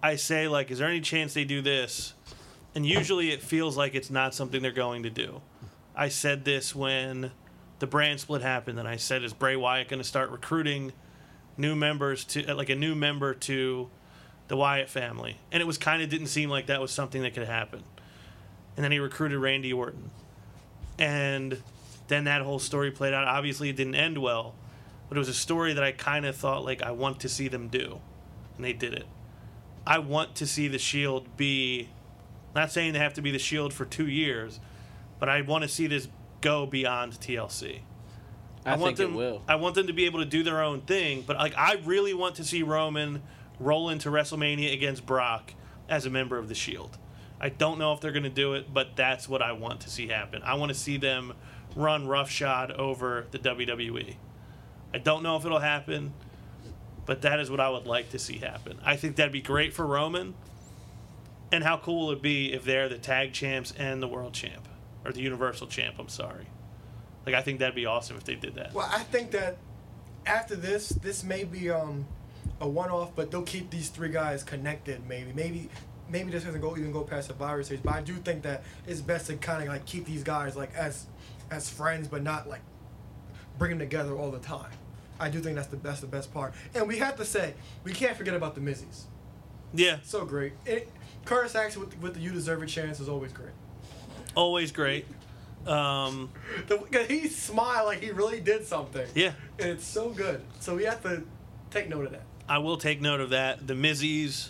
I 0.03 0.15
say 0.17 0.47
like, 0.47 0.69
"Is 0.69 0.79
there 0.79 0.87
any 0.87 1.01
chance 1.01 1.33
they 1.33 1.45
do 1.45 1.61
this?" 1.61 2.13
And 2.75 2.85
usually, 2.85 3.31
it 3.31 3.41
feels 3.41 3.75
like 3.77 3.95
it's 3.95 4.09
not 4.09 4.35
something 4.35 4.61
they're 4.61 4.71
going 4.71 5.03
to 5.03 5.09
do. 5.09 5.41
I 5.97 6.09
said 6.09 6.45
this 6.45 6.75
when 6.75 7.31
the 7.79 7.87
brand 7.87 8.19
split 8.19 8.43
happened, 8.43 8.77
and 8.77 8.87
I 8.87 8.97
said, 8.97 9.23
"Is 9.23 9.33
Bray 9.33 9.55
Wyatt 9.55 9.89
going 9.89 9.99
to 9.99 10.07
start 10.07 10.29
recruiting 10.29 10.93
new 11.57 11.75
members 11.75 12.23
to 12.25 12.45
uh, 12.45 12.55
like 12.55 12.69
a 12.69 12.75
new 12.75 12.93
member 12.93 13.33
to 13.33 13.89
the 14.47 14.55
Wyatt 14.55 14.89
family?" 14.89 15.39
And 15.51 15.59
it 15.59 15.65
was 15.65 15.79
kind 15.79 16.03
of 16.03 16.09
didn't 16.09 16.27
seem 16.27 16.51
like 16.51 16.67
that 16.67 16.79
was 16.79 16.91
something 16.91 17.23
that 17.23 17.33
could 17.33 17.47
happen. 17.47 17.83
And 18.75 18.83
then 18.83 18.91
he 18.91 18.99
recruited 18.99 19.39
Randy 19.39 19.73
Orton, 19.73 20.11
and 20.99 21.63
then 22.09 22.25
that 22.25 22.43
whole 22.43 22.59
story 22.59 22.91
played 22.91 23.15
out. 23.15 23.27
Obviously, 23.27 23.69
it 23.69 23.75
didn't 23.75 23.95
end 23.95 24.19
well, 24.19 24.53
but 25.09 25.17
it 25.17 25.19
was 25.19 25.29
a 25.29 25.33
story 25.33 25.73
that 25.73 25.83
I 25.83 25.93
kind 25.93 26.27
of 26.27 26.35
thought 26.35 26.63
like 26.63 26.83
I 26.83 26.91
want 26.91 27.21
to 27.21 27.29
see 27.29 27.47
them 27.47 27.69
do, 27.69 27.99
and 28.55 28.63
they 28.63 28.73
did 28.73 28.93
it. 28.93 29.07
I 29.87 29.97
want 29.97 30.35
to 30.35 30.45
see 30.45 30.67
the 30.67 30.79
Shield 30.79 31.37
be. 31.37 31.89
Not 32.53 32.71
saying 32.71 32.93
they 32.93 32.99
have 32.99 33.15
to 33.15 33.21
be 33.21 33.31
the 33.31 33.39
Shield 33.39 33.73
for 33.73 33.85
two 33.85 34.07
years, 34.07 34.59
but 35.19 35.29
I 35.29 35.41
want 35.41 35.63
to 35.63 35.67
see 35.67 35.87
this 35.87 36.07
go 36.41 36.65
beyond 36.65 37.13
TLC. 37.13 37.79
I, 38.65 38.71
want 38.71 38.97
think 38.97 38.97
them. 38.97 39.13
it 39.13 39.17
will. 39.17 39.41
I 39.47 39.55
want 39.55 39.75
them 39.75 39.87
to 39.87 39.93
be 39.93 40.05
able 40.05 40.19
to 40.19 40.25
do 40.25 40.43
their 40.43 40.61
own 40.61 40.81
thing, 40.81 41.23
but 41.25 41.37
like 41.37 41.55
I 41.57 41.75
really 41.85 42.13
want 42.13 42.35
to 42.35 42.43
see 42.43 42.63
Roman 42.63 43.21
roll 43.59 43.89
into 43.89 44.09
WrestleMania 44.09 44.73
against 44.73 45.05
Brock 45.05 45.53
as 45.87 46.05
a 46.05 46.09
member 46.09 46.37
of 46.37 46.49
the 46.49 46.55
Shield. 46.55 46.97
I 47.39 47.49
don't 47.49 47.79
know 47.79 47.93
if 47.93 48.01
they're 48.01 48.11
going 48.11 48.23
to 48.23 48.29
do 48.29 48.53
it, 48.53 48.73
but 48.73 48.95
that's 48.95 49.29
what 49.29 49.41
I 49.41 49.51
want 49.53 49.81
to 49.81 49.89
see 49.89 50.07
happen. 50.07 50.41
I 50.43 50.55
want 50.55 50.69
to 50.69 50.77
see 50.77 50.97
them 50.97 51.33
run 51.75 52.07
roughshod 52.07 52.71
over 52.71 53.27
the 53.31 53.39
WWE. 53.39 54.15
I 54.93 54.97
don't 54.97 55.21
know 55.21 55.37
if 55.37 55.45
it'll 55.45 55.59
happen, 55.59 56.13
but 57.05 57.21
that 57.21 57.39
is 57.39 57.51
what 57.51 57.59
I 57.59 57.69
would 57.69 57.85
like 57.85 58.09
to 58.09 58.19
see 58.19 58.39
happen. 58.39 58.79
I 58.83 58.95
think 58.95 59.15
that'd 59.15 59.31
be 59.31 59.41
great 59.41 59.73
for 59.73 59.85
Roman. 59.85 60.33
And 61.51 61.63
how 61.63 61.77
cool 61.77 62.07
would 62.07 62.17
it 62.17 62.23
be 62.23 62.51
if 62.51 62.65
they're 62.65 62.89
the 62.89 62.97
tag 62.97 63.31
champs 63.33 63.71
and 63.77 64.01
the 64.01 64.07
world 64.07 64.33
champ 64.33 64.66
or 65.07 65.11
the 65.13 65.21
universal 65.21 65.67
champ? 65.67 65.95
I'm 65.99 66.09
sorry. 66.09 66.47
Like 67.25 67.35
I 67.35 67.41
think 67.41 67.59
that'd 67.59 67.75
be 67.75 67.85
awesome 67.85 68.17
if 68.17 68.23
they 68.23 68.35
did 68.35 68.55
that. 68.55 68.73
Well, 68.73 68.89
I 68.91 68.99
think 69.03 69.31
that 69.31 69.57
after 70.25 70.55
this, 70.55 70.89
this 70.89 71.23
may 71.23 71.43
be 71.43 71.69
um, 71.69 72.05
a 72.59 72.67
one-off, 72.67 73.15
but 73.15 73.31
they'll 73.31 73.43
keep 73.43 73.69
these 73.69 73.89
three 73.89 74.09
guys 74.09 74.43
connected. 74.43 75.07
Maybe, 75.07 75.31
maybe, 75.33 75.69
maybe 76.09 76.31
this 76.31 76.43
doesn't 76.43 76.61
go 76.61 76.77
even 76.77 76.91
go 76.91 77.03
past 77.03 77.29
the 77.29 77.33
virus 77.33 77.67
series. 77.67 77.81
But 77.81 77.93
I 77.95 78.01
do 78.01 78.13
think 78.15 78.43
that 78.43 78.63
it's 78.85 79.01
best 79.01 79.27
to 79.27 79.35
kind 79.37 79.63
of 79.63 79.69
like 79.69 79.85
keep 79.85 80.05
these 80.05 80.23
guys 80.23 80.55
like 80.55 80.73
as 80.75 81.07
as 81.49 81.69
friends, 81.69 82.07
but 82.07 82.23
not 82.23 82.47
like 82.47 82.61
bring 83.57 83.71
them 83.71 83.79
together 83.79 84.15
all 84.15 84.31
the 84.31 84.39
time. 84.39 84.71
I 85.19 85.29
do 85.29 85.39
think 85.39 85.55
that's 85.55 85.67
the 85.69 85.77
best 85.77 86.01
the 86.01 86.07
best 86.07 86.33
part. 86.33 86.53
And 86.75 86.87
we 86.87 86.97
have 86.99 87.15
to 87.17 87.25
say 87.25 87.55
we 87.83 87.91
can't 87.91 88.15
forget 88.15 88.35
about 88.35 88.55
the 88.55 88.61
Mizzies. 88.61 89.03
Yeah, 89.73 89.97
So 90.03 90.23
great. 90.23 90.53
It, 90.65 90.89
Curtis 91.25 91.53
Axel 91.55 91.81
with, 91.81 91.99
with 91.99 92.13
the 92.13 92.21
"You 92.21 92.31
Deserve 92.31 92.63
a 92.63 92.65
Chance" 92.65 93.01
is 93.01 93.09
always 93.09 93.33
great. 93.33 93.51
Always 94.37 94.71
great. 94.71 95.05
Um, 95.65 96.29
The, 96.67 96.77
'cause 96.77 97.07
he 97.07 97.27
smiled 97.27 97.87
like 97.87 98.01
he 98.01 98.11
really 98.11 98.39
did 98.39 98.65
something. 98.65 99.05
yeah, 99.15 99.33
And 99.59 99.69
it's 99.69 99.85
so 99.85 100.09
good. 100.09 100.41
So 100.61 100.75
we 100.75 100.85
have 100.85 101.01
to 101.03 101.23
take 101.71 101.89
note 101.89 102.05
of 102.05 102.11
that. 102.13 102.23
I 102.47 102.59
will 102.59 102.77
take 102.77 103.01
note 103.01 103.19
of 103.19 103.31
that. 103.31 103.67
The 103.67 103.73
Mizzies, 103.73 104.49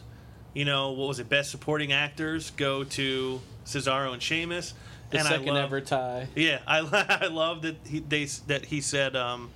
you 0.54 0.66
know, 0.66 0.92
what 0.92 1.08
was 1.08 1.20
it? 1.20 1.28
Best 1.30 1.50
supporting 1.50 1.92
actors 1.92 2.52
go 2.52 2.84
to 2.84 3.42
Cesaro 3.66 4.14
and 4.14 4.22
Sheamus. 4.22 4.76
The 5.10 5.20
and 5.20 5.28
second 5.28 5.50
I 5.50 5.54
love, 5.54 5.64
ever 5.64 5.82
tie. 5.82 6.28
Yeah, 6.36 6.60
I, 6.68 6.80
I 7.22 7.28
love 7.28 7.62
that 7.64 7.78
he 7.88 8.00
they 8.00 8.26
that 8.48 8.66
he 8.66 8.82
said 8.82 9.16
um, 9.16 9.50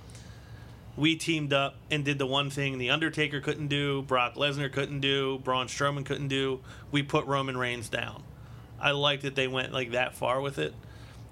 we 0.96 1.14
teamed 1.14 1.52
up 1.52 1.76
and 1.90 2.04
did 2.04 2.18
the 2.18 2.26
one 2.26 2.50
thing 2.50 2.78
the 2.78 2.90
Undertaker 2.90 3.40
couldn't 3.40 3.68
do, 3.68 4.02
Brock 4.02 4.34
Lesnar 4.34 4.72
couldn't 4.72 5.00
do, 5.00 5.38
Braun 5.44 5.66
Strowman 5.68 6.04
couldn't 6.04 6.28
do. 6.28 6.60
We 6.90 7.02
put 7.04 7.26
Roman 7.26 7.56
Reigns 7.56 7.88
down. 7.88 8.22
I 8.82 8.90
like 8.90 9.22
that 9.22 9.34
they 9.34 9.48
went 9.48 9.72
like 9.72 9.92
that 9.92 10.14
far 10.14 10.40
with 10.40 10.58
it. 10.58 10.74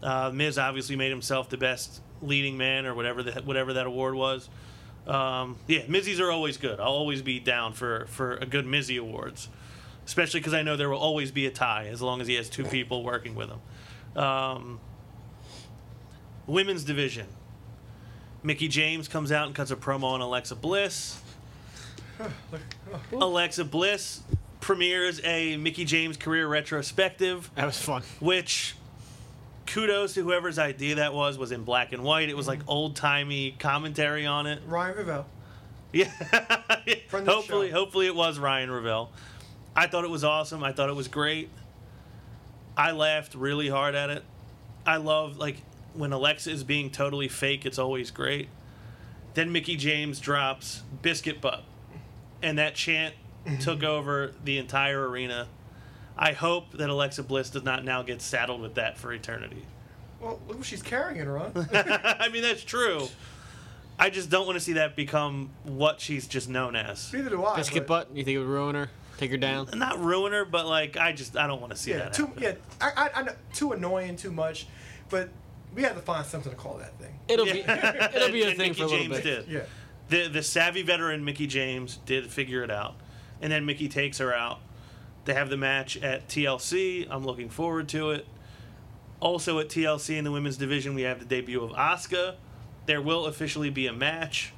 Uh, 0.02 0.30
Miz 0.32 0.56
obviously 0.56 0.96
made 0.96 1.10
himself 1.10 1.50
the 1.50 1.56
best 1.58 2.00
leading 2.22 2.56
man 2.56 2.86
or 2.86 2.94
whatever 2.94 3.22
the, 3.22 3.32
whatever 3.42 3.74
that 3.74 3.86
award 3.86 4.14
was. 4.14 4.48
Um, 5.06 5.56
yeah, 5.66 5.82
Mizzies 5.86 6.20
are 6.20 6.30
always 6.30 6.56
good. 6.56 6.78
I'll 6.78 6.86
always 6.86 7.22
be 7.22 7.40
down 7.40 7.72
for 7.72 8.06
for 8.06 8.36
a 8.36 8.46
good 8.46 8.66
Mizzy 8.66 8.98
awards, 8.98 9.48
especially 10.06 10.40
because 10.40 10.54
I 10.54 10.62
know 10.62 10.76
there 10.76 10.88
will 10.88 10.98
always 10.98 11.32
be 11.32 11.46
a 11.46 11.50
tie 11.50 11.88
as 11.88 12.00
long 12.00 12.20
as 12.20 12.28
he 12.28 12.34
has 12.34 12.48
two 12.48 12.64
people 12.64 13.02
working 13.02 13.34
with 13.34 13.50
him. 13.50 14.22
Um, 14.22 14.80
women's 16.46 16.84
division. 16.84 17.26
Mickie 18.42 18.68
James 18.68 19.06
comes 19.06 19.32
out 19.32 19.46
and 19.46 19.54
cuts 19.54 19.70
a 19.70 19.76
promo 19.76 20.04
on 20.04 20.20
Alexa 20.20 20.56
Bliss. 20.56 21.20
Alexa 23.12 23.64
Bliss 23.64 24.22
premieres 24.60 25.20
a 25.24 25.56
Mickie 25.56 25.84
James 25.84 26.16
career 26.16 26.46
retrospective, 26.46 27.50
That 27.54 27.66
was 27.66 27.78
fun. 27.80 28.02
which 28.20 28.76
kudos 29.66 30.14
to 30.14 30.22
whoever's 30.22 30.58
idea 30.58 30.96
that 30.96 31.14
was 31.14 31.38
was 31.38 31.52
in 31.52 31.64
black 31.64 31.92
and 31.92 32.02
white. 32.02 32.28
It 32.28 32.36
was 32.36 32.48
like 32.48 32.60
old 32.66 32.96
timey 32.96 33.54
commentary 33.58 34.26
on 34.26 34.46
it. 34.46 34.60
Ryan 34.66 34.96
Ravel. 34.96 35.26
Yeah. 35.92 36.04
Friend 37.08 37.26
the 37.26 37.30
hopefully, 37.32 37.68
show. 37.70 37.74
hopefully 37.76 38.06
it 38.06 38.14
was 38.14 38.38
Ryan 38.38 38.70
Ravel. 38.70 39.10
I 39.74 39.86
thought 39.86 40.04
it 40.04 40.10
was 40.10 40.24
awesome. 40.24 40.62
I 40.64 40.72
thought 40.72 40.88
it 40.88 40.96
was 40.96 41.08
great. 41.08 41.48
I 42.76 42.90
laughed 42.92 43.34
really 43.34 43.68
hard 43.68 43.94
at 43.94 44.10
it. 44.10 44.24
I 44.86 44.96
love 44.96 45.36
like 45.36 45.56
when 45.94 46.12
Alexa 46.12 46.50
is 46.50 46.64
being 46.64 46.90
totally 46.90 47.28
fake. 47.28 47.64
It's 47.66 47.78
always 47.78 48.10
great. 48.10 48.48
Then 49.34 49.52
Mickie 49.52 49.76
James 49.76 50.18
drops 50.18 50.82
biscuit 51.02 51.40
butt, 51.40 51.62
and 52.42 52.58
that 52.58 52.74
chant 52.74 53.14
Mm-hmm. 53.46 53.58
took 53.58 53.82
over 53.82 54.32
the 54.44 54.58
entire 54.58 55.08
arena. 55.08 55.46
I 56.16 56.32
hope 56.32 56.72
that 56.72 56.90
Alexa 56.90 57.22
Bliss 57.22 57.48
does 57.50 57.62
not 57.64 57.84
now 57.84 58.02
get 58.02 58.20
saddled 58.20 58.60
with 58.60 58.74
that 58.74 58.98
for 58.98 59.12
eternity. 59.12 59.64
Well, 60.20 60.38
look 60.46 60.58
what 60.58 60.66
she's 60.66 60.82
carrying 60.82 61.18
it 61.18 61.26
around. 61.26 61.52
I 61.72 62.28
mean, 62.30 62.42
that's 62.42 62.62
true. 62.62 63.08
I 63.98 64.10
just 64.10 64.28
don't 64.28 64.44
want 64.46 64.56
to 64.56 64.60
see 64.60 64.74
that 64.74 64.96
become 64.96 65.50
what 65.64 66.00
she's 66.00 66.26
just 66.26 66.48
known 66.50 66.76
as. 66.76 67.10
Neither 67.12 67.30
do 67.30 67.44
I. 67.44 67.56
Biscuit 67.56 67.86
but- 67.86 68.08
butt. 68.08 68.16
You 68.16 68.24
think 68.24 68.36
it 68.36 68.38
would 68.40 68.48
ruin 68.48 68.74
her? 68.74 68.90
Take 69.16 69.30
her 69.30 69.36
down? 69.36 69.68
Not 69.74 69.98
ruin 70.02 70.32
her, 70.32 70.44
but 70.46 70.66
like 70.66 70.96
I 70.96 71.12
just 71.12 71.36
I 71.36 71.46
don't 71.46 71.60
want 71.60 71.72
to 71.72 71.78
see 71.78 71.90
Yeah, 71.90 71.98
that. 71.98 72.12
too. 72.14 72.26
happen. 72.26 72.42
Yeah, 72.42 72.52
I, 72.80 72.90
I, 73.14 73.20
I 73.22 73.28
too 73.52 73.72
annoying, 73.72 74.16
too 74.16 74.30
much. 74.32 74.66
But 75.10 75.28
we 75.74 75.82
have 75.82 75.94
to 75.96 76.00
find 76.02 76.24
something 76.26 76.50
to 76.50 76.56
call 76.56 76.78
that 76.78 76.98
thing. 76.98 77.18
It'll 77.28 77.46
Yeah. 77.46 77.52
be 77.52 77.60
it'll 78.16 78.32
be 78.32 78.42
a 78.42 78.48
And 78.48 78.56
thing 78.56 78.68
Mickie 78.70 78.80
for 78.80 78.84
a 78.84 78.88
little 78.88 79.04
James 79.06 79.16
bit. 79.20 79.46
Did. 79.46 79.48
Yeah. 79.48 79.60
The 80.08 80.28
the 80.28 80.42
savvy 80.42 80.82
veteran 80.82 81.24
Mickie 81.24 81.46
James 81.46 81.98
did 82.06 82.30
figure 82.30 82.62
it 82.64 82.70
out, 82.70 82.94
and 83.40 83.50
then 83.52 83.64
Mickie 83.64 83.88
takes 83.88 84.18
her 84.18 84.34
out. 84.34 84.58
They 85.24 85.34
have 85.34 85.50
the 85.50 85.56
match 85.56 85.96
at 85.98 86.28
TLC. 86.28 87.06
I'm 87.10 87.24
looking 87.24 87.48
forward 87.50 87.88
to 87.90 88.10
it. 88.10 88.26
Also 89.20 89.58
at 89.58 89.68
TLC 89.68 90.16
in 90.16 90.24
the 90.24 90.32
women's 90.32 90.56
division, 90.56 90.94
we 90.94 91.02
have 91.02 91.18
the 91.18 91.24
debut 91.26 91.62
of 91.62 91.70
Asuka. 91.72 92.36
There 92.86 93.02
will 93.02 93.26
officially 93.26 93.70
be 93.70 93.86
a 93.86 93.92
match. 93.92 94.52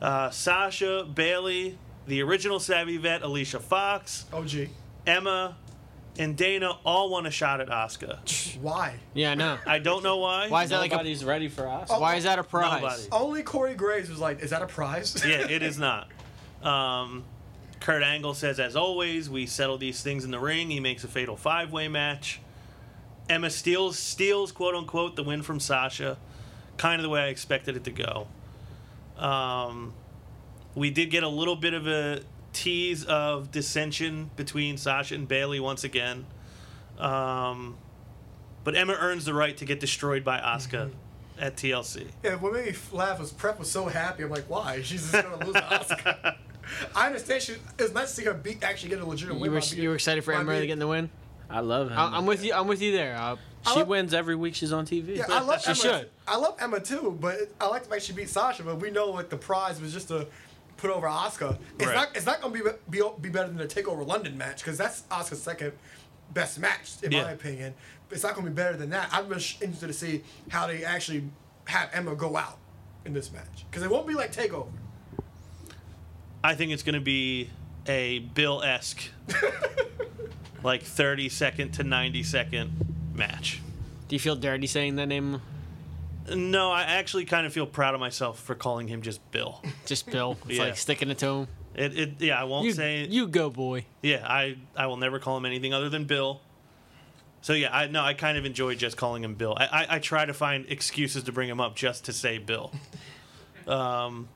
Uh, 0.00 0.30
Sasha, 0.30 1.04
Bayley, 1.12 1.78
the 2.06 2.22
original 2.22 2.60
Savvy 2.60 2.96
Vet, 2.96 3.22
Alicia 3.22 3.58
Fox, 3.58 4.26
OG. 4.32 4.68
Emma, 5.06 5.56
and 6.18 6.36
Dana 6.36 6.78
all 6.84 7.10
want 7.10 7.26
a 7.26 7.30
shot 7.30 7.60
at 7.60 7.68
Asuka. 7.68 8.56
Why? 8.60 8.94
Yeah, 9.14 9.32
I 9.32 9.34
know. 9.34 9.58
I 9.66 9.78
don't 9.78 10.02
know 10.02 10.18
why. 10.18 10.48
Why 10.48 10.64
is 10.64 10.70
that 10.70 10.78
like 10.78 10.92
a 10.92 10.96
Nobody's 10.96 11.24
ready 11.24 11.48
for 11.48 11.68
us. 11.68 11.88
Oh, 11.90 12.00
why 12.00 12.14
is 12.14 12.24
that 12.24 12.38
a 12.38 12.42
prize? 12.42 12.80
Nobody. 12.82 13.02
Only 13.12 13.42
Corey 13.42 13.74
Graves 13.74 14.08
was 14.08 14.18
like, 14.18 14.40
"Is 14.40 14.50
that 14.50 14.62
a 14.62 14.66
prize?" 14.66 15.22
yeah, 15.26 15.46
it 15.48 15.62
is 15.62 15.78
not. 15.80 16.08
Um, 16.62 17.24
Kurt 17.80 18.02
Angle 18.02 18.34
says, 18.34 18.58
as 18.58 18.74
always, 18.76 19.28
we 19.28 19.46
settle 19.46 19.78
these 19.78 20.02
things 20.02 20.24
in 20.24 20.30
the 20.30 20.38
ring. 20.38 20.70
He 20.70 20.80
makes 20.80 21.04
a 21.04 21.08
fatal 21.08 21.36
five 21.36 21.72
way 21.72 21.88
match. 21.88 22.40
Emma 23.28 23.50
steals, 23.50 23.98
steals, 23.98 24.52
quote 24.52 24.74
unquote, 24.74 25.16
the 25.16 25.22
win 25.22 25.42
from 25.42 25.60
Sasha. 25.60 26.16
Kind 26.76 27.00
of 27.00 27.02
the 27.02 27.08
way 27.08 27.22
I 27.22 27.28
expected 27.28 27.76
it 27.76 27.84
to 27.84 27.90
go. 27.90 28.26
Um, 29.18 29.94
we 30.74 30.90
did 30.90 31.10
get 31.10 31.22
a 31.22 31.28
little 31.28 31.56
bit 31.56 31.74
of 31.74 31.86
a 31.86 32.20
tease 32.52 33.04
of 33.04 33.50
dissension 33.50 34.30
between 34.36 34.76
Sasha 34.76 35.14
and 35.14 35.26
Bayley 35.26 35.60
once 35.60 35.84
again. 35.84 36.26
Um, 36.98 37.76
but 38.64 38.76
Emma 38.76 38.94
earns 38.98 39.24
the 39.24 39.34
right 39.34 39.56
to 39.58 39.64
get 39.64 39.80
destroyed 39.80 40.24
by 40.24 40.38
Asuka 40.38 40.90
at 41.38 41.56
TLC. 41.56 42.08
Yeah, 42.22 42.36
what 42.36 42.52
made 42.52 42.66
me 42.66 42.74
laugh 42.92 43.18
was 43.18 43.32
Prep 43.32 43.58
was 43.58 43.70
so 43.70 43.86
happy. 43.86 44.22
I'm 44.22 44.30
like, 44.30 44.48
why? 44.48 44.82
She's 44.82 45.10
just 45.10 45.12
gonna 45.12 45.44
lose 45.44 45.54
to 45.54 45.60
Asuka. 45.60 46.36
I 46.94 47.06
understand. 47.06 47.42
She, 47.42 47.54
it's 47.78 47.92
nice 47.94 48.10
to 48.10 48.14
see 48.16 48.24
her 48.24 48.34
beat 48.34 48.62
actually 48.64 48.90
get 48.90 49.00
a 49.00 49.06
legitimate 49.06 49.36
You 49.36 49.50
win. 49.50 49.52
were 49.52 49.60
you 49.60 49.88
were 49.90 49.94
excited 49.94 50.24
for 50.24 50.32
by 50.32 50.40
Emma 50.40 50.52
to 50.52 50.56
beating- 50.60 50.68
get 50.68 50.78
the 50.78 50.88
win? 50.88 51.10
I 51.48 51.60
love 51.60 51.90
him. 51.90 51.98
I, 51.98 52.16
I'm 52.16 52.26
with 52.26 52.44
you. 52.44 52.52
I'm 52.54 52.66
with 52.66 52.82
you 52.82 52.90
there. 52.92 53.16
Uh, 53.16 53.36
She 53.68 53.78
love- 53.78 53.88
wins 53.88 54.12
every 54.14 54.34
week 54.36 54.54
she's 54.54 54.72
on 54.72 54.84
TV. 54.86 55.16
Yeah, 55.16 55.26
I 55.28 55.40
love 55.40 55.60
She 55.62 55.66
Emma. 55.68 55.76
should. 55.76 56.10
I 56.26 56.36
love 56.36 56.56
Emma 56.58 56.80
too, 56.80 57.16
but 57.20 57.36
I 57.60 57.66
like 57.68 57.84
the 57.84 57.88
fact 57.90 58.02
she 58.02 58.12
beat 58.12 58.28
Sasha. 58.28 58.62
But 58.64 58.80
we 58.80 58.90
know 58.90 59.10
like 59.10 59.28
the 59.30 59.36
prize 59.36 59.80
was 59.80 59.92
just 59.92 60.08
to 60.08 60.26
put 60.76 60.90
over 60.90 61.06
Asuka. 61.06 61.56
It's 61.78 61.86
Right. 61.86 61.94
not. 61.94 62.16
It's 62.16 62.26
not 62.26 62.40
gonna 62.40 62.52
be 62.52 62.62
be, 62.90 63.00
be 63.20 63.28
better 63.28 63.46
than 63.48 63.56
the 63.58 63.66
Takeover 63.66 64.04
London 64.06 64.36
match 64.36 64.58
because 64.64 64.76
that's 64.76 65.02
Asuka's 65.10 65.42
second 65.42 65.72
best 66.34 66.58
match 66.58 66.90
in 67.02 67.12
Yeah. 67.12 67.22
my 67.22 67.30
opinion. 67.30 67.74
It's 68.10 68.22
not 68.24 68.34
gonna 68.34 68.48
be 68.48 68.54
better 68.54 68.76
than 68.76 68.90
that. 68.90 69.08
I'm 69.12 69.28
just 69.32 69.62
interested 69.62 69.86
to 69.86 69.92
see 69.92 70.22
how 70.48 70.66
they 70.66 70.84
actually 70.84 71.24
have 71.66 71.90
Emma 71.92 72.14
go 72.16 72.36
out 72.36 72.58
in 73.04 73.12
this 73.12 73.32
match 73.32 73.64
because 73.70 73.84
it 73.84 73.90
won't 73.90 74.06
be 74.08 74.14
like 74.14 74.32
Takeover. 74.34 74.66
I 76.46 76.54
think 76.54 76.70
it's 76.72 76.82
going 76.84 76.94
to 76.94 77.00
be 77.00 77.50
a 77.86 78.20
Bill 78.20 78.62
esque, 78.62 79.02
like 80.62 80.82
30 80.82 81.28
second 81.28 81.72
to 81.72 81.82
90 81.84 82.22
second 82.22 82.94
match. 83.14 83.60
do 84.08 84.14
you 84.14 84.20
feel 84.20 84.36
dirty 84.36 84.66
saying 84.66 84.96
that 84.96 85.06
name? 85.06 85.40
No, 86.34 86.70
I 86.70 86.82
actually 86.82 87.24
kind 87.24 87.46
of 87.46 87.52
feel 87.52 87.66
proud 87.66 87.94
of 87.94 88.00
myself 88.00 88.40
for 88.40 88.54
calling 88.54 88.88
him 88.88 89.02
just 89.02 89.28
Bill. 89.30 89.62
Just 89.86 90.06
Bill. 90.10 90.36
It's 90.48 90.58
Yeah. 90.58 90.64
like 90.64 90.76
sticking 90.76 91.10
it 91.10 91.18
to 91.18 91.26
him. 91.26 91.48
It, 91.74 91.98
it 91.98 92.10
yeah, 92.20 92.40
I 92.40 92.44
won't 92.44 92.64
You, 92.64 92.72
say 92.72 93.06
you 93.06 93.28
go, 93.28 93.50
boy. 93.50 93.84
Yeah, 94.02 94.24
I 94.24 94.56
I 94.76 94.86
will 94.86 94.96
never 94.96 95.18
call 95.18 95.36
him 95.36 95.46
anything 95.46 95.74
other 95.74 95.88
than 95.88 96.04
Bill. 96.04 96.40
So 97.42 97.52
yeah, 97.52 97.76
I 97.76 97.86
no, 97.88 98.02
I 98.02 98.14
kind 98.14 98.38
of 98.38 98.44
enjoy 98.44 98.74
just 98.76 98.96
calling 98.96 99.22
him 99.22 99.34
Bill. 99.34 99.54
I, 99.56 99.66
I, 99.66 99.86
I 99.96 99.98
try 99.98 100.24
to 100.24 100.32
find 100.34 100.64
excuses 100.68 101.22
to 101.24 101.32
bring 101.32 101.48
him 101.48 101.60
up 101.60 101.74
just 101.76 102.04
to 102.06 102.12
say 102.12 102.38
Bill. 102.38 102.72
Um, 103.66 104.28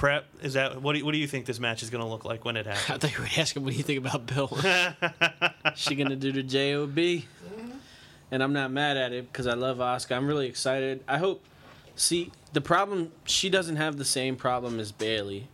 prep? 0.00 0.24
Is 0.42 0.54
that 0.54 0.80
what 0.80 0.94
do 0.94 1.00
you, 1.00 1.04
what 1.04 1.12
do 1.12 1.18
you 1.18 1.26
think 1.26 1.44
this 1.44 1.60
match 1.60 1.82
is 1.82 1.90
going 1.90 2.02
to 2.02 2.08
look 2.08 2.24
like 2.24 2.44
when 2.44 2.56
it 2.56 2.66
happens. 2.66 2.84
I 2.88 2.92
happens? 2.92 3.12
thought 3.12 3.18
you 3.18 3.22
would 3.22 3.38
ask 3.38 3.56
him 3.56 3.64
what 3.64 3.72
do 3.72 3.76
you 3.76 3.84
think 3.84 3.98
about 3.98 4.26
Bill. 4.26 4.48
she 5.76 5.94
gonna 5.94 6.16
do 6.16 6.32
the 6.32 6.42
job 6.42 6.96
mm-hmm. 6.96 7.70
and 8.30 8.42
i'm 8.42 8.52
not 8.52 8.70
mad 8.70 8.96
at 8.96 9.12
it 9.12 9.30
because 9.30 9.46
i 9.46 9.54
love 9.54 9.76
Asuka 9.78 10.16
i'm 10.16 10.26
really 10.26 10.48
excited. 10.48 11.04
I 11.06 11.18
hope 11.18 11.44
see 11.94 12.32
the 12.52 12.62
problem 12.62 13.12
she 13.24 13.50
doesn't 13.50 13.76
have 13.76 13.98
the 13.98 14.04
same 14.04 14.36
problem 14.36 14.80
as 14.80 14.90
Bayley 14.90 15.48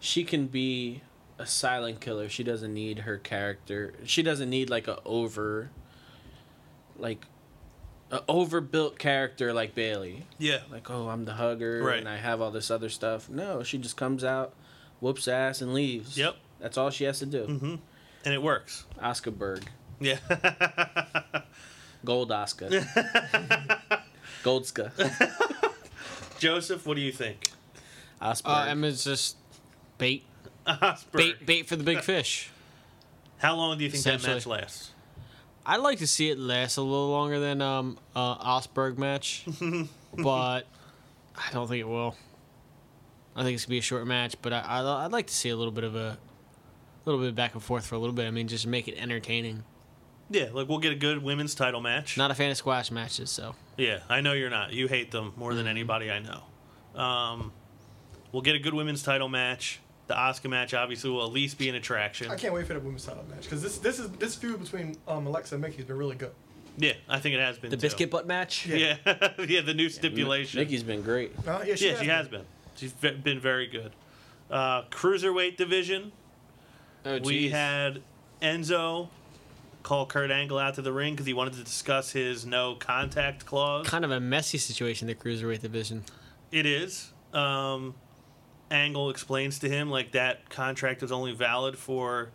she 0.00 0.24
can 0.24 0.46
be 0.46 1.02
a 1.38 1.46
silent 1.46 2.00
killer. 2.00 2.28
She 2.28 2.42
doesn't 2.42 2.72
need 2.72 3.00
her 3.00 3.18
character. 3.18 3.94
She 4.04 4.22
doesn't 4.22 4.50
need 4.50 4.70
like 4.70 4.88
a 4.88 4.98
over 5.04 5.70
like 6.98 7.24
a 8.10 8.22
overbuilt 8.28 8.98
character 8.98 9.52
like 9.52 9.74
Bayley 9.74 10.26
yeah, 10.38 10.58
like 10.70 10.90
oh 10.90 11.08
i'm 11.08 11.24
the 11.24 11.34
hugger 11.34 11.82
Right. 11.82 11.98
and 11.98 12.08
i 12.08 12.16
have 12.16 12.40
all 12.40 12.50
this 12.50 12.70
other 12.70 12.88
stuff 12.88 13.28
no 13.30 13.62
she 13.62 13.78
just 13.78 13.96
comes 13.96 14.24
out 14.24 14.52
whoops 15.00 15.28
ass 15.28 15.60
and 15.60 15.72
leaves 15.74 16.16
Yep. 16.18 16.36
that's 16.58 16.76
all 16.76 16.90
she 16.90 17.04
has 17.04 17.20
to 17.20 17.26
do 17.26 17.44
mm-hmm. 17.46 17.74
and 18.24 18.34
it 18.34 18.42
works. 18.42 18.84
oscar 19.00 19.30
berg 19.30 19.64
Yeah, 20.00 20.16
Gold 22.04 22.32
Oscar. 22.32 22.68
Goldska. 24.42 24.90
Joseph, 26.38 26.86
what 26.86 26.94
do 26.94 27.02
you 27.02 27.12
think? 27.12 27.50
Osberg. 28.22 28.46
Uh, 28.66 28.70
Emma's 28.70 29.04
just 29.04 29.36
bait, 29.98 30.24
Osberg. 30.66 31.12
bait, 31.12 31.46
bait 31.46 31.66
for 31.68 31.76
the 31.76 31.84
big 31.84 32.00
fish. 32.00 32.50
How 33.38 33.54
long 33.56 33.76
do 33.78 33.84
you 33.84 33.90
think 33.90 34.04
that 34.04 34.22
match 34.26 34.46
lasts? 34.46 34.92
I'd 35.66 35.78
like 35.78 35.98
to 35.98 36.06
see 36.06 36.30
it 36.30 36.38
last 36.38 36.76
a 36.76 36.82
little 36.82 37.10
longer 37.10 37.38
than 37.38 37.60
um 37.62 37.98
uh, 38.16 38.36
Osberg 38.58 38.98
match, 38.98 39.44
but 40.16 40.66
I 41.36 41.52
don't 41.52 41.68
think 41.68 41.80
it 41.80 41.88
will. 41.88 42.16
I 43.36 43.42
think 43.42 43.54
it's 43.54 43.64
gonna 43.64 43.70
be 43.74 43.78
a 43.78 43.82
short 43.82 44.06
match, 44.06 44.36
but 44.42 44.52
I, 44.52 44.60
I 44.60 45.04
I'd 45.04 45.12
like 45.12 45.26
to 45.28 45.34
see 45.34 45.50
a 45.50 45.56
little 45.56 45.72
bit 45.72 45.84
of 45.84 45.94
a 45.96 46.18
little 47.04 47.20
bit 47.20 47.34
back 47.34 47.54
and 47.54 47.62
forth 47.62 47.86
for 47.86 47.94
a 47.94 47.98
little 47.98 48.14
bit. 48.14 48.26
I 48.26 48.30
mean, 48.30 48.48
just 48.48 48.66
make 48.66 48.88
it 48.88 48.96
entertaining. 48.98 49.64
Yeah, 50.30 50.48
like 50.52 50.68
we'll 50.68 50.78
get 50.78 50.92
a 50.92 50.96
good 50.96 51.22
women's 51.22 51.54
title 51.54 51.80
match. 51.80 52.16
Not 52.16 52.30
a 52.30 52.34
fan 52.34 52.50
of 52.50 52.56
squash 52.56 52.90
matches, 52.90 53.30
so 53.30 53.54
Yeah, 53.76 54.00
I 54.08 54.20
know 54.20 54.32
you're 54.32 54.50
not. 54.50 54.72
You 54.72 54.86
hate 54.88 55.10
them 55.10 55.32
more 55.36 55.50
Mm-hmm. 55.50 55.56
than 55.58 55.66
anybody 55.66 56.10
I 56.10 56.20
know. 56.20 57.00
Um, 57.00 57.52
we'll 58.32 58.42
get 58.42 58.54
a 58.54 58.58
good 58.60 58.74
women's 58.74 59.02
title 59.02 59.28
match. 59.28 59.80
The 60.10 60.16
Asuka 60.16 60.50
match 60.50 60.74
obviously 60.74 61.08
will 61.08 61.24
at 61.24 61.30
least 61.30 61.56
be 61.56 61.68
an 61.68 61.76
attraction. 61.76 62.32
I 62.32 62.34
can't 62.34 62.52
wait 62.52 62.66
for 62.66 62.74
the 62.74 62.80
women's 62.80 63.04
title 63.04 63.24
match 63.30 63.44
because 63.44 63.62
this 63.62 63.78
this 63.78 64.00
is 64.00 64.10
this 64.10 64.34
feud 64.34 64.58
between 64.58 64.96
um, 65.06 65.24
Alexa 65.28 65.54
and 65.54 65.62
Mickie 65.62 65.76
has 65.76 65.84
been 65.84 65.96
really 65.98 66.16
good. 66.16 66.32
Yeah, 66.76 66.94
I 67.08 67.20
think 67.20 67.36
it 67.36 67.40
has 67.40 67.58
been 67.58 67.70
the 67.70 67.76
too. 67.76 67.80
biscuit 67.82 68.10
butt 68.10 68.26
match. 68.26 68.66
Yeah, 68.66 68.96
yeah, 69.46 69.60
the 69.64 69.72
new 69.72 69.88
stipulation. 69.88 70.58
Nikki's 70.58 70.82
been 70.82 71.02
great. 71.02 71.30
Uh, 71.46 71.62
yeah, 71.64 71.76
she 71.76 71.84
yeah, 71.86 71.90
has 71.92 72.00
she 72.00 72.06
been. 72.06 72.16
has 72.16 72.28
been. 72.28 72.44
She's 72.74 72.90
ve- 72.92 73.14
been 73.22 73.38
very 73.38 73.68
good. 73.68 73.92
Uh, 74.50 74.82
cruiserweight 74.90 75.56
division. 75.56 76.10
Oh, 77.06 77.20
We 77.20 77.50
had 77.50 78.02
Enzo 78.42 79.10
call 79.84 80.06
Kurt 80.06 80.32
Angle 80.32 80.58
out 80.58 80.74
to 80.74 80.82
the 80.82 80.92
ring 80.92 81.12
because 81.14 81.26
he 81.26 81.34
wanted 81.34 81.52
to 81.54 81.62
discuss 81.62 82.10
his 82.10 82.44
no 82.44 82.74
contact 82.74 83.46
clause. 83.46 83.86
kind 83.86 84.04
of 84.04 84.10
a 84.10 84.18
messy 84.18 84.58
situation 84.58 85.06
the 85.06 85.14
cruiserweight 85.14 85.60
division. 85.60 86.02
It 86.50 86.66
is. 86.66 87.12
Um, 87.32 87.94
Angle 88.70 89.10
explains 89.10 89.58
to 89.60 89.68
him 89.68 89.90
like 89.90 90.12
that 90.12 90.48
contract 90.48 91.02
was 91.02 91.10
only 91.10 91.32
valid 91.32 91.76
for 91.76 92.30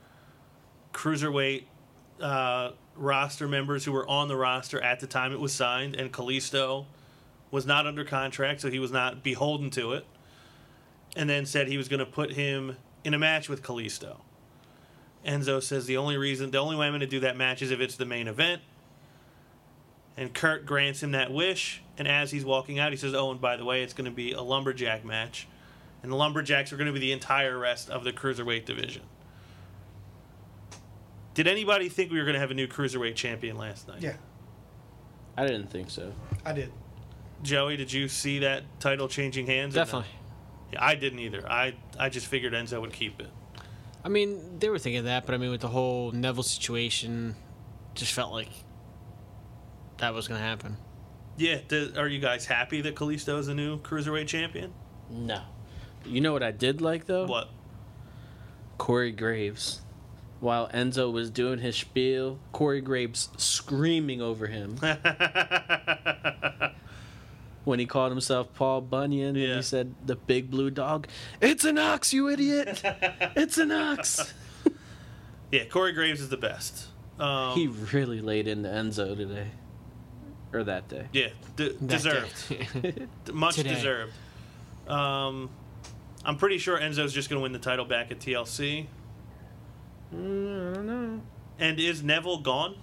cruiserweight 0.94 1.64
uh, 2.22 2.72
roster 2.96 3.48
members 3.48 3.86
who 3.86 3.92
were 3.92 4.08
on 4.08 4.28
the 4.28 4.36
roster 4.36 4.82
at 4.82 5.00
the 5.00 5.08
time 5.08 5.32
it 5.32 5.40
was 5.40 5.54
signed, 5.54 5.96
and 5.96 6.12
Kalisto 6.12 6.86
was 7.52 7.66
not 7.66 7.86
under 7.88 8.04
contract, 8.04 8.62
so 8.62 8.70
he 8.70 8.80
was 8.80 8.92
not 8.92 9.24
beholden 9.24 9.70
to 9.72 9.94
it. 9.94 10.06
And 11.16 11.30
then 11.30 11.46
said 11.46 11.68
he 11.68 11.78
was 11.78 11.88
going 11.88 12.00
to 12.00 12.06
put 12.06 12.34
him 12.34 12.76
in 13.04 13.14
a 13.14 13.20
match 13.20 13.48
with 13.48 13.64
Kalisto. 13.64 14.18
Enzo 15.26 15.64
says 15.64 15.86
the 15.86 15.98
only 15.98 16.18
reason, 16.18 16.52
the 16.52 16.58
only 16.58 16.76
way 16.76 16.86
I'm 16.86 16.92
going 16.92 17.00
to 17.00 17.08
do 17.08 17.22
that 17.22 17.38
match 17.38 17.62
is 17.62 17.72
if 17.72 17.80
it's 17.80 17.96
the 17.96 18.06
main 18.06 18.28
event. 18.28 18.62
And 20.18 20.34
Kurt 20.34 20.66
grants 20.66 21.02
him 21.02 21.12
that 21.12 21.32
wish. 21.32 21.82
And 21.98 22.08
as 22.08 22.32
he's 22.32 22.46
walking 22.46 22.80
out, 22.80 22.92
he 22.92 22.98
says, 22.98 23.14
Oh, 23.14 23.32
and 23.32 23.42
by 23.42 23.58
the 23.58 23.66
way, 23.66 23.84
it's 23.84 23.94
going 23.94 24.06
to 24.06 24.16
be 24.16 24.34
a 24.34 24.42
lumberjack 24.42 25.04
match. 25.04 25.48
And 26.06 26.12
the 26.12 26.18
lumberjacks 26.18 26.72
are 26.72 26.78
going 26.78 26.86
to 26.86 26.94
be 26.94 27.00
the 27.00 27.14
entire 27.14 27.58
rest 27.58 27.90
of 27.90 28.04
the 28.04 28.14
cruiserweight 28.14 28.66
division. 28.66 29.02
Did 31.34 31.48
anybody 31.48 31.90
think 31.90 32.12
we 32.12 32.20
were 32.20 32.26
going 32.26 32.36
to 32.36 32.40
have 32.40 32.52
a 32.52 32.54
new 32.54 32.68
cruiserweight 32.68 33.16
champion 33.16 33.58
last 33.58 33.88
night? 33.88 34.04
Yeah, 34.04 34.18
I 35.36 35.48
didn't 35.48 35.72
think 35.72 35.90
so. 35.90 36.14
I 36.46 36.54
did. 36.54 36.72
Joey, 37.42 37.76
did 37.76 37.92
you 37.92 38.08
see 38.08 38.38
that 38.38 38.66
title 38.80 39.08
changing 39.08 39.48
hands? 39.48 39.76
or 39.76 39.80
no? 39.80 39.86
Definitely. 39.86 40.10
Yeah, 40.74 40.86
I 40.86 40.94
didn't 40.94 41.18
either. 41.18 41.52
I, 41.52 41.74
I 41.98 42.10
just 42.10 42.28
figured 42.28 42.54
Enzo 42.54 42.80
would 42.80 42.94
keep 42.94 43.20
it. 43.20 43.32
I 44.04 44.10
mean, 44.10 44.60
they 44.60 44.70
were 44.70 44.78
thinking 44.78 45.06
that, 45.06 45.26
but 45.26 45.34
I 45.34 45.40
mean, 45.40 45.50
with 45.50 45.62
the 45.62 45.70
whole 45.70 46.12
Neville 46.12 46.44
situation, 46.44 47.36
just 47.96 48.14
felt 48.14 48.32
like 48.32 48.50
that 49.98 50.14
was 50.14 50.28
going 50.28 50.40
to 50.40 50.46
happen. 50.46 50.78
Yeah, 51.36 51.62
do, 51.68 51.94
are 51.98 52.08
you 52.08 52.20
guys 52.20 52.46
happy 52.46 52.82
that 52.82 52.94
Kalisto 52.94 53.40
is 53.40 53.48
the 53.48 53.56
new 53.56 53.80
cruiserweight 53.80 54.28
champion? 54.28 54.72
No. 55.10 55.42
You 56.06 56.22
know 56.22 56.34
what 56.34 56.44
I 56.44 56.52
did 56.52 56.82
like 56.82 57.06
though? 57.06 57.26
What? 57.26 57.50
Corey 58.78 59.12
Graves. 59.12 59.82
While 60.40 60.68
Enzo 60.70 61.12
was 61.12 61.30
doing 61.32 61.60
his 61.60 61.76
spiel, 61.78 62.40
Corey 62.52 62.82
Graves 62.82 63.30
screaming 63.38 64.22
over 64.22 64.48
him 64.48 64.76
when 67.64 67.80
he 67.80 67.86
called 67.86 68.12
himself 68.12 68.54
Paul 68.54 68.82
Bunyan 68.82 69.36
Yeah. 69.36 69.48
and 69.48 69.56
he 69.58 69.62
said 69.64 69.96
the 70.06 70.16
big 70.16 70.52
blue 70.52 70.70
dog. 70.70 71.08
It's 71.42 71.64
an 71.66 71.78
ox, 71.78 72.14
you 72.14 72.30
idiot! 72.30 72.82
it's 73.36 73.58
an 73.58 73.72
ox. 73.72 74.34
Yeah, 75.52 75.64
Corey 75.66 75.94
Graves 75.94 76.20
is 76.22 76.30
the 76.30 76.38
best. 76.38 76.88
Um, 77.20 77.54
he 77.54 77.68
really 77.68 78.20
laid 78.20 78.48
into 78.48 78.68
Enzo 78.68 79.16
today, 79.16 79.48
or 80.52 80.64
that 80.66 80.90
day. 80.90 81.06
yeah, 81.14 81.28
d- 81.56 81.70
That 81.70 81.88
deserved. 81.88 82.50
day. 82.50 82.94
Much 83.32 83.56
Today. 83.56 83.76
deserved. 83.76 84.12
Um, 84.88 85.50
I'm 86.26 86.38
pretty 86.38 86.58
sure 86.58 86.80
Enzo's 86.80 87.14
just 87.14 87.30
going 87.30 87.40
to 87.40 87.44
win 87.44 87.52
the 87.52 87.60
title 87.60 87.86
back 87.86 88.12
at 88.12 88.20
TLC. 88.20 88.88
Mm, 90.14 90.72
I 90.72 90.74
don't 90.74 90.86
know. 90.88 91.22
And 91.60 91.80
is 91.80 92.04
Neville 92.04 92.40
gone? 92.40 92.76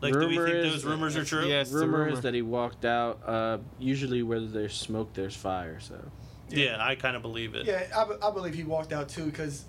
Like, 0.00 0.14
do 0.14 0.26
we 0.26 0.36
think 0.36 0.48
is- 0.48 0.72
those 0.72 0.84
rumors 0.84 1.16
are 1.16 1.24
true? 1.24 1.46
Yes. 1.46 1.66
It's 1.68 1.74
rumor, 1.74 1.98
rumor. 1.98 2.12
is 2.12 2.22
that 2.22 2.34
he 2.34 2.42
walked 2.42 2.84
out. 2.84 3.20
Uh, 3.24 3.58
usually, 3.78 4.22
where 4.22 4.40
there's 4.40 4.74
smoke, 4.74 5.12
there's 5.14 5.36
fire. 5.36 5.78
So 5.80 5.96
Yeah, 6.48 6.78
I 6.80 6.96
kind 6.96 7.14
of 7.14 7.22
believe 7.22 7.54
it. 7.54 7.66
Yeah, 7.66 7.84
I, 7.94 8.26
I 8.26 8.30
believe 8.32 8.54
he 8.54 8.64
walked 8.64 8.92
out 8.92 9.08
too 9.08 9.26
because 9.26 9.64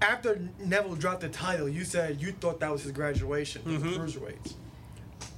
after 0.00 0.40
Neville 0.58 0.96
dropped 0.96 1.20
the 1.20 1.28
title, 1.28 1.68
you 1.68 1.84
said 1.84 2.20
you 2.20 2.32
thought 2.32 2.58
that 2.60 2.72
was 2.72 2.82
his 2.82 2.92
graduation 2.92 3.62
from 3.62 3.78
the 3.80 3.88
cruiserweights, 3.96 4.54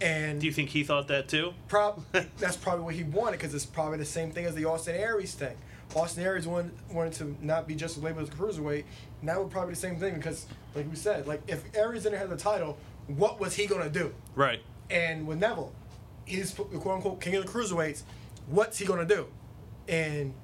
and 0.01 0.41
Do 0.41 0.47
you 0.47 0.53
think 0.53 0.71
he 0.71 0.85
thought 0.85 1.09
that 1.09 1.29
too? 1.29 1.55
prob- 1.69 2.03
that's 2.39 2.57
probably 2.57 2.85
what 2.85 2.95
he 2.95 3.05
wanted 3.05 3.39
because 3.39 3.55
it's 3.55 3.67
probably 3.67 3.99
the 3.99 4.05
same 4.05 4.31
thing 4.31 4.45
as 4.47 4.55
the 4.55 4.65
Austin 4.65 4.95
Aries 4.97 5.35
thing. 5.35 5.57
Austin 5.95 6.25
Aries 6.25 6.47
wanted, 6.47 6.73
wanted 6.91 7.13
to 7.15 7.37
not 7.41 7.69
be 7.69 7.75
just 7.75 8.03
labeled 8.03 8.29
as 8.29 8.35
a 8.35 8.37
cruiserweight. 8.37 8.85
That 9.23 9.39
would 9.41 9.51
probably 9.51 9.71
be 9.71 9.75
the 9.75 9.81
same 9.81 9.97
thing 9.97 10.15
because, 10.15 10.47
like 10.75 10.89
we 10.91 10.97
said, 10.97 11.27
like 11.27 11.43
if 11.47 11.63
Aries 11.77 12.03
didn't 12.03 12.19
have 12.19 12.31
the 12.31 12.37
title, 12.37 12.77
what 13.07 13.39
was 13.41 13.55
he 13.55 13.67
gonna 13.67 13.89
do? 13.91 14.13
Right. 14.35 14.61
And 14.91 15.27
with 15.27 15.39
Neville, 15.39 15.73
he's 16.25 16.53
the 16.53 16.65
quote 16.65 16.97
unquote 16.97 17.21
king 17.21 17.37
of 17.37 17.47
the 17.47 17.51
cruiserweights. 17.53 18.03
What's 18.49 18.79
he 18.79 18.85
gonna 18.87 19.07
do? 19.07 19.27
And 19.89 20.35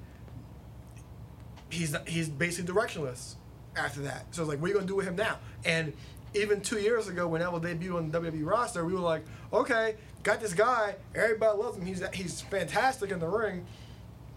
he's 1.69 1.91
not, 1.93 2.07
he's 2.07 2.29
basically 2.29 2.73
directionless 2.73 3.35
after 3.75 4.01
that. 4.01 4.25
So 4.31 4.43
it's 4.43 4.49
like, 4.49 4.59
what 4.59 4.65
are 4.65 4.69
you 4.69 4.73
gonna 4.75 4.87
do 4.87 4.95
with 4.95 5.07
him 5.07 5.15
now? 5.15 5.37
And 5.65 5.93
even 6.33 6.61
two 6.61 6.79
years 6.79 7.07
ago, 7.07 7.27
when 7.27 7.41
Neville 7.41 7.59
debuted 7.61 7.95
on 7.95 8.09
the 8.11 8.19
WWE 8.19 8.45
roster, 8.45 8.85
we 8.85 8.93
were 8.93 8.99
like, 8.99 9.25
okay, 9.51 9.95
got 10.23 10.39
this 10.39 10.53
guy. 10.53 10.95
Everybody 11.13 11.57
loves 11.57 11.77
him. 11.77 11.85
He's 11.85 12.01
he's 12.13 12.41
fantastic 12.41 13.11
in 13.11 13.19
the 13.19 13.27
ring. 13.27 13.65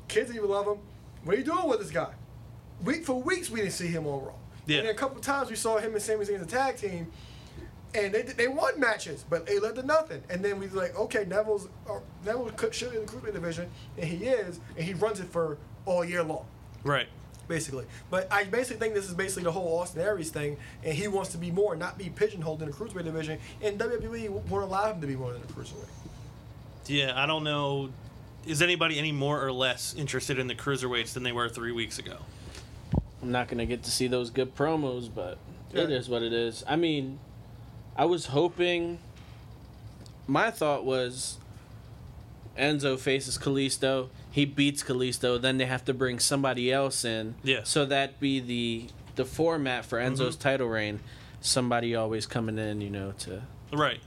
Kids 0.08 0.30
even 0.34 0.48
love 0.48 0.66
him. 0.66 0.78
What 1.24 1.36
are 1.36 1.38
you 1.38 1.44
doing 1.44 1.68
with 1.68 1.80
this 1.80 1.90
guy? 1.90 2.12
Week 2.82 3.04
for 3.04 3.14
weeks 3.20 3.50
we 3.50 3.60
didn't 3.60 3.72
see 3.72 3.86
him 3.86 4.06
on 4.06 4.24
Raw. 4.24 4.32
Yeah. 4.66 4.80
And 4.80 4.88
a 4.88 4.94
couple 4.94 5.20
times 5.20 5.50
we 5.50 5.56
saw 5.56 5.78
him 5.78 5.92
and 5.92 6.02
Sami 6.02 6.24
Zayn 6.24 6.36
as 6.36 6.42
a 6.42 6.46
tag 6.46 6.76
team, 6.76 7.10
and 7.94 8.12
they 8.12 8.22
they 8.22 8.48
won 8.48 8.78
matches, 8.80 9.24
but 9.28 9.46
they 9.46 9.58
led 9.58 9.76
to 9.76 9.82
nothing. 9.82 10.22
And 10.28 10.44
then 10.44 10.58
we 10.58 10.66
were 10.68 10.80
like, 10.82 10.98
okay, 10.98 11.24
Neville's 11.24 11.68
uh, 11.88 12.00
Neville 12.24 12.50
should 12.72 12.90
be 12.90 12.98
in 12.98 13.06
the 13.06 13.12
cruiserweight 13.12 13.32
division, 13.34 13.70
and 13.96 14.06
he 14.06 14.26
is, 14.26 14.60
and 14.76 14.84
he 14.84 14.94
runs 14.94 15.20
it 15.20 15.28
for 15.28 15.58
all 15.86 16.04
year 16.04 16.22
long, 16.22 16.46
Right. 16.82 17.08
Basically. 17.48 17.84
But 18.10 18.32
I 18.32 18.44
basically 18.44 18.78
think 18.80 18.94
this 18.94 19.06
is 19.08 19.14
basically 19.14 19.44
the 19.44 19.52
whole 19.52 19.78
Austin 19.78 20.00
Aries 20.00 20.30
thing, 20.30 20.56
and 20.82 20.94
he 20.94 21.08
wants 21.08 21.30
to 21.30 21.38
be 21.38 21.50
more, 21.50 21.76
not 21.76 21.98
be 21.98 22.10
pigeonholed 22.10 22.62
in 22.62 22.70
the 22.70 22.74
cruiserweight 22.74 23.04
division, 23.04 23.38
and 23.62 23.78
WWE 23.78 24.28
won't 24.30 24.64
allow 24.64 24.92
him 24.92 25.00
to 25.00 25.06
be 25.06 25.16
more 25.16 25.32
than 25.32 25.42
a 25.42 25.46
cruiserweight. 25.46 25.88
Yeah, 26.86 27.12
I 27.14 27.26
don't 27.26 27.44
know. 27.44 27.90
Is 28.46 28.60
anybody 28.60 28.98
any 28.98 29.12
more 29.12 29.42
or 29.44 29.52
less 29.52 29.94
interested 29.94 30.38
in 30.38 30.46
the 30.48 30.54
cruiserweights 30.54 31.14
than 31.14 31.22
they 31.22 31.32
were 31.32 31.48
three 31.48 31.72
weeks 31.72 31.98
ago? 31.98 32.16
I'm 33.22 33.32
not 33.32 33.48
gonna 33.48 33.64
get 33.66 33.82
to 33.84 33.90
see 33.90 34.06
those 34.06 34.28
good 34.30 34.54
promos, 34.54 35.08
but 35.12 35.38
it 35.72 35.88
Yeah. 35.88 35.96
is 35.96 36.08
what 36.10 36.22
it 36.22 36.32
is. 36.34 36.62
I 36.66 36.76
mean, 36.76 37.18
I 37.96 38.04
was 38.04 38.26
hoping. 38.26 38.98
My 40.26 40.50
thought 40.50 40.84
was, 40.84 41.38
Enzo 42.58 42.98
faces 42.98 43.38
Kalisto. 43.38 44.08
He 44.34 44.46
beats 44.46 44.82
Kalisto. 44.82 45.40
Then 45.40 45.58
they 45.58 45.64
have 45.64 45.84
to 45.84 45.94
bring 45.94 46.18
somebody 46.18 46.72
else 46.72 47.04
in. 47.04 47.36
Yeah. 47.44 47.60
So 47.62 47.84
that 47.84 48.18
be 48.18 48.40
the 48.40 48.86
the 49.14 49.24
format 49.24 49.84
for 49.84 50.00
Enzo's 50.00 50.34
title 50.34 50.66
reign. 50.66 50.98
Somebody 51.40 51.94
always 51.94 52.26
coming 52.26 52.58
in, 52.58 52.80
you 52.80 52.90
know, 52.90 53.12
to 53.20 53.42
Right. 53.72 54.00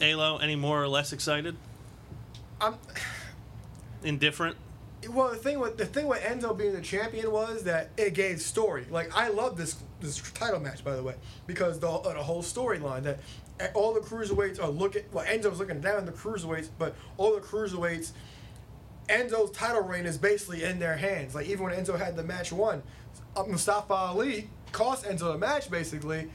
Alo, 0.00 0.38
any 0.38 0.56
more 0.56 0.82
or 0.82 0.88
less 0.88 1.12
excited? 1.12 1.54
I'm 2.58 2.76
Indifferent? 4.02 4.56
well. 5.10 5.28
The 5.32 5.36
thing 5.36 5.60
with 5.60 5.76
the 5.76 5.84
thing 5.84 6.06
with 6.06 6.22
Enzo 6.22 6.56
being 6.56 6.72
the 6.72 6.80
champion 6.80 7.30
was 7.30 7.64
that 7.64 7.90
it 7.98 8.14
gave 8.14 8.40
story. 8.40 8.86
Like 8.88 9.14
I 9.14 9.28
love 9.28 9.58
this 9.58 9.76
this 10.00 10.18
title 10.32 10.60
match, 10.60 10.82
by 10.82 10.96
the 10.96 11.02
way, 11.02 11.16
because 11.46 11.78
the 11.78 11.90
uh, 11.90 12.14
the 12.14 12.22
whole 12.22 12.42
storyline 12.42 13.02
that 13.02 13.18
all 13.74 13.92
the 13.92 14.00
cruiserweights 14.00 14.58
are 14.62 14.70
looking. 14.70 15.02
Well, 15.12 15.26
Enzo's 15.26 15.58
looking 15.58 15.82
down 15.82 16.06
the 16.06 16.12
cruiserweights, 16.12 16.70
but 16.78 16.94
all 17.18 17.34
the 17.34 17.42
cruiserweights. 17.42 18.12
Enzo's 19.08 19.50
title 19.50 19.82
reign 19.82 20.06
is 20.06 20.16
basically 20.18 20.64
in 20.64 20.78
their 20.78 20.96
hands. 20.96 21.34
Like 21.34 21.46
even 21.46 21.64
when 21.64 21.74
Enzo 21.74 21.98
had 21.98 22.16
the 22.16 22.22
match 22.22 22.52
won, 22.52 22.82
uh, 23.36 23.42
Mustafa 23.44 23.92
Ali 23.94 24.48
cost 24.72 25.04
Enzo 25.04 25.32
the 25.32 25.38
match 25.38 25.70
basically, 25.70 26.28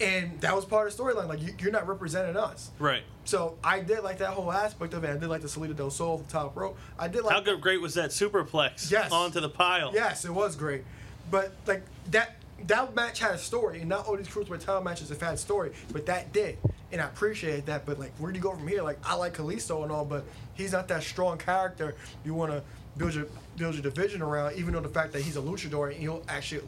and 0.00 0.40
that 0.40 0.54
was 0.54 0.64
part 0.64 0.88
of 0.90 0.96
the 0.96 1.02
storyline. 1.02 1.28
Like 1.28 1.42
you, 1.42 1.54
you're 1.58 1.72
not 1.72 1.86
representing 1.88 2.36
us. 2.36 2.70
Right. 2.78 3.02
So 3.24 3.58
I 3.62 3.80
did 3.80 4.00
like 4.04 4.18
that 4.18 4.30
whole 4.30 4.50
aspect 4.50 4.94
of 4.94 5.04
it. 5.04 5.10
I 5.10 5.18
did 5.18 5.28
like 5.28 5.42
the 5.42 5.48
Salida 5.48 5.74
del 5.74 5.90
Sol 5.90 6.18
the 6.18 6.30
top 6.32 6.56
rope. 6.56 6.78
I 6.98 7.08
did 7.08 7.24
like 7.24 7.34
How 7.34 7.40
good, 7.40 7.60
great 7.60 7.80
was 7.80 7.94
that 7.94 8.10
superplex 8.10 8.90
Yes. 8.90 9.12
onto 9.12 9.40
the 9.40 9.50
pile? 9.50 9.90
Yes, 9.92 10.24
it 10.24 10.32
was 10.32 10.56
great, 10.56 10.84
but 11.30 11.52
like 11.66 11.82
that 12.10 12.36
that 12.66 12.94
match 12.94 13.20
had 13.20 13.34
a 13.34 13.38
story, 13.38 13.80
and 13.80 13.88
not 13.88 14.06
all 14.06 14.16
these 14.16 14.26
cruiserweight 14.28 14.60
title 14.60 14.82
matches 14.82 15.10
have 15.10 15.20
had 15.20 15.34
a 15.34 15.36
story, 15.36 15.72
but 15.92 16.06
that 16.06 16.32
did, 16.32 16.58
and 16.92 17.00
I 17.00 17.04
appreciate 17.06 17.66
that. 17.66 17.84
But 17.86 17.98
like, 17.98 18.12
where 18.18 18.32
do 18.32 18.38
you 18.38 18.42
go 18.42 18.52
from 18.54 18.66
here? 18.68 18.82
Like, 18.82 18.98
I 19.04 19.14
like 19.14 19.36
Kalisto 19.36 19.82
and 19.82 19.92
all, 19.92 20.04
but 20.04 20.24
he's 20.54 20.72
not 20.72 20.88
that 20.88 21.02
strong 21.02 21.38
character. 21.38 21.94
You 22.24 22.34
want 22.34 22.52
to 22.52 22.62
build 22.96 23.14
your 23.14 23.26
build 23.56 23.74
your 23.74 23.82
division 23.82 24.22
around, 24.22 24.56
even 24.56 24.72
though 24.74 24.80
the 24.80 24.88
fact 24.88 25.12
that 25.12 25.22
he's 25.22 25.36
a 25.36 25.40
luchador, 25.42 25.90
and 25.90 26.00
he'll 26.00 26.22
actually, 26.28 26.62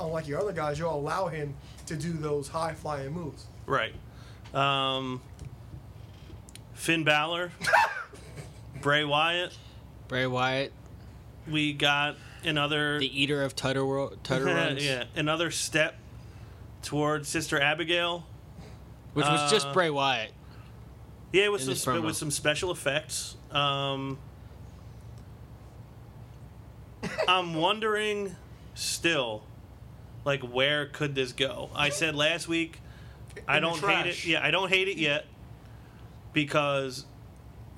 unlike 0.00 0.26
your 0.28 0.40
other 0.40 0.52
guys, 0.52 0.78
you'll 0.78 0.94
allow 0.94 1.26
him 1.26 1.54
to 1.86 1.96
do 1.96 2.12
those 2.12 2.48
high 2.48 2.72
flying 2.74 3.12
moves. 3.12 3.46
Right. 3.66 3.92
Um, 4.54 5.20
Finn 6.74 7.04
Balor, 7.04 7.50
Bray 8.80 9.04
Wyatt. 9.04 9.56
Bray 10.08 10.26
Wyatt, 10.26 10.72
We 11.50 11.72
got 11.72 12.16
another 12.44 13.00
the 13.00 13.20
eater 13.22 13.42
of 13.42 13.56
Tutter, 13.56 13.84
ro- 13.84 14.12
tutter 14.22 14.44
runs, 14.46 14.84
yeah, 14.86 15.04
another 15.16 15.50
step 15.50 15.96
towards 16.82 17.28
Sister 17.28 17.60
Abigail. 17.60 18.24
Which 19.16 19.26
was 19.26 19.50
just 19.50 19.68
Uh, 19.68 19.72
Bray 19.72 19.88
Wyatt. 19.88 20.32
Yeah, 21.32 21.48
with 21.48 21.62
In 21.62 21.64
some 21.66 21.72
this 21.72 21.80
spe- 21.82 21.88
promo. 21.88 22.02
with 22.04 22.16
some 22.16 22.30
special 22.30 22.70
effects. 22.70 23.36
Um, 23.50 24.18
I'm 27.28 27.54
wondering 27.54 28.36
still, 28.74 29.42
like 30.24 30.42
where 30.42 30.86
could 30.86 31.14
this 31.14 31.32
go? 31.32 31.70
I 31.74 31.88
said 31.88 32.14
last 32.14 32.48
week, 32.48 32.80
I 33.48 33.56
In 33.58 33.62
the 33.62 33.68
don't 33.70 33.78
hate 33.80 33.98
it. 34.00 34.02
trash. 34.02 34.26
Yeah, 34.26 34.44
I 34.44 34.50
don't 34.50 34.68
hate 34.68 34.88
it 34.88 34.96
yet 34.98 35.24
because 36.32 37.04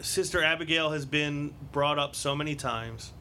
Sister 0.01 0.43
Abigail 0.43 0.90
has 0.90 1.05
been 1.06 1.55
brought 1.73 1.98
up 1.98 2.15
so 2.16 2.35
many 2.35 2.55
times. 2.55 3.12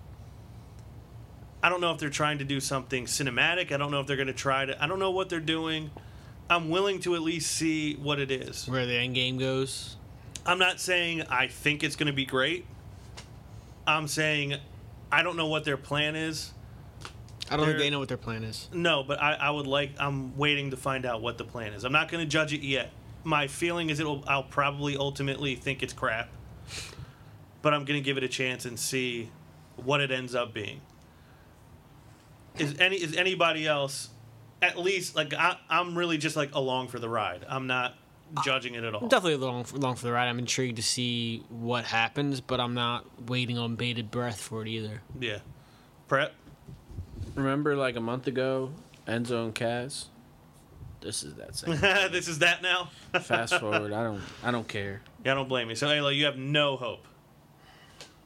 I 1.61 1.69
don't 1.69 1.81
know 1.81 1.91
if 1.91 1.99
they're 1.99 2.09
trying 2.09 2.37
to 2.37 2.43
do 2.45 2.59
something 2.59 3.05
cinematic. 3.05 3.71
I 3.71 3.77
don't 3.77 3.91
know 3.91 3.99
if 3.99 4.07
they're 4.07 4.15
going 4.15 4.27
to 4.27 4.33
try 4.33 4.65
to. 4.65 4.81
I 4.81 4.87
don't 4.87 4.99
know 4.99 5.11
what 5.11 5.29
they're 5.29 5.39
doing. 5.39 5.89
I'm 6.49 6.69
willing 6.69 6.99
to 7.01 7.15
at 7.15 7.21
least 7.21 7.51
see 7.51 7.95
what 7.95 8.19
it 8.19 8.31
is. 8.31 8.67
Where 8.67 8.85
the 8.85 8.93
end 8.95 9.15
game 9.15 9.37
goes. 9.37 9.97
I'm 10.45 10.59
not 10.59 10.79
saying 10.79 11.23
I 11.23 11.47
think 11.47 11.83
it's 11.83 11.95
going 11.95 12.07
to 12.07 12.13
be 12.13 12.25
great. 12.25 12.65
I'm 13.85 14.07
saying 14.07 14.55
I 15.11 15.23
don't 15.23 15.35
know 15.37 15.47
what 15.47 15.65
their 15.65 15.77
plan 15.77 16.15
is. 16.15 16.53
I 17.49 17.55
don't 17.55 17.65
think 17.65 17.77
They're- 17.77 17.85
they 17.85 17.89
know 17.89 17.99
what 17.99 18.07
their 18.09 18.17
plan 18.17 18.43
is. 18.43 18.67
No, 18.73 19.03
but 19.03 19.21
I, 19.21 19.33
I 19.33 19.49
would 19.49 19.67
like. 19.67 19.91
I'm 19.99 20.37
waiting 20.37 20.71
to 20.71 20.77
find 20.77 21.05
out 21.05 21.21
what 21.21 21.37
the 21.37 21.45
plan 21.45 21.73
is. 21.73 21.83
I'm 21.85 21.93
not 21.93 22.09
going 22.09 22.23
to 22.23 22.29
judge 22.29 22.53
it 22.53 22.61
yet. 22.61 22.91
My 23.23 23.47
feeling 23.47 23.89
is 23.89 23.99
it'll. 23.99 24.23
I'll 24.27 24.43
probably 24.43 24.97
ultimately 24.97 25.55
think 25.55 25.81
it's 25.83 25.93
crap, 25.93 26.29
but 27.61 27.73
I'm 27.73 27.85
going 27.85 27.99
to 27.99 28.03
give 28.03 28.17
it 28.17 28.23
a 28.23 28.27
chance 28.27 28.65
and 28.65 28.77
see 28.79 29.29
what 29.77 30.01
it 30.01 30.11
ends 30.11 30.35
up 30.35 30.53
being. 30.53 30.81
Is 32.57 32.75
any 32.79 32.97
is 32.97 33.15
anybody 33.15 33.67
else 33.67 34.09
at 34.61 34.77
least 34.77 35.15
like 35.15 35.33
I, 35.33 35.57
I'm 35.69 35.97
really 35.97 36.17
just 36.17 36.35
like 36.35 36.53
along 36.53 36.87
for 36.89 36.99
the 36.99 37.09
ride. 37.09 37.45
I'm 37.47 37.67
not 37.67 37.95
judging 38.43 38.75
it 38.75 38.83
at 38.83 38.93
all. 38.93 39.03
I'm 39.03 39.09
definitely 39.09 39.45
along 39.45 39.65
for, 39.65 39.77
along 39.77 39.95
for 39.95 40.05
the 40.05 40.11
ride. 40.11 40.27
I'm 40.27 40.39
intrigued 40.39 40.77
to 40.77 40.83
see 40.83 41.43
what 41.49 41.85
happens, 41.85 42.41
but 42.41 42.59
I'm 42.59 42.73
not 42.73 43.05
waiting 43.27 43.57
on 43.57 43.75
bated 43.75 44.11
breath 44.11 44.39
for 44.39 44.61
it 44.61 44.67
either. 44.67 45.01
Yeah, 45.19 45.39
prep. 46.07 46.33
remember 47.35 47.75
like 47.75 47.95
a 47.95 48.01
month 48.01 48.27
ago, 48.27 48.71
Enzo 49.07 49.45
and 49.45 49.55
Cass. 49.55 50.07
This 50.99 51.23
is 51.23 51.35
that 51.35 51.55
same. 51.55 51.79
this 52.11 52.27
is 52.27 52.39
that 52.39 52.61
now. 52.61 52.89
Fast 53.21 53.53
forward, 53.59 53.93
I 53.93 54.03
don't, 54.03 54.21
I 54.43 54.51
don't 54.51 54.67
care. 54.67 55.01
Yeah, 55.23 55.35
don't 55.35 55.47
blame 55.47 55.67
me. 55.67 55.75
So, 55.75 55.87
Ayla, 55.87 56.15
you 56.15 56.25
have 56.25 56.37
no 56.37 56.75
hope. 56.75 57.07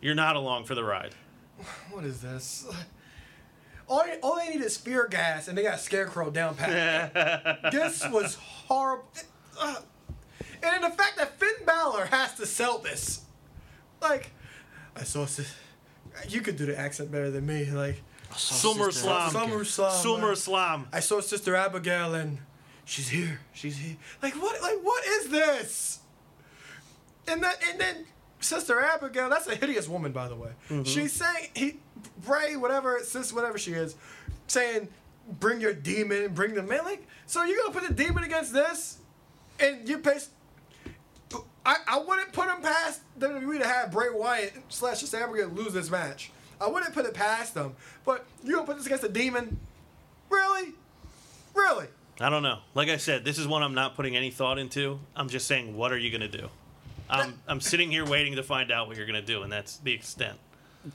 You're 0.02 0.16
not 0.16 0.36
along 0.36 0.66
for 0.66 0.74
the 0.74 0.84
ride. 0.84 1.14
What 1.92 2.06
is 2.06 2.22
this? 2.22 2.66
All, 3.92 4.04
they- 4.06 4.20
all 4.22 4.38
they 4.38 4.48
need 4.50 4.62
is 4.64 4.78
fear 4.78 5.06
gas, 5.06 5.50
and 5.50 5.58
they 5.58 5.64
got 5.64 5.78
Scarecrow 5.82 6.30
down 6.32 6.56
pat. 6.56 7.14
this 7.74 8.08
was 8.08 8.36
horrible. 8.36 9.06
Uh, 9.60 9.76
and 10.64 10.64
then 10.64 10.82
the 10.82 10.96
fact 10.96 11.18
that 11.18 11.38
Finn 11.38 11.66
Balor 11.66 12.06
has 12.06 12.36
to 12.36 12.46
sell 12.46 12.78
this. 12.78 13.22
Like, 14.02 14.32
I 14.96 15.04
saw 15.04 15.26
this. 15.26 15.54
You 16.30 16.40
could 16.40 16.56
do 16.56 16.66
the 16.66 16.80
accent 16.80 17.12
better 17.12 17.30
than 17.30 17.46
me. 17.46 17.66
Like, 17.66 18.02
Summer 18.34 18.92
Slam. 18.92 19.32
Summer 19.32 19.66
Slam. 19.66 19.92
Summer 19.92 20.36
Slam. 20.36 20.88
I 20.94 21.02
saw 21.02 21.20
Sister 21.20 21.54
Abigail, 21.54 22.16
and 22.16 22.38
she's 22.86 23.10
here. 23.10 23.42
She's 23.52 23.76
here. 23.78 23.98
Like, 24.24 24.36
what? 24.42 24.62
Like, 24.62 24.78
what 24.84 25.06
is 25.06 25.28
this? 25.30 26.00
And 27.28 27.44
then, 27.44 27.54
and 27.70 27.78
then 27.80 28.06
Sister 28.42 28.80
Abigail, 28.82 29.30
that's 29.30 29.48
a 29.48 29.56
hideous 29.56 29.88
woman, 29.88 30.12
by 30.12 30.28
the 30.28 30.36
way. 30.36 30.50
Mm-hmm. 30.70 30.84
She's 30.84 31.14
saying 31.14 31.50
he, 31.56 31.76
Bray, 32.26 32.56
whatever, 32.56 33.00
sis, 33.04 33.32
whatever 33.32 33.58
she 33.58 33.74
is, 33.74 33.96
saying, 34.48 34.90
bring 35.40 35.62
your 35.62 35.74
demon, 35.74 36.34
bring 36.34 36.56
the 36.56 36.64
man. 36.64 36.84
Like, 36.84 37.08
so 37.26 37.44
you're 37.44 37.58
gonna 37.58 37.74
put 37.74 37.88
the 37.88 37.94
demon 37.94 38.24
against 38.24 38.54
this, 38.54 38.98
and 39.60 39.88
you 39.88 40.00
pay. 40.00 40.20
I, 41.64 41.78
I 41.88 42.00
wouldn't 42.00 42.34
put 42.34 42.50
him 42.50 42.62
past 42.62 43.02
WWE 43.20 43.60
to 43.60 43.68
have 43.68 43.92
Bray 43.92 44.10
Wyatt 44.12 44.54
slash 44.70 45.00
Sister 45.00 45.24
Abigail 45.24 45.50
lose 45.50 45.74
this 45.74 45.92
match. 45.92 46.32
I 46.60 46.68
wouldn't 46.68 46.94
put 46.94 47.06
it 47.06 47.14
past 47.14 47.54
them. 47.54 47.76
But 48.04 48.26
you 48.44 48.56
gonna 48.56 48.66
put 48.66 48.78
this 48.78 48.88
against 48.88 49.04
a 49.04 49.10
demon? 49.10 49.60
Really? 50.30 50.74
Really? 51.54 51.88
I 52.20 52.30
don't 52.30 52.44
know. 52.44 52.60
Like 52.76 52.90
I 52.90 52.98
said, 52.98 53.26
this 53.26 53.38
is 53.38 53.48
one 53.48 53.64
I'm 53.64 53.74
not 53.74 53.96
putting 53.96 54.16
any 54.16 54.30
thought 54.30 54.60
into. 54.60 55.00
I'm 55.16 55.28
just 55.28 55.48
saying, 55.48 55.76
what 55.76 55.92
are 55.92 55.98
you 55.98 56.10
going 56.12 56.30
to 56.30 56.38
do? 56.38 56.50
I'm, 57.12 57.40
I'm 57.48 57.62
sitting 57.62 57.92
here 57.92 58.06
waiting 58.06 58.36
to 58.38 58.44
find 58.44 58.72
out 58.72 58.88
what 58.88 58.98
you're 58.98 59.06
going 59.06 59.20
to 59.20 59.26
do, 59.26 59.44
and 59.44 59.52
that's 59.52 59.78
the 59.78 59.92
extent. 59.94 60.38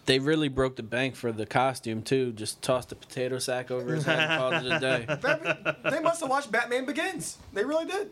They 0.06 0.18
really 0.18 0.48
broke 0.48 0.76
the 0.76 0.82
bank 0.82 1.14
for 1.14 1.30
the 1.30 1.46
costume 1.46 2.02
too. 2.02 2.32
Just 2.32 2.60
tossed 2.60 2.90
a 2.90 2.96
potato 2.96 3.38
sack 3.38 3.70
over 3.70 3.94
his 3.94 4.04
head 4.04 4.18
and 4.18 4.40
called 4.40 4.54
it 4.54 4.72
a 4.72 4.80
day. 4.80 5.04
Batman- 5.06 5.76
they 5.90 6.00
must 6.00 6.20
have 6.20 6.30
watched 6.30 6.50
Batman 6.50 6.86
Begins. 6.86 7.38
They 7.52 7.64
really 7.64 7.84
did. 7.86 8.10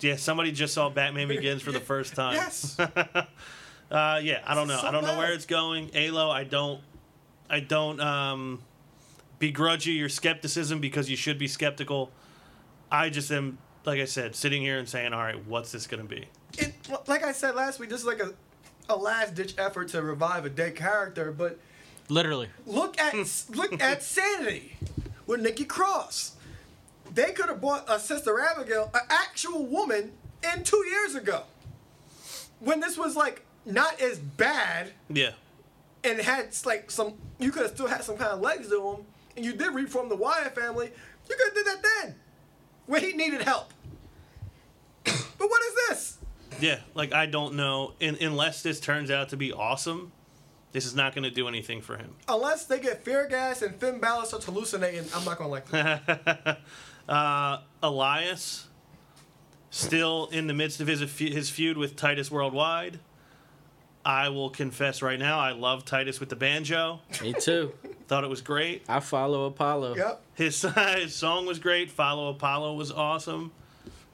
Yeah, 0.00 0.16
somebody 0.16 0.50
just 0.50 0.74
saw 0.74 0.90
Batman 0.90 1.28
Begins 1.28 1.62
for 1.62 1.70
the 1.70 1.80
first 1.80 2.14
time. 2.14 2.34
Yes. 2.34 2.76
Uh, 3.90 4.20
yeah, 4.22 4.40
I 4.46 4.54
don't 4.54 4.68
know. 4.68 4.78
So 4.78 4.86
I 4.86 4.90
don't 4.90 5.04
know 5.04 5.16
where 5.16 5.32
it's 5.32 5.46
going. 5.46 5.90
Alo, 5.94 6.30
I 6.30 6.44
don't, 6.44 6.80
I 7.48 7.60
don't 7.60 7.98
um, 8.00 8.60
begrudge 9.38 9.86
you 9.86 9.94
your 9.94 10.10
skepticism 10.10 10.78
because 10.80 11.08
you 11.08 11.16
should 11.16 11.38
be 11.38 11.48
skeptical. 11.48 12.10
I 12.92 13.08
just 13.08 13.30
am, 13.30 13.56
like 13.86 13.98
I 13.98 14.04
said, 14.04 14.34
sitting 14.36 14.60
here 14.60 14.78
and 14.78 14.86
saying, 14.86 15.14
all 15.14 15.22
right, 15.22 15.42
what's 15.46 15.72
this 15.72 15.86
going 15.86 16.06
to 16.06 16.08
be? 16.08 16.26
Like 17.06 17.24
I 17.24 17.32
said 17.32 17.54
last 17.54 17.78
week, 17.78 17.90
this 17.90 18.00
is 18.00 18.06
like 18.06 18.20
a, 18.20 18.32
a 18.88 18.96
last 18.96 19.34
ditch 19.34 19.54
effort 19.58 19.88
to 19.88 20.02
revive 20.02 20.44
a 20.44 20.50
dead 20.50 20.76
character. 20.76 21.32
But 21.32 21.58
Literally. 22.08 22.48
look 22.66 22.98
at 23.00 23.14
hmm. 23.14 23.22
look 23.54 23.80
at 23.82 24.02
Sanity 24.14 24.76
with 25.26 25.40
Nikki 25.40 25.64
Cross. 25.64 26.32
They 27.12 27.32
could 27.32 27.48
have 27.48 27.60
bought 27.60 27.84
a 27.88 27.98
Sister 27.98 28.38
Abigail, 28.40 28.90
an 28.94 29.00
actual 29.08 29.64
woman, 29.64 30.12
in 30.54 30.62
two 30.62 30.84
years 30.90 31.14
ago, 31.14 31.42
when 32.60 32.80
this 32.80 32.96
was 32.98 33.16
like 33.16 33.42
not 33.64 34.00
as 34.00 34.18
bad 34.18 34.92
Yeah. 35.08 35.32
and 36.04 36.20
had 36.20 36.54
like 36.64 36.90
some 36.90 37.14
you 37.38 37.50
could 37.50 37.62
have 37.62 37.72
still 37.72 37.86
had 37.86 38.04
some 38.04 38.16
kind 38.16 38.30
of 38.32 38.40
legs 38.40 38.68
to 38.68 38.88
him 38.90 39.04
and 39.36 39.44
you 39.44 39.52
did 39.54 39.74
reform 39.74 40.08
the 40.08 40.16
Wyatt 40.16 40.54
family, 40.54 40.90
you 41.28 41.36
could 41.36 41.46
have 41.46 41.54
did 41.54 41.66
that 41.66 41.82
then. 42.02 42.14
When 42.86 43.02
he 43.02 43.12
needed 43.12 43.42
help. 43.42 43.72
but 45.04 45.14
what 45.38 45.62
is 45.62 45.74
this? 45.88 46.17
Yeah, 46.60 46.80
like 46.94 47.12
I 47.12 47.26
don't 47.26 47.54
know. 47.54 47.94
In, 48.00 48.16
unless 48.20 48.62
this 48.62 48.80
turns 48.80 49.10
out 49.10 49.28
to 49.30 49.36
be 49.36 49.52
awesome, 49.52 50.12
this 50.72 50.84
is 50.86 50.94
not 50.94 51.14
going 51.14 51.24
to 51.24 51.30
do 51.30 51.48
anything 51.48 51.80
for 51.80 51.96
him. 51.96 52.14
Unless 52.28 52.66
they 52.66 52.80
get 52.80 53.04
fear 53.04 53.26
gas 53.28 53.62
and 53.62 53.74
Finn 53.76 54.00
Balor 54.00 54.24
starts 54.26 54.46
hallucinating, 54.46 55.04
I'm 55.14 55.24
not 55.24 55.38
gonna 55.38 55.50
like 55.50 55.68
that. 55.70 56.58
Uh, 57.08 57.62
Elias, 57.82 58.66
still 59.70 60.28
in 60.30 60.46
the 60.46 60.52
midst 60.52 60.78
of 60.82 60.86
his 60.86 61.00
his 61.00 61.48
feud 61.48 61.78
with 61.78 61.96
Titus 61.96 62.30
Worldwide. 62.30 63.00
I 64.04 64.28
will 64.28 64.50
confess 64.50 65.00
right 65.02 65.18
now, 65.18 65.38
I 65.38 65.52
love 65.52 65.84
Titus 65.84 66.20
with 66.20 66.28
the 66.28 66.36
banjo. 66.36 67.00
Me 67.22 67.32
too. 67.32 67.72
Thought 68.08 68.24
it 68.24 68.30
was 68.30 68.40
great. 68.42 68.82
I 68.88 69.00
follow 69.00 69.44
Apollo. 69.46 69.96
yep. 69.96 70.22
His, 70.34 70.60
his 70.96 71.14
song 71.14 71.46
was 71.46 71.58
great. 71.58 71.90
Follow 71.90 72.28
Apollo 72.28 72.74
was 72.74 72.90
awesome. 72.92 73.52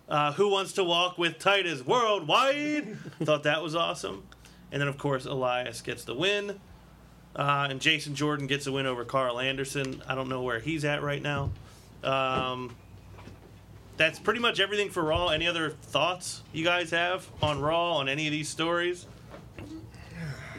Uh, 0.08 0.32
Who 0.34 0.50
wants 0.50 0.72
to 0.74 0.84
walk 0.84 1.16
with 1.18 1.38
Titus 1.38 1.84
worldwide? 1.84 2.98
Thought 3.22 3.44
that 3.44 3.62
was 3.62 3.74
awesome. 3.74 4.24
And 4.70 4.80
then 4.80 4.88
of 4.88 4.98
course 4.98 5.24
Elias 5.24 5.80
gets 5.80 6.04
the 6.04 6.14
win, 6.14 6.60
uh, 7.36 7.68
and 7.70 7.80
Jason 7.80 8.14
Jordan 8.14 8.46
gets 8.46 8.66
a 8.66 8.72
win 8.72 8.86
over 8.86 9.04
Karl 9.04 9.38
Anderson. 9.38 10.02
I 10.08 10.14
don't 10.14 10.28
know 10.28 10.42
where 10.42 10.58
he's 10.58 10.84
at 10.84 11.02
right 11.02 11.22
now. 11.22 11.50
Um, 12.02 12.74
that's 13.96 14.18
pretty 14.18 14.40
much 14.40 14.58
everything 14.60 14.90
for 14.90 15.02
Raw. 15.04 15.28
Any 15.28 15.46
other 15.46 15.70
thoughts 15.70 16.42
you 16.52 16.64
guys 16.64 16.90
have 16.90 17.26
on 17.40 17.60
Raw 17.60 17.94
on 17.94 18.08
any 18.08 18.26
of 18.26 18.32
these 18.32 18.48
stories? 18.48 19.06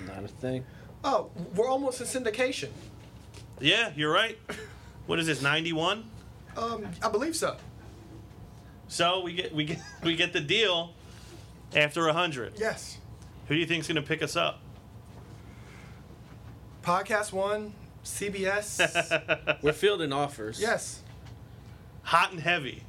Not 0.07 0.23
a 0.23 0.27
thing. 0.27 0.65
Oh, 1.03 1.29
we're 1.53 1.67
almost 1.69 1.99
in 2.01 2.07
syndication. 2.07 2.69
Yeah, 3.59 3.91
you're 3.95 4.11
right. 4.11 4.37
What 5.05 5.19
is 5.19 5.27
this? 5.27 5.41
Ninety 5.41 5.73
one. 5.73 6.09
Um, 6.57 6.87
I 7.03 7.09
believe 7.09 7.35
so. 7.35 7.57
So 8.87 9.21
we 9.21 9.33
get 9.33 9.53
we 9.53 9.65
get 9.65 9.79
we 10.03 10.15
get 10.15 10.33
the 10.33 10.41
deal 10.41 10.93
after 11.75 12.07
a 12.07 12.13
hundred. 12.13 12.53
Yes. 12.57 12.97
Who 13.47 13.55
do 13.55 13.59
you 13.59 13.65
think's 13.67 13.87
going 13.87 13.95
to 13.95 14.01
pick 14.01 14.23
us 14.23 14.35
up? 14.35 14.59
Podcast 16.83 17.31
One, 17.33 17.73
CBS. 18.03 19.57
We're 19.61 19.73
fielding 19.73 20.13
offers. 20.13 20.59
yes. 20.59 21.01
Hot 22.03 22.31
and 22.31 22.39
heavy. 22.39 22.83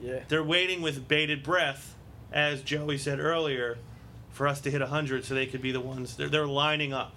Yeah. 0.00 0.20
They're 0.28 0.44
waiting 0.44 0.82
with 0.82 1.08
bated 1.08 1.42
breath, 1.42 1.94
as 2.30 2.60
Joey 2.62 2.98
said 2.98 3.18
earlier, 3.18 3.78
for 4.30 4.46
us 4.46 4.60
to 4.62 4.70
hit 4.70 4.82
100 4.82 5.24
so 5.24 5.34
they 5.34 5.46
could 5.46 5.62
be 5.62 5.72
the 5.72 5.80
ones. 5.80 6.16
They're, 6.16 6.28
they're 6.28 6.46
lining 6.46 6.92
up 6.92 7.16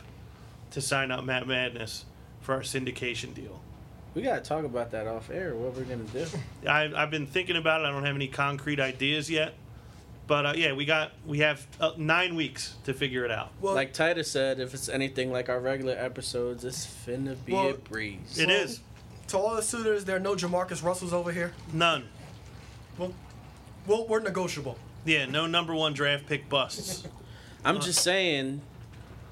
to 0.72 0.82
sign 0.82 1.12
up 1.12 1.26
Matt 1.26 1.46
Madness 1.46 2.06
for 2.40 2.56
our 2.56 2.62
syndication 2.62 3.34
deal. 3.34 3.62
We 4.20 4.26
gotta 4.26 4.42
talk 4.42 4.66
about 4.66 4.92
that 4.92 5.08
off 5.08 5.30
air. 5.30 5.56
What 5.56 5.76
we're 5.76 5.84
gonna 5.84 6.04
do? 6.04 6.26
I, 6.70 6.92
I've 6.94 7.10
been 7.10 7.26
thinking 7.26 7.56
about 7.56 7.82
it. 7.82 7.86
I 7.86 7.92
don't 7.92 8.04
have 8.06 8.16
any 8.16 8.28
concrete 8.28 8.80
ideas 8.80 9.30
yet. 9.30 9.54
But 10.28 10.46
uh, 10.46 10.54
yeah, 10.58 10.74
we 10.74 10.84
got 10.86 11.14
we 11.26 11.40
have 11.40 11.66
uh, 11.80 11.92
nine 11.98 12.36
weeks 12.36 12.76
to 12.84 12.94
figure 12.94 13.24
it 13.24 13.32
out. 13.32 13.52
Well, 13.62 13.74
like 13.76 13.94
Titus 13.94 14.30
said, 14.30 14.60
if 14.60 14.74
it's 14.74 14.90
anything 14.90 15.32
like 15.32 15.48
our 15.48 15.60
regular 15.60 15.94
episodes, 15.94 16.66
it's 16.66 16.86
finna 16.86 17.36
be 17.46 17.54
Well, 17.54 17.70
a 17.70 17.74
breeze. 17.76 18.38
It 18.38 18.48
Well- 18.48 18.58
is 18.58 18.82
to 19.28 19.38
all 19.38 19.56
the 19.56 19.62
suitors, 19.62 20.06
there 20.06 20.16
are 20.18 20.20
no 20.20 20.36
Jamarcus 20.36 20.84
Russells 20.84 21.14
over 21.14 21.32
here. 21.32 21.54
none. 21.72 22.08
Well, 22.98 23.14
well, 23.88 24.06
we're 24.08 24.20
negotiable. 24.20 24.78
Yeah, 25.06 25.26
no 25.28 25.48
number 25.48 25.74
one 25.74 25.94
draft 25.94 26.26
pick 26.28 26.50
busts. 26.50 27.08
I'm 27.66 27.80
just 27.80 28.02
saying, 28.04 28.62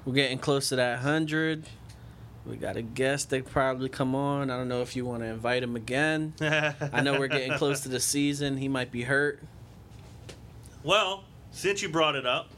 we're 0.06 0.14
getting 0.14 0.38
close 0.38 0.70
to 0.70 0.76
that 0.76 1.00
hundred. 1.00 1.68
We 2.48 2.56
got 2.56 2.76
a 2.76 2.82
guest 2.82 3.30
that 3.30 3.44
probably 3.44 3.90
come 3.90 4.14
on. 4.14 4.50
I 4.50 4.56
don't 4.56 4.68
know 4.68 4.80
if 4.80 4.96
you 4.96 5.04
want 5.04 5.20
to 5.20 5.26
invite 5.26 5.62
him 5.62 5.76
again. 5.76 6.32
I 6.40 7.02
know 7.02 7.18
we're 7.18 7.28
getting 7.28 7.52
close 7.58 7.80
to 7.80 7.90
the 7.90 8.00
season. 8.00 8.56
He 8.56 8.68
might 8.68 8.90
be 8.90 9.02
hurt. 9.02 9.42
Well, 10.82 11.24
since 11.50 11.82
you 11.82 11.90
brought 11.90 12.16
it 12.16 12.24
up, 12.24 12.48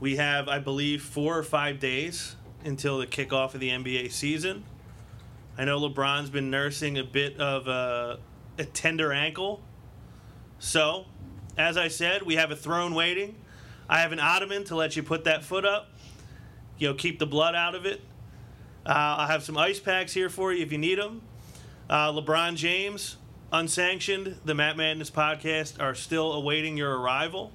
we 0.00 0.16
have, 0.16 0.48
I 0.48 0.58
believe, 0.58 1.02
four 1.02 1.38
or 1.38 1.44
five 1.44 1.78
days 1.78 2.34
until 2.64 2.98
the 2.98 3.06
kickoff 3.06 3.54
of 3.54 3.60
the 3.60 3.70
NBA 3.70 4.10
season. 4.10 4.64
I 5.56 5.64
know 5.64 5.78
LeBron's 5.80 6.30
been 6.30 6.50
nursing 6.50 6.98
a 6.98 7.04
bit 7.04 7.38
of 7.38 7.68
a, 7.68 8.18
a 8.58 8.64
tender 8.64 9.12
ankle. 9.12 9.60
So, 10.58 11.06
as 11.56 11.76
I 11.76 11.86
said, 11.86 12.22
we 12.22 12.34
have 12.34 12.50
a 12.50 12.56
throne 12.56 12.94
waiting. 12.94 13.36
I 13.88 14.00
have 14.00 14.10
an 14.10 14.20
ottoman 14.20 14.64
to 14.64 14.76
let 14.76 14.96
you 14.96 15.04
put 15.04 15.24
that 15.24 15.44
foot 15.44 15.64
up. 15.64 15.90
You 16.78 16.88
know, 16.88 16.94
keep 16.94 17.18
the 17.18 17.26
blood 17.26 17.54
out 17.54 17.74
of 17.74 17.86
it. 17.86 18.00
Uh, 18.86 19.16
I 19.18 19.26
have 19.26 19.42
some 19.42 19.58
ice 19.58 19.80
packs 19.80 20.12
here 20.12 20.28
for 20.28 20.52
you 20.52 20.62
if 20.62 20.72
you 20.72 20.78
need 20.78 20.98
them. 20.98 21.22
Uh, 21.90 22.12
LeBron 22.12 22.56
James, 22.56 23.16
unsanctioned, 23.52 24.36
the 24.44 24.54
Matt 24.54 24.76
Madness 24.76 25.10
podcast 25.10 25.80
are 25.80 25.94
still 25.94 26.32
awaiting 26.32 26.76
your 26.76 26.98
arrival. 26.98 27.52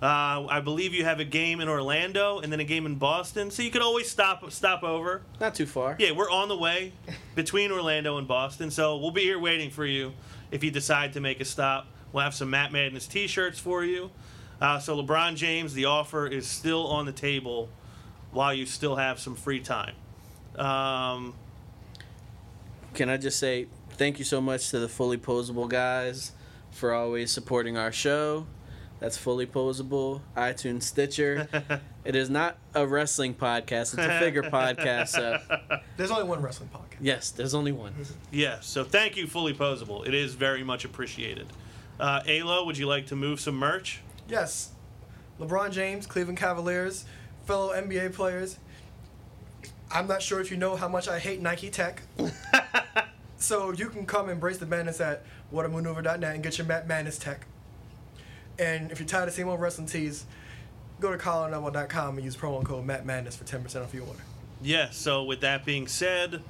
Uh, 0.00 0.46
I 0.48 0.60
believe 0.60 0.94
you 0.94 1.04
have 1.04 1.18
a 1.18 1.24
game 1.24 1.60
in 1.60 1.68
Orlando 1.68 2.38
and 2.38 2.52
then 2.52 2.60
a 2.60 2.64
game 2.64 2.86
in 2.86 2.94
Boston, 2.94 3.50
so 3.50 3.62
you 3.62 3.70
could 3.70 3.82
always 3.82 4.08
stop 4.08 4.48
stop 4.52 4.84
over. 4.84 5.22
Not 5.40 5.56
too 5.56 5.66
far. 5.66 5.96
Yeah, 5.98 6.12
we're 6.12 6.30
on 6.30 6.46
the 6.48 6.56
way 6.56 6.92
between 7.34 7.72
Orlando 7.72 8.16
and 8.16 8.28
Boston, 8.28 8.70
so 8.70 8.96
we'll 8.96 9.10
be 9.10 9.22
here 9.22 9.40
waiting 9.40 9.70
for 9.70 9.84
you 9.84 10.12
if 10.52 10.62
you 10.62 10.70
decide 10.70 11.14
to 11.14 11.20
make 11.20 11.40
a 11.40 11.44
stop. 11.44 11.88
We'll 12.12 12.22
have 12.22 12.34
some 12.34 12.48
Matt 12.48 12.70
Madness 12.70 13.08
T-shirts 13.08 13.58
for 13.58 13.84
you. 13.84 14.12
Uh, 14.60 14.78
so 14.78 14.96
LeBron 14.96 15.34
James, 15.34 15.74
the 15.74 15.86
offer 15.86 16.28
is 16.28 16.46
still 16.46 16.86
on 16.86 17.04
the 17.04 17.12
table 17.12 17.68
while 18.32 18.52
you 18.52 18.66
still 18.66 18.96
have 18.96 19.18
some 19.18 19.34
free 19.34 19.60
time. 19.60 19.94
Um, 20.56 21.34
can 22.94 23.08
I 23.08 23.16
just 23.16 23.38
say 23.38 23.66
thank 23.90 24.18
you 24.18 24.24
so 24.24 24.40
much 24.40 24.70
to 24.70 24.78
the 24.78 24.88
fully 24.88 25.18
posable 25.18 25.68
guys 25.68 26.32
for 26.70 26.92
always 26.92 27.30
supporting 27.30 27.76
our 27.76 27.92
show. 27.92 28.46
That's 29.00 29.16
fully 29.16 29.46
posable, 29.46 30.22
iTunes, 30.36 30.82
Stitcher. 30.82 31.48
it 32.04 32.16
is 32.16 32.28
not 32.28 32.58
a 32.74 32.84
wrestling 32.84 33.34
podcast; 33.34 33.94
it's 33.94 33.98
a 33.98 34.18
figure 34.18 34.42
podcast. 34.42 35.08
So 35.08 35.38
There's 35.96 36.10
only 36.10 36.24
one 36.24 36.42
wrestling 36.42 36.68
podcast. 36.74 36.98
yes, 37.00 37.30
there's 37.30 37.54
only 37.54 37.70
one. 37.70 37.94
Yes. 38.32 38.66
So 38.66 38.82
thank 38.82 39.16
you, 39.16 39.28
fully 39.28 39.54
posable. 39.54 40.06
It 40.06 40.14
is 40.14 40.34
very 40.34 40.64
much 40.64 40.84
appreciated. 40.84 41.46
Uh, 42.00 42.22
Alo, 42.26 42.64
would 42.64 42.76
you 42.76 42.86
like 42.88 43.06
to 43.06 43.16
move 43.16 43.38
some 43.40 43.54
merch? 43.54 44.00
Yes. 44.28 44.70
LeBron 45.38 45.70
James, 45.70 46.06
Cleveland 46.06 46.38
Cavaliers, 46.38 47.04
fellow 47.48 47.72
NBA 47.72 48.12
players. 48.12 48.58
I'm 49.90 50.06
not 50.06 50.20
sure 50.20 50.38
if 50.38 50.50
you 50.50 50.58
know 50.58 50.76
how 50.76 50.86
much 50.86 51.08
I 51.08 51.18
hate 51.18 51.40
Nike 51.40 51.70
Tech. 51.70 52.02
so 53.38 53.72
you 53.72 53.88
can 53.88 54.04
come 54.04 54.28
embrace 54.28 54.58
the 54.58 54.66
madness 54.66 55.00
at 55.00 55.24
whatamaneuver.net 55.50 56.34
and 56.34 56.42
get 56.42 56.58
your 56.58 56.66
Matt 56.66 56.86
Madness 56.86 57.16
Tech. 57.18 57.46
And 58.58 58.92
if 58.92 59.00
you're 59.00 59.08
tired 59.08 59.28
of 59.28 59.34
same 59.34 59.48
old 59.48 59.62
wrestling 59.62 59.86
tees, 59.86 60.26
go 61.00 61.10
to 61.10 61.16
collarandoelbow.com 61.16 62.16
and 62.18 62.24
use 62.24 62.36
promo 62.36 62.62
code 62.62 62.84
Matt 62.84 63.06
Madness 63.06 63.34
for 63.34 63.44
10% 63.44 63.82
off 63.82 63.94
your 63.94 64.06
order. 64.06 64.20
Yes. 64.60 64.98
So 64.98 65.24
with 65.24 65.40
that 65.40 65.64
being 65.64 65.86
said, 65.86 66.42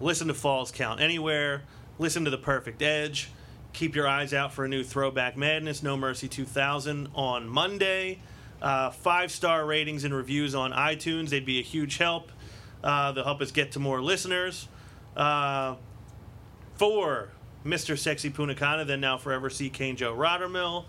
listen 0.00 0.28
to 0.28 0.34
Falls 0.34 0.70
Count 0.70 1.00
Anywhere. 1.00 1.62
Listen 1.98 2.26
to 2.26 2.30
The 2.30 2.36
Perfect 2.36 2.82
Edge. 2.82 3.30
Keep 3.72 3.96
your 3.96 4.06
eyes 4.06 4.34
out 4.34 4.52
for 4.52 4.66
a 4.66 4.68
new 4.68 4.84
Throwback 4.84 5.38
Madness, 5.38 5.82
No 5.82 5.96
Mercy 5.96 6.28
2000 6.28 7.08
on 7.14 7.48
Monday. 7.48 8.18
Uh, 8.60 8.90
five 8.90 9.30
star 9.30 9.66
ratings 9.66 10.04
and 10.04 10.14
reviews 10.14 10.54
on 10.54 10.72
iTunes. 10.72 11.30
They'd 11.30 11.44
be 11.44 11.58
a 11.58 11.62
huge 11.62 11.98
help. 11.98 12.32
Uh, 12.82 13.12
they'll 13.12 13.24
help 13.24 13.40
us 13.40 13.50
get 13.50 13.72
to 13.72 13.80
more 13.80 14.02
listeners. 14.02 14.68
Uh, 15.16 15.76
for 16.74 17.30
Mr. 17.64 17.98
Sexy 17.98 18.30
Punakana, 18.30 18.86
then 18.86 19.00
now 19.00 19.18
forever 19.18 19.50
see 19.50 19.68
Kane 19.70 19.96
Joe 19.96 20.14
Rottermill. 20.14 20.84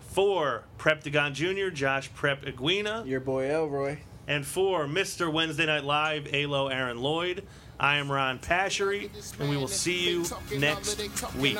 For 0.00 0.64
Preptagon 0.78 1.34
Jr., 1.34 1.70
Josh 1.72 2.12
Prep 2.14 2.44
Iguina. 2.44 3.06
Your 3.06 3.20
boy 3.20 3.48
Elroy. 3.48 3.98
And 4.26 4.44
for 4.46 4.86
Mr. 4.86 5.32
Wednesday 5.32 5.66
Night 5.66 5.84
Live, 5.84 6.28
Alo 6.32 6.68
Aaron 6.68 6.98
Lloyd, 6.98 7.44
I 7.80 7.96
am 7.96 8.10
Ron 8.12 8.38
Pashery, 8.38 9.10
and 9.40 9.48
we 9.48 9.56
will 9.56 9.66
see 9.66 10.08
you 10.08 10.24
next 10.56 11.00
week. 11.36 11.56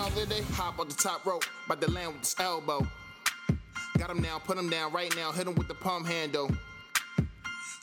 Got 3.98 4.10
him 4.10 4.22
now, 4.22 4.38
put 4.38 4.56
him 4.56 4.70
down 4.70 4.92
right 4.92 5.14
now, 5.16 5.32
hit 5.32 5.46
him 5.46 5.54
with 5.54 5.68
the 5.68 5.74
palm 5.74 6.04
handle. 6.04 6.50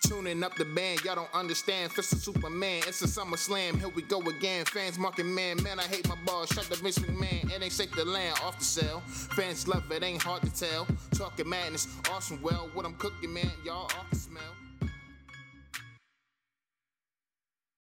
Tuning 0.01 0.41
up 0.41 0.55
the 0.55 0.63
band, 0.63 1.03
y'all 1.03 1.15
don't 1.15 1.33
understand. 1.33 1.91
Fist 1.91 2.13
of 2.13 2.19
Superman, 2.19 2.81
it's 2.87 3.01
a 3.01 3.07
summer 3.07 3.35
slam. 3.35 3.77
Here 3.77 3.89
we 3.89 4.01
go 4.03 4.21
again. 4.21 4.63
Fans 4.65 4.97
marking 4.97 5.33
man, 5.33 5.61
man, 5.63 5.79
I 5.79 5.83
hate 5.83 6.07
my 6.07 6.15
balls. 6.25 6.49
Shut 6.49 6.63
the 6.65 6.75
Vince 6.77 6.97
McMahon, 6.99 7.51
it 7.51 7.61
ain't 7.61 7.73
shake 7.73 7.93
the 7.93 8.05
land 8.05 8.39
off 8.43 8.57
the 8.57 8.65
cell. 8.65 9.01
Fans 9.01 9.67
love 9.67 9.91
it, 9.91 10.03
ain't 10.03 10.21
hard 10.21 10.43
to 10.43 10.53
tell. 10.53 10.87
Talking 11.13 11.49
madness, 11.49 11.87
awesome. 12.09 12.41
Well, 12.41 12.69
what 12.73 12.85
I'm 12.85 12.95
cooking, 12.95 13.33
man, 13.33 13.51
y'all 13.65 13.83
off 13.83 14.09
the 14.09 14.15
smell. 14.15 14.56